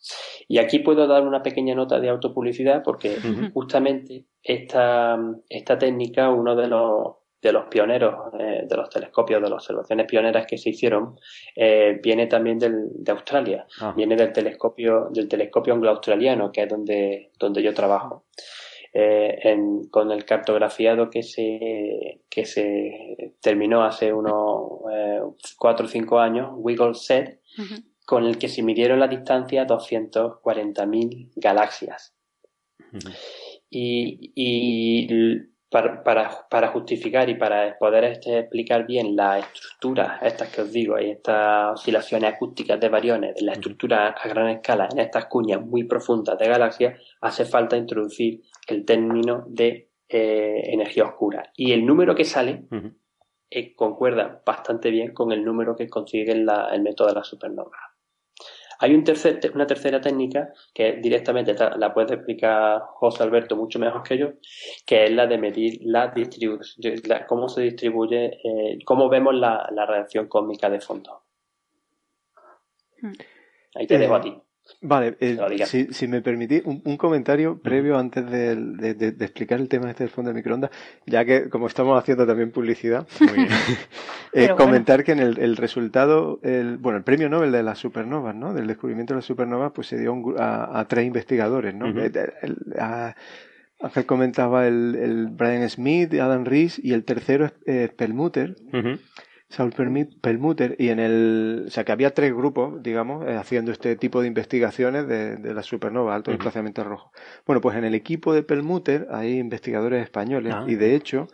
Y 0.48 0.58
aquí 0.60 0.80
puedo 0.80 1.08
dar 1.08 1.26
una 1.26 1.44
pequeña 1.44 1.76
nota 1.76 2.00
de 2.00 2.10
autopublicidad 2.10 2.84
porque 2.84 3.18
justamente 3.54 4.26
esta, 4.44 5.20
esta 5.50 5.78
técnica, 5.78 6.30
uno 6.30 6.56
de 6.56 6.68
los 6.68 7.21
de 7.42 7.52
los 7.52 7.66
pioneros 7.66 8.34
eh, 8.40 8.64
de 8.68 8.78
los 8.78 8.90
telescopios, 8.90 9.42
de 9.42 9.50
las 9.50 9.58
observaciones 9.58 10.06
pioneras 10.06 10.46
que 10.46 10.58
se 10.58 10.70
hicieron, 10.70 11.20
eh, 11.56 12.00
viene 12.02 12.28
también 12.28 12.60
del, 12.60 12.90
de 12.94 13.12
Australia, 13.12 13.66
ah. 13.80 13.94
viene 13.96 14.16
del 14.16 14.32
telescopio, 14.32 15.10
del 15.12 15.28
telescopio 15.28 15.74
anglo-australiano, 15.74 16.52
que 16.52 16.64
es 16.64 16.70
donde, 16.70 17.32
donde 17.40 17.64
yo 17.64 17.74
trabajo. 17.74 18.26
Eh, 18.94 19.40
en, 19.44 19.88
con 19.88 20.12
el 20.12 20.26
cartografiado 20.26 21.10
que 21.10 21.24
se, 21.24 22.24
que 22.30 22.46
se 22.46 23.34
terminó 23.40 23.86
hace 23.86 24.12
unos 24.12 24.82
cuatro 25.58 25.86
o 25.86 25.90
cinco 25.90 26.20
años, 26.20 26.52
Wiggle 26.56 26.94
Set, 26.94 27.40
con 28.06 28.26
el 28.26 28.38
que 28.38 28.50
se 28.50 28.62
midieron 28.62 29.00
la 29.00 29.08
distancia 29.08 29.62
a 29.62 29.68
240.000 29.68 31.32
galaxias. 31.38 32.14
y, 33.70 34.34
y 34.36 35.51
para, 35.72 36.04
para, 36.50 36.68
justificar 36.68 37.30
y 37.30 37.36
para 37.36 37.78
poder 37.80 38.04
este, 38.04 38.40
explicar 38.40 38.86
bien 38.86 39.16
las 39.16 39.46
estructuras, 39.46 40.22
estas 40.22 40.50
que 40.50 40.62
os 40.62 40.72
digo, 40.72 41.00
y 41.00 41.12
estas 41.12 41.80
oscilaciones 41.80 42.34
acústicas 42.34 42.78
de 42.78 42.90
variones, 42.90 43.36
de 43.36 43.44
la 43.44 43.54
estructura 43.54 44.10
a 44.10 44.28
gran 44.28 44.50
escala 44.50 44.90
en 44.92 45.00
estas 45.00 45.28
cuñas 45.28 45.66
muy 45.66 45.86
profundas 45.86 46.38
de 46.38 46.50
galaxias, 46.50 47.00
hace 47.22 47.46
falta 47.46 47.78
introducir 47.78 48.42
el 48.68 48.84
término 48.84 49.46
de 49.48 49.92
eh, 50.10 50.62
energía 50.66 51.06
oscura. 51.06 51.52
Y 51.56 51.72
el 51.72 51.86
número 51.86 52.16
que 52.16 52.26
sale 52.26 52.66
eh, 53.50 53.74
concuerda 53.74 54.42
bastante 54.46 54.92
bien 54.92 55.14
con 55.14 55.32
el 55.32 55.46
número 55.46 55.78
que 55.78 55.88
consigue 55.88 56.34
el 56.34 56.82
método 56.82 57.08
de 57.08 57.16
la 57.16 57.24
supernova. 57.24 57.91
Hay 58.82 58.96
un 58.96 59.04
tercer, 59.04 59.40
una 59.54 59.68
tercera 59.68 60.02
técnica 60.02 60.52
que 60.74 60.94
directamente 60.94 61.54
la 61.78 61.94
puede 61.94 62.16
explicar 62.16 62.82
José 62.96 63.22
Alberto 63.22 63.56
mucho 63.56 63.78
mejor 63.78 64.02
que 64.02 64.18
yo, 64.18 64.34
que 64.88 65.06
es 65.06 65.12
la 65.12 65.28
de 65.28 65.38
medir 65.38 65.82
la 65.84 66.08
distribución, 66.08 66.96
cómo 67.28 67.48
se 67.48 67.62
distribuye, 67.62 68.40
eh, 68.44 68.80
cómo 68.84 69.08
vemos 69.08 69.36
la, 69.36 69.70
la, 69.72 69.86
radiación 69.86 70.28
cósmica 70.28 70.68
de 70.68 70.82
fondo. 70.82 71.22
Hmm. 73.02 73.14
Ahí 73.76 73.86
te 73.86 74.00
dejo 74.00 74.16
a 74.16 74.22
ti. 74.22 74.36
Vale, 74.82 75.18
eh, 75.20 75.38
si, 75.66 76.08
me 76.08 76.22
permitís 76.22 76.64
un, 76.66 76.98
comentario 76.98 77.60
previo 77.60 77.98
antes 77.98 78.30
de, 78.30 79.16
explicar 79.20 79.60
el 79.60 79.68
tema 79.68 79.90
este 79.90 80.04
del 80.04 80.12
fondo 80.12 80.30
de 80.30 80.36
microondas, 80.36 80.72
ya 81.06 81.26
que 81.26 81.50
como 81.50 81.68
estamos 81.68 81.98
haciendo 81.98 82.26
también 82.26 82.52
publicidad, 82.52 83.08
eh, 84.34 84.50
comentar 84.58 85.04
que 85.04 85.12
en 85.12 85.20
el, 85.20 85.58
resultado, 85.58 86.40
el, 86.44 86.78
bueno, 86.78 86.98
el 86.98 87.04
premio 87.04 87.30
Nobel 87.30 87.52
de 87.52 87.64
las 87.64 87.80
supernovas, 87.80 88.36
¿no? 88.36 88.54
Del 88.54 88.68
descubrimiento 88.68 89.14
de 89.14 89.20
las 89.20 89.26
supernovas, 89.26 89.72
pues 89.74 89.88
se 89.88 89.98
dio 89.98 90.16
a, 90.38 90.86
tres 90.88 91.06
investigadores, 91.06 91.76
¿no? 91.76 91.94
Ángel 93.82 94.06
comentaba 94.06 94.68
el, 94.68 95.30
Brian 95.32 95.68
Smith, 95.70 96.14
Adam 96.14 96.46
Rees 96.46 96.80
y 96.84 96.94
el 96.94 97.04
tercero 97.04 97.46
es 97.46 97.54
eh, 97.66 97.90
Perlmutter. 97.96 98.56
Saul 99.52 99.74
Perlmutter 99.74 100.76
y 100.80 100.90
en 100.90 101.00
el, 101.00 101.66
o 101.68 101.70
sea 101.70 101.84
que 101.84 101.92
había 101.92 102.14
tres 102.14 102.34
grupos, 102.34 102.82
digamos, 102.82 103.28
eh, 103.28 103.36
haciendo 103.36 103.72
este 103.72 103.98
tipo 103.98 104.22
de 104.22 104.28
investigaciones 104.28 105.08
de, 105.08 105.36
de 105.36 105.54
la 105.54 105.62
supernova, 105.62 106.16
alto 106.16 106.32
desplazamiento 106.32 106.84
rojo. 106.86 107.12
Bueno, 107.46 107.60
pues 107.60 107.78
en 107.78 107.84
el 107.84 107.94
equipo 107.94 108.34
de 108.34 108.44
Perlmutter 108.44 109.08
hay 109.12 109.38
investigadores 109.38 110.04
españoles 110.04 110.54
ah. 110.56 110.66
y 110.68 110.76
de 110.76 110.96
hecho 110.96 111.28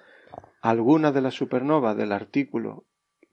algunas 0.62 1.14
de 1.14 1.22
las 1.22 1.36
supernovas 1.36 1.96
del 1.96 2.12
artículo 2.12 2.86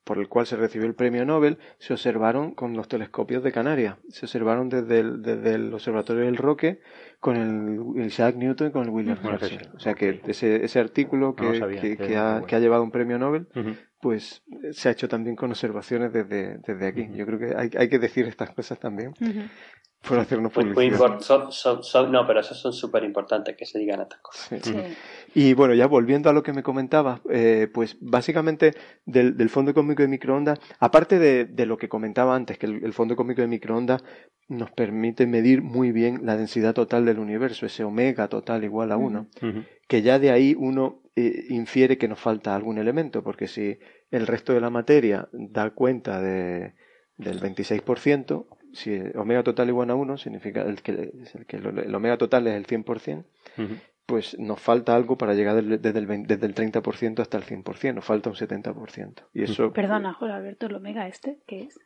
por 0.05 0.19
el 0.19 0.29
cual 0.29 0.47
se 0.47 0.57
recibió 0.57 0.87
el 0.87 0.95
premio 0.95 1.25
Nobel 1.25 1.59
se 1.79 1.95
observaron 1.95 2.55
con 2.55 2.77
los 2.77 2.89
telescopios 2.89 3.43
de 3.43 3.53
Canarias. 3.53 3.97
Se 4.11 4.27
observaron 4.27 4.69
desde 4.69 5.01
el, 5.01 5.23
desde 5.23 5.55
el 5.55 5.73
Observatorio 5.73 6.25
del 6.25 6.37
Roque 6.37 6.81
con 7.21 7.37
el, 7.37 8.05
Isaac 8.05 8.37
Newton 8.37 8.69
y 8.69 8.71
con 8.71 8.85
el 8.85 8.91
William 8.91 9.19
Herschel. 9.25 9.71
O 9.75 9.81
sea 9.81 9.95
que 9.95 10.21
ese, 10.27 10.63
ese 10.63 10.79
artículo 10.79 11.35
que, 11.35 11.53
que, 11.97 12.17
ha, 12.19 12.43
que, 12.47 12.55
ha, 12.55 12.61
llevado 12.61 12.83
un 12.83 12.91
premio 12.91 13.19
Nobel 13.19 13.49
pues 14.05 14.43
se 14.73 14.91
ha 14.91 14.93
hecho 14.93 15.09
también 15.09 15.35
con 15.35 15.49
observaciones 15.49 16.13
desde, 16.13 16.59
desde 16.59 16.87
aquí. 16.87 17.09
Yo 17.15 17.25
creo 17.25 17.39
que 17.39 17.57
hay, 17.57 17.71
hay, 17.75 17.89
que 17.89 17.99
decir 17.99 18.27
estas 18.27 18.51
cosas 18.51 18.79
también. 18.79 19.15
Por 20.07 20.19
hacernos 20.19 20.53
publicidad. 20.53 21.19
no, 22.11 22.27
pero 22.27 22.41
esas 22.41 22.59
son 22.59 22.75
súper 22.75 23.03
importantes 23.03 23.57
que 23.57 23.65
se 23.65 23.79
digan 23.79 24.03
estas 24.03 24.21
cosas. 24.21 24.61
Y 25.35 25.55
bueno, 25.55 25.73
ya 25.73 25.87
volviendo 25.87 26.29
a 26.29 26.35
lo 26.35 26.43
que 26.43 26.53
me 26.53 26.63
comentabas, 26.63 27.23
eh, 27.31 27.67
pues 27.73 27.97
básicamente 27.99 28.75
del, 29.07 29.39
del, 29.39 29.49
fondo 29.49 29.73
cósmico 29.73 30.03
de 30.03 30.09
microondas, 30.09 30.61
aparte 30.81 31.19
de, 31.19 31.47
de, 31.47 31.65
lo 31.65 31.79
que 31.79 31.89
comentaba 31.89 32.37
antes, 32.37 32.59
que 32.59 32.67
el, 32.67 32.93
fondo 32.93 33.17
cósmico 33.17 33.41
de 33.41 33.49
microondas 33.49 34.05
nos 34.49 34.71
permite 34.71 35.27
medir 35.27 35.63
muy 35.63 35.93
bien 35.93 36.27
la 36.27 36.37
densidad 36.37 36.75
total 36.75 37.07
del 37.07 37.21
universo, 37.21 37.65
ese 37.65 37.85
omega 37.85 38.29
total 38.29 38.65
igual 38.65 38.93
a 38.93 38.99
1, 38.99 39.29
que 39.89 40.03
ya 40.03 40.19
de 40.19 40.31
ahí 40.31 40.55
uno 40.59 41.01
eh, 41.17 41.47
infiere 41.51 41.99
que 41.99 42.09
nos 42.09 42.21
falta 42.21 42.55
algún 42.55 42.79
elemento, 42.79 43.23
porque 43.23 43.47
si 43.47 43.79
el 44.11 44.27
resto 44.27 44.53
de 44.53 44.61
la 44.61 44.71
materia 44.71 45.29
da 45.33 45.71
cuenta 45.71 46.21
de, 46.21 46.75
del 47.17 47.41
26%, 47.41 48.47
si 48.73 49.01
omega 49.17 49.43
total 49.43 49.69
igual 49.69 49.91
a 49.91 49.95
1, 49.95 50.19
significa 50.19 50.63
el 50.63 50.83
que, 50.83 50.93
el, 50.93 51.47
que 51.47 51.57
el 51.57 51.95
omega 51.95 52.19
total 52.19 52.47
es 52.49 52.55
el 52.55 52.67
100%, 52.67 53.25
pues 54.07 54.39
nos 54.39 54.61
falta 54.61 54.95
algo 54.95 55.17
para 55.17 55.35
llegar 55.35 55.63
desde 55.63 55.99
el, 55.99 56.27
desde 56.27 56.47
el 56.47 56.55
30% 56.55 57.21
hasta 57.21 57.39
el 57.39 57.45
100%, 57.45 57.95
nos 57.95 58.05
falta 58.05 58.31
un 58.31 58.37
70%. 58.37 59.27
Y 59.33 59.45
eso, 59.45 59.73
Perdona, 59.73 60.13
Jorge 60.13 60.35
Alberto, 60.35 60.67
¿el 60.67 60.75
omega 60.75 61.07
este 61.07 61.39
qué 61.47 61.63
es? 61.63 61.79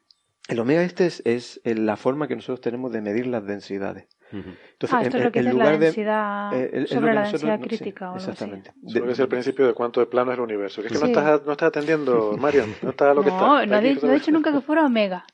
El 0.48 0.60
omega 0.60 0.82
este 0.82 1.06
es, 1.06 1.22
es 1.24 1.60
la 1.64 1.96
forma 1.96 2.26
que 2.26 2.34
nosotros 2.34 2.60
tenemos 2.62 2.90
de 2.90 3.02
medir 3.02 3.26
las 3.26 3.44
densidades. 3.46 4.08
Entonces, 4.32 4.92
ah, 4.92 5.02
esto 5.02 5.18
es 5.18 5.24
lo 5.24 5.32
que 5.32 5.38
es 5.40 5.54
la 5.54 5.78
densidad 5.78 6.54
eh, 6.54 6.86
sobre 6.86 7.14
la 7.14 7.22
densidad 7.22 7.60
crítica. 7.60 8.12
o 8.12 8.16
exactamente. 8.16 8.72
Algo 8.94 9.10
es 9.10 9.18
el 9.18 9.28
principio 9.28 9.66
de 9.66 9.74
cuánto 9.74 10.00
de 10.00 10.06
plano 10.06 10.32
es 10.32 10.38
el 10.38 10.44
universo. 10.44 10.82
es 10.82 10.92
que 10.92 10.98
no, 10.98 11.06
estás, 11.06 11.44
no 11.46 11.52
estás 11.52 11.68
atendiendo, 11.68 12.36
Marian. 12.38 12.74
No 12.82 12.90
está 12.90 13.14
lo 13.14 13.22
que 13.22 13.30
está. 13.30 13.40
No, 13.40 13.66
no 13.66 13.76
ha 13.76 13.80
dicho 13.80 14.30
nunca 14.30 14.52
que 14.52 14.60
fuera 14.60 14.84
omega. 14.86 15.24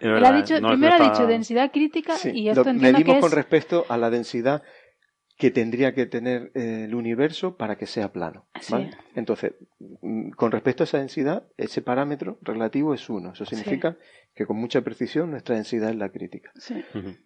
Él 0.00 0.24
ha 0.24 0.32
dicho, 0.32 0.56
primero 0.56 0.94
ha 0.94 1.10
dicho 1.10 1.26
densidad 1.26 1.70
crítica 1.72 2.14
y 2.32 2.48
esto 2.48 2.64
lo 2.64 2.70
entiendo 2.70 2.98
medimos 2.98 3.14
que 3.14 3.18
es... 3.18 3.24
con 3.24 3.32
respecto 3.32 3.86
a 3.88 3.96
la 3.96 4.10
densidad 4.10 4.62
que 5.40 5.50
tendría 5.50 5.94
que 5.94 6.04
tener 6.04 6.52
eh, 6.54 6.84
el 6.84 6.94
universo 6.94 7.56
para 7.56 7.76
que 7.76 7.86
sea 7.86 8.12
plano. 8.12 8.46
¿vale? 8.68 8.90
Entonces, 9.14 9.54
mm, 10.02 10.32
con 10.32 10.52
respecto 10.52 10.82
a 10.82 10.84
esa 10.84 10.98
densidad, 10.98 11.44
ese 11.56 11.80
parámetro 11.80 12.38
relativo 12.42 12.92
es 12.92 13.08
uno. 13.08 13.32
Eso 13.32 13.46
significa 13.46 13.96
que 14.34 14.46
con 14.46 14.56
mucha 14.56 14.80
precisión 14.82 15.30
nuestra 15.30 15.54
densidad 15.54 15.90
es 15.90 15.96
la 15.96 16.10
crítica. 16.10 16.52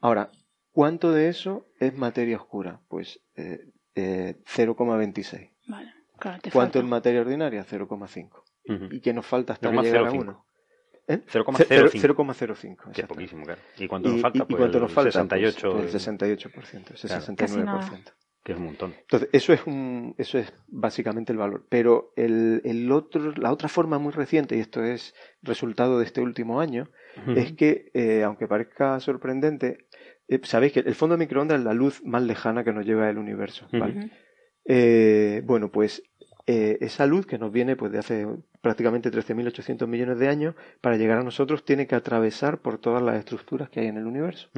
Ahora, 0.01 0.31
¿Cuánto 0.75 1.13
de 1.13 1.29
eso 1.29 1.69
es 1.79 1.97
materia 1.97 2.37
oscura? 2.37 2.81
Pues 2.89 3.21
eh, 3.37 3.61
eh, 3.95 4.43
0,26. 4.45 5.53
Vale. 5.69 5.95
Claro, 6.19 6.43
¿Cuánto 6.53 6.81
es 6.81 6.85
materia 6.85 7.21
ordinaria? 7.21 7.65
0,5. 7.65 8.43
¿Y 8.91 9.01
qué 9.01 9.13
nos 9.13 9.25
falta 9.25 9.53
hasta 9.53 9.71
llegar 9.71 10.07
a 10.07 10.11
1? 10.11 10.47
0,05. 11.07 12.93
Que 12.93 13.03
es 13.03 13.07
poquísimo, 13.07 13.45
claro. 13.45 13.61
¿Y 13.79 13.87
cuánto 13.87 14.09
nos 14.09 14.21
falta? 14.21 14.45
Pues 14.47 14.51
¿y 14.51 14.57
cuánto 14.57 14.81
nos 14.81 14.93
falta? 14.93 15.13
68. 15.13 15.73
Pues 15.73 15.95
el 15.95 16.17
68%, 16.17 16.95
ese 16.95 17.37
claro. 17.37 17.81
69%. 18.45 18.45
Que 18.45 18.53
es 18.53 18.59
un 18.59 18.65
montón. 18.65 18.95
Entonces, 19.01 19.29
eso 19.33 19.53
es, 19.53 19.67
un, 19.67 20.15
eso 20.19 20.39
es 20.39 20.53
básicamente 20.69 21.33
el 21.33 21.39
valor. 21.39 21.67
Pero 21.69 22.13
el, 22.17 22.61
el 22.65 22.93
otro, 22.93 23.33
la 23.33 23.53
otra 23.53 23.69
forma 23.69 23.99
muy 23.99 24.13
reciente, 24.13 24.57
y 24.57 24.61
esto 24.61 24.85
es 24.85 25.15
resultado 25.43 25.99
de 25.99 26.05
este 26.05 26.21
último 26.21 26.61
año, 26.61 26.89
es 27.35 27.53
que, 27.53 27.91
eh, 27.95 28.23
aunque 28.23 28.47
parezca 28.47 29.01
sorprendente, 29.01 29.87
eh, 30.29 30.41
sabéis 30.43 30.73
que 30.73 30.81
el 30.81 30.95
fondo 30.95 31.17
de 31.17 31.25
microondas 31.25 31.59
es 31.59 31.65
la 31.65 31.75
luz 31.75 32.03
más 32.05 32.23
lejana 32.23 32.65
que 32.65 32.73
nos 32.73 32.85
llega 32.85 33.07
del 33.07 33.19
universo. 33.19 33.67
Eh, 34.67 35.43
bueno, 35.45 35.71
pues 35.71 36.03
eh, 36.47 36.79
esa 36.81 37.07
luz 37.07 37.27
que 37.27 37.39
nos 37.39 37.53
viene 37.53 37.77
pues, 37.77 37.93
de 37.93 37.99
hace 37.99 38.27
prácticamente 38.61 39.11
13.800 39.11 39.87
millones 39.87 40.19
de 40.19 40.29
años, 40.29 40.55
para 40.81 40.97
llegar 40.97 41.19
a 41.19 41.23
nosotros 41.23 41.65
tiene 41.65 41.87
que 41.87 41.95
atravesar 41.95 42.59
por 42.59 42.79
todas 42.79 43.03
las 43.03 43.17
estructuras 43.17 43.69
que 43.69 43.81
hay 43.81 43.87
en 43.87 43.99
el 43.99 44.07
universo. 44.07 44.49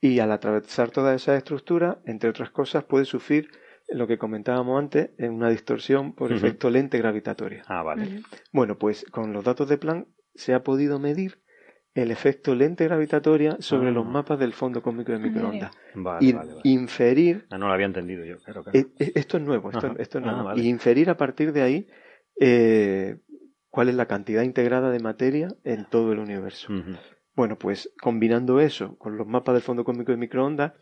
Y 0.00 0.20
al 0.20 0.30
atravesar 0.32 0.90
todas 0.90 1.20
esas 1.20 1.38
estructuras, 1.38 1.98
entre 2.04 2.30
otras 2.30 2.50
cosas, 2.50 2.84
puede 2.84 3.04
sufrir 3.04 3.50
lo 3.88 4.06
que 4.06 4.18
comentábamos 4.18 4.78
antes, 4.78 5.10
en 5.18 5.32
una 5.32 5.48
distorsión 5.48 6.12
por 6.12 6.32
efecto 6.32 6.70
lente 6.70 6.98
gravitatoria. 6.98 7.62
Ah, 7.66 7.82
vale. 7.82 8.22
Bueno, 8.52 8.78
pues 8.78 9.04
con 9.10 9.32
los 9.32 9.44
datos 9.44 9.68
de 9.68 9.78
Planck 9.78 10.06
se 10.34 10.54
ha 10.54 10.62
podido 10.62 10.98
medir 10.98 11.40
el 11.94 12.10
efecto 12.10 12.54
lente 12.54 12.84
gravitatoria 12.84 13.56
sobre 13.60 13.90
los 13.90 14.06
ah. 14.06 14.10
mapas 14.10 14.38
del 14.38 14.52
fondo 14.52 14.82
cósmico 14.82 15.12
de 15.12 15.18
microondas. 15.18 15.72
y 16.20 16.34
inferir. 16.70 17.46
Ah, 17.50 17.58
no 17.58 17.66
lo 17.66 17.72
había 17.72 17.86
entendido 17.86 18.24
yo, 18.24 18.36
e, 18.72 18.86
e, 18.98 19.12
esto 19.14 19.38
es 19.38 19.42
nuevo, 19.42 19.70
esto, 19.70 19.94
es 19.98 20.14
nuevo. 20.14 20.50
Ah, 20.50 20.54
y 20.56 20.68
inferir 20.68 21.10
a 21.10 21.16
partir 21.16 21.52
de 21.52 21.62
ahí 21.62 21.88
eh, 22.38 23.18
cuál 23.70 23.88
es 23.88 23.96
la 23.96 24.06
cantidad 24.06 24.42
integrada 24.42 24.90
de 24.90 25.00
materia 25.00 25.48
en 25.64 25.86
todo 25.86 26.12
el 26.12 26.18
universo. 26.18 26.72
Bueno, 27.38 27.56
pues 27.56 27.92
combinando 28.02 28.58
eso 28.58 28.98
con 28.98 29.16
los 29.16 29.24
mapas 29.24 29.54
del 29.54 29.62
fondo 29.62 29.84
cósmico 29.84 30.10
de 30.10 30.18
microondas, 30.18 30.72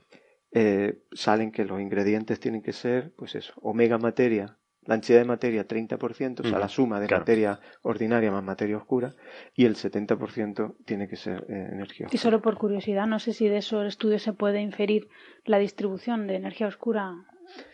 eh, 0.53 1.03
salen 1.13 1.53
que 1.53 1.67
los 1.67 1.83
ingredientes 1.83 2.41
tienen 2.41 2.63
que 2.63 2.73
ser, 2.73 3.13
pues 3.15 3.35
eso, 3.35 3.53
omega 3.61 3.99
materia 3.99 4.57
la 4.87 4.95
densidad 4.95 5.19
de 5.19 5.27
materia 5.27 5.69
30%, 5.69 6.41
o 6.41 6.49
sea, 6.49 6.59
la 6.59 6.69
suma 6.69 6.99
de 6.99 7.09
materia 7.09 7.61
ordinaria 7.83 8.31
más 8.31 8.43
materia 8.43 8.79
oscura, 8.79 9.15
y 9.55 9.67
el 9.67 9.75
70% 9.75 10.77
tiene 10.87 11.09
que 11.09 11.17
ser 11.17 11.45
eh, 11.51 11.69
energía 11.73 12.07
oscura. 12.07 12.11
Y 12.15 12.17
solo 12.17 12.41
por 12.41 12.57
curiosidad, 12.57 13.07
no 13.07 13.19
sé 13.19 13.35
si 13.35 13.49
de 13.49 13.59
esos 13.59 13.87
estudios 13.87 14.23
se 14.23 14.33
puede 14.33 14.63
inferir 14.63 15.09
la 15.45 15.59
distribución 15.59 16.27
de 16.27 16.37
energía 16.37 16.69
oscura 16.69 17.17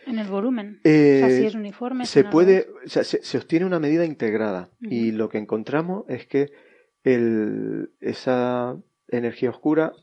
en 0.07 0.19
el 0.19 0.27
volumen. 0.27 0.81
o 0.83 0.89
sea, 0.89 1.29
si 1.29 1.45
es 1.45 1.55
uniforme. 1.55 2.05
Se 2.05 2.25
puede, 2.25 2.67
o 2.85 2.89
sea, 2.89 3.05
se, 3.05 3.37
obtiene 3.37 3.65
una 3.65 3.79
medida 3.79 4.03
integrada, 4.03 4.71
y 4.81 5.11
lo 5.11 5.29
que 5.29 5.37
encontramos 5.37 6.03
es 6.09 6.25
que 6.25 6.51
el, 7.03 7.91
esa 7.99 8.77
energía 9.07 9.49
oscura 9.49 9.93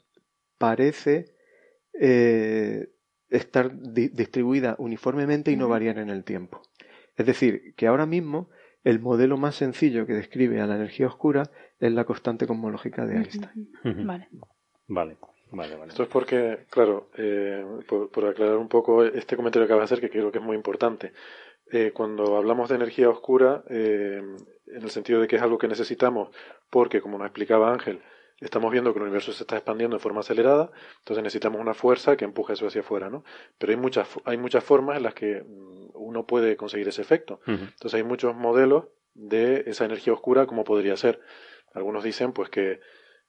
parece 0.59 1.35
eh, 1.95 2.89
estar 3.29 3.73
distribuida 3.81 4.77
uniformemente 4.79 5.51
y 5.51 5.57
no 5.57 5.69
variar 5.69 5.99
en 5.99 6.11
el 6.11 6.25
tiempo. 6.25 6.63
Es 7.17 7.27
decir, 7.27 7.75
que 7.77 7.87
ahora 7.87 8.07
mismo 8.07 8.51
el 8.85 9.01
modelo 9.01 9.37
más 9.37 9.57
sencillo 9.57 10.07
que 10.07 10.15
describe 10.15 10.61
a 10.61 10.67
la 10.67 10.77
energía 10.77 11.07
oscura 11.07 11.51
es 11.79 11.93
la 11.93 12.05
constante 12.05 12.47
cosmológica 12.47 13.07
de 13.07 13.17
Einstein. 13.17 13.73
Vale. 14.07 14.29
Vale. 14.89 15.17
Vale, 15.53 15.75
vale. 15.75 15.89
Esto 15.89 16.05
es 16.05 16.09
porque, 16.09 16.67
claro, 16.71 17.11
eh, 17.17 17.65
por, 17.89 18.25
aclarar 18.25 18.57
un 18.57 18.69
poco 18.69 19.05
este 19.05 19.37
comentario 19.37 19.67
que 19.67 19.73
acabas 19.73 19.91
de 19.91 19.95
hacer, 19.97 20.09
que 20.09 20.11
creo 20.11 20.31
que 20.31 20.39
es 20.39 20.45
muy 20.45 20.57
importante. 20.57 21.13
eh, 21.73 21.93
cuando 21.93 22.37
hablamos 22.37 22.69
de 22.69 22.75
energía 22.77 23.09
oscura, 23.09 23.63
eh, 23.69 24.21
en 24.67 24.83
el 24.83 24.91
sentido 24.91 25.21
de 25.21 25.29
que 25.29 25.37
es 25.37 25.43
algo 25.43 25.59
que 25.59 25.69
necesitamos, 25.69 26.31
porque, 26.71 27.01
como 27.01 27.19
nos 27.19 27.27
explicaba 27.27 27.73
Ángel, 27.73 28.01
estamos 28.41 28.73
viendo 28.73 28.93
que 28.93 28.99
el 28.99 29.05
universo 29.05 29.33
se 29.33 29.43
está 29.43 29.57
expandiendo 29.57 29.97
de 29.97 30.03
forma 30.03 30.21
acelerada, 30.21 30.71
entonces 30.99 31.23
necesitamos 31.23 31.61
una 31.61 31.75
fuerza 31.75 32.17
que 32.17 32.25
empuje 32.25 32.55
eso 32.55 32.67
hacia 32.67 32.81
afuera, 32.81 33.11
¿no? 33.11 33.25
Pero 33.59 33.73
hay 33.73 33.77
muchas, 33.77 34.09
hay 34.25 34.39
muchas 34.39 34.65
formas 34.65 34.97
en 34.97 35.03
las 35.03 35.15
que 35.15 35.43
mm, 35.43 35.91
uno 35.95 36.27
puede 36.27 36.57
conseguir 36.57 36.89
ese 36.89 37.03
efecto. 37.03 37.41
Entonces 37.47 37.95
hay 37.95 38.03
muchos 38.03 38.35
modelos 38.35 38.87
de 39.15 39.65
esa 39.67 39.85
energía 39.85 40.13
oscura, 40.13 40.47
como 40.47 40.65
podría 40.65 40.97
ser. 40.97 41.21
Algunos 41.75 42.03
dicen, 42.03 42.33
pues, 42.33 42.49
que, 42.49 42.81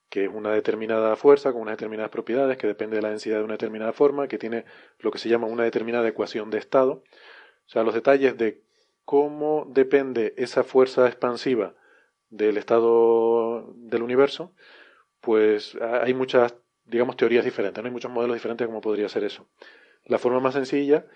que 0.08 0.24
es 0.24 0.30
una 0.32 0.52
determinada 0.52 1.14
fuerza 1.16 1.52
con 1.52 1.62
unas 1.62 1.74
determinadas 1.74 2.10
propiedades, 2.10 2.56
que 2.56 2.66
depende 2.66 2.96
de 2.96 3.02
la 3.02 3.10
densidad 3.10 3.38
de 3.38 3.44
una 3.44 3.54
determinada 3.54 3.92
forma, 3.92 4.28
que 4.28 4.38
tiene 4.38 4.64
lo 4.98 5.10
que 5.10 5.18
se 5.18 5.28
llama 5.28 5.46
una 5.46 5.64
determinada 5.64 6.08
ecuación 6.08 6.50
de 6.50 6.58
estado. 6.58 7.02
O 7.66 7.68
sea, 7.68 7.82
los 7.82 7.94
detalles 7.94 8.38
de 8.38 8.62
cómo 9.04 9.66
depende 9.68 10.34
esa 10.36 10.64
fuerza 10.64 11.06
expansiva 11.06 11.74
del 12.32 12.56
estado 12.56 13.72
del 13.76 14.02
universo, 14.02 14.54
pues 15.20 15.76
hay 15.80 16.14
muchas, 16.14 16.56
digamos, 16.84 17.16
teorías 17.16 17.44
diferentes, 17.44 17.82
¿no? 17.82 17.86
hay 17.86 17.92
muchos 17.92 18.10
modelos 18.10 18.34
diferentes 18.34 18.64
de 18.64 18.68
cómo 18.68 18.80
podría 18.80 19.08
ser 19.08 19.22
eso. 19.22 19.46
La 20.06 20.18
forma 20.18 20.40
más 20.40 20.54
sencilla 20.54 21.06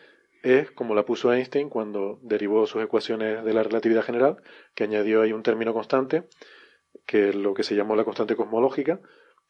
es 0.42 0.70
como 0.70 0.94
la 0.94 1.04
puso 1.04 1.32
Einstein 1.32 1.70
cuando 1.70 2.20
derivó 2.22 2.66
sus 2.66 2.84
ecuaciones 2.84 3.42
de 3.44 3.54
la 3.54 3.62
relatividad 3.62 4.02
general, 4.04 4.36
que 4.74 4.84
añadió 4.84 5.22
ahí 5.22 5.32
un 5.32 5.42
término 5.42 5.72
constante, 5.72 6.24
que 7.06 7.30
es 7.30 7.34
lo 7.34 7.54
que 7.54 7.64
se 7.64 7.74
llamó 7.74 7.96
la 7.96 8.04
constante 8.04 8.36
cosmológica, 8.36 9.00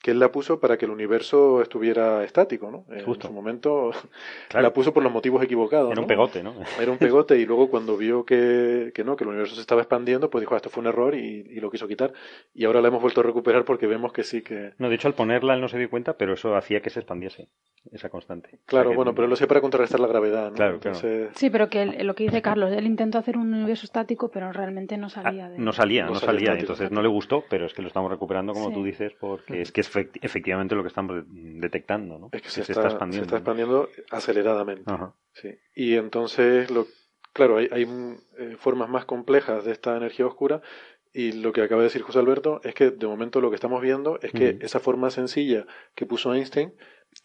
que 0.01 0.11
él 0.13 0.21
la 0.21 0.31
puso 0.31 0.61
para 0.61 0.77
que 0.77 0.85
el 0.85 0.91
universo 0.91 1.63
estuviera 1.63 2.23
estático, 2.23 2.71
¿no? 2.71 2.85
En 2.95 3.05
su 3.05 3.33
momento 3.33 3.91
la 4.55 4.73
puso 4.73 4.93
por 4.93 5.03
los 5.03 5.13
motivos 5.13 5.43
equivocados. 5.43 5.91
Era 5.91 6.01
un 6.01 6.07
pegote, 6.07 6.43
¿no? 6.43 6.55
Era 6.81 6.93
un 6.93 6.99
pegote 6.99 7.39
y 7.39 7.47
luego 7.47 7.71
cuando 7.71 7.97
vio 7.97 8.25
que, 8.25 8.93
que 8.95 9.05
no, 9.05 9.17
que 9.17 9.25
el 9.25 9.29
universo 9.29 9.55
se 9.55 9.61
estaba 9.61 9.81
expandiendo, 9.81 10.31
pues 10.31 10.43
dijo, 10.43 10.55
ah, 10.55 10.59
esto 10.59 10.71
fue 10.71 10.83
un 10.83 10.89
error 10.89 11.15
y, 11.15 11.43
lo 11.61 11.71
quiso 11.71 11.89
quitar. 11.89 12.13
Y 12.55 12.67
ahora 12.67 12.81
la 12.81 12.89
hemos 12.89 13.01
vuelto 13.01 13.21
a 13.21 13.25
recuperar 13.25 13.65
porque 13.65 13.87
vemos 13.87 14.13
que 14.13 14.23
sí 14.23 14.43
que... 14.43 14.75
No, 14.79 14.89
de 14.89 14.95
hecho 14.95 15.09
al 15.09 15.15
ponerla 15.15 15.55
él 15.55 15.61
no 15.61 15.69
se 15.69 15.79
dio 15.79 15.89
cuenta, 15.89 16.17
pero 16.17 16.35
eso 16.35 16.55
hacía 16.55 16.81
que 16.81 16.91
se 16.91 17.01
expandiese, 17.01 17.49
esa 17.91 18.11
constante. 18.11 18.61
Claro, 18.67 18.95
bueno, 18.95 19.15
pero 19.15 19.27
lo 19.27 19.37
sé 19.37 19.47
para 19.47 19.61
contrarrestar 19.61 19.99
la 20.01 20.07
gravedad, 20.07 20.51
¿no? 20.51 20.57
Claro, 20.57 20.81
Sí, 21.35 21.51
pero 21.51 21.69
que 21.69 22.05
lo 22.05 22.15
que 22.15 22.25
dice 22.25 22.43
Carlos, 22.43 22.71
él 22.73 22.87
intentó 22.87 23.19
hacer 23.19 23.37
un 23.37 23.53
universo 23.53 23.87
estático, 23.87 24.31
pero 24.31 24.53
realmente 24.53 24.97
no 24.97 25.09
salía. 25.09 25.47
Ah, 25.47 25.55
no 25.57 25.73
salía, 25.73 26.07
no, 26.07 26.15
salía, 26.17 26.53
entonces 26.53 26.91
no 26.91 27.03
le 27.03 27.09
gustó, 27.09 27.45
pero 27.49 27.67
es 27.67 27.75
que 27.75 27.83
lo 27.83 27.89
estamos 27.89 28.11
recuperando 28.11 28.53
como 28.53 28.71
tú 28.71 28.85
dices, 28.85 29.13
porque 29.19 29.63
es 29.63 29.73
que 29.73 29.81
es 29.89 30.09
efectivamente 30.21 30.75
lo 30.75 30.83
que 30.83 30.89
estamos 30.89 31.25
detectando, 31.29 32.19
¿no? 32.19 32.29
Es 32.33 32.43
que 32.43 32.51
se, 32.51 32.61
está, 32.61 32.87
expandiendo. 32.87 33.25
Se 33.25 33.27
está 33.27 33.37
expandiendo 33.37 33.89
aceleradamente. 34.11 34.85
Sí. 35.33 35.59
Y 35.75 35.97
entonces, 35.97 36.71
lo, 36.71 36.87
claro, 37.33 37.59
hay, 37.59 37.69
hay 37.73 37.83
eh, 38.39 38.57
formas 38.59 38.89
más 38.89 39.05
complejas 39.05 39.65
de 39.65 39.73
esta 39.73 39.97
energía 39.97 40.27
oscura 40.27 40.63
y 41.13 41.33
lo 41.33 41.53
que 41.53 41.63
acaba 41.63 41.81
de 41.81 41.87
decir 41.87 42.03
José 42.03 42.19
Alberto 42.19 42.61
es 42.63 42.75
que 42.75 42.91
de 42.91 43.07
momento 43.07 43.41
lo 43.41 43.49
que 43.49 43.55
estamos 43.55 43.81
viendo 43.81 44.19
es 44.21 44.33
que 44.33 44.59
esa 44.61 44.81
forma 44.81 45.09
sencilla 45.09 45.67
que 45.95 46.05
puso 46.05 46.35
Einstein 46.35 46.75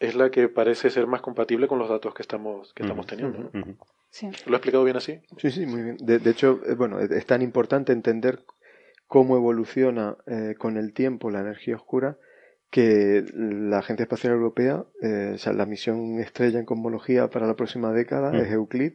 es 0.00 0.14
la 0.14 0.30
que 0.30 0.48
parece 0.48 0.88
ser 0.88 1.06
más 1.06 1.20
compatible 1.20 1.68
con 1.68 1.78
los 1.78 1.90
datos 1.90 2.14
que 2.14 2.22
estamos, 2.22 2.72
que 2.72 2.84
estamos 2.84 3.06
teniendo. 3.06 3.50
Sí. 4.08 4.30
¿Lo 4.46 4.54
he 4.54 4.56
explicado 4.56 4.84
bien 4.84 4.96
así? 4.96 5.20
Sí, 5.36 5.50
sí, 5.50 5.66
muy 5.66 5.82
bien. 5.82 5.96
De, 5.98 6.30
hecho, 6.30 6.60
eh, 6.66 6.74
bueno, 6.74 7.00
es 7.00 7.26
tan 7.26 7.42
importante 7.42 7.92
entender 7.92 8.40
cómo 9.06 9.36
evoluciona 9.36 10.16
eh, 10.26 10.54
con 10.56 10.78
el 10.78 10.94
tiempo 10.94 11.30
la 11.30 11.40
energía 11.40 11.76
oscura 11.76 12.16
que 12.72 13.22
la 13.34 13.80
Agencia 13.80 14.04
Espacial 14.04 14.32
Europea, 14.32 14.86
eh, 15.02 15.32
o 15.34 15.38
sea, 15.38 15.52
la 15.52 15.66
misión 15.66 16.18
estrella 16.18 16.58
en 16.58 16.64
cosmología 16.64 17.28
para 17.28 17.46
la 17.46 17.54
próxima 17.54 17.92
década 17.92 18.34
es 18.34 18.50
Euclid, 18.50 18.94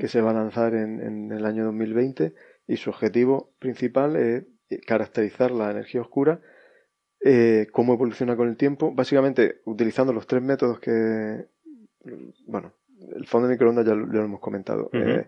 que 0.00 0.08
se 0.08 0.22
va 0.22 0.30
a 0.30 0.34
lanzar 0.34 0.74
en, 0.74 1.30
el 1.30 1.44
año 1.44 1.66
2020 1.66 2.32
y 2.66 2.76
su 2.78 2.88
objetivo 2.88 3.52
principal 3.58 4.16
es 4.16 4.44
caracterizar 4.86 5.50
la 5.50 5.70
energía 5.70 6.00
oscura, 6.00 6.40
eh, 7.22 7.66
cómo 7.72 7.92
evoluciona 7.92 8.36
con 8.36 8.48
el 8.48 8.56
tiempo, 8.56 8.94
básicamente 8.94 9.60
utilizando 9.66 10.14
los 10.14 10.26
tres 10.26 10.40
métodos 10.40 10.80
que, 10.80 11.44
bueno, 12.46 12.72
el 13.14 13.26
fondo 13.26 13.48
de 13.48 13.54
microondas 13.54 13.84
ya, 13.84 13.94
lo 13.94 14.24
hemos 14.24 14.40
comentado. 14.40 14.88
Eh, 14.94 15.26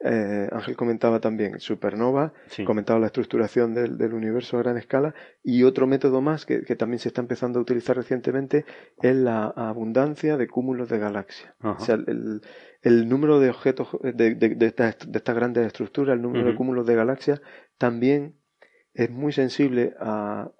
Ángel 0.00 0.76
comentaba 0.76 1.20
también 1.20 1.58
supernova, 1.58 2.32
comentaba 2.64 3.00
la 3.00 3.06
estructuración 3.06 3.74
del, 3.74 4.14
universo 4.14 4.56
a 4.56 4.60
gran 4.62 4.76
escala 4.76 5.14
y 5.42 5.64
otro 5.64 5.88
método 5.88 6.20
más 6.20 6.46
que, 6.46 6.60
también 6.76 7.00
se 7.00 7.08
está 7.08 7.20
empezando 7.20 7.58
a 7.58 7.62
utilizar 7.62 7.96
recientemente 7.96 8.64
es 9.02 9.16
la 9.16 9.46
abundancia 9.46 10.36
de 10.36 10.46
cúmulos 10.46 10.88
de 10.88 10.98
galaxias. 10.98 11.52
O 11.62 11.80
sea, 11.80 11.96
el, 11.96 13.08
número 13.08 13.40
de 13.40 13.50
objetos 13.50 13.88
de, 14.02 14.36
de, 14.36 14.66
estas 14.66 15.34
grandes 15.34 15.66
estructuras, 15.66 16.14
el 16.14 16.22
número 16.22 16.46
de 16.46 16.54
cúmulos 16.54 16.86
de 16.86 16.94
galaxias, 16.94 17.42
también 17.76 18.36
es 18.94 19.10
muy 19.10 19.32
sensible 19.32 19.94
a, 20.00 20.52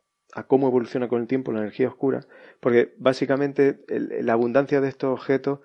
cómo 0.47 0.69
evoluciona 0.69 1.09
con 1.09 1.21
el 1.21 1.27
tiempo 1.27 1.53
la 1.53 1.61
energía 1.61 1.89
oscura, 1.89 2.21
porque 2.61 2.95
básicamente 2.99 3.81
la 3.89 4.35
abundancia 4.35 4.81
de 4.81 4.89
estos 4.89 5.13
objetos 5.13 5.61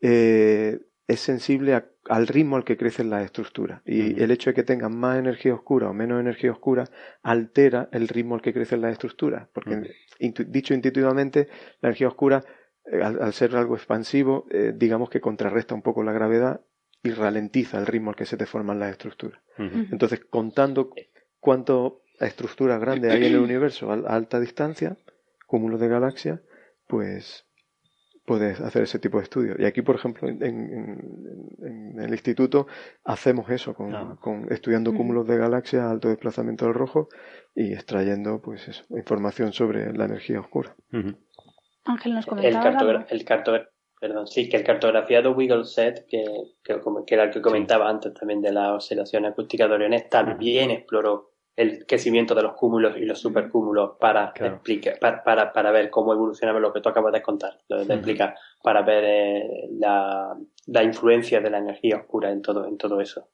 eh, 0.00 0.80
es 1.06 1.20
sensible 1.20 1.84
al 2.08 2.26
ritmo 2.26 2.56
al 2.56 2.64
que 2.64 2.76
crecen 2.76 3.10
las 3.10 3.24
estructuras. 3.24 3.82
Y 3.84 4.22
el 4.22 4.30
hecho 4.30 4.50
de 4.50 4.54
que 4.54 4.62
tengan 4.62 4.96
más 4.96 5.18
energía 5.18 5.54
oscura 5.54 5.90
o 5.90 5.94
menos 5.94 6.20
energía 6.20 6.52
oscura 6.52 6.84
altera 7.22 7.88
el 7.92 8.08
ritmo 8.08 8.34
al 8.34 8.42
que 8.42 8.54
crecen 8.54 8.80
las 8.80 8.92
estructuras. 8.92 9.48
Porque, 9.52 9.90
dicho 10.18 10.74
intuitivamente, 10.74 11.48
la 11.80 11.88
energía 11.88 12.08
oscura, 12.08 12.42
eh, 12.90 13.02
al, 13.02 13.32
ser 13.32 13.54
algo 13.56 13.74
expansivo, 13.76 14.46
eh, 14.50 14.72
digamos 14.74 15.10
que 15.10 15.20
contrarresta 15.20 15.74
un 15.74 15.82
poco 15.82 16.02
la 16.02 16.12
gravedad 16.12 16.62
y 17.02 17.10
ralentiza 17.10 17.78
el 17.78 17.86
ritmo 17.86 18.10
al 18.10 18.16
que 18.16 18.24
se 18.24 18.38
deforman 18.38 18.78
las 18.78 18.92
estructuras. 18.92 19.40
Entonces, 19.58 20.20
contando 20.28 20.90
cuánto 21.38 22.02
estructuras 22.18 22.80
grandes 22.80 23.12
hay 23.12 23.26
en 23.26 23.34
el 23.34 23.38
universo 23.38 23.92
a, 23.92 23.94
alta 23.94 24.40
distancia, 24.40 24.96
cúmulos 25.46 25.80
de 25.80 25.88
galaxias, 25.88 26.40
pues 26.88 27.46
puedes 28.24 28.60
hacer 28.60 28.82
ese 28.82 28.98
tipo 28.98 29.18
de 29.18 29.24
estudios. 29.24 29.56
Y 29.58 29.64
aquí, 29.64 29.82
por 29.82 29.96
ejemplo, 29.96 30.28
en, 30.28 31.98
el 31.98 32.10
instituto 32.10 32.66
hacemos 33.04 33.50
eso, 33.50 33.74
con, 33.74 34.16
con 34.16 34.52
estudiando 34.52 34.92
mm. 34.92 34.96
cúmulos 34.96 35.26
de 35.26 35.38
galaxias 35.38 35.82
a 35.82 35.90
alto 35.90 36.08
desplazamiento 36.08 36.64
del 36.64 36.74
rojo 36.74 37.08
y 37.54 37.72
extrayendo 37.72 38.40
pues 38.40 38.68
eso, 38.68 38.84
información 38.90 39.52
sobre 39.52 39.92
la 39.92 40.06
energía 40.06 40.40
oscura. 40.40 40.74
Ángel 41.84 42.14
nos 42.14 42.26
comentaba. 42.26 43.04
El, 43.10 43.20
el 43.20 43.24
perdón, 44.00 44.26
sí, 44.26 44.48
que 44.48 44.58
el 44.58 44.64
cartografiado 44.64 45.32
Wiggle 45.32 45.64
Set, 45.64 46.06
que, 46.06 46.24
que, 46.62 46.80
era 47.14 47.24
el 47.24 47.30
que 47.30 47.40
comentaba 47.40 47.88
antes 47.88 48.12
también 48.12 48.42
de 48.42 48.52
la 48.52 48.74
observación 48.74 49.24
acústica 49.24 49.66
de 49.66 49.74
Oriones, 49.74 50.08
también 50.10 50.70
exploró 50.70 51.33
el 51.56 51.86
crecimiento 51.86 52.34
de 52.34 52.42
los 52.42 52.54
cúmulos 52.54 52.96
y 52.96 53.04
los 53.04 53.20
supercúmulos 53.20 53.92
para 54.00 54.32
explicar, 54.34 54.98
para, 54.98 55.52
para, 55.52 55.70
ver 55.70 55.88
cómo 55.90 56.12
evolucionaba 56.12 56.58
lo 56.58 56.72
que 56.72 56.80
tú 56.80 56.88
acabas 56.88 57.12
de 57.12 57.22
contar, 57.22 57.58
de, 57.68 57.82
explicar, 57.94 58.34
para 58.62 58.82
ver 58.82 59.04
eh, 59.04 59.68
la, 59.78 60.36
la, 60.66 60.82
influencia 60.82 61.40
de 61.40 61.50
la 61.50 61.58
energía 61.58 61.98
oscura 61.98 62.32
en 62.32 62.42
todo, 62.42 62.66
en 62.66 62.76
todo 62.76 63.00
eso. 63.00 63.28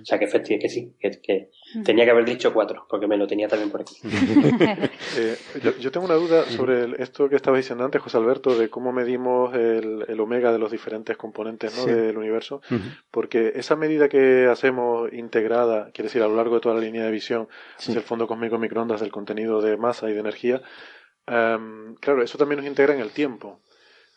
O 0.00 0.04
sea 0.04 0.18
que 0.18 0.24
efectivamente 0.24 0.66
que 0.66 0.68
sí, 0.68 0.94
que, 0.98 1.50
tenía 1.84 2.04
que 2.04 2.10
haber 2.10 2.24
dicho 2.24 2.52
cuatro, 2.52 2.86
porque 2.88 3.06
me 3.06 3.16
lo 3.16 3.26
tenía 3.26 3.48
también 3.48 3.70
por 3.70 3.82
aquí. 3.82 3.96
Eh, 5.16 5.36
yo, 5.78 5.92
tengo 5.92 6.06
una 6.06 6.14
duda 6.16 6.44
sobre 6.44 7.00
esto 7.00 7.28
que 7.28 7.36
estaba 7.36 7.56
diciendo 7.56 7.84
antes, 7.84 8.00
José 8.02 8.16
Alberto, 8.16 8.56
de 8.56 8.68
cómo 8.68 8.92
medimos 8.92 9.54
el, 9.54 10.04
el 10.08 10.20
omega 10.20 10.52
de 10.52 10.58
los 10.58 10.72
diferentes 10.72 11.16
componentes 11.16 11.76
¿no? 11.76 11.86
del 11.86 12.16
universo, 12.16 12.62
porque 13.10 13.52
esa 13.54 13.76
medida 13.76 14.08
que 14.08 14.46
hacemos 14.46 15.12
integrada, 15.12 15.90
quiere 15.92 16.08
decir 16.08 16.22
a 16.22 16.28
lo 16.28 16.36
largo 16.36 16.56
de 16.56 16.60
toda 16.62 16.74
la 16.74 16.80
línea 16.80 17.04
de 17.04 17.10
visión, 17.10 17.48
es 17.78 17.88
el 17.90 18.02
fondo 18.02 18.26
cósmico 18.26 18.58
microondas 18.58 19.00
del 19.00 19.12
contenido 19.12 19.60
de 19.60 19.76
masa 19.76 20.10
y 20.10 20.14
de 20.14 20.20
energía, 20.20 20.62
em, 21.26 21.94
claro, 21.96 22.22
eso 22.22 22.38
también 22.38 22.58
nos 22.58 22.66
integra 22.66 22.94
en 22.94 23.00
el 23.00 23.10
tiempo. 23.10 23.60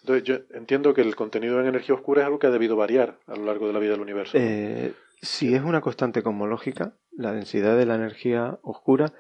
Entonces, 0.02 0.24
yo 0.24 0.58
entiendo 0.58 0.94
que 0.94 1.02
el 1.02 1.16
contenido 1.16 1.60
en 1.60 1.68
energía 1.68 1.94
oscura 1.94 2.22
es 2.22 2.26
algo 2.26 2.40
que 2.40 2.48
ha 2.48 2.52
debido 2.52 2.76
variar 2.76 3.20
a 3.28 3.36
lo 3.36 3.46
largo 3.46 3.68
de 3.68 3.74
la 3.74 3.80
vida 3.80 3.92
del 3.92 4.02
universo. 4.02 4.38
Eh, 4.40 4.94
si 5.22 5.54
es 5.54 5.64
una 5.64 5.82
constante 5.82 6.24
cosmológica, 6.24 6.94
la 7.12 7.32
densidad 7.32 7.78
de 7.78 7.86
la 7.86 7.96
energía 7.96 8.60
oscura 8.62 9.14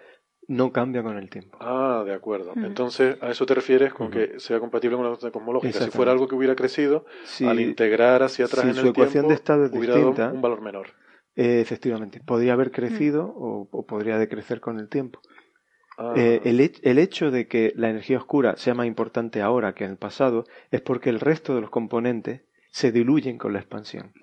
no 0.48 0.72
cambia 0.72 1.04
con 1.04 1.18
el 1.18 1.30
tiempo. 1.30 1.58
Ah, 1.60 2.04
de 2.06 2.14
acuerdo. 2.14 2.54
Entonces, 2.56 3.18
a 3.22 3.30
eso 3.30 3.46
te 3.46 3.54
refieres 3.54 3.94
con 3.94 4.10
que 4.10 4.40
sea 4.40 4.60
compatible 4.60 4.96
con 4.96 5.06
la 5.06 5.12
constante 5.12 5.34
cosmológica. 5.34 5.80
Si 5.80 5.92
fuera 5.92 6.12
algo 6.12 6.28
que 6.28 6.36
hubiera 6.36 6.56
crecido, 6.56 7.06
al 7.46 7.60
integrar 7.60 8.24
hacia 8.24 8.46
atrás 8.46 8.66
en 8.66 8.76
su 8.76 8.88
ecuación 8.88 9.28
de 9.28 9.34
estado 9.34 9.66
es 9.66 9.72
hubiera 9.72 9.96
distinta, 9.96 10.24
dado 10.24 10.36
un 10.36 10.42
valor 10.42 10.62
menor. 10.62 10.88
Eh, 11.36 11.60
efectivamente, 11.60 12.22
podría 12.26 12.54
haber 12.54 12.72
crecido 12.72 13.26
o, 13.36 13.86
podría 13.86 14.18
decrecer 14.18 14.62
con 14.62 14.80
el 14.80 14.88
tiempo. 14.88 15.20
Ah. 15.98 16.14
Eh, 16.16 16.42
el, 16.46 16.60
el, 16.82 17.00
hecho 17.00 17.32
de 17.32 17.48
que 17.48 17.74
la 17.76 17.90
energía 17.90 18.18
oscura 18.18 18.56
sea 18.56 18.76
más 18.76 18.86
importante 18.86 19.42
ahora 19.42 19.74
que 19.74 19.84
en 19.84 19.92
el 19.92 19.98
pasado 19.98 20.46
es 20.72 20.80
porque 20.80 21.10
el 21.10 21.20
resto 21.20 21.56
de 21.56 21.62
los 21.62 21.72
componentes 21.72 22.42
se 22.72 22.92
diluyen 22.92 23.38
con 23.38 23.54
la 23.54 23.60
expansión. 23.60 24.14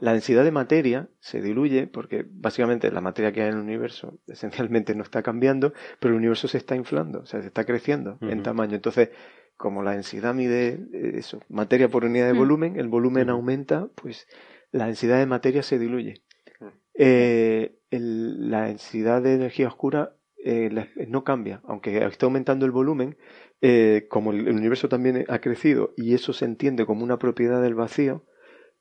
La 0.00 0.12
densidad 0.12 0.44
de 0.44 0.50
materia 0.50 1.08
se 1.20 1.40
diluye 1.40 1.86
porque 1.86 2.26
básicamente 2.28 2.90
la 2.90 3.00
materia 3.00 3.32
que 3.32 3.42
hay 3.42 3.48
en 3.48 3.54
el 3.54 3.60
universo 3.60 4.18
esencialmente 4.26 4.94
no 4.94 5.02
está 5.02 5.22
cambiando, 5.22 5.72
pero 6.00 6.14
el 6.14 6.18
universo 6.18 6.48
se 6.48 6.58
está 6.58 6.76
inflando, 6.76 7.20
o 7.20 7.26
sea, 7.26 7.40
se 7.40 7.48
está 7.48 7.64
creciendo 7.64 8.18
en 8.20 8.42
tamaño. 8.42 8.74
Entonces, 8.74 9.10
como 9.56 9.82
la 9.82 9.92
densidad 9.92 10.34
mide 10.34 10.80
eh, 10.92 11.12
eso, 11.14 11.40
materia 11.48 11.88
por 11.88 12.04
unidad 12.04 12.26
de 12.26 12.32
volumen, 12.32 12.78
el 12.78 12.88
volumen 12.88 13.30
aumenta, 13.30 13.88
pues 13.94 14.26
la 14.70 14.86
densidad 14.86 15.18
de 15.18 15.26
materia 15.26 15.62
se 15.62 15.78
diluye. 15.78 16.22
Mm. 16.60 16.66
Eh, 16.94 17.78
la 17.90 18.66
densidad 18.66 19.22
de 19.22 19.34
energía 19.34 19.68
oscura 19.68 20.16
eh, 20.44 20.88
no 21.08 21.22
cambia, 21.22 21.60
aunque 21.64 22.04
está 22.04 22.26
aumentando 22.26 22.66
el 22.66 22.72
volumen, 22.72 23.16
eh, 23.62 24.06
como 24.10 24.32
el, 24.32 24.48
universo 24.48 24.88
también 24.88 25.24
ha 25.28 25.38
crecido 25.38 25.94
y 25.96 26.14
eso 26.14 26.32
se 26.32 26.44
entiende 26.44 26.84
como 26.84 27.04
una 27.04 27.18
propiedad 27.18 27.62
del 27.62 27.74
vacío, 27.74 28.24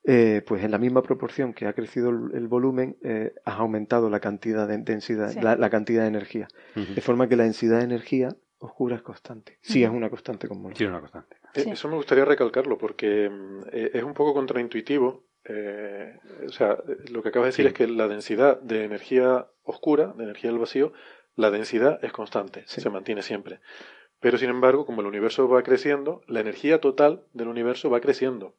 pues 0.03 0.64
en 0.64 0.72
la 0.72 0.80
misma 0.80 1.03
proporción 1.03 1.53
que 1.53 1.68
ha 1.68 1.74
crecido 1.74 2.10
el, 2.10 2.48
volumen, 2.48 2.98
ha 3.45 3.53
aumentado 3.53 4.10
la 4.10 4.20
cantidad 4.20 4.68
de 4.68 4.80
densidad, 4.80 5.32
la, 5.36 5.70
cantidad 5.70 6.02
de 6.02 6.08
energía. 6.08 6.48
De 6.74 7.02
forma 7.02 7.30
que 7.30 7.36
la 7.36 7.44
densidad 7.44 7.78
de 7.78 7.84
energía 7.84 8.36
oscura 8.58 8.95
es 8.95 9.03
constante. 9.03 9.60
Sí, 9.62 9.84
es 9.84 9.91
una 9.91 10.10
constante 10.10 10.48
como 10.48 10.70
Sí, 10.76 10.86
es 10.86 10.90
una 10.90 11.02
constante. 11.02 11.38
Eso 11.53 11.88
me 11.88 11.95
gustaría 11.95 12.26
recalcarlo 12.26 12.80
porque 12.80 13.30
mm, 13.30 13.60
es 13.72 14.03
un 14.03 14.16
poco 14.16 14.34
contraintuitivo 14.34 15.24
eh, 15.45 16.20
o 16.48 16.52
sea, 16.52 16.78
lo 17.10 17.24
que 17.24 17.30
acabas 17.30 17.48
de 17.48 17.52
decir 17.52 17.68
es 17.68 17.74
que 17.74 17.88
la 17.88 18.08
densidad 18.08 18.60
de 18.62 18.84
energía 18.84 19.48
oscura, 19.64 20.14
de 20.16 20.24
energía 20.24 20.52
del 20.52 20.60
vacío, 20.60 20.94
la 21.36 21.49
densidad 21.49 22.03
es 22.03 22.12
constante, 22.12 22.64
se 22.68 22.90
mantiene 22.90 23.22
siempre. 23.22 23.60
Pero 24.22 24.38
sin 24.38 24.49
embargo, 24.49 24.85
como 24.85 25.02
el 25.02 25.07
universo 25.07 25.49
va 25.49 25.64
creciendo, 25.64 26.22
la 26.27 26.39
energía 26.39 26.80
total 26.80 27.23
del 27.34 27.48
universo 27.48 27.89
va 27.89 27.99
creciendo. 27.99 28.56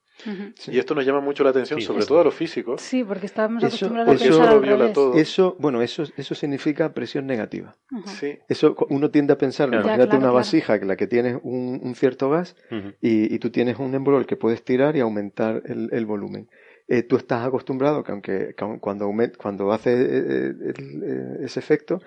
Y 0.69 0.79
esto 0.79 0.95
nos 0.95 1.07
llama 1.07 1.21
mucho 1.21 1.43
la 1.43 1.51
atención, 1.51 1.81
sobre 1.81 2.05
todo 2.05 2.21
a 2.21 2.25
los 2.25 2.35
físicos. 2.35 2.81
Sí, 2.83 3.03
porque 3.03 3.27
estamos 3.27 3.63
acostumbrados 3.63 4.21
a 4.21 4.25
pensar 4.25 4.65
eso, 4.65 5.15
Eso, 5.15 5.57
bueno, 5.59 5.81
eso, 5.81 6.05
eso 6.17 6.35
significa 6.35 6.93
presión 6.93 7.27
negativa. 7.27 7.77
Sí. 8.07 8.39
Eso 8.49 8.77
uno 8.91 9.11
tiende 9.11 9.33
a 9.33 9.39
pensar, 9.39 9.69
imagínate 9.73 10.17
una 10.17 10.31
vasija 10.31 10.79
que 10.79 10.85
la 10.85 10.97
que 10.97 11.07
tiene 11.07 11.39
un, 11.43 11.95
cierto 11.95 12.31
gas 12.31 12.57
y, 13.01 13.33
y, 13.33 13.39
tú 13.39 13.51
tienes 13.51 13.79
un 13.79 13.95
embrol 13.95 14.27
que 14.27 14.37
puedes 14.37 14.65
tirar 14.65 14.97
y 14.97 15.01
aumentar 15.01 15.63
el, 15.67 15.89
el 15.93 16.07
volumen. 16.07 16.49
Eh, 16.93 17.05
tú 17.05 17.17
estás 17.17 17.43
acostumbrado 17.47 18.05
que 18.05 18.13
aunque 18.13 18.55
cuando, 18.79 19.11
cuando 19.39 19.73
hace 19.73 19.95
eh, 19.95 20.55
eh, 20.63 21.37
ese 21.41 21.59
efecto, 21.59 22.03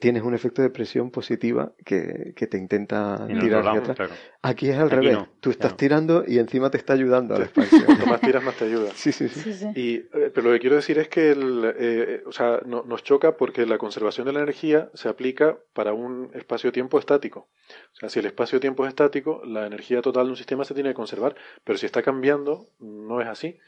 tienes 0.00 0.22
un 0.22 0.32
efecto 0.32 0.62
de 0.62 0.70
presión 0.70 1.10
positiva 1.10 1.72
que, 1.84 2.32
te 2.34 2.56
intenta 2.56 3.26
tirar 3.26 3.68
hacia 3.68 3.92
atrás. 3.92 4.10
Aquí 4.40 4.70
es 4.70 4.78
al 4.78 4.90
revés. 4.90 5.18
tú 5.40 5.50
estás 5.50 5.76
tirando 5.76 6.24
y 6.26 6.38
encima 6.38 6.70
te 6.70 6.78
está 6.78 6.94
ayudando 6.94 7.34
a 7.34 7.38
la 7.40 7.44
expansión. 7.44 7.84
Cuanto 7.84 8.06
más 8.06 8.20
tiras, 8.22 8.42
más 8.42 8.56
te 8.56 8.64
ayuda. 8.64 8.92
Sí, 8.94 9.12
sí, 9.12 9.28
sí. 9.28 9.66
Y, 9.74 9.98
pero 9.98 10.40
lo 10.40 10.52
que 10.54 10.60
quiero 10.60 10.76
decir 10.76 10.98
es 10.98 11.08
que 11.08 11.32
el, 11.32 12.22
o 12.24 12.32
sea, 12.32 12.62
nos 12.64 13.04
choca 13.04 13.36
porque 13.36 13.66
la 13.66 13.76
conservación 13.76 14.26
de 14.26 14.32
la 14.32 14.40
energía 14.40 14.88
se 14.94 15.10
aplica 15.10 15.58
para 15.74 15.92
un 15.92 16.30
espacio-tiempo 16.32 16.98
estático. 16.98 17.48
O 17.92 17.96
sea, 17.96 18.08
si 18.08 18.20
el 18.20 18.24
espacio-tiempo 18.24 18.86
es 18.86 18.88
estático, 18.88 19.42
la 19.44 19.66
energía 19.66 20.00
total 20.00 20.24
de 20.24 20.30
un 20.30 20.36
sistema 20.38 20.64
se 20.64 20.72
tiene 20.72 20.88
que 20.88 20.94
conservar, 20.94 21.36
pero 21.62 21.78
si 21.78 21.84
está 21.84 22.00
cambiando, 22.00 22.70
no 22.80 23.20
es 23.20 23.28
así. 23.28 23.58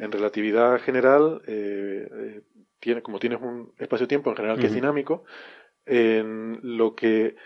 En 0.00 0.10
relatividad 0.10 0.80
general, 0.80 1.42
eh, 1.46 2.08
eh, 2.10 2.40
tiene, 2.80 3.02
como 3.02 3.18
tienes 3.18 3.38
un 3.42 3.74
espacio-tiempo 3.76 4.30
en 4.30 4.36
general 4.36 4.58
que 4.58 4.66
es 4.66 4.72
dinámico, 4.72 5.24
en 5.84 6.58
lo 6.62 6.94
que 6.94 7.36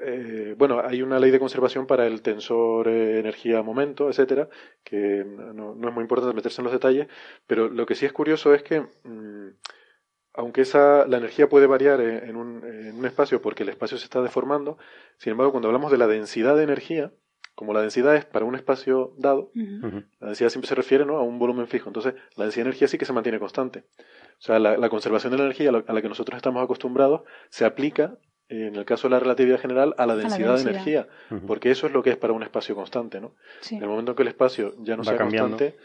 eh, 0.00 0.54
bueno, 0.56 0.80
hay 0.80 1.02
una 1.02 1.18
ley 1.18 1.32
de 1.32 1.40
conservación 1.40 1.86
para 1.88 2.06
el 2.06 2.22
tensor 2.22 2.86
energía-momento, 2.86 4.08
etcétera, 4.08 4.48
que 4.84 5.24
no, 5.24 5.72
es 5.72 5.94
muy 5.94 6.02
importante 6.02 6.34
meterse 6.34 6.60
en 6.60 6.64
los 6.64 6.72
detalles, 6.72 7.08
pero 7.48 7.68
lo 7.68 7.84
que 7.84 7.96
sí 7.96 8.06
es 8.06 8.12
curioso 8.12 8.54
es 8.54 8.62
que, 8.62 8.80
mm, 8.80 9.48
aunque 10.34 10.60
esa, 10.62 11.04
la 11.06 11.18
energía 11.18 11.48
puede 11.48 11.66
variar 11.66 12.00
en 12.00 12.36
un, 12.36 12.64
en 12.64 12.96
un, 12.96 13.06
espacio 13.06 13.42
porque 13.42 13.64
el 13.64 13.70
espacio 13.70 13.98
se 13.98 14.04
está 14.04 14.22
deformando, 14.22 14.78
sin 15.18 15.32
embargo, 15.32 15.52
cuando 15.52 15.68
hablamos 15.68 15.90
de 15.90 15.98
la 15.98 16.06
densidad 16.06 16.56
de 16.56 16.62
energía, 16.62 17.12
como 17.54 17.72
la 17.72 17.82
densidad 17.82 18.16
es 18.16 18.24
para 18.24 18.44
un 18.44 18.54
espacio 18.54 19.14
dado, 19.18 19.50
la 19.54 20.28
densidad 20.28 20.48
siempre 20.48 20.68
se 20.68 20.74
refiere 20.74 21.04
¿no? 21.04 21.18
a 21.18 21.22
un 21.22 21.38
volumen 21.38 21.66
fijo. 21.66 21.88
Entonces, 21.88 22.14
la 22.36 22.44
densidad 22.44 22.64
de 22.64 22.70
energía 22.70 22.88
sí 22.88 22.98
que 22.98 23.04
se 23.04 23.12
mantiene 23.12 23.38
constante. 23.38 23.84
O 24.38 24.42
sea, 24.42 24.58
la, 24.58 24.88
conservación 24.88 25.32
de 25.32 25.38
la 25.38 25.44
energía 25.44 25.70
a 25.70 25.92
la 25.92 26.02
que 26.02 26.08
nosotros 26.08 26.36
estamos 26.36 26.62
acostumbrados 26.62 27.22
se 27.50 27.64
aplica 27.64 28.18
en 28.52 28.76
el 28.76 28.84
caso 28.84 29.08
de 29.08 29.12
la 29.12 29.20
relatividad 29.20 29.58
general, 29.58 29.94
a 29.96 30.06
la 30.06 30.14
densidad, 30.14 30.56
de 30.56 30.62
energía, 30.62 31.08
porque 31.46 31.70
eso 31.70 31.86
es 31.86 31.92
lo 31.92 32.02
que 32.02 32.10
es 32.10 32.16
para 32.16 32.32
un 32.32 32.42
espacio 32.42 32.74
constante, 32.74 33.20
¿no? 33.20 33.34
En 33.70 33.82
el 33.82 33.88
momento 33.88 34.12
en 34.12 34.16
que 34.16 34.22
el 34.22 34.28
espacio 34.28 34.74
ya 34.78 34.96
no 34.96 35.04
sea 35.04 35.16
constante, 35.16 35.76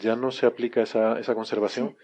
ya 0.00 0.14
no 0.14 0.30
se 0.30 0.46
aplica 0.46 0.82
esa, 0.82 1.18
esa 1.18 1.34
conservación. 1.34 1.96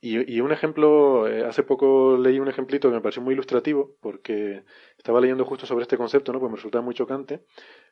y, 0.00 0.34
y, 0.34 0.40
un 0.40 0.52
ejemplo, 0.52 1.28
eh, 1.28 1.44
hace 1.44 1.62
poco 1.62 2.16
leí 2.16 2.40
un 2.40 2.48
ejemplito 2.48 2.88
que 2.88 2.94
me 2.94 3.00
pareció 3.02 3.22
muy 3.22 3.34
ilustrativo, 3.34 3.96
porque 4.00 4.64
estaba 4.96 5.20
leyendo 5.20 5.44
justo 5.44 5.66
sobre 5.66 5.82
este 5.82 5.96
concepto, 5.96 6.32
¿no? 6.32 6.40
Pues 6.40 6.50
me 6.50 6.56
resultaba 6.56 6.82
muy 6.82 6.94
chocante, 6.94 7.44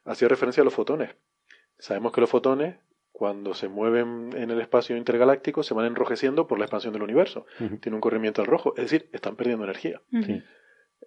hacía 0.04 0.28
referencia 0.28 0.62
a 0.62 0.64
los 0.64 0.74
fotones. 0.74 1.10
Sabemos 1.78 2.12
que 2.12 2.20
los 2.20 2.30
fotones 2.30 2.76
cuando 3.18 3.52
se 3.52 3.68
mueven 3.68 4.30
en 4.36 4.52
el 4.52 4.60
espacio 4.60 4.96
intergaláctico, 4.96 5.64
se 5.64 5.74
van 5.74 5.86
enrojeciendo 5.86 6.46
por 6.46 6.60
la 6.60 6.66
expansión 6.66 6.92
del 6.92 7.02
universo. 7.02 7.46
Tiene 7.80 7.96
un 7.96 8.00
corrimiento 8.00 8.42
al 8.42 8.46
rojo, 8.46 8.74
es 8.76 8.84
decir, 8.84 9.08
están 9.12 9.34
perdiendo 9.34 9.64
energía. 9.64 10.00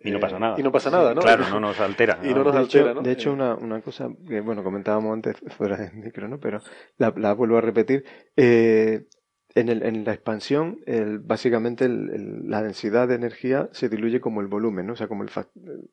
Y 0.04 0.12
no 0.12 0.20
pasa 0.20 0.40
nada. 0.40 0.60
Y 0.60 0.64
no 0.64 0.72
pasa 0.72 0.90
nada, 0.90 1.14
¿no? 1.14 1.22
Claro, 1.22 1.50
no 1.50 1.60
nos 1.60 1.80
altera. 1.80 2.20
Y 2.24 2.34
no 2.34 2.44
nos 2.44 2.54
de 2.54 2.60
altera, 2.60 2.92
hecho, 2.92 2.94
¿no? 2.96 3.02
De 3.02 3.12
hecho, 3.12 3.34
una, 3.34 3.56
una 3.56 3.82
cosa 3.82 4.10
que, 4.28 4.42
bueno, 4.42 4.64
comentábamos 4.64 5.14
antes 5.14 5.36
fuera 5.58 5.78
de 5.78 5.92
micro, 5.92 6.28
¿no? 6.28 6.40
Pero 6.40 6.62
la, 6.98 7.14
la 7.16 7.34
vuelvo 7.34 7.58
a 7.58 7.62
repetir. 7.62 8.04
Eh, 8.36 9.06
en, 9.54 9.70
el, 9.70 9.84
en 9.84 10.06
la 10.06 10.14
expansión, 10.14 10.80
el, 10.86 11.20
básicamente 11.20 11.86
el, 11.86 12.50
la 12.50 12.62
densidad 12.62 13.08
de 13.08 13.16
energía 13.16 13.70
se 13.74 13.90
diluye 13.90 14.22
como 14.22 14.42
el 14.42 14.48
volumen, 14.48 14.88
¿no? 14.88 14.94
O 14.94 14.96
sea, 14.96 15.08
como 15.08 15.24
el, 15.24 15.30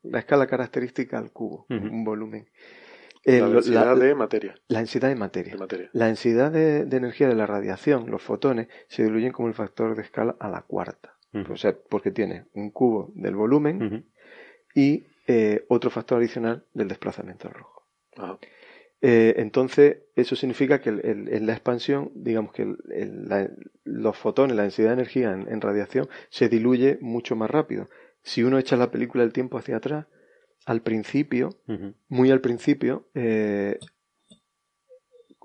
la 0.02 0.20
escala 0.20 0.47
característica 0.47 1.18
al 1.18 1.32
cubo, 1.32 1.66
un 1.68 2.05
volumen. 2.05 2.48
la 3.24 3.48
densidad 3.48 3.97
de 3.97 4.14
materia. 4.14 4.55
La 4.68 4.78
densidad 4.78 5.09
de 5.09 5.16
materia. 5.16 5.56
La 5.93 6.06
densidad 6.06 6.52
de, 6.52 6.85
de 6.85 6.97
energía 6.97 7.28
de 7.28 7.35
la 7.35 7.47
radiación, 7.47 8.10
los 8.10 8.22
fotones, 8.22 8.68
se 8.86 9.02
diluyen 9.02 9.32
como 9.32 9.48
el 9.48 9.55
factor 9.55 9.97
de 9.97 10.02
escala 10.02 10.36
a 10.39 10.48
la 10.48 10.62
cuarta. 10.62 11.18
O 11.32 11.56
sea, 11.56 11.76
porque 11.88 12.10
tiene 12.10 12.46
un 12.55 12.70
cubo 12.70 13.12
del 13.14 13.36
volumen 13.36 14.06
y 14.74 15.06
eh, 15.26 15.64
otro 15.68 15.90
factor 15.90 16.18
adicional 16.18 16.64
del 16.72 16.88
desplazamiento 16.88 17.48
al 17.48 17.55
rojo. 17.55 17.82
Eh, 19.00 19.34
entonces, 19.36 19.98
eso 20.16 20.34
significa 20.34 20.80
que 20.80 20.88
en 20.90 21.46
la 21.46 21.52
expansión, 21.52 22.10
digamos 22.14 22.52
que 22.52 22.74
los 23.84 24.16
fotones, 24.16 24.56
la 24.56 24.62
densidad 24.62 24.88
de 24.88 24.94
energía 24.94 25.32
en, 25.32 25.60
radiación, 25.60 26.09
se 26.30 26.48
diluye 26.48 26.98
mucho 27.00 27.36
más 27.36 27.50
rápido. 27.50 27.88
Si 28.22 28.42
uno 28.42 28.59
echa 28.59 28.76
la 28.76 28.90
película 28.90 29.22
del 29.22 29.32
tiempo 29.32 29.59
hacia 29.59 29.76
atrás, 29.76 30.06
al 30.66 30.82
principio, 30.82 31.50
muy 32.09 32.30
al 32.30 32.40
principio, 32.40 33.09
eh, 33.14 33.78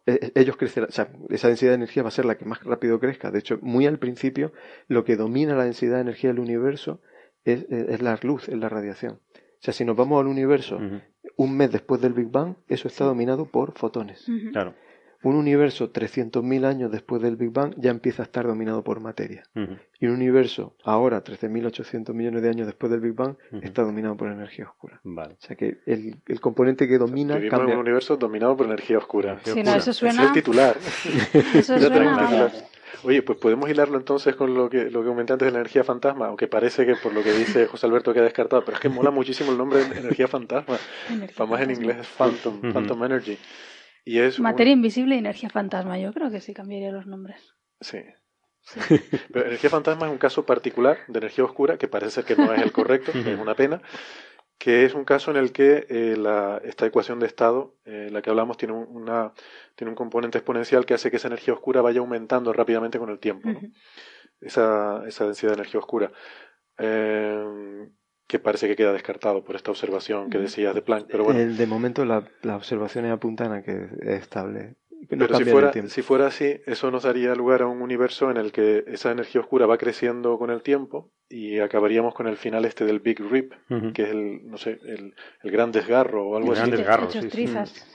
ellos 0.05 0.57
crecerán, 0.57 0.89
o 0.89 0.91
sea, 0.91 1.09
esa 1.29 1.47
densidad 1.47 1.71
de 1.71 1.75
energía 1.75 2.03
va 2.03 2.09
a 2.09 2.11
ser 2.11 2.25
la 2.25 2.35
que 2.35 2.45
más 2.45 2.63
rápido 2.63 2.99
crezca. 2.99 3.31
De 3.31 3.39
hecho, 3.39 3.57
muy 3.61 3.85
al 3.85 3.99
principio, 3.99 4.51
lo 4.87 5.03
que 5.05 5.15
domina 5.15 5.55
la 5.55 5.65
densidad 5.65 5.95
de 5.95 6.01
energía 6.01 6.31
del 6.31 6.39
universo 6.39 7.01
es, 7.45 7.65
es 7.69 8.01
la 8.01 8.19
luz, 8.21 8.49
es 8.49 8.57
la 8.57 8.69
radiación. 8.69 9.19
O 9.33 9.65
sea, 9.65 9.73
si 9.73 9.85
nos 9.85 9.95
vamos 9.95 10.19
al 10.19 10.27
universo 10.27 10.79
un 11.37 11.57
mes 11.57 11.71
después 11.71 12.01
del 12.01 12.13
Big 12.13 12.29
Bang, 12.29 12.55
eso 12.67 12.87
está 12.87 13.05
dominado 13.05 13.45
por 13.45 13.77
fotones. 13.77 14.25
Claro 14.51 14.75
un 15.23 15.35
universo 15.35 15.91
300.000 15.91 16.65
años 16.65 16.91
después 16.91 17.21
del 17.21 17.35
Big 17.35 17.51
Bang 17.51 17.73
ya 17.77 17.91
empieza 17.91 18.23
a 18.23 18.25
estar 18.25 18.45
dominado 18.45 18.83
por 18.83 18.99
materia. 18.99 19.43
Y 19.99 20.05
un 20.07 20.13
universo 20.13 20.75
ahora, 20.83 21.23
13.800 21.23 22.13
millones 22.13 22.41
de 22.41 22.49
años 22.49 22.67
después 22.67 22.91
del 22.91 22.99
Big 22.99 23.13
Bang, 23.13 23.35
está 23.61 23.83
dominado 23.83 24.17
por 24.17 24.29
energía 24.29 24.65
oscura. 24.65 24.99
Vale. 25.03 25.35
O 25.35 25.41
sea 25.41 25.55
que 25.55 25.77
el, 25.85 26.17
el 26.27 26.39
componente 26.41 26.87
que 26.87 26.97
domina 26.97 27.35
Vivimos 27.35 27.61
en 27.61 27.67
un 27.67 27.77
universo 27.77 28.17
dominado 28.17 28.55
por 28.57 28.65
energía 28.65 28.97
oscura. 28.97 29.39
Sí, 29.43 29.63
no, 29.63 29.73
eso 29.75 29.93
suena... 29.93 30.23
Es 30.23 30.27
el 30.27 30.33
titular. 30.33 30.77
eso 31.53 31.79
suena... 31.79 32.51
Oye, 33.03 33.21
pues 33.21 33.37
podemos 33.37 33.69
hilarlo 33.69 33.97
entonces 33.97 34.35
con 34.35 34.53
lo 34.53 34.69
que, 34.69 34.89
lo 34.89 35.01
que 35.01 35.07
comenté 35.07 35.33
antes 35.33 35.45
de 35.47 35.51
la 35.51 35.59
energía 35.59 35.83
fantasma, 35.83 36.27
aunque 36.27 36.47
parece 36.47 36.85
que 36.85 36.95
por 36.95 37.13
lo 37.13 37.21
que 37.21 37.33
dice 37.33 37.67
José 37.67 37.85
Alberto 37.85 38.13
queda 38.13 38.23
descartado, 38.23 38.63
pero 38.63 38.75
es 38.75 38.81
que 38.81 38.87
mola 38.87 39.11
muchísimo 39.11 39.51
el 39.51 39.57
nombre 39.57 39.83
de 39.83 39.99
energía 39.99 40.27
fantasma. 40.27 40.77
Vamos 41.37 41.59
en 41.59 41.71
inglés 41.71 41.97
es 41.99 42.07
Phantom, 42.07 42.61
Phantom 42.71 43.03
Energy. 43.03 43.37
Materia 44.39 44.73
invisible 44.73 45.15
y 45.15 45.19
energía 45.19 45.49
fantasma. 45.49 45.97
Yo 45.97 46.13
creo 46.13 46.31
que 46.31 46.41
sí 46.41 46.53
cambiaría 46.53 46.91
los 46.91 47.07
nombres. 47.07 47.55
Sí. 47.79 47.99
Pero 49.33 49.45
energía 49.45 49.69
fantasma 49.69 50.07
es 50.07 50.11
un 50.11 50.17
caso 50.17 50.45
particular 50.45 50.99
de 51.07 51.19
energía 51.19 51.43
oscura 51.43 51.77
que 51.77 51.87
parece 51.87 52.11
ser 52.11 52.25
que 52.25 52.35
no 52.35 52.53
es 52.53 52.61
el 52.61 52.71
correcto, 52.71 53.11
es 53.13 53.39
una 53.39 53.55
pena, 53.55 53.81
que 54.57 54.85
es 54.85 54.93
un 54.93 55.03
caso 55.03 55.31
en 55.31 55.37
el 55.37 55.51
que 55.51 55.85
eh, 55.89 56.15
la, 56.17 56.61
esta 56.63 56.85
ecuación 56.85 57.19
de 57.19 57.27
estado, 57.27 57.75
eh, 57.83 58.09
la 58.11 58.21
que 58.21 58.29
hablamos, 58.29 58.57
tiene, 58.57 58.73
una, 58.73 59.33
tiene 59.75 59.89
un 59.89 59.95
componente 59.95 60.37
exponencial 60.37 60.85
que 60.85 60.93
hace 60.93 61.11
que 61.11 61.17
esa 61.17 61.27
energía 61.27 61.53
oscura 61.53 61.81
vaya 61.81 61.99
aumentando 61.99 62.53
rápidamente 62.53 62.99
con 62.99 63.09
el 63.09 63.19
tiempo. 63.19 63.49
esa, 64.39 65.03
esa 65.07 65.25
densidad 65.25 65.51
de 65.51 65.55
energía 65.55 65.79
oscura. 65.81 66.11
Eh, 66.77 67.89
que 68.27 68.39
parece 68.39 68.67
que 68.67 68.75
queda 68.75 68.93
descartado 68.93 69.43
por 69.43 69.55
esta 69.55 69.71
observación 69.71 70.29
que 70.29 70.39
decías 70.39 70.73
de 70.73 70.81
Planck. 70.81 71.07
Pero 71.09 71.23
bueno. 71.25 71.39
de 71.39 71.67
momento 71.67 72.05
las 72.05 72.23
observaciones 72.43 73.11
apuntan 73.11 73.51
a 73.53 73.63
que 73.63 73.89
es 74.01 74.21
estable 74.21 74.75
Pero 75.09 75.35
si 75.35 75.45
fuera, 75.45 75.71
si 75.87 76.01
fuera 76.01 76.27
así, 76.27 76.61
eso 76.65 76.91
nos 76.91 77.03
daría 77.03 77.35
lugar 77.35 77.61
a 77.61 77.67
un 77.67 77.81
universo 77.81 78.31
en 78.31 78.37
el 78.37 78.51
que 78.51 78.83
esa 78.87 79.11
energía 79.11 79.41
oscura 79.41 79.65
va 79.65 79.77
creciendo 79.77 80.37
con 80.37 80.49
el 80.49 80.61
tiempo 80.61 81.11
y 81.29 81.59
acabaríamos 81.59 82.13
con 82.13 82.27
el 82.27 82.37
final 82.37 82.63
este 82.63 82.85
del 82.85 82.99
Big 82.99 83.19
Rip, 83.19 83.53
que 83.95 84.03
es 84.03 84.09
el, 84.09 84.47
no 84.47 84.57
sé, 84.57 84.77
el, 84.85 85.15
el 85.41 85.51
gran 85.51 85.71
desgarro 85.71 86.27
o 86.27 86.37
algo 86.37 86.53
el 86.53 86.59
así. 86.59 86.69
Gran 86.69 86.77
desgarro, 86.77 87.09
sí, 87.09 87.45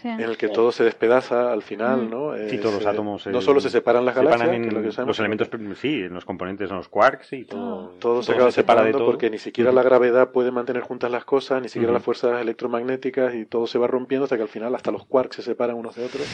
En 0.02 0.20
el 0.20 0.36
que 0.36 0.48
todo 0.48 0.72
se 0.72 0.82
despedaza 0.82 1.52
al 1.52 1.62
final, 1.62 2.10
¿no? 2.10 2.32
Sí, 2.48 2.58
todos 2.58 2.74
los 2.74 2.86
átomos. 2.86 3.26
No 3.28 3.40
solo 3.40 3.60
se 3.60 3.70
separan 3.70 4.04
las 4.04 4.16
galaxias, 4.16 4.50
en, 4.50 5.06
los 5.06 5.20
elementos, 5.20 5.48
sí, 5.76 6.02
en 6.02 6.14
los 6.14 6.24
componentes, 6.24 6.68
en 6.68 6.76
los 6.76 6.88
quarks 6.88 7.32
y 7.32 7.44
todo. 7.44 7.94
Todo, 8.00 8.24
se 8.24 8.32
acaba 8.32 8.50
separando 8.50 9.04
porque 9.06 9.30
ni 9.30 9.38
siquiera 9.38 9.70
la 9.70 9.84
gravedad 9.84 10.32
puede 10.32 10.50
mantener 10.50 10.82
juntas 10.82 11.10
las 11.10 11.24
cosas, 11.24 11.62
ni 11.62 11.68
siquiera 11.68 11.92
las 11.92 12.02
fuerzas 12.02 12.40
electromagnéticas 12.42 13.34
y 13.36 13.46
todo 13.46 13.68
se 13.68 13.78
va 13.78 13.86
rompiendo 13.86 14.24
hasta 14.24 14.36
que 14.36 14.42
al 14.42 14.48
final 14.48 14.74
hasta 14.74 14.90
los 14.90 15.06
quarks 15.06 15.36
se 15.36 15.42
separan 15.42 15.76
unos 15.76 15.94
de 15.94 16.04
otros 16.04 16.26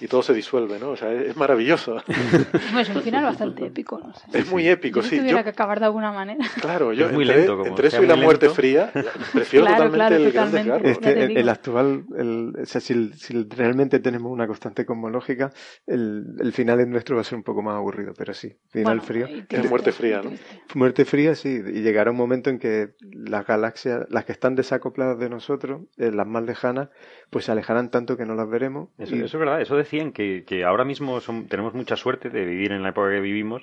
y 0.00 0.08
todo 0.08 0.15
se 0.22 0.34
disuelve, 0.34 0.78
¿no? 0.78 0.90
O 0.90 0.96
sea, 0.96 1.12
es, 1.12 1.36
maravilloso. 1.36 1.96
es 2.80 2.88
un 2.88 3.02
final 3.02 3.24
bastante 3.24 3.66
épico, 3.66 3.98
no 3.98 4.12
sé. 4.14 4.38
Es 4.38 4.50
muy 4.50 4.68
épico, 4.68 5.02
sí. 5.02 5.18
tuviera 5.18 5.42
que 5.42 5.50
acabar 5.50 5.80
de 5.80 5.86
alguna 5.86 6.12
manera. 6.12 6.44
Claro, 6.60 6.92
yo 6.92 7.08
entre, 7.08 7.88
eso 7.88 8.02
y 8.02 8.06
la 8.06 8.16
muerte 8.16 8.48
fría, 8.48 8.90
prefiero 9.32 9.66
totalmente 9.66 10.16
el 10.16 10.32
gran 10.32 10.52
desgarro. 10.52 10.84
el, 10.84 11.48
actual, 11.48 12.04
el, 12.16 12.52
o 12.60 12.66
sea, 12.66 12.80
si, 12.80 13.10
realmente 13.50 13.98
tenemos 14.00 14.32
una 14.32 14.46
constante 14.46 14.84
cosmológica, 14.84 15.52
el, 15.86 16.36
el, 16.40 16.52
final 16.52 16.80
es 16.80 16.88
nuestro 16.88 17.16
va 17.16 17.22
a 17.22 17.24
ser 17.24 17.36
un 17.36 17.44
poco 17.44 17.62
más 17.62 17.76
aburrido, 17.76 18.12
pero 18.16 18.34
sí, 18.34 18.56
final 18.70 19.00
frío. 19.00 19.26
Es 19.48 19.68
muerte 19.68 19.92
fría, 19.92 20.22
¿no? 20.22 20.32
Muerte 20.74 21.04
fría, 21.04 21.34
sí, 21.34 21.48
y 21.48 21.82
llegará 21.82 22.10
un 22.10 22.16
momento 22.16 22.50
en 22.50 22.58
que 22.58 22.94
las 23.12 23.46
galaxias, 23.46 24.06
las 24.10 24.24
que 24.24 24.32
están 24.32 24.54
desacopladas 24.54 25.18
de 25.18 25.28
nosotros, 25.28 25.82
eh, 25.96 26.10
las 26.12 26.26
más 26.26 26.44
lejanas, 26.44 26.88
pues 27.30 27.46
se 27.46 27.52
alejarán 27.52 27.90
tanto 27.90 28.16
que 28.16 28.24
no 28.24 28.34
las 28.34 28.48
veremos. 28.48 28.90
Eso, 28.98 29.16
es 29.16 29.32
verdad, 29.32 29.60
eso 29.60 29.76
decían 29.76 30.05
que, 30.12 30.44
que 30.44 30.64
ahora 30.64 30.84
mismo 30.84 31.20
son, 31.20 31.48
tenemos 31.48 31.74
mucha 31.74 31.96
suerte 31.96 32.30
de 32.30 32.44
vivir 32.44 32.72
en 32.72 32.82
la 32.82 32.90
época 32.90 33.10
que 33.10 33.20
vivimos, 33.20 33.62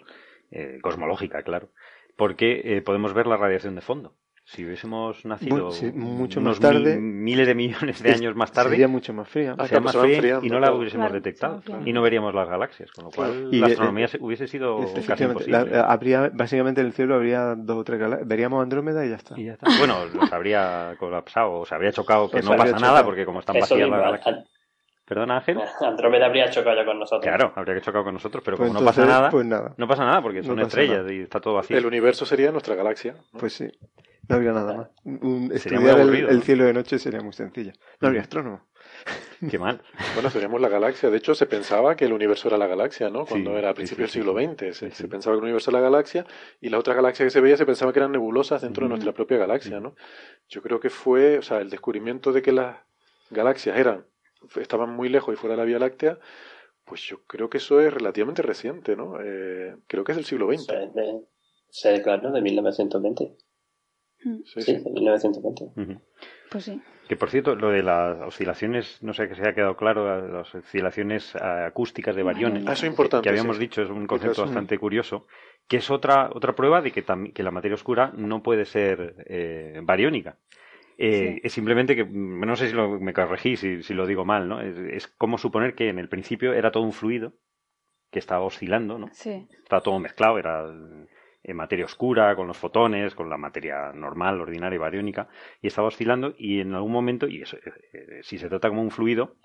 eh, 0.51 0.79
cosmológica, 0.81 1.41
claro, 1.43 1.69
porque 2.15 2.61
eh, 2.63 2.81
podemos 2.81 3.13
ver 3.13 3.27
la 3.27 3.37
radiación 3.37 3.75
de 3.75 3.81
fondo. 3.81 4.15
Si 4.45 4.65
hubiésemos 4.65 5.23
nacido 5.23 5.71
mucho 5.93 6.41
más 6.41 6.59
tarde, 6.59 6.99
miles 6.99 7.47
de 7.47 7.55
millones 7.55 8.03
de 8.03 8.11
años 8.11 8.35
más 8.35 8.51
tarde, 8.51 8.71
sería 8.71 8.89
mucho 8.89 9.13
más 9.13 9.29
fría, 9.29 9.55
más 9.55 9.95
fría 9.95 10.39
y 10.41 10.49
no 10.49 10.59
la 10.59 10.73
hubiésemos 10.73 11.13
detectado 11.13 11.63
y 11.85 11.93
no 11.93 12.01
veríamos 12.01 12.35
las 12.35 12.49
galaxias, 12.49 12.91
con 12.91 13.05
lo 13.05 13.11
cual 13.11 13.49
la 13.57 13.67
astronomía 13.67 14.09
hubiese 14.19 14.47
sido 14.47 14.79
casi 15.07 15.23
imposible. 15.23 15.79
habría, 15.79 16.29
básicamente 16.33 16.81
en 16.81 16.87
el 16.87 16.93
cielo 16.93 17.15
habría 17.15 17.55
dos 17.55 17.77
o 17.77 17.83
tres 17.85 17.99
galaxias, 17.99 18.27
veríamos 18.27 18.61
Andrómeda 18.61 19.05
y 19.05 19.09
ya 19.09 19.15
está. 19.15 19.35
Bueno, 19.79 20.05
los 20.13 20.33
habría 20.33 20.95
colapsado, 20.99 21.59
o 21.61 21.65
se 21.65 21.73
habría 21.73 21.93
chocado, 21.93 22.29
que 22.29 22.41
no 22.41 22.55
pasa 22.57 22.77
nada 22.77 23.05
porque 23.05 23.25
como 23.25 23.39
están 23.39 23.57
vacías 23.57 23.89
las 23.89 24.01
galaxias. 24.01 24.45
¿Perdón, 25.05 25.31
Ángel? 25.31 25.59
Andrómeda 25.81 26.27
habría 26.27 26.49
chocado 26.49 26.75
ya 26.75 26.85
con 26.85 26.99
nosotros. 26.99 27.23
Claro, 27.23 27.53
habría 27.55 27.75
que 27.75 27.81
chocar 27.81 28.03
con 28.03 28.13
nosotros, 28.13 28.43
pero 28.43 28.57
pues 28.57 28.67
como 28.67 28.79
no 28.79 28.85
pasa 28.85 29.05
nada, 29.05 29.29
pues 29.29 29.45
nada, 29.45 29.73
no 29.77 29.87
pasa 29.87 30.05
nada 30.05 30.21
porque 30.21 30.43
son 30.43 30.59
estrellas 30.59 31.05
y 31.11 31.21
está 31.21 31.39
todo 31.39 31.55
vacío. 31.55 31.77
El 31.77 31.85
universo 31.85 32.25
sería 32.25 32.51
nuestra 32.51 32.75
galaxia. 32.75 33.15
Pues 33.37 33.53
sí, 33.53 33.69
no 34.27 34.35
habría 34.37 34.53
nada 34.53 34.73
más. 34.73 34.89
estudiar 35.51 35.99
el, 35.99 36.43
cielo 36.43 36.63
de 36.63 36.73
noche 36.73 36.97
sería 36.97 37.21
muy 37.21 37.33
sencillo. 37.33 37.73
No 37.99 38.07
habría 38.07 38.21
astrónomo. 38.21 38.65
Qué 39.49 39.59
mal. 39.59 39.81
Bueno, 40.13 40.29
seríamos 40.29 40.61
la 40.61 40.69
galaxia. 40.69 41.09
De 41.09 41.17
hecho, 41.17 41.35
se 41.35 41.45
pensaba 41.45 41.97
que 41.97 42.05
el 42.05 42.13
universo 42.13 42.47
era 42.47 42.57
la 42.57 42.67
galaxia, 42.67 43.09
¿no? 43.09 43.25
Cuando 43.25 43.57
era 43.57 43.71
a 43.71 43.73
principios 43.73 44.13
del 44.13 44.23
siglo 44.23 44.33
XX. 44.33 44.95
Se, 44.95 45.07
pensaba 45.09 45.35
que 45.35 45.39
el 45.39 45.43
universo 45.43 45.71
era 45.71 45.81
la 45.81 45.89
galaxia 45.89 46.25
y 46.61 46.69
la 46.69 46.79
otra 46.79 46.93
galaxia 46.93 47.25
que 47.25 47.31
se 47.31 47.41
veía 47.41 47.57
se 47.57 47.65
pensaba 47.65 47.91
que 47.91 47.99
eran 47.99 48.13
nebulosas 48.13 48.61
dentro 48.61 48.85
de 48.85 48.89
nuestra 48.89 49.11
propia 49.11 49.37
galaxia, 49.37 49.81
¿no? 49.81 49.95
Yo 50.47 50.61
creo 50.61 50.79
que 50.79 50.89
fue, 50.89 51.39
o 51.39 51.41
sea, 51.41 51.59
el 51.59 51.69
descubrimiento 51.69 52.31
de 52.31 52.41
que 52.41 52.53
las 52.53 52.77
galaxias 53.29 53.77
eran 53.77 54.05
estaban 54.55 54.95
muy 54.95 55.09
lejos 55.09 55.33
y 55.33 55.37
fuera 55.37 55.55
de 55.55 55.61
la 55.61 55.65
Vía 55.65 55.79
Láctea, 55.79 56.19
pues 56.85 57.01
yo 57.01 57.23
creo 57.25 57.49
que 57.49 57.57
eso 57.57 57.79
es 57.79 57.93
relativamente 57.93 58.41
reciente, 58.41 58.95
¿no? 58.95 59.19
Eh, 59.21 59.75
creo 59.87 60.03
que 60.03 60.11
es 60.11 60.17
del 60.17 60.25
siglo 60.25 60.47
XX. 60.51 60.67
Se 61.69 61.89
declaró 61.89 62.31
de 62.31 62.41
1920. 62.41 63.35
Mm. 64.25 64.43
Sí, 64.45 64.61
sí, 64.61 64.73
de 64.73 64.89
1920. 64.91 65.99
Pues 66.49 66.65
sí. 66.65 66.81
Que 67.07 67.17
por 67.17 67.29
cierto, 67.29 67.55
lo 67.55 67.69
de 67.69 67.83
las 67.83 68.21
oscilaciones, 68.21 69.01
no 69.01 69.13
sé 69.13 69.27
que 69.27 69.35
se 69.35 69.41
haya 69.41 69.53
quedado 69.53 69.75
claro, 69.75 70.27
las 70.27 70.53
oscilaciones 70.55 71.35
acústicas 71.35 72.15
de 72.15 72.23
bariones, 72.23 72.63
ah, 72.67 72.73
eso 72.73 72.85
es 72.85 72.91
importante, 72.91 73.23
que, 73.23 73.29
habíamos 73.29 73.59
dicho, 73.59 73.81
es 73.81 73.89
un 73.89 74.07
concepto 74.07 74.43
bastante 74.43 74.77
curioso, 74.77 75.27
que 75.67 75.77
es 75.77 75.91
otra 75.91 76.29
otra 76.33 76.55
prueba 76.55 76.81
de 76.81 76.91
que, 76.91 77.03
que 77.33 77.43
la 77.43 77.51
materia 77.51 77.75
oscura 77.75 78.13
no 78.15 78.41
puede 78.41 78.65
ser 78.65 79.25
eh, 79.25 79.81
bariónica. 79.83 80.37
Eh, 80.97 81.41
es 81.43 81.53
simplemente 81.53 81.95
que, 81.95 82.05
no 82.05 82.55
sé 82.55 82.69
si 82.69 82.75
me 82.75 83.13
corregí 83.13 83.55
si, 83.55 83.93
lo 83.93 84.05
digo 84.05 84.25
mal, 84.25 84.47
¿no? 84.47 84.61
Es, 84.61 85.07
como 85.07 85.37
suponer 85.37 85.75
que 85.75 85.89
en 85.89 85.99
el 85.99 86.09
principio 86.09 86.53
era 86.53 86.71
todo 86.71 86.83
un 86.83 86.93
fluido 86.93 87.33
que 88.11 88.19
estaba 88.19 88.43
oscilando, 88.43 88.97
¿no? 88.97 89.09
Sí. 89.11 89.47
Estaba 89.63 89.81
todo 89.81 89.99
mezclado, 89.99 90.37
era 90.37 90.65
en 90.65 91.07
eh, 91.43 91.53
materia 91.53 91.85
oscura, 91.85 92.35
con 92.35 92.47
los 92.47 92.57
fotones, 92.57 93.15
con 93.15 93.29
la 93.29 93.37
materia 93.37 93.91
normal, 93.93 94.39
ordinaria 94.39 94.75
y 94.75 94.79
bariónica, 94.79 95.29
y 95.61 95.67
estaba 95.67 95.87
oscilando 95.87 96.35
y 96.37 96.59
en 96.59 96.73
algún 96.73 96.91
momento, 96.91 97.27
y 97.27 97.41
eso, 97.41 97.57
eh, 97.57 98.19
si 98.21 98.37
se 98.37 98.49
trata 98.49 98.69
como 98.69 98.81
un 98.81 98.91
fluido, 98.91 99.37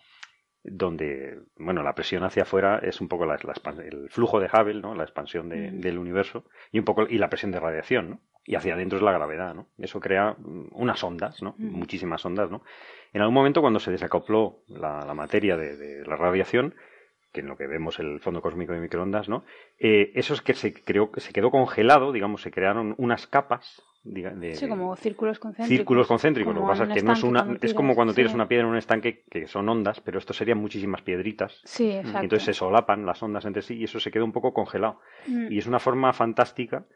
donde, 0.71 1.41
bueno, 1.57 1.83
la 1.83 1.95
presión 1.95 2.25
hacia 2.25 2.43
afuera 2.43 2.81
es 2.83 3.01
un 3.01 3.09
poco 3.09 3.27
la, 3.27 3.39
el 3.85 4.09
flujo 4.11 4.41
de 4.41 4.47
Hubble, 4.47 4.81
¿no? 4.81 4.95
La 4.95 5.05
expansión 5.05 5.49
mm. 5.49 5.81
del 5.81 5.99
universo 5.99 6.45
y 6.73 6.79
un 6.79 6.85
poco 6.85 7.07
y 7.09 7.19
la 7.19 7.29
presión 7.29 7.53
de 7.53 7.61
radiación, 7.61 8.11
¿no? 8.11 8.21
Y 8.45 8.55
hacia 8.55 8.75
adentro 8.75 8.97
es 8.97 9.03
la 9.03 9.13
gravedad, 9.13 9.55
¿no? 9.55 9.69
Eso 9.79 10.01
crea 10.01 10.35
mm, 10.39 10.69
unas 10.73 11.03
ondas, 11.05 11.43
¿no? 11.43 11.55
Mm. 11.59 11.73
Muchísimas 11.73 12.25
ondas, 12.25 12.51
¿no? 12.51 12.63
En 13.13 13.21
algún 13.21 13.35
momento 13.35 13.61
cuando 13.61 13.81
se 13.81 13.91
desacopló 13.91 14.61
la, 14.69 15.13
materia 15.15 15.57
de, 15.57 16.05
la 16.07 16.17
radiación, 16.17 16.75
que 17.33 17.41
en 17.41 17.47
lo 17.47 17.57
que 17.57 17.67
vemos 17.67 17.99
el 17.99 18.21
fondo 18.21 18.41
cósmico 18.41 18.73
de 18.73 18.81
microondas, 18.81 19.29
¿no? 19.29 19.45
Eh, 19.79 20.13
eso 20.15 20.35
es 20.35 20.41
que 20.41 20.55
se 20.55 20.73
creó, 20.73 21.11
se 21.17 21.33
quedó 21.33 21.51
congelado, 21.51 22.13
digamos, 22.13 22.43
se 22.43 22.51
crearon 22.51 22.95
unas 22.99 23.27
capas 23.27 23.83
sí, 24.05 24.69
como 24.69 24.97
círculos 24.97 25.39
concéntricos. 25.39 25.77
Círculos 25.77 26.07
concéntricos. 26.07 26.55
Lo 26.55 26.63
que 26.63 26.67
pasa 26.67 26.85
es 26.85 26.95
que 26.95 27.03
no 27.03 27.13
es 27.13 27.23
una. 27.23 27.59
es 27.61 27.75
como 27.75 27.95
cuando 27.95 28.15
tienes 28.15 28.35
una 28.35 28.49
piedra 28.49 28.65
en 28.65 28.71
un 28.71 28.77
estanque 28.77 29.25
que 29.31 29.47
son 29.47 29.69
ondas, 29.69 30.01
pero 30.01 30.19
esto 30.19 30.33
serían 30.33 30.59
muchísimas 30.59 31.03
piedritas. 31.03 31.61
Sí, 31.65 31.91
exacto. 31.91 32.23
entonces 32.23 32.45
se 32.45 32.55
solapan 32.55 33.05
las 33.05 33.23
ondas 33.23 33.45
entre 33.45 33.63
sí 33.63 33.77
y 33.77 33.85
eso 33.85 34.01
se 34.01 34.11
queda 34.11 34.25
un 34.25 34.33
poco 34.33 34.53
congelado. 34.53 35.01
Mm. 35.27 35.53
Y 35.53 35.59
es 35.59 35.67
una 35.67 35.79
forma 35.79 36.13
fantástica. 36.13 36.87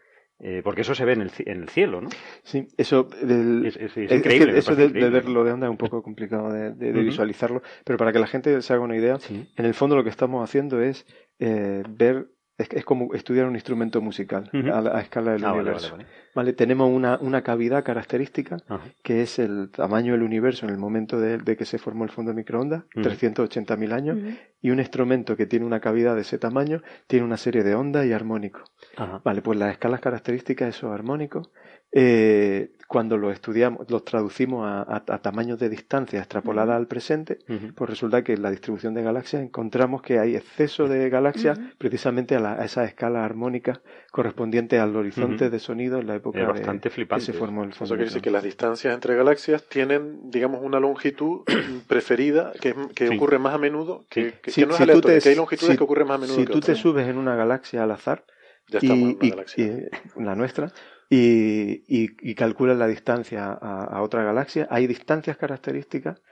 Eh, 0.44 0.60
porque 0.64 0.80
eso 0.80 0.92
se 0.96 1.04
ve 1.04 1.12
en 1.12 1.20
el, 1.20 1.30
en 1.46 1.62
el 1.62 1.68
cielo, 1.68 2.00
¿no? 2.00 2.08
Sí, 2.42 2.66
eso 2.76 3.08
es, 3.12 3.96
increíble. 3.96 4.58
eso 4.58 4.74
de, 4.74 4.88
verlo 4.88 5.44
de 5.44 5.52
onda 5.52 5.68
es 5.68 5.70
un 5.70 5.76
poco 5.76 6.02
complicado 6.02 6.50
de, 6.52 6.92
visualizarlo, 6.92 7.62
pero 7.84 7.96
para 7.96 8.12
que 8.12 8.18
la 8.18 8.26
gente 8.26 8.60
se 8.60 8.72
haga 8.72 8.82
una 8.82 8.96
idea, 8.96 9.18
en 9.30 9.64
el 9.64 9.74
fondo 9.74 9.94
lo 9.94 10.02
que 10.02 10.10
estamos 10.10 10.42
haciendo 10.42 10.80
es 10.80 11.06
eh, 11.38 11.84
ver 11.88 12.26
es, 12.58 12.84
como 12.84 13.14
estudiar 13.14 13.46
un 13.46 13.54
instrumento 13.54 14.00
musical 14.00 14.50
a, 14.52 15.00
escala 15.00 15.32
del 15.32 15.44
ah, 15.44 15.52
universo. 15.52 15.96
Vale, 16.34 16.52
tenemos 16.52 16.90
una, 16.90 17.18
una, 17.20 17.42
cavidad 17.42 17.84
característica 17.84 18.58
que 19.02 19.22
es 19.22 19.38
el 19.38 19.70
tamaño 19.70 20.12
del 20.12 20.22
universo 20.22 20.66
en 20.66 20.72
el 20.72 20.78
momento 20.78 21.18
de, 21.18 21.56
que 21.56 21.64
se 21.64 21.78
formó 21.78 22.04
el 22.04 22.10
fondo 22.10 22.30
de 22.30 22.36
microondas, 22.36 22.84
380.000 22.94 23.92
años, 23.92 24.18
y 24.60 24.70
un 24.70 24.78
instrumento 24.78 25.36
que 25.36 25.46
tiene 25.46 25.64
una 25.64 25.80
cavidad 25.80 26.14
de 26.14 26.22
ese 26.22 26.38
tamaño 26.38 26.82
tiene 27.06 27.24
una 27.24 27.36
serie 27.36 27.62
de 27.64 27.74
ondas 27.74 28.06
y 28.06 28.12
armónicos. 28.12 28.70
Vale, 29.24 29.42
pues 29.42 29.58
las 29.58 29.72
escalas 29.72 30.00
características 30.00 30.66
de 30.66 30.70
esos 30.70 30.92
armónicos 30.92 31.50
eh, 31.92 32.72
cuando 32.92 33.16
los 33.16 33.32
estudiamos, 33.32 33.90
los 33.90 34.04
traducimos 34.04 34.68
a, 34.68 35.00
tamaños 35.22 35.58
de 35.58 35.70
distancia 35.70 36.18
extrapolada 36.18 36.76
al 36.76 36.86
presente, 36.86 37.38
pues 37.74 37.88
resulta 37.88 38.22
que 38.22 38.34
en 38.34 38.42
la 38.42 38.50
distribución 38.50 38.92
de 38.92 39.02
galaxias 39.02 39.42
encontramos 39.42 40.02
que 40.02 40.18
hay 40.18 40.36
exceso 40.36 40.88
de 40.88 41.08
galaxias 41.08 41.58
precisamente 41.78 42.36
a, 42.36 42.62
esa 42.62 42.84
escala 42.84 43.24
armónica 43.24 43.80
correspondiente 44.10 44.78
al 44.78 44.94
horizonte 44.94 45.48
de 45.48 45.58
sonido 45.58 46.00
en 46.00 46.06
la 46.06 46.16
época 46.16 46.44
bastante 46.44 46.90
de, 46.90 47.06
que 47.06 47.20
se 47.20 47.32
formó 47.32 47.64
el 47.64 47.70
Eso 47.70 47.86
quiere 47.86 48.04
decir 48.04 48.20
que 48.20 48.30
las 48.30 48.42
distancias 48.42 48.92
entre 48.92 49.16
galaxias 49.16 49.66
tienen, 49.66 50.30
digamos, 50.30 50.60
una 50.62 50.78
longitud 50.78 51.44
preferida 51.88 52.52
que, 52.60 52.74
que 52.94 53.08
ocurre 53.08 53.38
más 53.38 53.54
a 53.54 53.58
menudo, 53.58 54.04
que, 54.10 54.34
que, 54.42 54.66
no 54.66 54.74
es 54.74 54.80
aleatorio, 54.82 55.18
que 55.18 55.30
hay 55.30 55.34
longitudes 55.34 55.78
que 55.78 55.84
ocurren 55.84 56.08
más 56.08 56.16
a 56.16 56.20
menudo. 56.20 56.36
Si 56.36 56.44
tú 56.44 56.60
te 56.60 56.74
subes 56.74 57.08
en 57.08 57.16
una 57.16 57.36
galaxia 57.36 57.84
al 57.84 57.92
azar, 57.92 58.26
ya 58.68 58.80
y, 58.82 59.16
y, 59.22 60.22
la 60.22 60.34
nuestra, 60.34 60.72
y, 61.14 61.82
y, 61.86 62.34
calculan 62.34 62.78
la 62.78 62.86
distancia 62.86 63.52
a, 63.52 64.00
otra 64.00 64.24
galaxia, 64.24 64.66
hay 64.70 64.86
distancias 64.86 65.36
características 65.36 66.22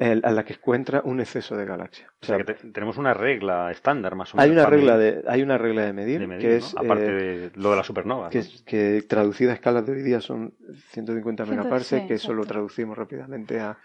a 0.00 0.30
las 0.32 0.44
que 0.44 0.54
encuentra 0.54 1.02
un 1.04 1.20
exceso 1.20 1.56
de 1.56 1.64
galaxias. 1.64 2.10
O 2.22 2.26
sea, 2.26 2.38
que 2.38 2.54
tenemos 2.54 2.98
una 2.98 3.14
regla 3.14 3.70
estándar 3.70 4.16
más 4.16 4.34
o 4.34 4.36
menos. 4.36 4.44
Hay 4.44 4.50
una 4.50 4.66
regla 4.66 4.98
de, 4.98 5.22
hay 5.28 5.42
una 5.42 5.56
regla 5.56 5.84
de 5.84 5.92
medir, 5.92 6.28
que 6.40 6.56
es 6.56 6.74
aparte 6.76 7.06
eh, 7.06 7.50
de 7.50 7.52
lo 7.54 7.70
de 7.70 7.76
la 7.76 7.84
supernova. 7.84 8.28
Que, 8.30 8.42
que 8.66 9.02
traducida 9.02 9.52
a 9.52 9.54
escalas 9.54 9.86
de 9.86 9.92
hoy 9.92 10.02
día 10.02 10.20
son 10.20 10.52
150 10.90 11.46
megaparsecs, 11.46 12.08
que 12.08 12.14
eso 12.14 12.34
lo 12.34 12.44
traducimos 12.44 12.98
rápidamente 12.98 13.60
a 13.60 13.78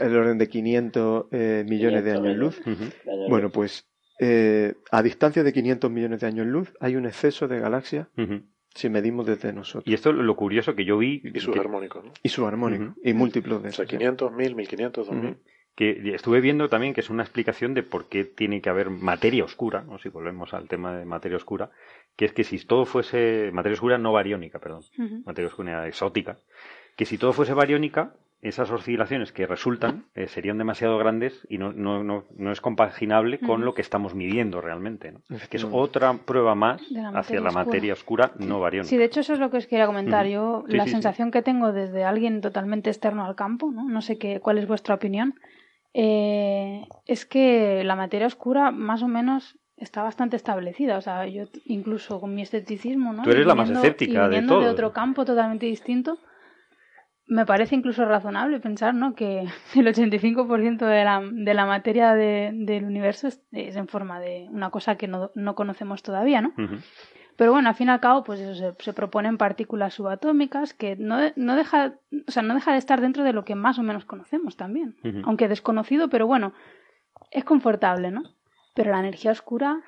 el 0.00 0.16
orden 0.16 0.36
de 0.36 0.48
500 0.48 1.26
eh, 1.30 1.64
millones 1.68 2.02
de 2.02 2.10
años 2.10 2.36
luz. 2.36 2.60
Bueno, 3.28 3.50
pues 3.50 3.86
eh, 4.18 4.74
a 4.90 5.00
distancia 5.02 5.44
de 5.44 5.52
500 5.52 5.92
millones 5.92 6.20
de 6.22 6.26
años 6.26 6.46
luz 6.46 6.74
hay 6.80 6.96
un 6.96 7.06
exceso 7.06 7.46
de 7.46 7.60
galaxias 7.60 8.08
si 8.76 8.88
medimos 8.88 9.26
desde 9.26 9.52
nosotros. 9.52 9.84
Y 9.86 9.94
esto 9.94 10.10
es 10.10 10.16
lo 10.16 10.36
curioso 10.36 10.74
que 10.74 10.84
yo 10.84 10.98
vi. 10.98 11.22
Y 11.22 11.40
sus 11.40 11.56
armónicos, 11.56 12.04
¿no? 12.04 12.12
Y 12.22 12.28
sus 12.28 12.46
armónicos. 12.46 12.94
Y 13.02 13.12
múltiplos 13.14 13.62
de 13.62 13.70
O 13.70 13.72
sea, 13.72 13.86
500, 13.86 14.32
1000, 14.32 14.54
1500, 14.54 15.06
2000. 15.06 15.36
que 15.74 16.14
estuve 16.14 16.40
viendo 16.40 16.68
también 16.68 16.94
que 16.94 17.00
es 17.00 17.10
una 17.10 17.22
explicación 17.22 17.74
de 17.74 17.82
por 17.82 18.08
qué 18.08 18.24
tiene 18.24 18.60
que 18.60 18.70
haber 18.70 18.90
materia 18.90 19.44
oscura, 19.44 19.82
¿no? 19.82 19.98
si 19.98 20.08
volvemos 20.08 20.54
al 20.54 20.68
tema 20.68 20.96
de 20.96 21.04
materia 21.04 21.36
oscura, 21.36 21.70
que 22.16 22.24
es 22.24 22.32
que 22.32 22.44
si 22.44 22.58
todo 22.64 22.86
fuese 22.86 23.50
materia 23.52 23.74
oscura 23.74 23.98
no 23.98 24.12
bariónica, 24.12 24.58
perdón, 24.58 24.82
materia 25.24 25.48
oscura 25.48 25.86
exótica, 25.86 26.38
que 26.96 27.04
si 27.04 27.18
todo 27.18 27.34
fuese 27.34 27.52
bariónica, 27.52 28.14
esas 28.42 28.70
oscilaciones 28.70 29.32
que 29.32 29.46
resultan 29.46 30.04
eh, 30.14 30.28
serían 30.28 30.58
demasiado 30.58 30.98
grandes 30.98 31.46
y 31.48 31.58
no, 31.58 31.72
no, 31.72 32.04
no, 32.04 32.24
no 32.36 32.52
es 32.52 32.60
compaginable 32.60 33.40
con 33.40 33.64
lo 33.64 33.74
que 33.74 33.82
estamos 33.82 34.14
midiendo 34.14 34.60
realmente. 34.60 35.12
¿no? 35.12 35.20
Que 35.50 35.56
es 35.56 35.64
otra 35.64 36.12
prueba 36.14 36.54
más 36.54 36.82
hacia 37.14 37.40
la 37.40 37.50
materia 37.50 37.92
oscura 37.92 38.32
no 38.38 38.60
bariónica. 38.60 38.90
Sí, 38.90 38.96
de 38.96 39.04
hecho 39.04 39.20
eso 39.20 39.32
es 39.32 39.38
lo 39.38 39.50
que 39.50 39.56
os 39.56 39.66
quería 39.66 39.86
comentar. 39.86 40.26
Yo 40.26 40.64
la 40.68 40.86
sensación 40.86 41.30
que 41.30 41.42
tengo 41.42 41.72
desde 41.72 42.04
alguien 42.04 42.40
totalmente 42.40 42.90
externo 42.90 43.24
al 43.24 43.34
campo, 43.34 43.72
no, 43.72 43.88
no 43.88 44.02
sé 44.02 44.18
qué, 44.18 44.40
cuál 44.40 44.58
es 44.58 44.68
vuestra 44.68 44.94
opinión, 44.94 45.34
eh, 45.94 46.86
es 47.06 47.24
que 47.24 47.82
la 47.84 47.96
materia 47.96 48.26
oscura 48.26 48.70
más 48.70 49.02
o 49.02 49.08
menos 49.08 49.58
está 49.76 50.02
bastante 50.02 50.36
establecida. 50.36 50.98
O 50.98 51.00
sea, 51.00 51.26
yo 51.26 51.44
incluso 51.64 52.20
con 52.20 52.34
mi 52.34 52.42
escepticismo, 52.42 53.12
¿no? 53.12 53.22
Tú 53.22 53.30
eres 53.30 53.46
la 53.46 53.54
más 53.54 53.70
escéptica 53.70 54.28
de 54.28 54.42
de 54.42 54.68
otro 54.68 54.92
campo 54.92 55.24
totalmente 55.24 55.66
distinto, 55.66 56.18
me 57.26 57.44
parece 57.44 57.74
incluso 57.74 58.04
razonable 58.04 58.60
pensar, 58.60 58.94
¿no? 58.94 59.14
Que 59.14 59.40
el 59.74 59.86
85% 59.86 60.86
de 60.86 61.04
la, 61.04 61.22
de 61.22 61.54
la 61.54 61.66
materia 61.66 62.14
del 62.14 62.84
universo 62.84 63.28
es, 63.28 63.40
en 63.52 63.88
forma 63.88 64.20
de 64.20 64.48
una 64.50 64.70
cosa 64.70 64.96
que 64.96 65.08
no, 65.08 65.30
no 65.34 65.54
conocemos 65.54 66.02
todavía, 66.02 66.40
¿no? 66.40 66.52
Pero 67.36 67.52
bueno, 67.52 67.68
al 67.68 67.74
fin 67.74 67.88
y 67.88 67.90
al 67.90 68.00
cabo, 68.00 68.24
pues 68.24 68.40
eso, 68.40 68.74
se, 68.78 68.92
proponen 68.94 69.36
partículas 69.36 69.92
subatómicas 69.92 70.72
que 70.72 70.96
no, 70.96 71.18
no, 71.36 71.54
deja, 71.54 71.98
o 72.26 72.30
sea, 72.30 72.42
no 72.42 72.54
deja 72.54 72.72
de 72.72 72.78
estar 72.78 73.02
dentro 73.02 73.24
de 73.24 73.34
lo 73.34 73.44
que 73.44 73.54
más 73.54 73.78
o 73.78 73.82
menos 73.82 74.06
conocemos 74.06 74.56
también. 74.56 74.96
Aunque 75.24 75.46
desconocido, 75.46 76.08
pero 76.08 76.26
bueno, 76.26 76.54
es 77.30 77.44
confortable, 77.44 78.10
¿no? 78.10 78.22
Pero 78.74 78.90
la 78.90 79.00
energía 79.00 79.32
oscura 79.32 79.82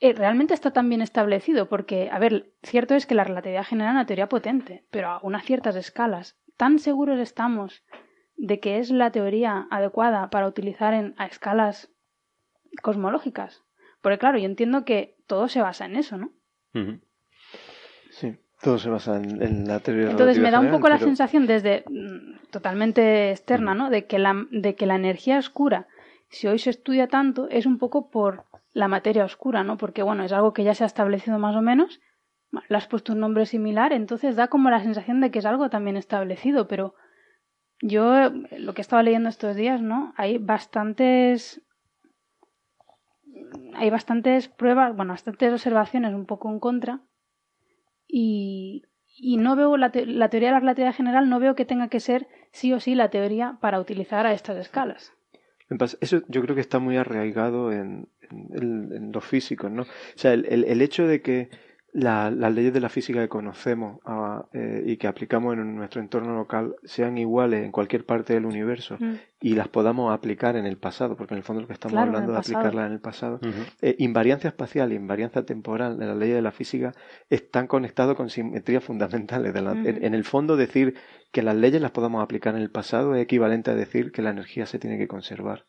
eh, 0.00 0.14
realmente 0.14 0.54
está 0.54 0.70
tan 0.72 0.88
bien 0.88 1.02
establecido 1.02 1.68
porque, 1.68 2.08
a 2.10 2.18
ver, 2.18 2.52
cierto 2.62 2.94
es 2.94 3.04
que 3.06 3.14
la 3.14 3.24
relatividad 3.24 3.64
genera 3.64 3.90
una 3.90 4.06
teoría 4.06 4.30
potente, 4.30 4.86
pero 4.90 5.08
a 5.08 5.20
unas 5.22 5.44
ciertas 5.44 5.76
escalas. 5.76 6.38
¿Tan 6.56 6.78
seguros 6.78 7.20
estamos 7.20 7.84
de 8.36 8.60
que 8.60 8.78
es 8.78 8.90
la 8.90 9.12
teoría 9.12 9.66
adecuada 9.70 10.30
para 10.30 10.48
utilizar 10.48 10.94
en, 10.94 11.14
a 11.18 11.26
escalas 11.26 11.90
cosmológicas? 12.82 13.62
Porque 14.00 14.18
claro, 14.18 14.38
yo 14.38 14.46
entiendo 14.46 14.86
que 14.86 15.16
todo 15.26 15.48
se 15.48 15.60
basa 15.60 15.84
en 15.84 15.96
eso, 15.96 16.16
¿no? 16.16 16.32
Sí, 18.10 18.38
todo 18.62 18.78
se 18.78 18.88
basa 18.88 19.16
en, 19.16 19.68
la 19.68 19.80
teoría. 19.80 20.10
Entonces 20.10 20.38
me 20.38 20.50
da 20.50 20.60
un 20.60 20.70
poco 20.70 20.88
la 20.88 20.98
sensación 20.98 21.46
desde 21.46 21.84
mm, 21.86 22.48
totalmente 22.50 23.32
externa, 23.32 23.74
¿no? 23.74 23.90
De 23.90 24.06
que, 24.06 24.18
la, 24.18 24.46
de 24.50 24.74
que 24.74 24.86
la 24.86 24.96
energía 24.96 25.38
oscura, 25.38 25.88
si 26.30 26.46
hoy 26.46 26.58
se 26.58 26.70
estudia 26.70 27.08
tanto, 27.08 27.48
es 27.50 27.66
un 27.66 27.76
poco 27.76 28.10
por 28.10 28.44
la 28.72 28.88
materia 28.88 29.24
oscura, 29.24 29.64
¿no? 29.64 29.76
Porque 29.76 30.02
bueno, 30.02 30.24
es 30.24 30.32
algo 30.32 30.52
que 30.52 30.64
ya 30.64 30.74
se 30.74 30.84
ha 30.84 30.86
establecido 30.86 31.38
más 31.38 31.56
o 31.56 31.62
menos, 31.62 32.00
le 32.68 32.76
has 32.76 32.86
puesto 32.86 33.12
un 33.12 33.20
nombre 33.20 33.46
similar, 33.46 33.92
entonces 33.92 34.36
da 34.36 34.48
como 34.48 34.70
la 34.70 34.82
sensación 34.82 35.20
de 35.20 35.30
que 35.30 35.38
es 35.38 35.46
algo 35.46 35.70
también 35.70 35.96
establecido, 35.96 36.66
pero 36.68 36.94
yo 37.80 38.30
lo 38.58 38.74
que 38.74 38.82
estaba 38.82 39.02
leyendo 39.02 39.28
estos 39.28 39.56
días, 39.56 39.80
¿no? 39.80 40.12
Hay 40.16 40.38
bastantes 40.38 41.62
hay 43.74 43.90
bastantes 43.90 44.48
pruebas, 44.48 44.94
bueno, 44.94 45.12
bastantes 45.12 45.52
observaciones 45.52 46.14
un 46.14 46.26
poco 46.26 46.50
en 46.50 46.60
contra 46.60 47.00
y, 48.06 48.84
y 49.16 49.36
no 49.36 49.56
veo 49.56 49.76
la, 49.76 49.90
la, 49.94 50.28
teoría 50.28 50.48
de 50.48 50.54
la 50.54 50.60
relatividad 50.60 50.94
general, 50.94 51.28
no 51.28 51.40
veo 51.40 51.54
que 51.54 51.64
tenga 51.64 51.88
que 51.88 52.00
ser 52.00 52.28
sí 52.50 52.72
o 52.72 52.80
sí 52.80 52.94
la 52.94 53.10
teoría 53.10 53.58
para 53.60 53.80
utilizar 53.80 54.26
a 54.26 54.32
estas 54.32 54.56
escalas. 54.56 55.12
Eso 56.00 56.22
yo 56.28 56.42
creo 56.42 56.54
que 56.54 56.60
está 56.60 56.78
muy 56.80 56.96
arraigado 56.96 57.70
en, 57.72 58.08
en, 58.30 59.12
los 59.12 59.24
físicos, 59.24 59.70
¿no? 59.70 59.82
O 59.82 59.86
sea, 60.16 60.32
el, 60.32 60.64
el 60.64 60.82
hecho 60.82 61.06
de 61.06 61.22
que 61.22 61.48
las 61.92 62.54
leyes 62.54 62.72
de 62.72 62.80
la 62.80 62.88
física 62.88 63.20
que 63.20 63.28
conocemos 63.28 64.00
ah, 64.04 64.46
eh, 64.52 64.82
y 64.86 64.96
que 64.96 65.08
aplicamos 65.08 65.54
en 65.54 65.74
nuestro 65.74 66.00
entorno 66.00 66.34
local 66.36 66.76
sean 66.84 67.18
iguales 67.18 67.64
en 67.64 67.72
cualquier 67.72 68.06
parte 68.06 68.34
del 68.34 68.46
universo 68.46 68.96
mm. 68.98 69.14
y 69.40 69.54
las 69.54 69.68
podamos 69.68 70.12
aplicar 70.12 70.56
en 70.56 70.66
el 70.66 70.76
pasado, 70.76 71.16
porque 71.16 71.34
en 71.34 71.38
el 71.38 71.44
fondo 71.44 71.62
lo 71.62 71.66
que 71.66 71.72
estamos 71.72 71.98
hablando 71.98 72.32
de 72.32 72.38
aplicarlas 72.38 72.86
en 72.86 72.92
el 72.92 73.00
pasado. 73.00 73.40
Eh, 73.80 73.96
invariancia 73.98 74.48
espacial 74.48 74.92
y 74.92 74.96
invariancia 74.96 75.44
temporal 75.44 75.98
de 75.98 76.06
las 76.06 76.16
leyes 76.16 76.36
de 76.36 76.42
la 76.42 76.52
física 76.52 76.92
están 77.28 77.66
conectados 77.66 78.16
con 78.16 78.30
simetrías 78.30 78.84
fundamentales. 78.84 79.54
en, 79.54 80.14
el 80.14 80.24
fondo, 80.24 80.56
decir 80.56 80.94
que 81.32 81.42
las 81.42 81.56
leyes 81.56 81.82
las 81.82 81.90
podamos 81.90 82.22
aplicar 82.22 82.54
en 82.54 82.62
el 82.62 82.70
pasado 82.70 83.14
es 83.14 83.22
equivalente 83.22 83.70
a 83.70 83.74
decir 83.74 84.12
que 84.12 84.22
la 84.22 84.30
energía 84.30 84.66
se 84.66 84.78
tiene 84.78 84.98
que 84.98 85.08
conservar. 85.08 85.64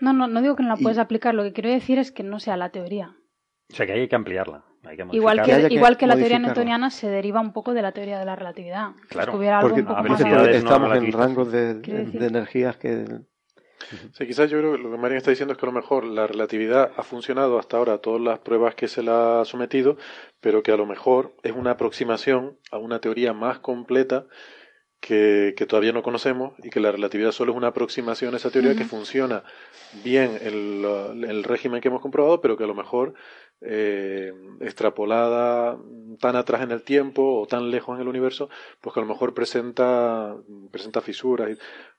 No, 0.00 0.12
no, 0.12 0.28
no 0.28 0.42
digo 0.42 0.56
que 0.56 0.62
no 0.62 0.70
la 0.70 0.76
puedes 0.76 0.98
aplicar, 0.98 1.34
lo 1.34 1.42
que 1.42 1.52
quiero 1.52 1.70
decir 1.70 1.98
es 1.98 2.12
que 2.12 2.22
no 2.22 2.38
sea 2.38 2.56
la 2.56 2.70
teoría. 2.70 3.16
O 3.70 3.74
sea, 3.74 3.86
que 3.86 3.92
hay 3.92 4.08
que 4.08 4.16
ampliarla. 4.16 4.64
Igual 5.12 5.42
que, 5.42 5.68
igual 5.70 5.96
que 5.96 6.06
la 6.06 6.16
teoría 6.16 6.38
newtoniana 6.38 6.90
se 6.90 7.08
deriva 7.08 7.40
un 7.40 7.52
poco 7.52 7.74
de 7.74 7.82
la 7.82 7.92
teoría 7.92 8.18
de 8.18 8.24
la 8.24 8.36
relatividad. 8.36 8.90
Claro, 9.08 9.32
porque, 9.32 9.80
estamos 10.56 10.96
en 10.96 11.12
rangos 11.12 11.50
de, 11.50 11.80
energías 12.26 12.76
que... 12.76 13.04
Sí, 14.12 14.26
quizás 14.26 14.48
yo 14.50 14.58
creo 14.58 14.72
que 14.72 14.78
lo 14.78 14.90
que 14.90 14.96
María 14.96 15.18
está 15.18 15.30
diciendo 15.30 15.52
es 15.52 15.58
que 15.58 15.66
a 15.66 15.68
lo 15.68 15.74
mejor 15.74 16.04
la 16.04 16.26
relatividad 16.26 16.92
ha 16.96 17.02
funcionado 17.02 17.58
hasta 17.58 17.76
ahora 17.76 17.98
todas 17.98 18.20
las 18.20 18.38
pruebas 18.38 18.74
que 18.74 18.88
se 18.88 19.02
la 19.02 19.42
ha 19.42 19.44
sometido, 19.44 19.98
pero 20.40 20.62
que 20.62 20.72
a 20.72 20.76
lo 20.76 20.86
mejor 20.86 21.34
es 21.42 21.52
una 21.52 21.72
aproximación 21.72 22.58
a 22.70 22.78
una 22.78 23.00
teoría 23.00 23.34
más 23.34 23.58
completa 23.58 24.26
que, 25.04 25.52
que, 25.54 25.66
todavía 25.66 25.92
no 25.92 26.02
conocemos 26.02 26.54
y 26.62 26.70
que 26.70 26.80
la 26.80 26.90
relatividad 26.90 27.30
solo 27.30 27.52
es 27.52 27.58
una 27.58 27.68
aproximación 27.68 28.32
a 28.32 28.38
esa 28.38 28.50
teoría 28.50 28.74
que 28.74 28.86
funciona 28.86 29.44
bien 30.02 30.38
el, 30.40 30.82
el 31.28 31.44
régimen 31.44 31.82
que 31.82 31.88
hemos 31.88 32.00
comprobado, 32.00 32.40
pero 32.40 32.56
que 32.56 32.64
a 32.64 32.66
lo 32.66 32.74
mejor 32.74 33.12
eh, 33.60 34.32
extrapolada 34.60 35.78
tan 36.20 36.36
atrás 36.36 36.62
en 36.62 36.70
el 36.70 36.82
tiempo 36.82 37.38
o 37.38 37.46
tan 37.46 37.70
lejos 37.70 37.96
en 37.96 38.00
el 38.00 38.08
universo, 38.08 38.48
pues 38.80 38.94
que 38.94 39.00
a 39.00 39.02
lo 39.02 39.08
mejor 39.10 39.34
presenta, 39.34 40.34
presenta 40.70 41.02
fisuras. 41.02 41.58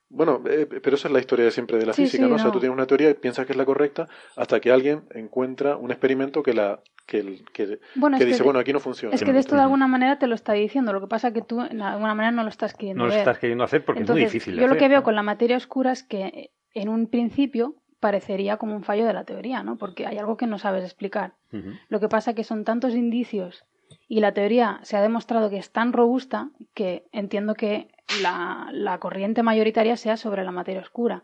Bueno, 0.10 0.42
eh, 0.50 0.68
pero 0.68 0.96
esa 0.96 1.08
es 1.08 1.14
la 1.14 1.20
historia 1.20 1.46
de 1.46 1.52
siempre 1.52 1.78
de 1.78 1.86
la 1.86 1.94
física, 1.94 2.28
¿no? 2.28 2.36
O 2.36 2.40
sea, 2.40 2.52
tú 2.52 2.60
tienes 2.60 2.76
una 2.76 2.86
teoría 2.86 3.10
y 3.10 3.14
piensas 3.16 3.46
que 3.46 3.54
es 3.54 3.58
la 3.58 3.66
correcta 3.66 4.08
hasta 4.36 4.60
que 4.60 4.72
alguien 4.72 5.04
encuentra 5.14 5.78
un 5.78 5.92
experimento 5.92 6.44
que 6.44 6.54
la 6.54 6.80
que, 7.06 7.44
que, 7.54 7.80
dice, 8.26 8.44
bueno, 8.44 8.60
aquí 8.60 8.74
no 8.74 8.80
funciona. 8.80 9.14
Es 9.14 9.24
que 9.24 9.32
de 9.32 9.40
esto 9.40 9.56
de 9.56 9.62
alguna 9.62 9.88
manera 9.88 10.18
te 10.18 10.28
lo 10.28 10.34
está 10.34 10.54
diciendo, 10.54 10.92
lo 10.92 11.02
que 11.02 11.08
pasa 11.08 11.28
es 11.28 11.34
que 11.34 11.42
tú 11.42 11.58
de 11.58 11.84
alguna 11.84 12.16
manera 12.16 12.32
no 12.32 12.44
lo 12.44 12.50
estás 12.50 12.74
queriendo 12.74 13.04
No 13.04 13.10
lo 13.10 13.16
estás 13.16 13.38
queriendo 13.38 13.64
hacer 13.64 13.86
porque 13.86 14.04
es 14.04 14.10
muy 14.10 14.22
difícil. 14.22 14.56
yo 14.56 14.68
lo 14.68 14.78
que 14.78 14.88
veo 14.88 15.04
con 15.04 15.16
la 15.16 15.24
materia 15.24 15.58
oscura 15.58 15.92
es 15.92 16.04
que 16.04 16.52
en 16.74 16.90
un 16.90 17.08
principio 17.08 17.76
parecería 18.00 18.58
como 18.58 18.76
un 18.76 18.84
fallo 18.84 19.06
de 19.06 19.14
la 19.14 19.24
teoría, 19.24 19.64
¿no? 19.64 19.78
Porque 19.78 20.06
hay 20.06 20.18
algo 20.18 20.38
que 20.38 20.48
no 20.48 20.60
sabes 20.60 20.84
explicar. 20.84 21.34
Lo 21.88 22.00
que 22.00 22.10
pasa 22.10 22.32
es 22.32 22.36
que 22.36 22.44
son 22.44 22.66
tantos 22.66 22.96
indicios 22.96 23.66
y 24.08 24.20
la 24.20 24.34
teoría 24.34 24.80
se 24.84 24.98
ha 24.98 25.02
demostrado 25.02 25.50
que 25.50 25.58
es 25.58 25.72
tan 25.72 25.94
robusta 25.94 26.50
que 26.74 27.06
entiendo 27.12 27.54
que 27.54 27.88
la, 28.22 28.98
corriente 29.00 29.44
mayoritaria 29.44 29.98
sea 29.98 30.18
sobre 30.18 30.44
la 30.44 30.52
materia 30.52 30.82
oscura. 30.82 31.24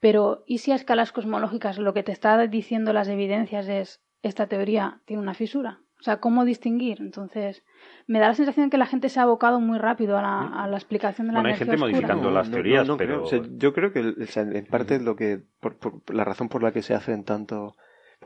Pero, 0.00 0.44
¿y 0.46 0.58
si 0.58 0.72
a 0.72 0.76
escalas 0.76 1.12
cosmológicas 1.12 1.78
lo 1.78 1.92
que 1.92 2.02
te 2.02 2.12
está 2.12 2.46
diciendo 2.46 2.92
las 2.92 3.08
evidencias 3.08 3.68
es 3.68 4.00
esta 4.22 4.46
teoría 4.46 5.00
tiene 5.06 5.22
una 5.22 5.34
fisura? 5.34 5.80
O 6.00 6.02
sea, 6.04 6.18
¿cómo 6.18 6.44
distinguir? 6.44 6.98
Entonces, 7.00 7.64
me 8.06 8.20
da 8.20 8.28
la 8.28 8.34
sensación 8.34 8.66
de 8.66 8.70
que 8.70 8.78
la 8.78 8.86
gente 8.86 9.08
se 9.08 9.18
ha 9.18 9.24
abocado 9.24 9.58
muy 9.58 9.78
rápido 9.78 10.16
a 10.16 10.22
la, 10.68 10.76
explicación 10.76 11.26
de 11.26 11.32
la 11.32 11.40
bueno, 11.40 11.54
hay 11.54 11.58
gente 11.58 11.76
modificando 11.76 12.30
las 12.30 12.50
teorías, 12.50 12.88
pero... 12.96 13.24
yo 13.56 13.72
creo 13.72 13.92
que 13.92 14.14
en 14.36 14.66
parte 14.66 15.00
lo 15.00 15.16
que, 15.16 15.40
por, 15.58 15.76
la 16.14 16.22
razón 16.22 16.48
por 16.48 16.62
la 16.62 16.70
que 16.70 16.82
se 16.82 16.94
hacen 16.94 17.24
tanto, 17.24 17.76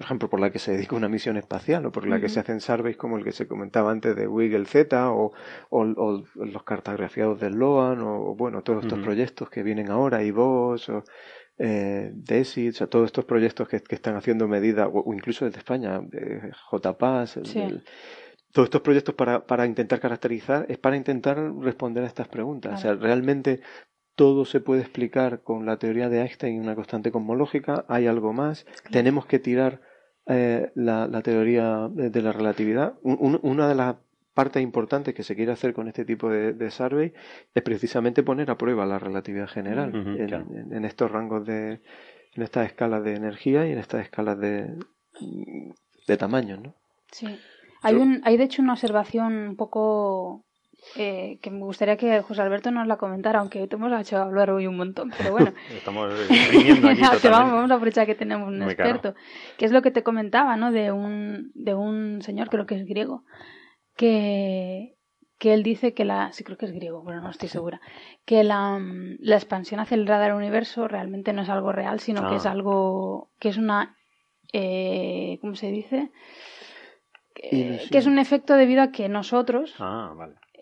por 0.03 0.07
ejemplo, 0.07 0.29
por 0.29 0.41
la 0.41 0.51
que 0.51 0.59
se 0.59 0.73
dedica 0.73 0.97
una 0.97 1.09
misión 1.09 1.37
espacial 1.37 1.87
o 1.87 1.93
por 1.93 2.09
la 2.09 2.21
que 2.21 2.29
se 2.29 2.41
hacen 2.41 2.61
surveys 2.61 2.97
como 2.97 3.19
el 3.19 3.23
que 3.23 3.31
se 3.31 3.47
comentaba 3.47 3.93
antes 3.93 4.17
de 4.17 4.27
Wiggle 4.27 4.67
Z 4.67 5.13
o, 5.13 5.33
o, 5.71 5.85
los 5.85 6.63
cartografiados 6.65 7.39
del 7.39 7.55
LOAN 7.55 8.01
o, 8.01 8.35
bueno, 8.35 8.63
todos 8.63 8.83
estos 8.83 8.99
proyectos 8.99 9.49
que 9.49 9.63
vienen 9.63 9.93
ahora, 9.93 10.25
IVOS 10.25 10.89
o 10.89 11.05
eh, 11.57 12.11
DESI, 12.15 12.71
o 12.71 12.73
sea, 12.73 12.89
todos 12.89 13.07
estos 13.07 13.25
proyectos 13.27 13.69
que, 13.69 13.77
están 13.77 14.17
haciendo 14.17 14.49
medidas, 14.49 14.89
o, 14.93 15.15
incluso 15.15 15.45
desde 15.45 15.59
España, 15.59 16.01
de 16.03 16.51
JPAS, 16.73 17.39
todos 18.51 18.67
estos 18.67 18.81
proyectos 18.81 19.15
para, 19.15 19.47
para 19.47 19.67
intentar 19.67 20.01
caracterizar, 20.01 20.67
es 20.69 20.79
para 20.79 20.97
intentar 20.97 21.39
responder 21.61 22.03
a 22.03 22.09
estas 22.09 22.27
preguntas. 22.27 22.75
O 22.75 22.83
sea, 22.83 22.95
realmente 22.95 23.61
todo 24.17 24.47
se 24.47 24.59
puede 24.59 24.81
explicar 24.81 25.43
con 25.43 25.65
la 25.65 25.77
teoría 25.77 26.09
de 26.09 26.23
Einstein 26.23 26.57
y 26.57 26.59
una 26.59 26.75
constante 26.75 27.13
cosmológica, 27.13 27.85
hay 27.87 28.09
algo 28.09 28.33
más, 28.33 28.67
tenemos 28.91 29.27
que 29.27 29.39
tirar 29.39 29.92
eh, 30.27 30.71
la, 30.75 31.07
la, 31.07 31.23
teoría 31.23 31.89
de, 31.91 32.23
la 32.23 32.33
relatividad. 32.33 32.95
una 33.03 33.69
de 33.69 33.75
las 33.75 33.97
parte 34.35 34.61
importante 34.61 35.15
que 35.15 35.23
se 35.23 35.37
quiere 35.37 35.53
hacer 35.53 35.75
con 35.75 35.89
este 35.89 36.05
tipo 36.05 36.31
de, 36.31 36.71
survey 36.71 37.13
es 37.55 37.63
precisamente 37.63 38.23
poner 38.23 38.51
a 38.51 38.59
prueba 38.59 38.87
la 38.87 38.99
relatividad 38.99 39.49
general 39.49 39.93
en, 39.95 40.85
estos 40.85 41.11
rangos 41.11 41.45
de 41.47 41.81
en 42.35 42.43
estas 42.43 42.67
escalas 42.67 43.05
de 43.05 43.15
energía 43.15 43.67
y 43.67 43.73
en 43.73 43.79
estas 43.79 44.03
escalas 44.03 44.39
de, 44.39 44.75
de 46.07 46.17
tamaño, 46.17 46.57
¿no? 46.57 46.75
Sí. 47.11 47.39
Hay, 47.83 47.97
un, 47.97 48.23
hay 48.25 48.39
de 48.39 48.45
hecho 48.45 48.63
una 48.63 48.73
observación 48.73 49.49
un 49.49 49.57
poco 49.57 50.47
eh, 50.97 51.39
que 51.41 51.51
me 51.51 51.61
gustaría 51.61 51.97
que 51.97 52.23
José 52.23 52.43
Alberto 52.43 52.71
nos 52.71 52.87
la 52.87 52.97
comentara, 52.97 53.41
aunque 53.41 53.67
te 53.67 53.77
hemos 53.77 53.93
hecho 54.01 54.19
hablar 54.19 54.51
hoy 54.51 54.67
un 54.67 54.77
montón, 54.77 55.13
pero 55.17 55.31
bueno. 55.33 55.53
Estamos 55.71 56.13
exprimiendo 56.29 56.89
aquí 56.89 57.01
vamos, 57.29 57.53
vamos, 57.53 57.71
a 57.71 57.75
aprovechar 57.75 58.07
que 58.07 58.15
tenemos 58.15 58.49
un 58.49 58.63
experto. 58.63 59.15
Que 59.57 59.65
es 59.65 59.73
lo 59.73 59.83
que 59.83 59.91
te 59.91 60.03
comentaba, 60.03 60.57
¿no? 60.57 60.73
De 60.73 60.93
un, 60.93 61.51
de 61.55 61.75
un 61.75 62.21
señor, 62.23 62.51
creo 62.51 62.67
que 62.67 62.75
es 62.75 62.85
griego, 62.85 63.25
que, 63.97 64.97
que 65.39 65.55
él 65.55 65.63
dice 65.63 65.95
que 65.95 66.05
la, 66.05 66.33
sí 66.33 66.45
creo 66.45 66.59
que 66.59 66.67
es 66.67 66.73
griego, 66.73 67.03
pero 67.05 67.21
no 67.21 67.31
estoy 67.31 67.49
segura, 67.49 67.81
que 68.25 68.45
la, 68.45 68.81
la 69.19 69.37
expansión 69.37 69.81
acelerada 69.81 70.25
del 70.25 70.35
universo 70.35 70.89
realmente 70.89 71.33
no 71.33 71.43
es 71.43 71.49
algo 71.49 71.73
real, 71.73 72.01
sino 72.01 72.29
que 72.29 72.37
es 72.37 72.47
ah. 72.47 72.51
algo, 72.53 73.31
que 73.39 73.49
es 73.49 73.57
una, 73.57 73.97
eh, 74.53 75.39
¿cómo 75.41 75.55
se 75.55 75.71
dice? 75.71 76.11
Que, 77.35 77.81
es 77.91 78.07
un 78.07 78.19
efecto 78.19 78.55
debido 78.55 78.83
a 78.83 78.93
que 78.93 79.09
nosotros, 79.09 79.75
ah, 79.79 80.15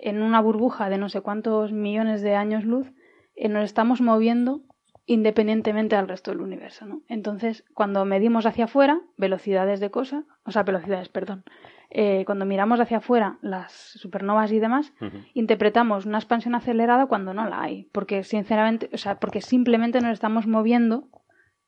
en 0.03 0.23
una 0.23 0.41
burbuja 0.41 0.89
de 0.89 0.99
no 0.99 1.09
sé 1.09 1.21
cuántos 1.21 1.73
millones 1.73 2.23
de 2.23 2.35
años 2.35 2.65
luz, 2.65 2.93
eh, 3.35 3.49
nos 3.49 3.65
estamos 3.65 4.01
moviendo 4.01 4.63
independientemente 5.07 5.97
del 5.97 6.07
resto 6.07 6.31
del 6.31 6.41
universo, 6.41 6.87
¿no? 6.87 7.03
Entonces, 7.09 7.65
cuando 7.75 8.05
medimos 8.05 8.47
hacia 8.47 8.67
afuera, 8.67 9.01
velocidades 9.17 9.81
de 9.81 9.91
cosas, 9.91 10.25
o 10.45 10.53
sea, 10.53 10.63
velocidades, 10.63 11.09
perdón, 11.09 11.43
eh, 11.91 12.23
cuando 12.25 12.45
miramos 12.45 12.79
hacia 12.79 12.99
afuera 12.99 13.39
las 13.43 13.73
supernovas 13.73 14.53
y 14.53 14.61
demás, 14.61 14.93
interpretamos 15.35 16.07
una 16.07 16.19
expansión 16.19 16.55
acelerada 16.55 17.07
cuando 17.07 17.35
no 17.35 17.49
la 17.49 17.61
hay, 17.61 17.89
porque 17.91 18.23
sinceramente, 18.23 18.89
o 18.93 18.99
sea, 18.99 19.19
porque 19.19 19.41
simplemente 19.41 20.01
nos 20.01 20.13
estamos 20.13 20.47
moviendo 20.47 21.09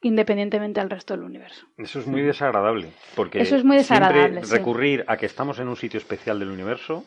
independientemente 0.01 0.81
del 0.81 0.91
resto 0.91 1.15
del 1.15 1.25
universo. 1.25 1.67
Eso 1.79 1.99
es 1.99 2.07
muy 2.07 2.23
desagradable, 2.23 2.93
porque 3.17 3.41
Eso 3.41 3.57
es 3.57 3.65
muy 3.65 3.77
desagradable, 3.77 4.43
recurrir 4.43 5.05
a 5.09 5.17
que 5.17 5.27
estamos 5.27 5.59
en 5.59 5.67
un 5.67 5.77
sitio 5.77 5.99
especial 5.99 6.39
del 6.39 6.51
universo 6.51 7.05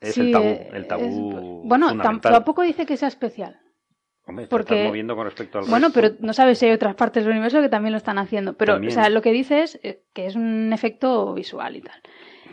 es 0.00 0.18
el 0.18 0.32
tabú. 0.32 0.58
El 0.72 0.86
tabú 0.86 1.62
bueno, 1.64 1.96
tampoco 2.20 2.62
dice 2.62 2.86
que 2.86 2.96
sea 2.96 3.08
especial. 3.08 3.60
Hombre, 4.26 4.46
porque 4.46 4.84
moviendo 4.84 5.16
con 5.16 5.24
respecto 5.24 5.58
al 5.58 5.64
bueno, 5.70 5.88
pero 5.92 6.10
no 6.20 6.34
sabes 6.34 6.58
si 6.58 6.66
hay 6.66 6.72
otras 6.72 6.94
partes 6.94 7.24
del 7.24 7.32
universo 7.32 7.62
que 7.62 7.70
también 7.70 7.92
lo 7.92 7.96
están 7.96 8.18
haciendo. 8.18 8.52
Pero, 8.52 8.76
o 8.76 8.90
sea, 8.90 9.08
lo 9.08 9.22
que 9.22 9.32
dice 9.32 9.62
es 9.62 9.80
eh, 9.82 10.02
que 10.12 10.26
es 10.26 10.36
un 10.36 10.70
efecto 10.72 11.32
visual 11.32 11.76
y 11.76 11.80
tal. 11.80 12.02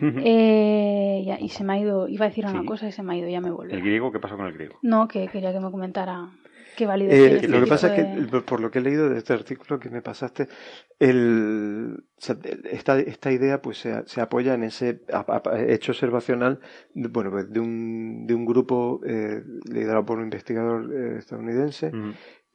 Eh, 0.02 1.38
y 1.40 1.50
se 1.50 1.64
me 1.64 1.74
ha 1.74 1.80
ido, 1.80 2.08
iba 2.08 2.26
a 2.26 2.30
decir 2.30 2.46
una 2.46 2.66
cosa 2.66 2.88
y 2.88 2.92
se 2.92 3.04
me 3.04 3.14
ha 3.14 3.18
ido, 3.18 3.28
ya 3.28 3.42
me 3.42 3.52
volvió. 3.52 3.76
¿El 3.76 3.82
griego? 3.82 4.12
¿Qué 4.12 4.20
pasó 4.20 4.38
con 4.38 4.46
el 4.46 4.54
griego? 4.54 4.78
No, 4.82 5.08
que 5.08 5.28
quería 5.28 5.54
que 5.54 5.60
me 5.60 5.72
comentara 5.72 6.30
qué 6.76 6.84
eh, 6.84 7.48
Lo 7.48 7.62
que 7.62 7.68
pasa 7.68 7.96
es 7.96 8.06
que, 8.06 8.42
por 8.42 8.60
lo 8.60 8.72
que 8.72 8.80
he 8.80 8.82
leído 8.82 9.10
de 9.10 9.18
este 9.18 9.34
artículo 9.34 9.80
que 9.80 9.90
me 9.90 10.02
pasaste, 10.02 10.48
el, 11.00 12.06
esta, 12.70 13.00
esta 13.00 13.32
idea 13.32 13.62
pues 13.62 13.80
se, 13.80 14.08
se 14.08 14.22
apoya 14.22 14.54
en 14.54 14.64
ese 14.64 15.02
hecho 15.68 15.92
observacional 15.92 16.60
bueno, 16.94 17.32
pues, 17.32 17.52
de, 17.52 17.60
un, 17.60 18.26
de 18.28 18.34
un 18.34 18.46
grupo 18.46 19.02
eh, 19.06 19.44
liderado 19.66 20.06
por 20.06 20.18
un 20.18 20.26
investigador 20.26 20.94
eh, 20.94 21.18
estadounidense. 21.20 21.92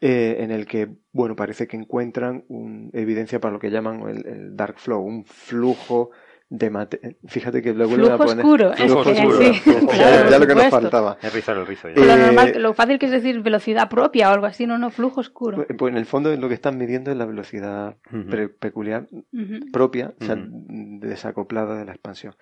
en 0.03 0.51
el 0.51 0.67
que, 0.67 0.89
bueno, 1.13 1.37
parece 1.37 1.67
que 1.67 1.77
encuentran 1.77 2.45
un, 2.49 2.91
evidencia 2.95 3.41
para 3.41 3.53
lo 3.53 3.59
que 3.59 3.71
llaman 3.71 4.09
el, 4.09 4.27
el 4.27 4.57
dark 4.57 4.79
flow, 4.79 5.03
un 5.03 5.25
flujo 5.25 6.11
de 6.51 7.11
Fíjate 7.29 7.63
que 7.63 7.73
luego 7.73 7.97
le 7.97 8.03
voy 8.03 8.13
a 8.13 8.19
poner. 8.19 8.45
Oscuro, 8.45 8.73
flujo 8.73 8.99
oscuro. 8.99 9.41
ya, 9.97 10.39
lo 10.39 10.47
que 10.47 10.55
nos 10.57 10.67
faltaba. 10.67 11.17
Es 11.23 11.33
rizar 11.33 11.57
el 11.57 11.67
rizo. 11.67 11.89
Ya. 11.89 12.05
lo, 12.05 12.17
normal, 12.17 12.55
lo, 12.57 12.75
fácil 12.75 12.99
que 12.99 13.07
es 13.07 13.13
decir 13.13 13.41
velocidad 13.41 13.89
propia 13.89 14.29
o 14.31 14.33
algo 14.33 14.47
así, 14.47 14.67
no, 14.67 14.77
no, 14.77 14.91
flujo 14.91 15.21
oscuro. 15.21 15.57
Pues, 15.57 15.69
pues 15.79 15.93
en 15.93 15.97
el 15.97 16.07
fondo 16.07 16.35
lo 16.37 16.49
que 16.49 16.55
están 16.55 16.77
midiendo 16.77 17.13
es 17.13 17.17
la 17.17 17.25
velocidad 17.25 17.97
peculiar 18.59 19.07
propia, 19.73 20.13
o 20.21 20.25
sea, 20.25 20.37
desacoplada 20.37 21.79
de 21.79 21.85
la 21.85 21.93
expansión. 21.93 22.35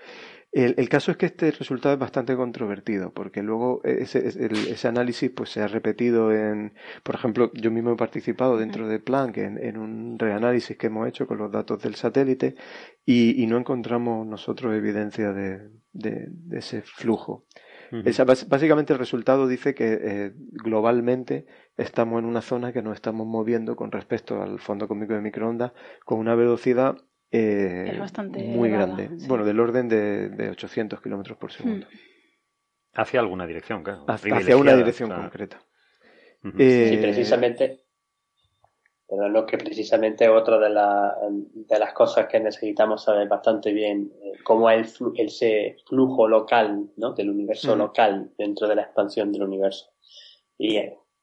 El, 0.50 0.88
caso 0.88 1.10
es 1.10 1.18
que 1.18 1.26
este 1.26 1.50
resultado 1.50 1.92
es 1.94 2.00
bastante 2.00 2.34
controvertido, 2.34 3.12
porque 3.12 3.42
luego 3.42 3.82
ese, 3.84 4.26
ese, 4.26 4.88
análisis 4.88 5.30
pues 5.30 5.50
se 5.50 5.60
ha 5.60 5.68
repetido 5.68 6.32
en, 6.32 6.72
por 7.02 7.16
ejemplo, 7.16 7.52
yo 7.52 7.70
mismo 7.70 7.92
he 7.92 7.96
participado 7.96 8.56
dentro 8.56 8.88
de 8.88 8.98
Planck 8.98 9.36
en, 9.36 9.76
un 9.76 10.18
reanálisis 10.18 10.78
que 10.78 10.86
hemos 10.86 11.06
hecho 11.06 11.26
con 11.26 11.36
los 11.36 11.52
datos 11.52 11.82
del 11.82 11.96
satélite 11.96 12.54
y, 13.04 13.46
no 13.46 13.58
encontramos 13.58 14.26
nosotros 14.26 14.74
evidencia 14.74 15.32
de, 15.32 15.68
de, 15.92 16.28
ese 16.52 16.80
flujo. 16.80 17.44
básicamente 18.48 18.94
el 18.94 18.98
resultado 18.98 19.48
dice 19.48 19.74
que 19.74 19.98
eh, 20.00 20.32
globalmente 20.34 21.46
estamos 21.76 22.20
en 22.20 22.24
una 22.24 22.40
zona 22.40 22.72
que 22.72 22.82
nos 22.82 22.94
estamos 22.94 23.26
moviendo 23.26 23.76
con 23.76 23.92
respecto 23.92 24.42
al 24.42 24.60
fondo 24.60 24.88
cósmico 24.88 25.12
de 25.12 25.20
microondas 25.20 25.72
con 26.06 26.18
una 26.18 26.34
velocidad 26.34 26.96
eh, 27.30 27.90
es 27.92 27.98
bastante 27.98 28.42
muy 28.42 28.70
grande. 28.70 29.10
Bueno, 29.26 29.44
del 29.44 29.60
orden 29.60 29.88
de, 29.88 30.30
de 30.30 30.50
800 30.50 31.00
kilómetros 31.00 31.36
por 31.36 31.52
segundo. 31.52 31.86
Hmm. 31.86 31.98
Hacia 32.94 33.20
alguna 33.20 33.46
dirección, 33.46 33.82
claro. 33.82 34.04
Hacia, 34.08 34.56
una 34.56 34.74
dirección 34.74 35.10
concreta. 35.10 35.62
Eh, 36.58 36.88
sí, 36.90 36.96
precisamente. 36.96 37.84
Pero 39.06 39.28
lo 39.28 39.46
que 39.46 39.56
precisamente 39.56 40.28
otra 40.28 40.58
de, 40.58 40.68
de 40.68 41.78
las 41.78 41.92
cosas 41.92 42.26
que 42.26 42.40
necesitamos 42.40 43.04
saber 43.04 43.26
bastante 43.26 43.72
bien, 43.72 44.12
eh, 44.22 44.32
cómo 44.44 44.68
es 44.68 45.00
el, 45.00 45.26
ese 45.26 45.76
flujo 45.86 46.28
local, 46.28 46.90
¿no? 46.96 47.12
Del 47.12 47.30
universo 47.30 47.74
local 47.74 48.32
dentro 48.36 48.68
de 48.68 48.74
la 48.74 48.82
expansión 48.82 49.32
del 49.32 49.44
universo. 49.44 49.92
Y 50.58 50.78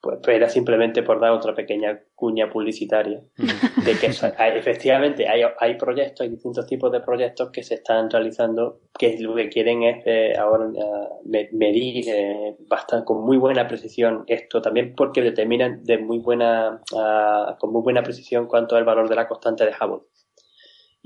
pues, 0.06 0.20
pues, 0.22 0.38
era 0.38 0.48
simplemente 0.50 1.02
por 1.02 1.20
dar 1.20 1.32
otra 1.32 1.56
pequeña 1.56 2.00
cuña 2.14 2.48
publicitaria. 2.48 3.24
De 3.38 3.94
que 4.00 4.06
efectivamente 4.06 5.28
hay, 5.28 5.42
hay 5.60 5.76
proyectos, 5.78 6.22
hay 6.22 6.30
distintos 6.30 6.68
tipos 6.68 6.92
de 6.92 7.00
proyectos 7.00 7.50
que 7.50 7.64
se 7.64 7.74
están 7.74 8.12
realizando 8.12 8.82
que 9.00 9.18
lo 9.18 9.34
que 9.34 9.50
quieren 9.50 9.82
es 9.82 10.04
eh, 10.06 10.36
ahora 10.38 10.68
eh, 10.76 11.50
medir 11.54 12.06
eh, 12.08 12.56
bastante, 12.68 13.04
con 13.04 13.26
muy 13.26 13.38
buena 13.38 13.68
precisión 13.68 14.26
esto 14.28 14.62
también 14.62 14.94
porque 14.96 15.24
determinan 15.24 15.84
de 15.84 15.98
muy 15.98 16.20
buena 16.20 16.82
ah, 16.96 17.58
con 17.60 17.74
muy 17.74 17.82
buena 17.82 18.04
precisión 18.04 18.46
cuánto 18.46 18.76
es 18.76 18.82
el 18.82 18.86
valor 18.86 19.10
de 19.10 19.16
la 19.16 19.28
constante 19.28 19.66
de 19.66 19.72
Hubble 19.72 20.04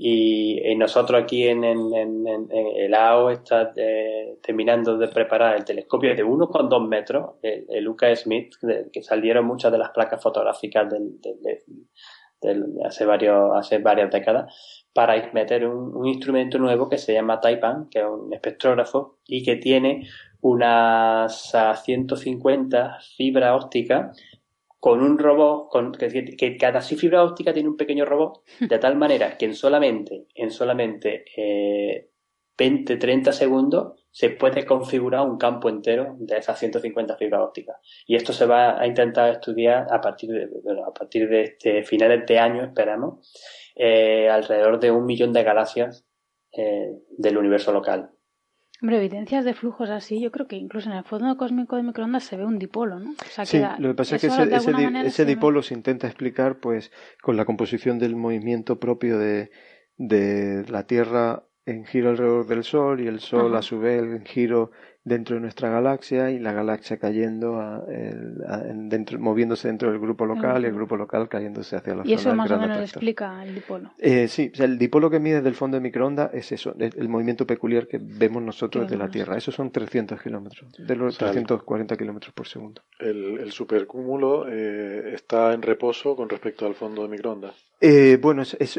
y, 0.02 0.74
nosotros 0.76 1.22
aquí 1.22 1.46
en, 1.46 1.62
el 1.62 2.94
AO 2.94 3.28
está 3.28 3.74
eh, 3.76 4.38
terminando 4.42 4.96
de 4.96 5.08
preparar 5.08 5.56
el 5.56 5.64
telescopio 5.66 6.14
de 6.14 6.24
1,2 6.24 6.88
metros, 6.88 7.32
el, 7.42 7.66
el 7.68 8.16
Smith, 8.16 8.54
que 8.90 9.02
salieron 9.02 9.44
muchas 9.44 9.70
de 9.70 9.76
las 9.76 9.90
placas 9.90 10.22
fotográficas 10.22 10.88
de, 10.88 11.62
hace, 12.86 13.04
varios, 13.04 13.50
hace 13.54 13.76
varias 13.76 14.10
décadas, 14.10 14.86
para 14.94 15.30
meter 15.34 15.66
un, 15.66 16.06
instrumento 16.06 16.58
nuevo 16.58 16.88
que 16.88 16.96
se 16.96 17.12
llama 17.12 17.38
Taipan, 17.38 17.90
que 17.90 17.98
es 17.98 18.06
un 18.06 18.32
espectrógrafo 18.32 19.18
y 19.26 19.44
que 19.44 19.56
tiene 19.56 20.08
unas 20.40 21.52
150 21.84 23.00
fibras 23.18 23.64
ópticas 23.64 24.18
con 24.80 25.02
un 25.02 25.18
robot, 25.18 25.68
con, 25.68 25.92
que, 25.92 26.24
que, 26.36 26.56
cada 26.56 26.80
fibra 26.80 27.22
óptica 27.22 27.52
tiene 27.52 27.68
un 27.68 27.76
pequeño 27.76 28.06
robot, 28.06 28.42
de 28.60 28.78
tal 28.78 28.96
manera 28.96 29.36
que 29.36 29.44
en 29.44 29.54
solamente, 29.54 30.26
en 30.34 30.50
solamente 30.50 31.24
eh, 31.36 32.08
20, 32.56 32.96
30 32.96 33.32
segundos 33.32 34.00
se 34.10 34.30
puede 34.30 34.66
configurar 34.66 35.26
un 35.26 35.38
campo 35.38 35.68
entero 35.68 36.16
de 36.18 36.38
esas 36.38 36.58
150 36.58 37.16
fibras 37.16 37.42
ópticas. 37.42 37.76
Y 38.06 38.16
esto 38.16 38.32
se 38.32 38.46
va 38.46 38.80
a 38.80 38.86
intentar 38.86 39.30
estudiar 39.30 39.86
a 39.90 40.00
partir 40.00 40.30
de, 40.30 40.46
bueno, 40.62 40.84
a 40.84 40.92
partir 40.92 41.28
de 41.28 41.42
este 41.42 41.84
finales 41.84 42.26
de 42.26 42.38
año, 42.38 42.64
esperamos, 42.64 43.32
eh, 43.76 44.28
alrededor 44.28 44.80
de 44.80 44.90
un 44.90 45.06
millón 45.06 45.32
de 45.32 45.42
galaxias 45.42 46.04
eh, 46.52 46.90
del 47.16 47.38
universo 47.38 47.72
local. 47.72 48.10
Hombre, 48.82 48.96
evidencias 48.96 49.44
de 49.44 49.52
flujos 49.52 49.90
así, 49.90 50.20
yo 50.20 50.30
creo 50.30 50.46
que 50.46 50.56
incluso 50.56 50.90
en 50.90 50.96
el 50.96 51.04
fondo 51.04 51.36
cósmico 51.36 51.76
de 51.76 51.82
microondas 51.82 52.24
se 52.24 52.36
ve 52.36 52.46
un 52.46 52.58
dipolo, 52.58 52.98
¿no? 52.98 53.14
sí, 53.44 53.60
lo 53.78 53.88
que 53.88 53.94
pasa 53.94 54.16
es 54.16 54.22
que 54.22 54.28
ese, 55.06 55.24
dipolo 55.26 55.62
se 55.62 55.74
intenta 55.74 56.06
explicar 56.06 56.60
pues 56.60 56.90
con 57.20 57.36
la 57.36 57.44
composición 57.44 57.98
del 57.98 58.16
movimiento 58.16 58.80
propio 58.80 59.18
de, 59.18 59.50
de 59.98 60.64
la 60.68 60.86
Tierra 60.86 61.44
en 61.66 61.84
giro 61.84 62.10
alrededor 62.10 62.46
del 62.46 62.64
Sol 62.64 63.00
y 63.00 63.06
el 63.06 63.20
Sol 63.20 63.54
a 63.54 63.62
su 63.62 63.78
vez 63.78 64.02
en 64.02 64.24
giro 64.24 64.70
dentro 65.02 65.36
de 65.36 65.40
nuestra 65.40 65.70
galaxia 65.70 66.30
y 66.30 66.38
la 66.38 66.52
galaxia 66.52 66.98
cayendo 66.98 67.58
a, 67.58 67.82
dentro, 68.74 69.18
moviéndose 69.18 69.68
dentro 69.68 69.90
del 69.90 69.98
grupo 69.98 70.26
local 70.26 70.62
y 70.62 70.66
el 70.66 70.74
grupo 70.74 70.96
local 70.96 71.28
cayéndose 71.28 71.76
hacia 71.76 71.94
la 71.94 72.02
Y 72.06 72.12
eso 72.12 72.34
más 72.34 72.50
o 72.50 72.58
menos 72.58 72.78
explica 72.78 73.42
el 73.42 73.54
dipolo. 73.54 73.92
Eh, 73.98 74.28
sí, 74.28 74.52
el 74.58 74.78
dipolo 74.78 75.08
que 75.10 75.18
mide 75.18 75.40
del 75.40 75.54
fondo 75.54 75.76
de 75.76 75.80
microondas 75.80 76.34
es 76.34 76.52
eso, 76.52 76.74
el 76.78 77.08
movimiento 77.08 77.46
peculiar 77.46 77.86
que 77.86 77.98
vemos 78.00 78.42
nosotros 78.42 78.90
de 78.90 78.96
la 78.96 79.08
Tierra. 79.08 79.36
Esos 79.36 79.54
son 79.54 79.70
300 79.70 80.20
kilómetros, 80.20 80.70
de 80.76 80.96
los 80.96 81.16
340 81.16 81.96
kilómetros 81.96 82.34
por 82.34 82.46
segundo. 82.46 82.82
El, 82.98 83.50
supercúmulo 83.50 84.46
eh, 84.48 85.14
está 85.14 85.52
en 85.52 85.62
reposo 85.62 86.14
con 86.14 86.28
respecto 86.28 86.66
al 86.66 86.74
fondo 86.74 87.02
de 87.02 87.08
microondas. 87.08 87.54
Eh, 87.80 88.18
bueno, 88.20 88.42
es, 88.42 88.78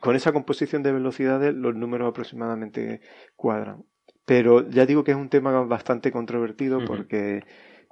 con 0.00 0.16
esa 0.16 0.32
composición 0.32 0.82
de 0.82 0.92
velocidades 0.92 1.54
los 1.54 1.74
números 1.74 2.08
aproximadamente 2.08 3.00
cuadran. 3.36 3.84
Pero 4.24 4.68
ya 4.68 4.86
digo 4.86 5.04
que 5.04 5.10
es 5.10 5.16
un 5.16 5.28
tema 5.28 5.52
bastante 5.64 6.10
controvertido 6.10 6.84
porque 6.84 7.44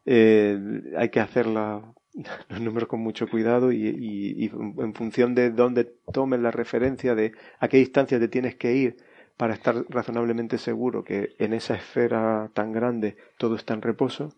eh, 0.07 0.59
hay 0.97 1.09
que 1.11 1.21
hacer 1.21 1.47
los 2.49 2.61
números 2.61 2.89
con 2.89 3.01
mucho 3.01 3.29
cuidado 3.29 3.73
y, 3.73 4.51
en 4.53 4.95
función 4.95 5.35
de 5.35 5.51
dónde 5.51 5.85
tomes 6.13 6.41
la 6.41 6.51
referencia 6.51 7.15
de 7.15 7.33
a 7.59 7.69
qué 7.69 7.79
distancia 7.79 8.19
te 8.19 8.29
tienes 8.29 8.55
que 8.57 8.75
ir 8.75 8.97
para 9.37 9.55
estar 9.55 9.85
razonablemente 9.89 10.59
seguro 10.59 11.05
que 11.05 11.35
en 11.39 11.53
esa 11.53 11.75
esfera 11.75 12.51
tan 12.55 12.73
grande 12.73 13.17
todo 13.39 13.57
está 13.57 13.75
en 13.75 13.83
reposo, 13.83 14.35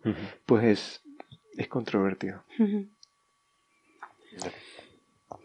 pues 0.47 0.65
es, 0.65 1.03
es 1.57 1.69
controvertido. 1.69 2.43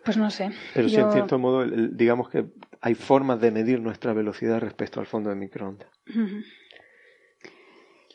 Pues 0.05 0.17
no 0.17 0.29
sé. 0.29 0.51
Pero 0.73 0.89
sí, 0.89 0.95
en 0.95 1.11
cierto 1.11 1.39
modo, 1.39 1.65
digamos 1.65 2.29
que 2.29 2.45
hay 2.81 2.95
formas 2.95 3.41
de 3.41 3.51
medir 3.51 3.81
nuestra 3.81 4.13
velocidad 4.13 4.59
respecto 4.59 4.99
al 4.99 5.05
fondo 5.05 5.29
de 5.29 5.35
microondas. 5.35 5.89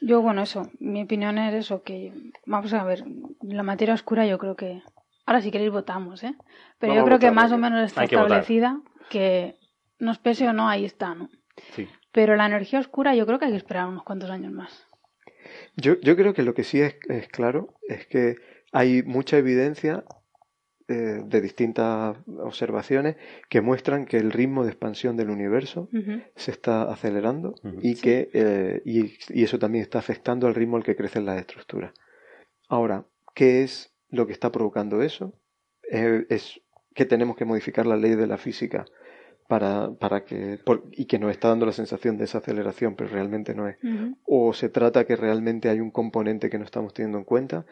Yo, 0.01 0.23
bueno, 0.23 0.43
eso, 0.43 0.71
mi 0.81 1.03
opinión 1.03 1.39
es 1.39 1.55
eso, 1.55 1.83
que 1.83 2.13
vamos 2.47 2.73
a 2.75 2.85
ver, 2.85 3.05
la 3.43 3.63
materia 3.63 3.95
oscura 3.95 4.27
yo 4.27 4.39
creo 4.39 4.57
que... 4.57 4.83
Ahora 5.27 5.41
si 5.41 5.51
queréis 5.51 5.71
votamos, 5.71 6.23
¿eh? 6.23 6.35
Pero 6.79 6.95
yo 6.95 7.05
creo 7.05 7.19
que 7.19 7.31
más 7.31 7.51
o 7.51 7.57
menos 7.57 7.83
está 7.83 8.05
establecida 8.05 8.83
que 9.09 9.57
nos 9.99 10.19
pese 10.19 10.47
o 10.47 10.53
no, 10.53 10.69
ahí 10.69 10.85
está, 10.85 11.15
¿no? 11.15 11.31
Sí. 11.73 11.89
Pero 12.13 12.37
la 12.37 12.45
energía 12.45 12.79
oscura 12.79 13.15
yo 13.15 13.25
creo 13.25 13.39
que 13.39 13.47
hay 13.47 13.53
que 13.53 13.57
esperar 13.57 13.89
unos 13.89 14.03
cuantos 14.03 14.29
años 14.31 14.53
más. 14.53 14.87
Yo, 15.77 15.99
yo 16.01 16.15
creo 16.17 16.35
que 16.35 16.43
lo 16.43 16.53
que 16.53 16.65
sí 16.65 16.81
es, 16.81 16.97
es 17.09 17.29
claro 17.29 17.75
es 17.89 18.07
que 18.07 18.37
hay 18.73 19.03
mucha 19.03 19.39
evidencia 19.39 20.05
eh, 20.89 21.23
de 21.25 21.41
distintas 21.41 22.17
observaciones 22.41 23.17
que 23.49 23.61
muestran 23.61 24.05
que 24.05 24.19
el 24.19 24.33
ritmo 24.33 24.65
de 24.65 24.71
expansión 24.71 25.17
del 25.17 25.31
universo 25.31 25.89
se 26.37 26.51
está 26.51 26.83
acelerando 26.83 27.55
y 27.81 27.95
que 27.97 28.29
eh, 28.35 28.83
y, 28.85 29.43
eso 29.43 29.59
también 29.59 29.83
está 29.83 29.99
afectando 29.99 30.47
al 30.47 30.55
ritmo 30.55 30.77
al 30.77 30.85
que 30.85 30.97
crecen 30.97 31.25
las 31.25 31.39
estructuras. 31.39 31.95
Ahora, 32.69 33.07
¿qué 33.35 33.63
es 33.63 33.95
lo 34.11 34.27
que 34.27 34.33
está 34.33 34.53
provocando 34.53 35.01
eso? 35.03 35.33
es 35.91 36.61
que 36.95 37.05
tenemos 37.05 37.37
que 37.37 37.45
modificar 37.45 37.87
la 37.87 37.97
ley 37.97 38.15
de 38.15 38.27
la 38.27 38.39
física 38.39 38.85
para, 39.49 39.91
para 39.93 40.25
que 40.25 40.59
y 40.93 41.05
que 41.07 41.19
nos 41.19 41.31
está 41.31 41.49
dando 41.49 41.67
la 41.67 41.73
sensación 41.73 42.17
de 42.17 42.25
esa 42.25 42.39
aceleración, 42.39 42.95
pero 42.95 43.11
realmente 43.11 43.55
no 43.55 43.69
es. 43.69 43.77
O 44.25 44.53
se 44.53 44.69
trata 44.69 45.05
que 45.05 45.17
realmente 45.17 45.69
hay 45.69 45.81
un 45.81 45.91
componente 45.91 46.51
que 46.51 46.59
no 46.59 46.65
estamos 46.65 46.95
teniendo 46.95 47.19
en 47.19 47.25
cuenta 47.25 47.67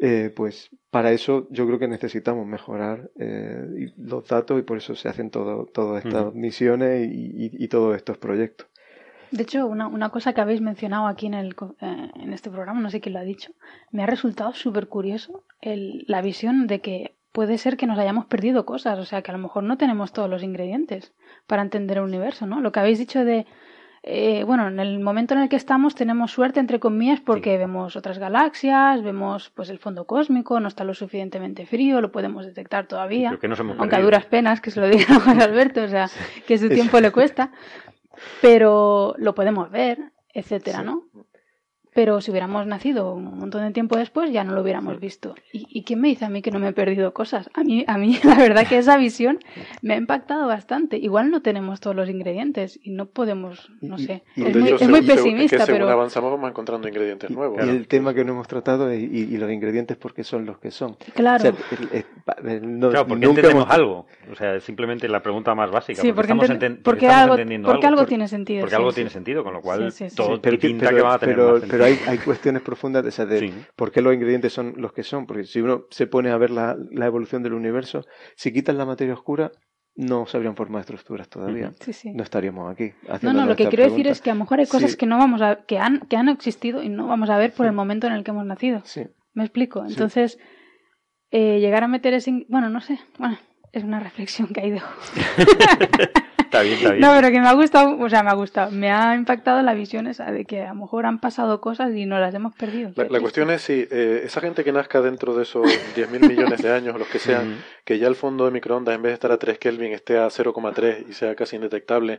eh, 0.00 0.32
pues 0.34 0.70
para 0.90 1.12
eso 1.12 1.46
yo 1.50 1.66
creo 1.66 1.78
que 1.78 1.86
necesitamos 1.86 2.46
mejorar 2.46 3.10
eh, 3.18 3.92
los 3.98 4.26
datos 4.26 4.58
y 4.58 4.62
por 4.62 4.78
eso 4.78 4.94
se 4.94 5.08
hacen 5.08 5.30
todo, 5.30 5.66
todas 5.66 6.04
estas 6.04 6.34
misiones 6.34 7.08
y, 7.12 7.68
todos 7.68 7.94
estos 7.94 8.16
proyectos. 8.16 8.66
De 9.30 9.42
hecho, 9.42 9.66
una, 9.66 9.86
una, 9.86 10.08
cosa 10.08 10.32
que 10.32 10.40
habéis 10.40 10.60
mencionado 10.60 11.06
aquí 11.06 11.26
en, 11.26 11.34
el, 11.34 11.54
eh, 11.80 12.10
en 12.16 12.32
este 12.32 12.50
programa, 12.50 12.80
no 12.80 12.90
sé 12.90 13.00
quién 13.00 13.12
lo 13.12 13.20
ha 13.20 13.24
dicho, 13.24 13.52
me 13.92 14.02
ha 14.02 14.06
resultado 14.06 14.54
súper 14.54 14.88
curioso 14.88 15.44
el, 15.60 16.04
la 16.08 16.22
visión 16.22 16.66
de 16.66 16.80
que 16.80 17.14
puede 17.30 17.58
ser 17.58 17.76
que 17.76 17.86
nos 17.86 17.98
hayamos 17.98 18.24
perdido 18.24 18.64
cosas, 18.64 18.98
o 18.98 19.04
sea, 19.04 19.22
que 19.22 19.30
a 19.30 19.36
lo 19.36 19.42
mejor 19.42 19.62
no 19.64 19.76
tenemos 19.76 20.12
todos 20.12 20.30
los 20.30 20.42
ingredientes 20.42 21.12
para 21.46 21.62
entender 21.62 21.98
el 21.98 22.04
universo, 22.04 22.46
¿no? 22.46 22.60
Lo 22.60 22.72
que 22.72 22.80
habéis 22.80 22.98
dicho 22.98 23.24
de 23.24 23.46
eh, 24.02 24.44
bueno, 24.44 24.68
en 24.68 24.80
el 24.80 24.98
momento 25.00 25.34
en 25.34 25.40
el 25.40 25.48
que 25.50 25.56
estamos 25.56 25.94
tenemos 25.94 26.30
suerte, 26.30 26.58
entre 26.58 26.80
comillas, 26.80 27.20
porque 27.20 27.58
vemos 27.58 27.96
otras 27.96 28.18
galaxias, 28.18 29.02
vemos 29.02 29.50
pues 29.50 29.68
el 29.68 29.78
fondo 29.78 30.06
cósmico, 30.06 30.58
no 30.58 30.68
está 30.68 30.84
lo 30.84 30.94
suficientemente 30.94 31.66
frío, 31.66 32.00
lo 32.00 32.10
podemos 32.10 32.46
detectar 32.46 32.86
todavía, 32.86 33.30
aunque 33.30 33.96
a 33.96 34.00
duras 34.00 34.24
penas, 34.24 34.62
que 34.62 34.70
se 34.70 34.80
lo 34.80 34.88
diga 34.88 35.20
Juan 35.20 35.42
Alberto, 35.42 35.82
o 35.82 35.88
sea, 35.88 36.08
que 36.46 36.56
su 36.56 36.70
tiempo 36.70 36.98
le 37.00 37.10
cuesta, 37.10 37.52
pero 38.40 39.14
lo 39.18 39.34
podemos 39.34 39.70
ver, 39.70 39.98
etcétera, 40.32 40.82
¿no? 40.82 41.04
Pero 41.94 42.20
si 42.20 42.30
hubiéramos 42.30 42.66
nacido 42.66 43.14
un 43.14 43.38
montón 43.38 43.62
de 43.62 43.72
tiempo 43.72 43.96
después, 43.96 44.32
ya 44.32 44.44
no 44.44 44.54
lo 44.54 44.62
hubiéramos 44.62 45.00
visto. 45.00 45.34
¿Y, 45.52 45.82
quién 45.82 46.00
me 46.00 46.08
dice 46.08 46.24
a 46.24 46.28
mí 46.28 46.40
que 46.40 46.50
no 46.50 46.58
me 46.58 46.68
he 46.68 46.72
perdido 46.72 47.12
cosas? 47.12 47.50
A 47.54 47.64
mí, 47.64 47.84
a 47.86 47.98
mí 47.98 48.18
la 48.24 48.36
verdad 48.36 48.66
que 48.66 48.78
esa 48.78 48.96
visión 48.96 49.38
me 49.82 49.94
ha 49.94 49.96
impactado 49.96 50.46
bastante. 50.46 50.96
Igual 50.96 51.30
no 51.30 51.42
tenemos 51.42 51.80
todos 51.80 51.96
los 51.96 52.08
ingredientes 52.08 52.78
y 52.82 52.90
no 52.90 53.06
podemos, 53.06 53.70
no 53.80 53.98
sé. 53.98 54.22
es, 54.36 54.88
muy, 54.88 55.02
pesimista, 55.02 55.56
es 55.56 55.66
que 55.66 55.72
según 55.72 55.88
avanzamos 55.88 56.30
vamos 56.30 56.50
encontrando 56.50 56.86
ingredientes 56.86 57.30
nuevos. 57.30 57.64
Y, 57.64 57.68
el 57.68 57.88
tema 57.88 58.14
que 58.14 58.24
no 58.24 58.32
hemos 58.32 58.46
tratado 58.46 58.90
es 58.90 59.00
y, 59.00 59.36
los 59.36 59.50
ingredientes 59.50 59.96
porque 59.96 60.22
son 60.22 60.46
los 60.46 60.58
que 60.58 60.70
son. 60.70 60.96
Claro. 61.14 61.54
claro, 62.80 63.06
porque 63.06 63.26
entendemos 63.26 63.68
algo. 63.68 64.06
O 64.30 64.36
sea, 64.36 64.60
simplemente 64.60 65.08
la 65.08 65.22
pregunta 65.22 65.54
más 65.54 65.70
básica. 65.70 66.02
Sí, 66.02 66.12
porque, 66.12 66.34
porque, 66.34 66.70
porque 66.84 67.08
algo, 67.08 67.36
porque 67.64 67.86
algo, 67.86 68.06
tiene 68.06 68.28
sentido. 68.28 68.60
Porque 68.60 68.76
algo 68.76 68.92
tiene 68.92 69.10
sentido, 69.10 69.42
con 69.42 69.54
lo 69.54 69.60
cual 69.60 69.92
todo 70.14 70.40
pinta 70.40 70.90
que 70.90 71.02
va 71.02 71.14
a 71.14 71.18
tener 71.18 71.40
pero 71.79 71.79
hay, 71.84 71.98
hay 72.06 72.18
cuestiones 72.18 72.62
profundas 72.62 73.02
de, 73.02 73.08
esa 73.10 73.26
de 73.26 73.52
por 73.76 73.92
qué 73.92 74.02
los 74.02 74.14
ingredientes 74.14 74.52
son 74.52 74.74
los 74.76 74.92
que 74.92 75.02
son. 75.02 75.26
Porque 75.26 75.44
si 75.44 75.60
uno 75.60 75.84
se 75.90 76.06
pone 76.06 76.30
a 76.30 76.36
ver 76.36 76.50
la, 76.50 76.76
la 76.90 77.06
evolución 77.06 77.42
del 77.42 77.54
universo, 77.54 78.04
si 78.36 78.52
quitas 78.52 78.74
la 78.74 78.86
materia 78.86 79.14
oscura, 79.14 79.52
no 79.96 80.26
se 80.26 80.36
habrían 80.36 80.56
formado 80.56 80.80
estructuras 80.80 81.28
todavía. 81.28 81.72
No 82.14 82.22
estaríamos 82.22 82.72
aquí. 82.72 82.92
No, 83.22 83.32
no, 83.32 83.46
lo 83.46 83.56
que 83.56 83.68
quiero 83.68 83.84
decir 83.84 84.06
es 84.06 84.20
que 84.20 84.30
a 84.30 84.34
lo 84.34 84.40
mejor 84.40 84.60
hay 84.60 84.66
cosas 84.66 84.96
que 84.96 85.06
no 85.06 85.18
vamos 85.18 85.42
a, 85.42 85.64
que 85.66 85.78
han, 85.78 86.00
que 86.00 86.16
han 86.16 86.28
existido 86.28 86.82
y 86.82 86.88
no 86.88 87.06
vamos 87.06 87.30
a 87.30 87.36
ver 87.36 87.52
por 87.52 87.66
el 87.66 87.72
momento 87.72 88.06
en 88.06 88.14
el 88.14 88.24
que 88.24 88.30
hemos 88.30 88.46
nacido. 88.46 88.82
Sí. 88.84 89.02
¿Me 89.32 89.44
explico? 89.44 89.84
Entonces, 89.86 90.38
eh, 91.30 91.60
llegar 91.60 91.84
a 91.84 91.88
meter 91.88 92.14
ese, 92.14 92.46
bueno, 92.48 92.68
no 92.70 92.80
sé, 92.80 92.98
bueno, 93.18 93.38
es 93.72 93.84
una 93.84 94.00
reflexión 94.00 94.48
que 94.48 94.60
ahí 94.60 94.70
dejo. 94.70 94.90
Está 96.50 96.62
bien, 96.62 96.78
está 96.78 96.90
bien. 96.90 97.00
No, 97.00 97.14
pero 97.14 97.30
que 97.30 97.40
me 97.40 97.46
ha 97.46 97.52
gustado, 97.52 97.96
o 97.96 98.10
sea, 98.10 98.24
me 98.24 98.30
ha 98.30 98.34
gustado, 98.34 98.72
me 98.72 98.90
ha 98.90 99.14
impactado 99.14 99.62
la 99.62 99.72
visión 99.72 100.08
esa 100.08 100.32
de 100.32 100.44
que 100.44 100.62
a 100.62 100.70
lo 100.70 100.80
mejor 100.80 101.06
han 101.06 101.20
pasado 101.20 101.60
cosas 101.60 101.94
y 101.94 102.06
no 102.06 102.18
las 102.18 102.34
hemos 102.34 102.56
perdido. 102.56 102.90
La, 102.96 103.20
cuestión 103.20 103.52
es 103.52 103.62
si 103.62 103.86
eh, 103.88 104.22
esa 104.24 104.40
gente 104.40 104.64
que 104.64 104.72
nazca 104.72 105.00
dentro 105.00 105.36
de 105.36 105.44
esos 105.44 105.64
10.000 105.94 106.28
millones 106.28 106.60
de 106.60 106.72
años, 106.72 106.98
los 106.98 107.06
que 107.06 107.20
sean, 107.20 107.62
que 107.84 108.00
ya 108.00 108.08
el 108.08 108.16
fondo 108.16 108.46
de 108.46 108.50
microondas 108.50 108.96
en 108.96 109.02
vez 109.02 109.10
de 109.10 109.14
estar 109.14 109.30
a 109.30 109.38
3 109.38 109.58
Kelvin 109.58 109.92
esté 109.92 110.18
a 110.18 110.26
0,3 110.26 111.04
y 111.08 111.12
sea 111.12 111.36
casi 111.36 111.54
indetectable, 111.54 112.18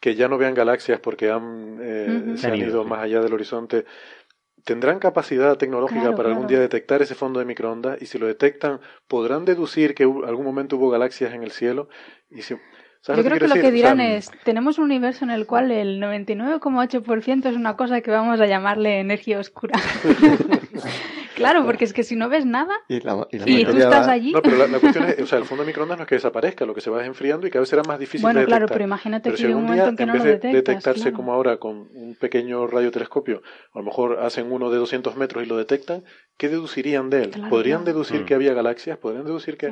que 0.00 0.14
ya 0.14 0.26
no 0.28 0.38
vean 0.38 0.54
galaxias 0.54 0.98
porque 0.98 1.30
han, 1.30 1.78
eh, 1.82 2.32
se 2.36 2.46
han 2.46 2.56
ido 2.56 2.84
más 2.84 3.00
allá 3.00 3.20
del 3.20 3.34
horizonte, 3.34 3.84
tendrán 4.64 4.98
capacidad 4.98 5.56
tecnológica 5.56 6.14
para 6.14 6.28
algún 6.28 6.46
día 6.46 6.60
detectar 6.60 7.02
ese 7.02 7.14
fondo 7.14 7.38
de 7.38 7.46
microondas 7.46 8.00
y 8.00 8.06
si 8.06 8.18
lo 8.18 8.26
detectan 8.26 8.80
podrán 9.08 9.44
deducir 9.44 9.94
que 9.94 10.04
algún 10.04 10.44
momento 10.44 10.76
hubo 10.76 10.90
galaxias 10.90 11.32
en 11.32 11.42
el 11.42 11.50
cielo 11.50 11.88
y 12.30 12.42
si, 12.42 12.56
yo 13.08 13.24
creo 13.24 13.38
que 13.38 13.48
lo 13.48 13.54
que 13.54 13.70
dirán 13.70 14.00
es, 14.00 14.30
tenemos 14.44 14.78
un 14.78 14.84
universo 14.84 15.24
en 15.24 15.30
el 15.30 15.46
cual 15.46 15.70
el 15.70 16.00
99,8% 16.00 17.46
es 17.46 17.56
una 17.56 17.74
cosa 17.74 18.02
que 18.02 18.10
vamos 18.10 18.40
a 18.40 18.46
llamarle 18.46 19.00
energía 19.00 19.38
oscura. 19.38 19.80
claro, 21.40 21.64
porque 21.64 21.84
es 21.84 21.92
que 21.92 22.02
si 22.02 22.16
no 22.16 22.28
ves 22.28 22.46
nada 22.46 22.74
y, 22.88 23.00
tú 23.00 23.76
estás 23.76 24.08
allí... 24.08 24.32
No, 24.32 24.42
pero 24.42 24.56
la, 24.56 24.66
cuestión 24.80 25.04
es, 25.04 25.20
o 25.20 25.26
sea, 25.26 25.38
el 25.38 25.44
fondo 25.44 25.64
de 25.64 25.68
microondas 25.68 25.98
no 25.98 26.04
es 26.04 26.08
que 26.08 26.14
desaparezca, 26.16 26.64
lo 26.64 26.74
que 26.74 26.80
se 26.80 26.90
va 26.90 27.00
es 27.00 27.06
enfriando 27.06 27.46
y 27.46 27.50
cada 27.50 27.60
vez 27.60 27.68
será 27.68 27.82
más 27.82 27.98
difícil 27.98 28.22
bueno, 28.22 28.40
de 28.40 28.46
detectar. 28.46 28.58
claro, 28.58 28.72
pero 28.72 28.84
imagínate 28.84 29.32
que 29.32 29.54
un, 29.54 29.64
momento 29.64 29.88
en 29.88 29.96
que 29.96 30.06
no 30.06 30.14
lo 30.14 30.24
detectas, 30.24 30.52
detectarse 30.52 31.12
como 31.12 31.32
ahora 31.32 31.56
con 31.58 31.88
un 31.94 32.16
pequeño 32.18 32.66
radiotelescopio, 32.66 33.42
a 33.72 33.78
lo 33.78 33.84
mejor 33.84 34.20
hacen 34.20 34.50
uno 34.52 34.70
de 34.70 34.78
200 34.78 35.16
metros 35.16 35.44
y 35.44 35.46
lo 35.46 35.56
detectan, 35.56 36.04
¿qué 36.36 36.48
deducirían 36.48 37.10
de 37.10 37.24
él? 37.24 37.30
¿Podrían 37.48 37.84
deducir 37.84 38.24
que 38.24 38.34
había 38.34 38.54
galaxias? 38.54 38.98
¿Podrían 38.98 39.24
deducir 39.24 39.56
que...? 39.56 39.70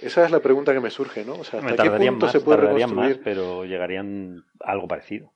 Esa 0.00 0.24
es 0.24 0.30
la 0.30 0.40
pregunta 0.40 0.72
que 0.72 0.80
me 0.80 0.90
surge, 0.90 1.24
¿no? 1.24 1.34
O 1.34 1.44
sea, 1.44 1.60
¿hasta 1.60 1.82
qué 1.82 1.90
punto 1.90 2.28
se 2.28 2.40
puede 2.40 2.60
reconstruir? 2.62 3.16
Más, 3.16 3.18
pero 3.22 3.66
llegarían 3.66 4.44
a 4.64 4.72
algo 4.72 4.88
parecido. 4.88 5.32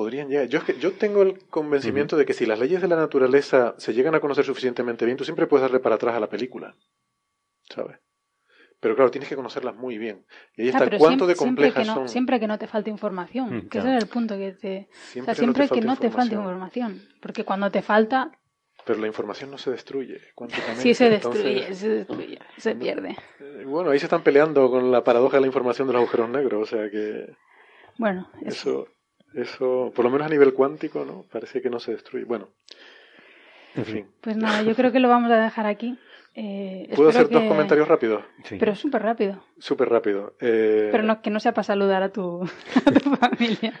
Podrían 0.00 0.30
llegar. 0.30 0.48
Yo, 0.48 0.60
yo 0.80 0.92
tengo 0.92 1.20
el 1.20 1.46
convencimiento 1.48 2.16
de 2.16 2.24
que 2.24 2.32
si 2.32 2.46
las 2.46 2.58
leyes 2.58 2.80
de 2.80 2.88
la 2.88 2.96
naturaleza 2.96 3.74
se 3.76 3.92
llegan 3.92 4.14
a 4.14 4.20
conocer 4.20 4.46
suficientemente 4.46 5.04
bien, 5.04 5.18
tú 5.18 5.24
siempre 5.24 5.46
puedes 5.46 5.60
darle 5.60 5.78
para 5.78 5.96
atrás 5.96 6.16
a 6.16 6.20
la 6.20 6.30
película. 6.30 6.74
¿Sabes? 7.68 7.98
Pero 8.80 8.96
claro, 8.96 9.10
tienes 9.10 9.28
que 9.28 9.36
conocerlas 9.36 9.76
muy 9.76 9.98
bien. 9.98 10.24
Y 10.56 10.62
ahí 10.62 10.68
ah, 10.72 10.84
está 10.84 10.96
cuánto 10.96 11.26
de 11.26 11.36
complejas 11.36 11.84
siempre 11.84 11.94
son. 11.94 12.08
Siempre 12.08 12.40
que 12.40 12.46
no 12.46 12.58
te 12.58 12.66
falte 12.66 12.88
información, 12.88 13.54
mm, 13.54 13.68
que 13.68 13.76
ese 13.76 13.94
es 13.94 14.02
el 14.02 14.08
punto 14.08 14.38
que 14.38 14.52
te. 14.52 14.88
Siempre 14.90 15.32
o 15.32 15.34
sea, 15.34 15.44
siempre 15.44 15.68
que 15.68 15.82
no 15.82 15.96
te 15.96 16.10
falte 16.10 16.34
información. 16.34 17.02
Porque 17.20 17.44
cuando 17.44 17.70
te 17.70 17.82
falta, 17.82 18.32
pero 18.86 19.00
la 19.00 19.06
información 19.06 19.50
no 19.50 19.58
se 19.58 19.70
destruye. 19.70 20.18
Sí, 20.76 20.94
se 20.94 21.10
destruye, 21.10 21.74
se 21.74 21.88
destruye, 21.90 22.38
se 22.56 22.74
pierde. 22.74 23.18
Eh, 23.38 23.64
bueno, 23.66 23.90
ahí 23.90 23.98
se 23.98 24.06
están 24.06 24.22
peleando 24.22 24.70
con 24.70 24.90
la 24.90 25.04
paradoja 25.04 25.36
de 25.36 25.42
la 25.42 25.46
información 25.48 25.88
de 25.88 25.92
los 25.92 26.00
agujeros 26.00 26.30
negros, 26.30 26.62
o 26.62 26.64
sea 26.64 26.90
que... 26.90 27.36
Bueno, 27.98 28.30
eso, 28.40 28.86
eso, 28.86 28.99
por 29.58 30.04
lo 30.04 30.10
menos 30.10 30.26
a 30.26 30.30
nivel 30.30 30.52
cuántico, 30.54 31.04
¿no? 31.04 31.24
Parece 31.30 31.60
que 31.62 31.70
no 31.70 31.80
se 31.80 31.92
destruye. 31.92 32.24
Bueno, 32.24 32.48
en 33.76 33.84
fin. 33.84 34.06
Pues 34.20 34.36
nada, 34.36 34.62
yo 34.62 34.74
creo 34.74 34.92
que 34.92 35.00
lo 35.00 35.08
vamos 35.08 35.30
a 35.30 35.36
dejar 35.36 35.66
aquí. 35.66 35.98
Eh, 36.34 36.88
¿Puedo 36.94 37.08
hacer 37.10 37.28
dos 37.28 37.42
comentarios 37.44 37.88
rápidos? 37.88 38.22
Pero 38.48 38.74
súper 38.76 39.02
rápido. 39.02 39.42
Súper 39.58 39.88
rápido. 39.88 40.34
Eh, 40.40 40.88
Pero 40.92 41.02
no, 41.02 41.22
que 41.22 41.30
no 41.30 41.40
sea 41.40 41.52
para 41.52 41.64
saludar 41.64 42.04
a 42.04 42.10
tu, 42.10 42.42
a 42.86 42.92
tu 42.92 43.16
familia. 43.16 43.72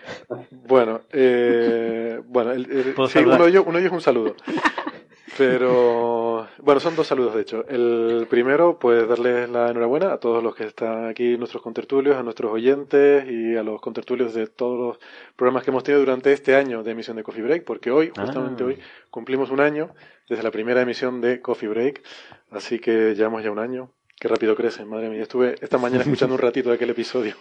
Bueno, 0.50 1.02
eh, 1.12 2.20
bueno 2.26 2.50
el, 2.50 2.94
sí, 3.08 3.18
uno, 3.20 3.44
de 3.44 3.50
ellos, 3.50 3.64
uno 3.66 3.78
de 3.78 3.84
ellos 3.84 3.92
es 3.92 3.92
un 3.92 4.00
saludo. 4.00 4.34
Pero 5.38 6.48
bueno, 6.58 6.80
son 6.80 6.96
dos 6.96 7.06
saludos 7.06 7.34
de 7.34 7.42
hecho. 7.42 7.64
El 7.68 8.26
primero, 8.28 8.78
pues 8.78 9.08
darles 9.08 9.48
la 9.48 9.70
enhorabuena 9.70 10.12
a 10.12 10.18
todos 10.18 10.42
los 10.42 10.54
que 10.54 10.64
están 10.64 11.06
aquí, 11.06 11.36
nuestros 11.36 11.62
contertulios, 11.62 12.16
a 12.16 12.22
nuestros 12.22 12.52
oyentes 12.52 13.24
y 13.28 13.56
a 13.56 13.62
los 13.62 13.80
contertulios 13.80 14.34
de 14.34 14.46
todos 14.46 14.78
los 14.78 14.98
programas 15.36 15.64
que 15.64 15.70
hemos 15.70 15.84
tenido 15.84 16.00
durante 16.00 16.32
este 16.32 16.56
año 16.56 16.82
de 16.82 16.90
emisión 16.92 17.16
de 17.16 17.22
Coffee 17.22 17.42
Break, 17.42 17.64
porque 17.64 17.90
hoy, 17.90 18.12
justamente 18.16 18.62
ah. 18.62 18.66
hoy, 18.66 18.78
cumplimos 19.10 19.50
un 19.50 19.60
año 19.60 19.90
desde 20.28 20.42
la 20.42 20.50
primera 20.50 20.82
emisión 20.82 21.20
de 21.20 21.40
Coffee 21.40 21.68
Break, 21.68 22.02
así 22.50 22.78
que 22.78 23.14
llevamos 23.14 23.42
ya 23.42 23.50
un 23.50 23.58
año 23.58 23.90
Qué 24.20 24.28
rápido 24.28 24.54
crecen, 24.54 24.86
madre 24.86 25.08
mía. 25.08 25.22
Estuve 25.22 25.54
esta 25.62 25.78
mañana 25.78 26.02
escuchando 26.02 26.34
un 26.34 26.40
ratito 26.42 26.68
de 26.68 26.74
aquel 26.74 26.90
episodio. 26.90 27.36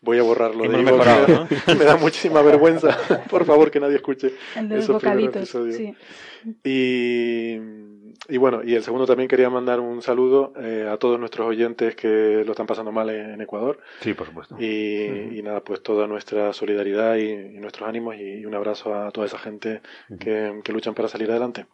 Voy 0.00 0.18
a 0.18 0.24
borrarlo 0.24 0.64
de 0.64 0.68
mejorado, 0.68 1.28
me, 1.28 1.34
¿no? 1.34 1.48
me 1.78 1.84
da 1.84 1.96
muchísima 1.96 2.42
vergüenza. 2.42 2.98
Por 3.30 3.44
favor, 3.44 3.70
que 3.70 3.78
nadie 3.78 3.94
escuche 3.94 4.34
El 4.56 4.68
de 4.68 4.74
los 4.74 4.84
esos 4.84 5.00
primeros 5.00 5.36
episodios. 5.36 5.76
sí. 5.76 5.94
Y, 6.64 7.58
y 8.28 8.36
bueno, 8.36 8.62
y 8.64 8.74
el 8.74 8.82
segundo 8.82 9.06
también 9.06 9.28
quería 9.28 9.48
mandar 9.48 9.78
un 9.78 10.02
saludo 10.02 10.52
eh, 10.60 10.88
a 10.90 10.96
todos 10.96 11.20
nuestros 11.20 11.46
oyentes 11.46 11.94
que 11.94 12.42
lo 12.44 12.50
están 12.50 12.66
pasando 12.66 12.90
mal 12.90 13.10
en, 13.10 13.30
en 13.30 13.40
Ecuador. 13.40 13.78
Sí, 14.00 14.12
por 14.12 14.26
supuesto. 14.26 14.56
Y, 14.58 15.38
y 15.38 15.42
nada, 15.42 15.60
pues 15.62 15.84
toda 15.84 16.08
nuestra 16.08 16.52
solidaridad 16.52 17.14
y, 17.16 17.30
y 17.30 17.60
nuestros 17.60 17.88
ánimos 17.88 18.16
y, 18.16 18.44
un 18.44 18.56
abrazo 18.56 18.92
a 18.92 19.12
toda 19.12 19.26
esa 19.28 19.38
gente 19.38 19.82
que, 20.18 20.60
que 20.64 20.72
luchan 20.72 20.94
para 20.94 21.06
salir 21.06 21.30
adelante. 21.30 21.66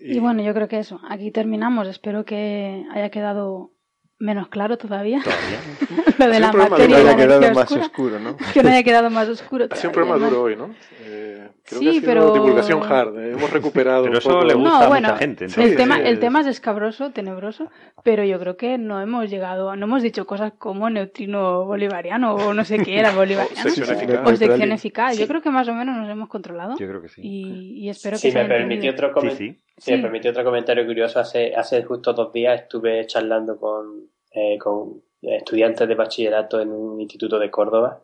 Y 0.00 0.18
bueno, 0.18 0.42
yo 0.42 0.54
creo 0.54 0.68
que 0.68 0.78
eso. 0.78 1.00
Aquí 1.08 1.30
terminamos. 1.30 1.86
Espero 1.88 2.24
que 2.24 2.84
haya 2.92 3.10
quedado 3.10 3.72
menos 4.18 4.48
claro 4.48 4.76
todavía. 4.76 5.22
Lo 6.18 6.26
de 6.28 6.40
la 6.40 6.52
materia 6.52 7.00
y 7.00 7.04
la 7.04 7.10
haya 7.12 7.16
quedado 7.16 7.54
más 7.54 7.72
oscuro, 7.72 8.18
¿no? 8.20 8.36
Que 8.52 8.62
no 8.62 8.68
haya 8.68 8.82
quedado 8.82 9.08
más 9.10 9.28
oscuro. 9.28 9.66
Ha 9.70 9.76
sido 9.76 9.88
un 9.90 9.94
todavía 9.94 10.12
programa 10.14 10.18
más. 10.20 10.30
duro 10.30 10.42
hoy, 10.42 10.56
¿no? 10.56 10.74
Eh, 11.06 11.48
creo 11.64 11.78
Sí, 11.78 11.84
que 11.84 11.88
ha 11.90 11.92
sido 11.94 12.04
pero- 12.06 12.32
divulgación 12.34 12.82
hard. 12.82 13.18
eh, 13.18 13.30
Hemos 13.32 13.50
recuperado 13.50 14.02
Pero 14.02 14.12
un 14.12 14.18
eso 14.18 14.28
poco- 14.28 14.44
le 14.44 14.54
gusta 14.54 14.68
No, 14.68 14.76
a 14.84 14.88
bueno, 14.88 15.08
mucha 15.08 15.18
gente. 15.18 15.48
Sí, 15.48 15.54
el, 15.54 15.60
entonces. 15.68 15.76
tema, 15.78 15.94
sí, 15.96 16.00
el 16.02 16.14
es- 16.14 16.20
tema 16.20 16.40
es 16.42 16.46
escabroso, 16.48 17.10
tenebroso, 17.12 17.70
pero 18.04 18.22
yo 18.24 18.38
creo 18.38 18.58
que 18.58 18.76
no 18.76 19.00
hemos 19.00 19.30
llegado, 19.30 19.74
no 19.74 19.86
hemos 19.86 20.02
dicho 20.02 20.26
cosas 20.26 20.52
como 20.58 20.90
neutrino 20.90 21.64
bolivariano 21.64 22.34
o 22.34 22.52
no 22.52 22.64
sé 22.66 22.78
qué 22.80 22.98
era 22.98 23.12
bolivariano. 23.16 23.56
sección 23.62 23.90
eficaz. 23.96 24.20
O 24.30 24.36
sección 24.36 24.72
eficaz. 24.72 25.16
Yo 25.16 25.22
Sí. 25.22 25.28
creo 25.28 25.40
que 25.40 25.50
más 25.50 25.66
o 25.68 25.74
menos 25.74 25.96
nos 25.96 26.10
hemos 26.10 26.28
controlado 26.28 26.76
Yo 26.76 26.86
creo 26.86 27.00
que 27.00 27.08
sí. 27.08 27.22
y, 27.24 27.84
y 27.86 27.88
espero 27.88 28.16
que 28.20 28.30
Si 28.30 28.32
me 28.32 28.40
entendido. 28.42 28.92
otro 28.92 29.14
Sí, 29.30 29.58
comentario. 29.80 29.82
sí. 29.82 29.84
Si 29.84 29.92
me 29.92 30.02
permite 30.02 30.28
otro 30.30 30.44
comentario 30.44 30.86
curioso, 30.86 31.20
hace, 31.20 31.54
hace 31.54 31.82
justo 31.84 32.12
dos 32.12 32.32
días 32.32 32.62
estuve 32.62 33.06
charlando 33.06 33.58
con, 33.58 34.10
eh, 34.32 34.58
con 34.58 35.02
estudiantes 35.22 35.86
de 35.88 35.94
bachillerato 35.94 36.60
en 36.60 36.70
un 36.72 37.00
instituto 37.00 37.38
de 37.38 37.50
Córdoba 37.50 38.02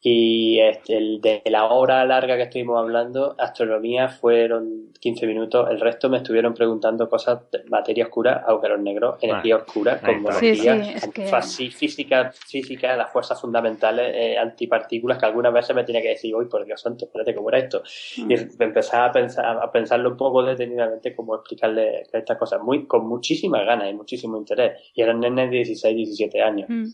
y 0.00 0.60
este, 0.60 0.96
el 0.96 1.20
de 1.20 1.42
la 1.46 1.64
hora 1.66 2.04
larga 2.04 2.36
que 2.36 2.44
estuvimos 2.44 2.78
hablando, 2.78 3.34
astronomía 3.36 4.08
fueron 4.08 4.92
15 5.00 5.26
minutos, 5.26 5.68
el 5.70 5.80
resto 5.80 6.08
me 6.08 6.18
estuvieron 6.18 6.54
preguntando 6.54 7.08
cosas 7.08 7.50
de 7.50 7.64
materia 7.68 8.04
oscura, 8.04 8.44
agujeros 8.46 8.80
negros, 8.80 9.16
energía 9.20 9.56
oscura, 9.56 10.00
cosmología, 10.00 10.84
Sí, 10.84 11.00
sí, 11.00 11.10
que- 11.10 11.70
física, 11.72 12.32
física, 12.32 12.96
las 12.96 13.10
fuerzas 13.12 13.40
fundamentales, 13.40 14.12
eh, 14.14 14.38
antipartículas, 14.38 15.18
que 15.18 15.26
algunas 15.26 15.52
veces 15.52 15.74
me 15.74 15.82
tenía 15.84 16.02
que 16.02 16.10
decir, 16.10 16.34
uy, 16.34 16.46
por 16.46 16.64
Dios 16.64 16.80
santo, 16.80 17.04
espérate, 17.06 17.34
¿cómo 17.34 17.48
era 17.48 17.58
esto? 17.58 17.82
Mm. 18.18 18.30
y 18.30 18.34
empezaba 18.60 19.06
a 19.06 19.12
pensar 19.12 19.58
a 19.62 19.70
pensarlo 19.72 20.10
un 20.10 20.16
poco 20.16 20.42
detenidamente 20.44 21.14
cómo 21.14 21.34
explicarle 21.34 22.02
estas 22.12 22.38
cosas 22.38 22.60
muy 22.62 22.86
con 22.86 23.06
muchísimas 23.08 23.64
ganas 23.66 23.90
y 23.90 23.94
muchísimo 23.94 24.36
interés 24.36 24.80
y 24.94 25.02
eran 25.02 25.20
nenes 25.20 25.50
de 25.50 25.56
16 25.58 25.96
17 25.96 26.40
años 26.42 26.68
Mm. 26.68 26.86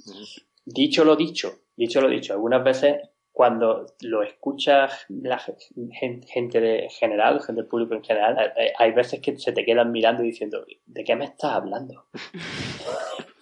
dicho 0.67 1.05
lo 1.05 1.17
dicho 1.17 1.53
dicho 1.77 2.01
lo 2.01 2.09
dicho 2.09 2.33
algunas 2.35 2.63
veces 2.65 2.97
cuando 3.33 3.87
lo 4.03 4.23
escucha 4.23 4.89
la 5.09 5.39
gen- 5.39 6.23
gente 6.23 6.61
de 6.61 6.89
general 6.89 7.41
gente 7.43 7.63
del 7.63 7.69
público 7.69 7.95
en 7.95 8.05
general 8.05 8.53
eh, 8.57 8.73
hay 8.79 8.93
veces 8.93 9.21
que 9.21 9.37
se 9.39 9.53
te 9.53 9.65
quedan 9.65 9.91
mirando 9.91 10.23
y 10.23 10.27
diciendo 10.27 10.65
¿de 10.87 11.05
qué 11.05 11.17
me 11.17 11.25
estás 11.25 11.53
hablando? 11.53 12.07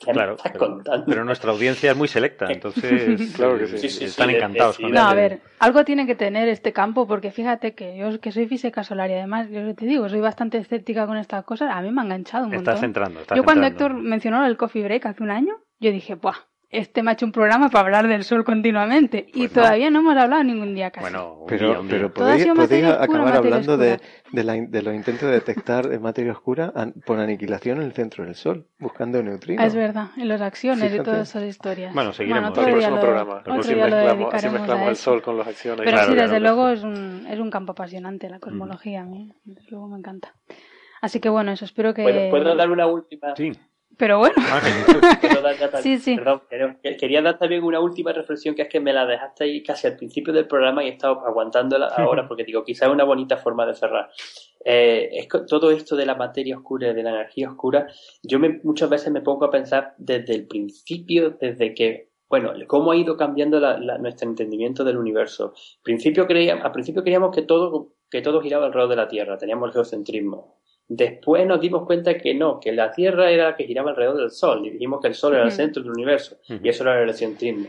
¿qué 0.04 0.12
Claro, 0.12 0.30
me 0.32 0.36
estás 0.36 0.52
pero, 0.52 0.66
contando? 0.66 1.06
pero 1.06 1.24
nuestra 1.24 1.52
audiencia 1.52 1.90
es 1.92 1.96
muy 1.96 2.08
selecta, 2.08 2.50
entonces 2.50 3.32
Claro 3.36 3.58
que 3.58 3.64
eh, 3.64 3.68
sí. 3.68 3.78
Sí, 3.78 3.88
sí, 3.90 4.04
están 4.06 4.26
sí, 4.28 4.32
de- 4.32 4.38
encantados 4.38 4.76
de- 4.78 4.82
con 4.82 4.92
No, 4.94 5.00
el- 5.02 5.06
a 5.06 5.14
ver, 5.14 5.40
algo 5.60 5.84
tiene 5.84 6.06
que 6.06 6.14
tener 6.14 6.48
este 6.48 6.72
campo 6.72 7.06
porque 7.06 7.30
fíjate 7.30 7.74
que 7.74 7.96
yo 7.96 8.18
que 8.20 8.32
soy 8.32 8.46
física 8.48 8.82
solar 8.84 9.10
y 9.10 9.14
además, 9.14 9.48
yo 9.50 9.74
te 9.74 9.84
digo, 9.86 10.08
soy 10.08 10.20
bastante 10.20 10.58
escéptica 10.58 11.06
con 11.06 11.18
estas 11.18 11.44
cosas, 11.44 11.70
a 11.72 11.80
mí 11.82 11.90
me 11.92 12.00
ha 12.00 12.04
enganchado 12.04 12.46
un 12.46 12.54
Estás 12.54 12.74
montón. 12.76 12.84
entrando. 12.86 13.20
Estás 13.20 13.36
Yo 13.36 13.44
cuando 13.44 13.66
entrando. 13.66 13.94
Héctor 13.94 14.02
mencionó 14.08 14.44
el 14.46 14.56
coffee 14.56 14.82
break 14.82 15.06
hace 15.06 15.22
un 15.22 15.30
año, 15.30 15.54
yo 15.78 15.92
dije, 15.92 16.14
¡buah! 16.14 16.34
Este 16.72 17.02
me 17.02 17.10
ha 17.10 17.12
hecho 17.14 17.26
un 17.26 17.32
programa 17.32 17.68
para 17.68 17.84
hablar 17.84 18.08
del 18.08 18.24
sol 18.24 18.44
continuamente 18.44 19.26
y 19.28 19.40
Pues 19.46 19.56
no. 19.56 19.62
todavía 19.62 19.90
no 19.90 19.98
hemos 20.00 20.16
hablado 20.16 20.42
ningún 20.42 20.74
día 20.74 20.90
casi. 20.90 21.02
Bueno, 21.04 21.34
un 21.40 21.46
Pero, 21.46 21.68
día, 21.68 21.80
un 21.80 21.86
día. 21.88 21.96
pero 21.98 22.10
Todo 22.12 22.24
ha 22.24 22.32
podéis, 22.32 22.46
oscura, 22.48 23.02
acabar 23.04 23.36
hablando 23.36 23.76
de, 23.76 24.00
la- 24.32 24.54
de 24.54 24.82
los 24.82 24.94
intentos 24.94 25.28
de 25.28 25.34
detectar 25.34 25.86
de 25.86 25.98
materia 25.98 26.32
oscura 26.32 26.72
por 27.04 27.20
aniquilación 27.20 27.76
en 27.78 27.84
el 27.84 27.92
centro 27.92 28.24
del 28.24 28.34
Sol, 28.36 28.66
buscando 28.78 29.22
neutrinos. 29.22 29.62
Ah, 29.62 29.66
es 29.66 29.74
verdad, 29.74 30.06
en 30.16 30.28
las 30.28 30.40
acciones 30.40 30.84
y 30.86 30.88
Fíjate. 30.88 31.04
todas 31.10 31.28
esas 31.28 31.44
historias. 31.44 31.92
Bueno, 31.92 32.14
seguiremos. 32.14 32.50
otro 32.50 32.62
Para 32.62 32.72
el 32.74 32.78
día 32.80 32.88
próximo 32.88 32.96
lo- 32.96 33.02
programa. 33.14 33.40
otro 33.40 33.52
Así 33.60 33.74
día 33.74 33.86
lo 33.88 33.96
mezclamos, 33.96 34.32
mezclamos 34.32 34.86
a 34.86 34.90
el 34.90 34.96
sol 34.96 35.22
con 35.22 35.36
las 35.36 35.48
acciones. 35.48 35.80
Pero 35.84 35.90
Claro, 35.90 36.06
sí, 36.08 36.14
desde 36.14 36.28
claro. 36.38 36.42
luego 36.56 36.68
es 36.70 36.82
un, 36.84 37.26
es 37.28 37.38
un 37.38 37.50
campo 37.50 37.72
apasionante 37.72 38.30
la 38.30 38.38
cosmología, 38.40 39.02
a 39.02 39.04
mí 39.04 39.30
desde 39.44 39.70
luego 39.70 39.88
me 39.88 39.98
encanta. 39.98 40.32
Así 41.02 41.20
que 41.20 41.28
bueno, 41.28 41.52
eso 41.52 41.66
espero 41.66 41.92
que... 41.92 42.02
¿Puedo, 42.02 42.30
puedo 42.30 42.54
dar 42.56 42.70
una 42.70 42.86
última 42.86 43.36
Sí. 43.36 43.52
Pero 43.98 44.18
bueno, 44.18 44.34
Ah, 44.38 44.60
Sí, 45.82 45.98
sí. 45.98 46.16
Perdón, 46.48 46.78
quería 46.98 47.22
dar 47.22 47.38
también 47.38 47.62
una 47.62 47.78
última 47.80 48.12
reflexión 48.12 48.54
que 48.54 48.62
es 48.62 48.68
que 48.68 48.80
me 48.80 48.92
la 48.92 49.06
dejaste 49.06 49.44
ahí 49.44 49.62
casi 49.62 49.86
al 49.86 49.96
principio 49.96 50.32
del 50.32 50.46
programa 50.46 50.82
y 50.82 50.88
he 50.88 50.92
estado 50.92 51.20
aguantándola 51.26 51.88
ahora 52.02 52.26
porque 52.26 52.44
digo, 52.44 52.64
quizás 52.64 52.88
es 52.88 52.94
una 52.94 53.04
bonita 53.04 53.36
forma 53.36 53.66
de 53.66 53.74
cerrar. 53.74 54.10
Eh, 54.64 55.08
es 55.12 55.28
que 55.28 55.40
todo 55.46 55.70
esto 55.70 55.96
de 55.96 56.06
la 56.06 56.14
materia 56.14 56.56
oscura 56.56 56.88
y 56.90 56.94
de 56.94 57.02
la 57.02 57.10
energía 57.10 57.50
oscura, 57.50 57.86
yo 58.22 58.38
me, 58.38 58.60
muchas 58.62 58.88
veces 58.88 59.12
me 59.12 59.20
pongo 59.20 59.44
a 59.44 59.50
pensar 59.50 59.94
desde 59.98 60.34
el 60.34 60.46
principio, 60.46 61.36
desde 61.40 61.74
que, 61.74 62.10
bueno, 62.28 62.52
cómo 62.66 62.92
ha 62.92 62.96
ido 62.96 63.16
cambiando 63.16 63.58
la- 63.60 63.78
la- 63.78 63.98
nuestro 63.98 64.28
entendimiento 64.28 64.84
del 64.84 64.96
universo. 64.96 65.52
Al 65.56 65.82
principio 65.82 66.26
creíamos, 66.26 66.64
al 66.64 66.72
principio 66.72 67.02
creíamos 67.02 67.34
que 67.34 67.42
todo, 67.42 67.92
que 68.10 68.22
todo 68.22 68.40
giraba 68.40 68.66
alrededor 68.66 68.90
de 68.90 68.96
la 68.96 69.08
Tierra, 69.08 69.36
teníamos 69.36 69.68
el 69.68 69.72
geocentrismo. 69.74 70.58
Después 70.94 71.46
nos 71.46 71.58
dimos 71.58 71.86
cuenta 71.86 72.18
que 72.18 72.34
no, 72.34 72.60
que 72.60 72.70
la 72.70 72.90
Tierra 72.90 73.30
era 73.30 73.50
la 73.50 73.56
que 73.56 73.64
giraba 73.64 73.90
alrededor 73.90 74.18
del 74.18 74.30
Sol 74.30 74.66
y 74.66 74.70
dijimos 74.70 75.00
que 75.00 75.08
el 75.08 75.14
Sol 75.14 75.34
era 75.34 75.44
el 75.44 75.50
centro 75.50 75.82
del 75.82 75.90
universo 75.90 76.36
y 76.46 76.68
eso 76.68 76.82
era 76.82 76.96
el 76.96 77.04
heliocentrismo. 77.04 77.68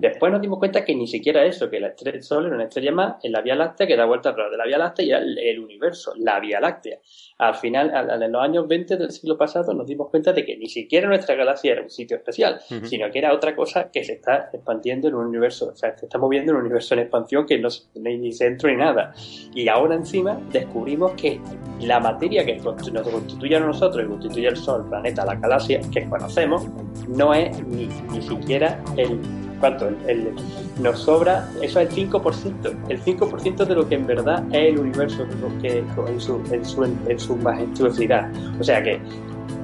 Después 0.00 0.32
nos 0.32 0.40
dimos 0.40 0.58
cuenta 0.58 0.84
que 0.84 0.94
ni 0.94 1.06
siquiera 1.06 1.44
eso, 1.44 1.68
que 1.68 1.78
la 1.80 1.92
el 2.04 2.22
Sol 2.22 2.46
era 2.46 2.54
una 2.54 2.64
estrella 2.64 2.92
más 2.92 3.16
en 3.22 3.32
la 3.32 3.40
Vía 3.42 3.54
Láctea 3.54 3.86
que 3.86 3.96
da 3.96 4.04
vuelta 4.06 4.30
alrededor 4.30 4.52
de 4.52 4.56
la 4.58 4.64
Vía 4.66 4.78
Láctea 4.78 5.04
y 5.04 5.08
era 5.10 5.18
el, 5.18 5.38
el 5.38 5.58
universo, 5.60 6.12
la 6.16 6.40
Vía 6.40 6.60
Láctea. 6.60 6.98
Al 7.38 7.54
final, 7.54 7.90
al- 7.94 8.10
al- 8.10 8.22
en 8.22 8.32
los 8.32 8.42
años 8.42 8.66
20 8.68 8.96
del 8.96 9.10
siglo 9.10 9.36
pasado, 9.36 9.72
nos 9.74 9.86
dimos 9.86 10.08
cuenta 10.10 10.32
de 10.32 10.44
que 10.44 10.56
ni 10.56 10.68
siquiera 10.68 11.06
nuestra 11.08 11.34
galaxia 11.34 11.72
era 11.72 11.82
un 11.82 11.90
sitio 11.90 12.16
especial, 12.16 12.60
sino 12.84 13.10
que 13.10 13.18
era 13.18 13.32
otra 13.34 13.54
cosa 13.54 13.90
que 13.90 14.02
se 14.04 14.14
está 14.14 14.50
expandiendo 14.52 15.08
en 15.08 15.14
un 15.14 15.26
universo, 15.26 15.70
o 15.72 15.76
sea, 15.76 15.96
se 15.96 16.06
está 16.06 16.18
moviendo 16.18 16.52
en 16.52 16.56
un 16.56 16.62
universo 16.62 16.94
en 16.94 17.00
expansión 17.00 17.46
que 17.46 17.58
no 17.58 17.68
no 17.94 18.08
hay 18.10 18.18
ni 18.18 18.32
centro 18.32 18.68
ni 18.70 18.76
nada. 18.76 19.12
Y 19.54 19.68
ahora 19.68 19.94
encima 19.94 20.40
descubrimos 20.52 21.12
que 21.12 21.40
la 21.80 22.00
materia 22.00 22.44
que 22.44 22.56
nos 22.56 23.08
constituye 23.08 23.56
a 23.56 23.60
nosotros 23.60 24.04
y 24.04 24.08
constituye 24.08 24.48
el 24.48 24.56
Sol, 24.56 24.82
el 24.84 24.88
planeta, 24.90 25.24
la 25.24 25.34
galaxia 25.36 25.80
que 25.92 26.04
conocemos, 26.08 26.66
no 27.08 27.32
es 27.34 27.62
ni, 27.66 27.86
ni 28.12 28.22
siquiera 28.22 28.82
el. 28.96 29.18
¿Cuánto? 29.60 29.88
El, 29.88 29.96
el- 30.08 30.34
nos 30.80 31.00
sobra, 31.00 31.46
eso 31.60 31.80
es 31.80 31.90
el 31.98 32.10
5%, 32.10 32.74
el 32.88 33.02
5% 33.04 33.64
de 33.66 33.74
lo 33.74 33.86
que 33.88 33.94
en 33.96 34.06
verdad 34.06 34.42
es 34.50 34.72
el 34.72 34.78
universo 34.80 35.26
lo 35.40 35.60
que, 35.60 35.78
en, 35.78 36.20
su, 36.20 36.42
en, 36.50 36.64
su, 36.64 36.84
en 36.84 37.18
su 37.20 37.36
majestuosidad. 37.36 38.30
O 38.58 38.64
sea 38.64 38.82
que 38.82 38.98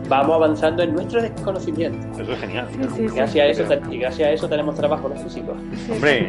vamos 0.08 0.34
avanzando 0.36 0.82
en 0.82 0.92
nuestro 0.94 1.22
desconocimiento. 1.22 2.22
Eso 2.22 2.32
es 2.32 2.38
genial. 2.38 2.68
sí, 2.70 2.78
sí, 2.96 3.02
Y 3.04 3.08
sí. 3.08 3.14
gracias, 3.16 3.46
a 3.58 3.62
eso, 3.62 3.74
y 3.90 3.98
gracias 3.98 4.28
a 4.28 4.32
eso 4.32 4.48
tenemos 4.48 4.74
trabajo 4.76 5.08
los 5.08 5.20
físicos. 5.22 5.56
Hombre, 5.90 6.28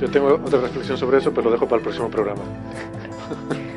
Yo 0.00 0.10
tengo 0.10 0.34
otra 0.34 0.60
reflexión 0.60 0.98
sobre 0.98 1.18
eso, 1.18 1.30
pero 1.30 1.44
lo 1.44 1.50
dejo 1.52 1.66
para 1.66 1.76
el 1.76 1.82
próximo 1.82 2.08
programa. 2.10 2.42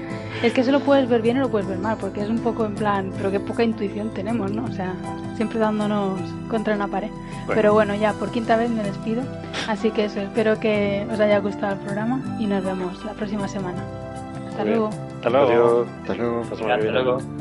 Es 0.43 0.53
que 0.53 0.61
eso 0.61 0.71
lo 0.71 0.79
puedes 0.79 1.07
ver 1.07 1.21
bien 1.21 1.37
o 1.37 1.41
lo 1.41 1.49
puedes 1.49 1.67
ver 1.67 1.77
mal, 1.77 1.97
porque 1.99 2.21
es 2.21 2.29
un 2.29 2.39
poco 2.39 2.65
en 2.65 2.73
plan, 2.73 3.11
pero 3.15 3.29
qué 3.29 3.39
poca 3.39 3.63
intuición 3.63 4.09
tenemos, 4.09 4.51
¿no? 4.51 4.65
O 4.65 4.71
sea, 4.71 4.95
siempre 5.35 5.59
dándonos 5.59 6.19
contra 6.49 6.75
una 6.75 6.87
pared. 6.87 7.09
Pero 7.47 7.73
bueno, 7.73 7.93
ya 7.95 8.13
por 8.13 8.31
quinta 8.31 8.57
vez 8.57 8.69
me 8.69 8.83
despido. 8.83 9.21
Así 9.67 9.91
que 9.91 10.05
eso, 10.05 10.19
espero 10.19 10.59
que 10.59 11.05
os 11.11 11.19
haya 11.19 11.39
gustado 11.39 11.73
el 11.73 11.79
programa 11.79 12.37
y 12.39 12.47
nos 12.47 12.63
vemos 12.63 13.03
la 13.05 13.11
próxima 13.13 13.47
semana. 13.47 13.83
Hasta 14.49 14.65
luego. 14.65 14.89
hasta 15.15 15.29
luego. 15.29 15.47
Adiós. 15.47 15.87
Hasta 16.01 16.15
luego. 16.15 16.41
Hasta 16.41 16.77
luego. 16.77 17.40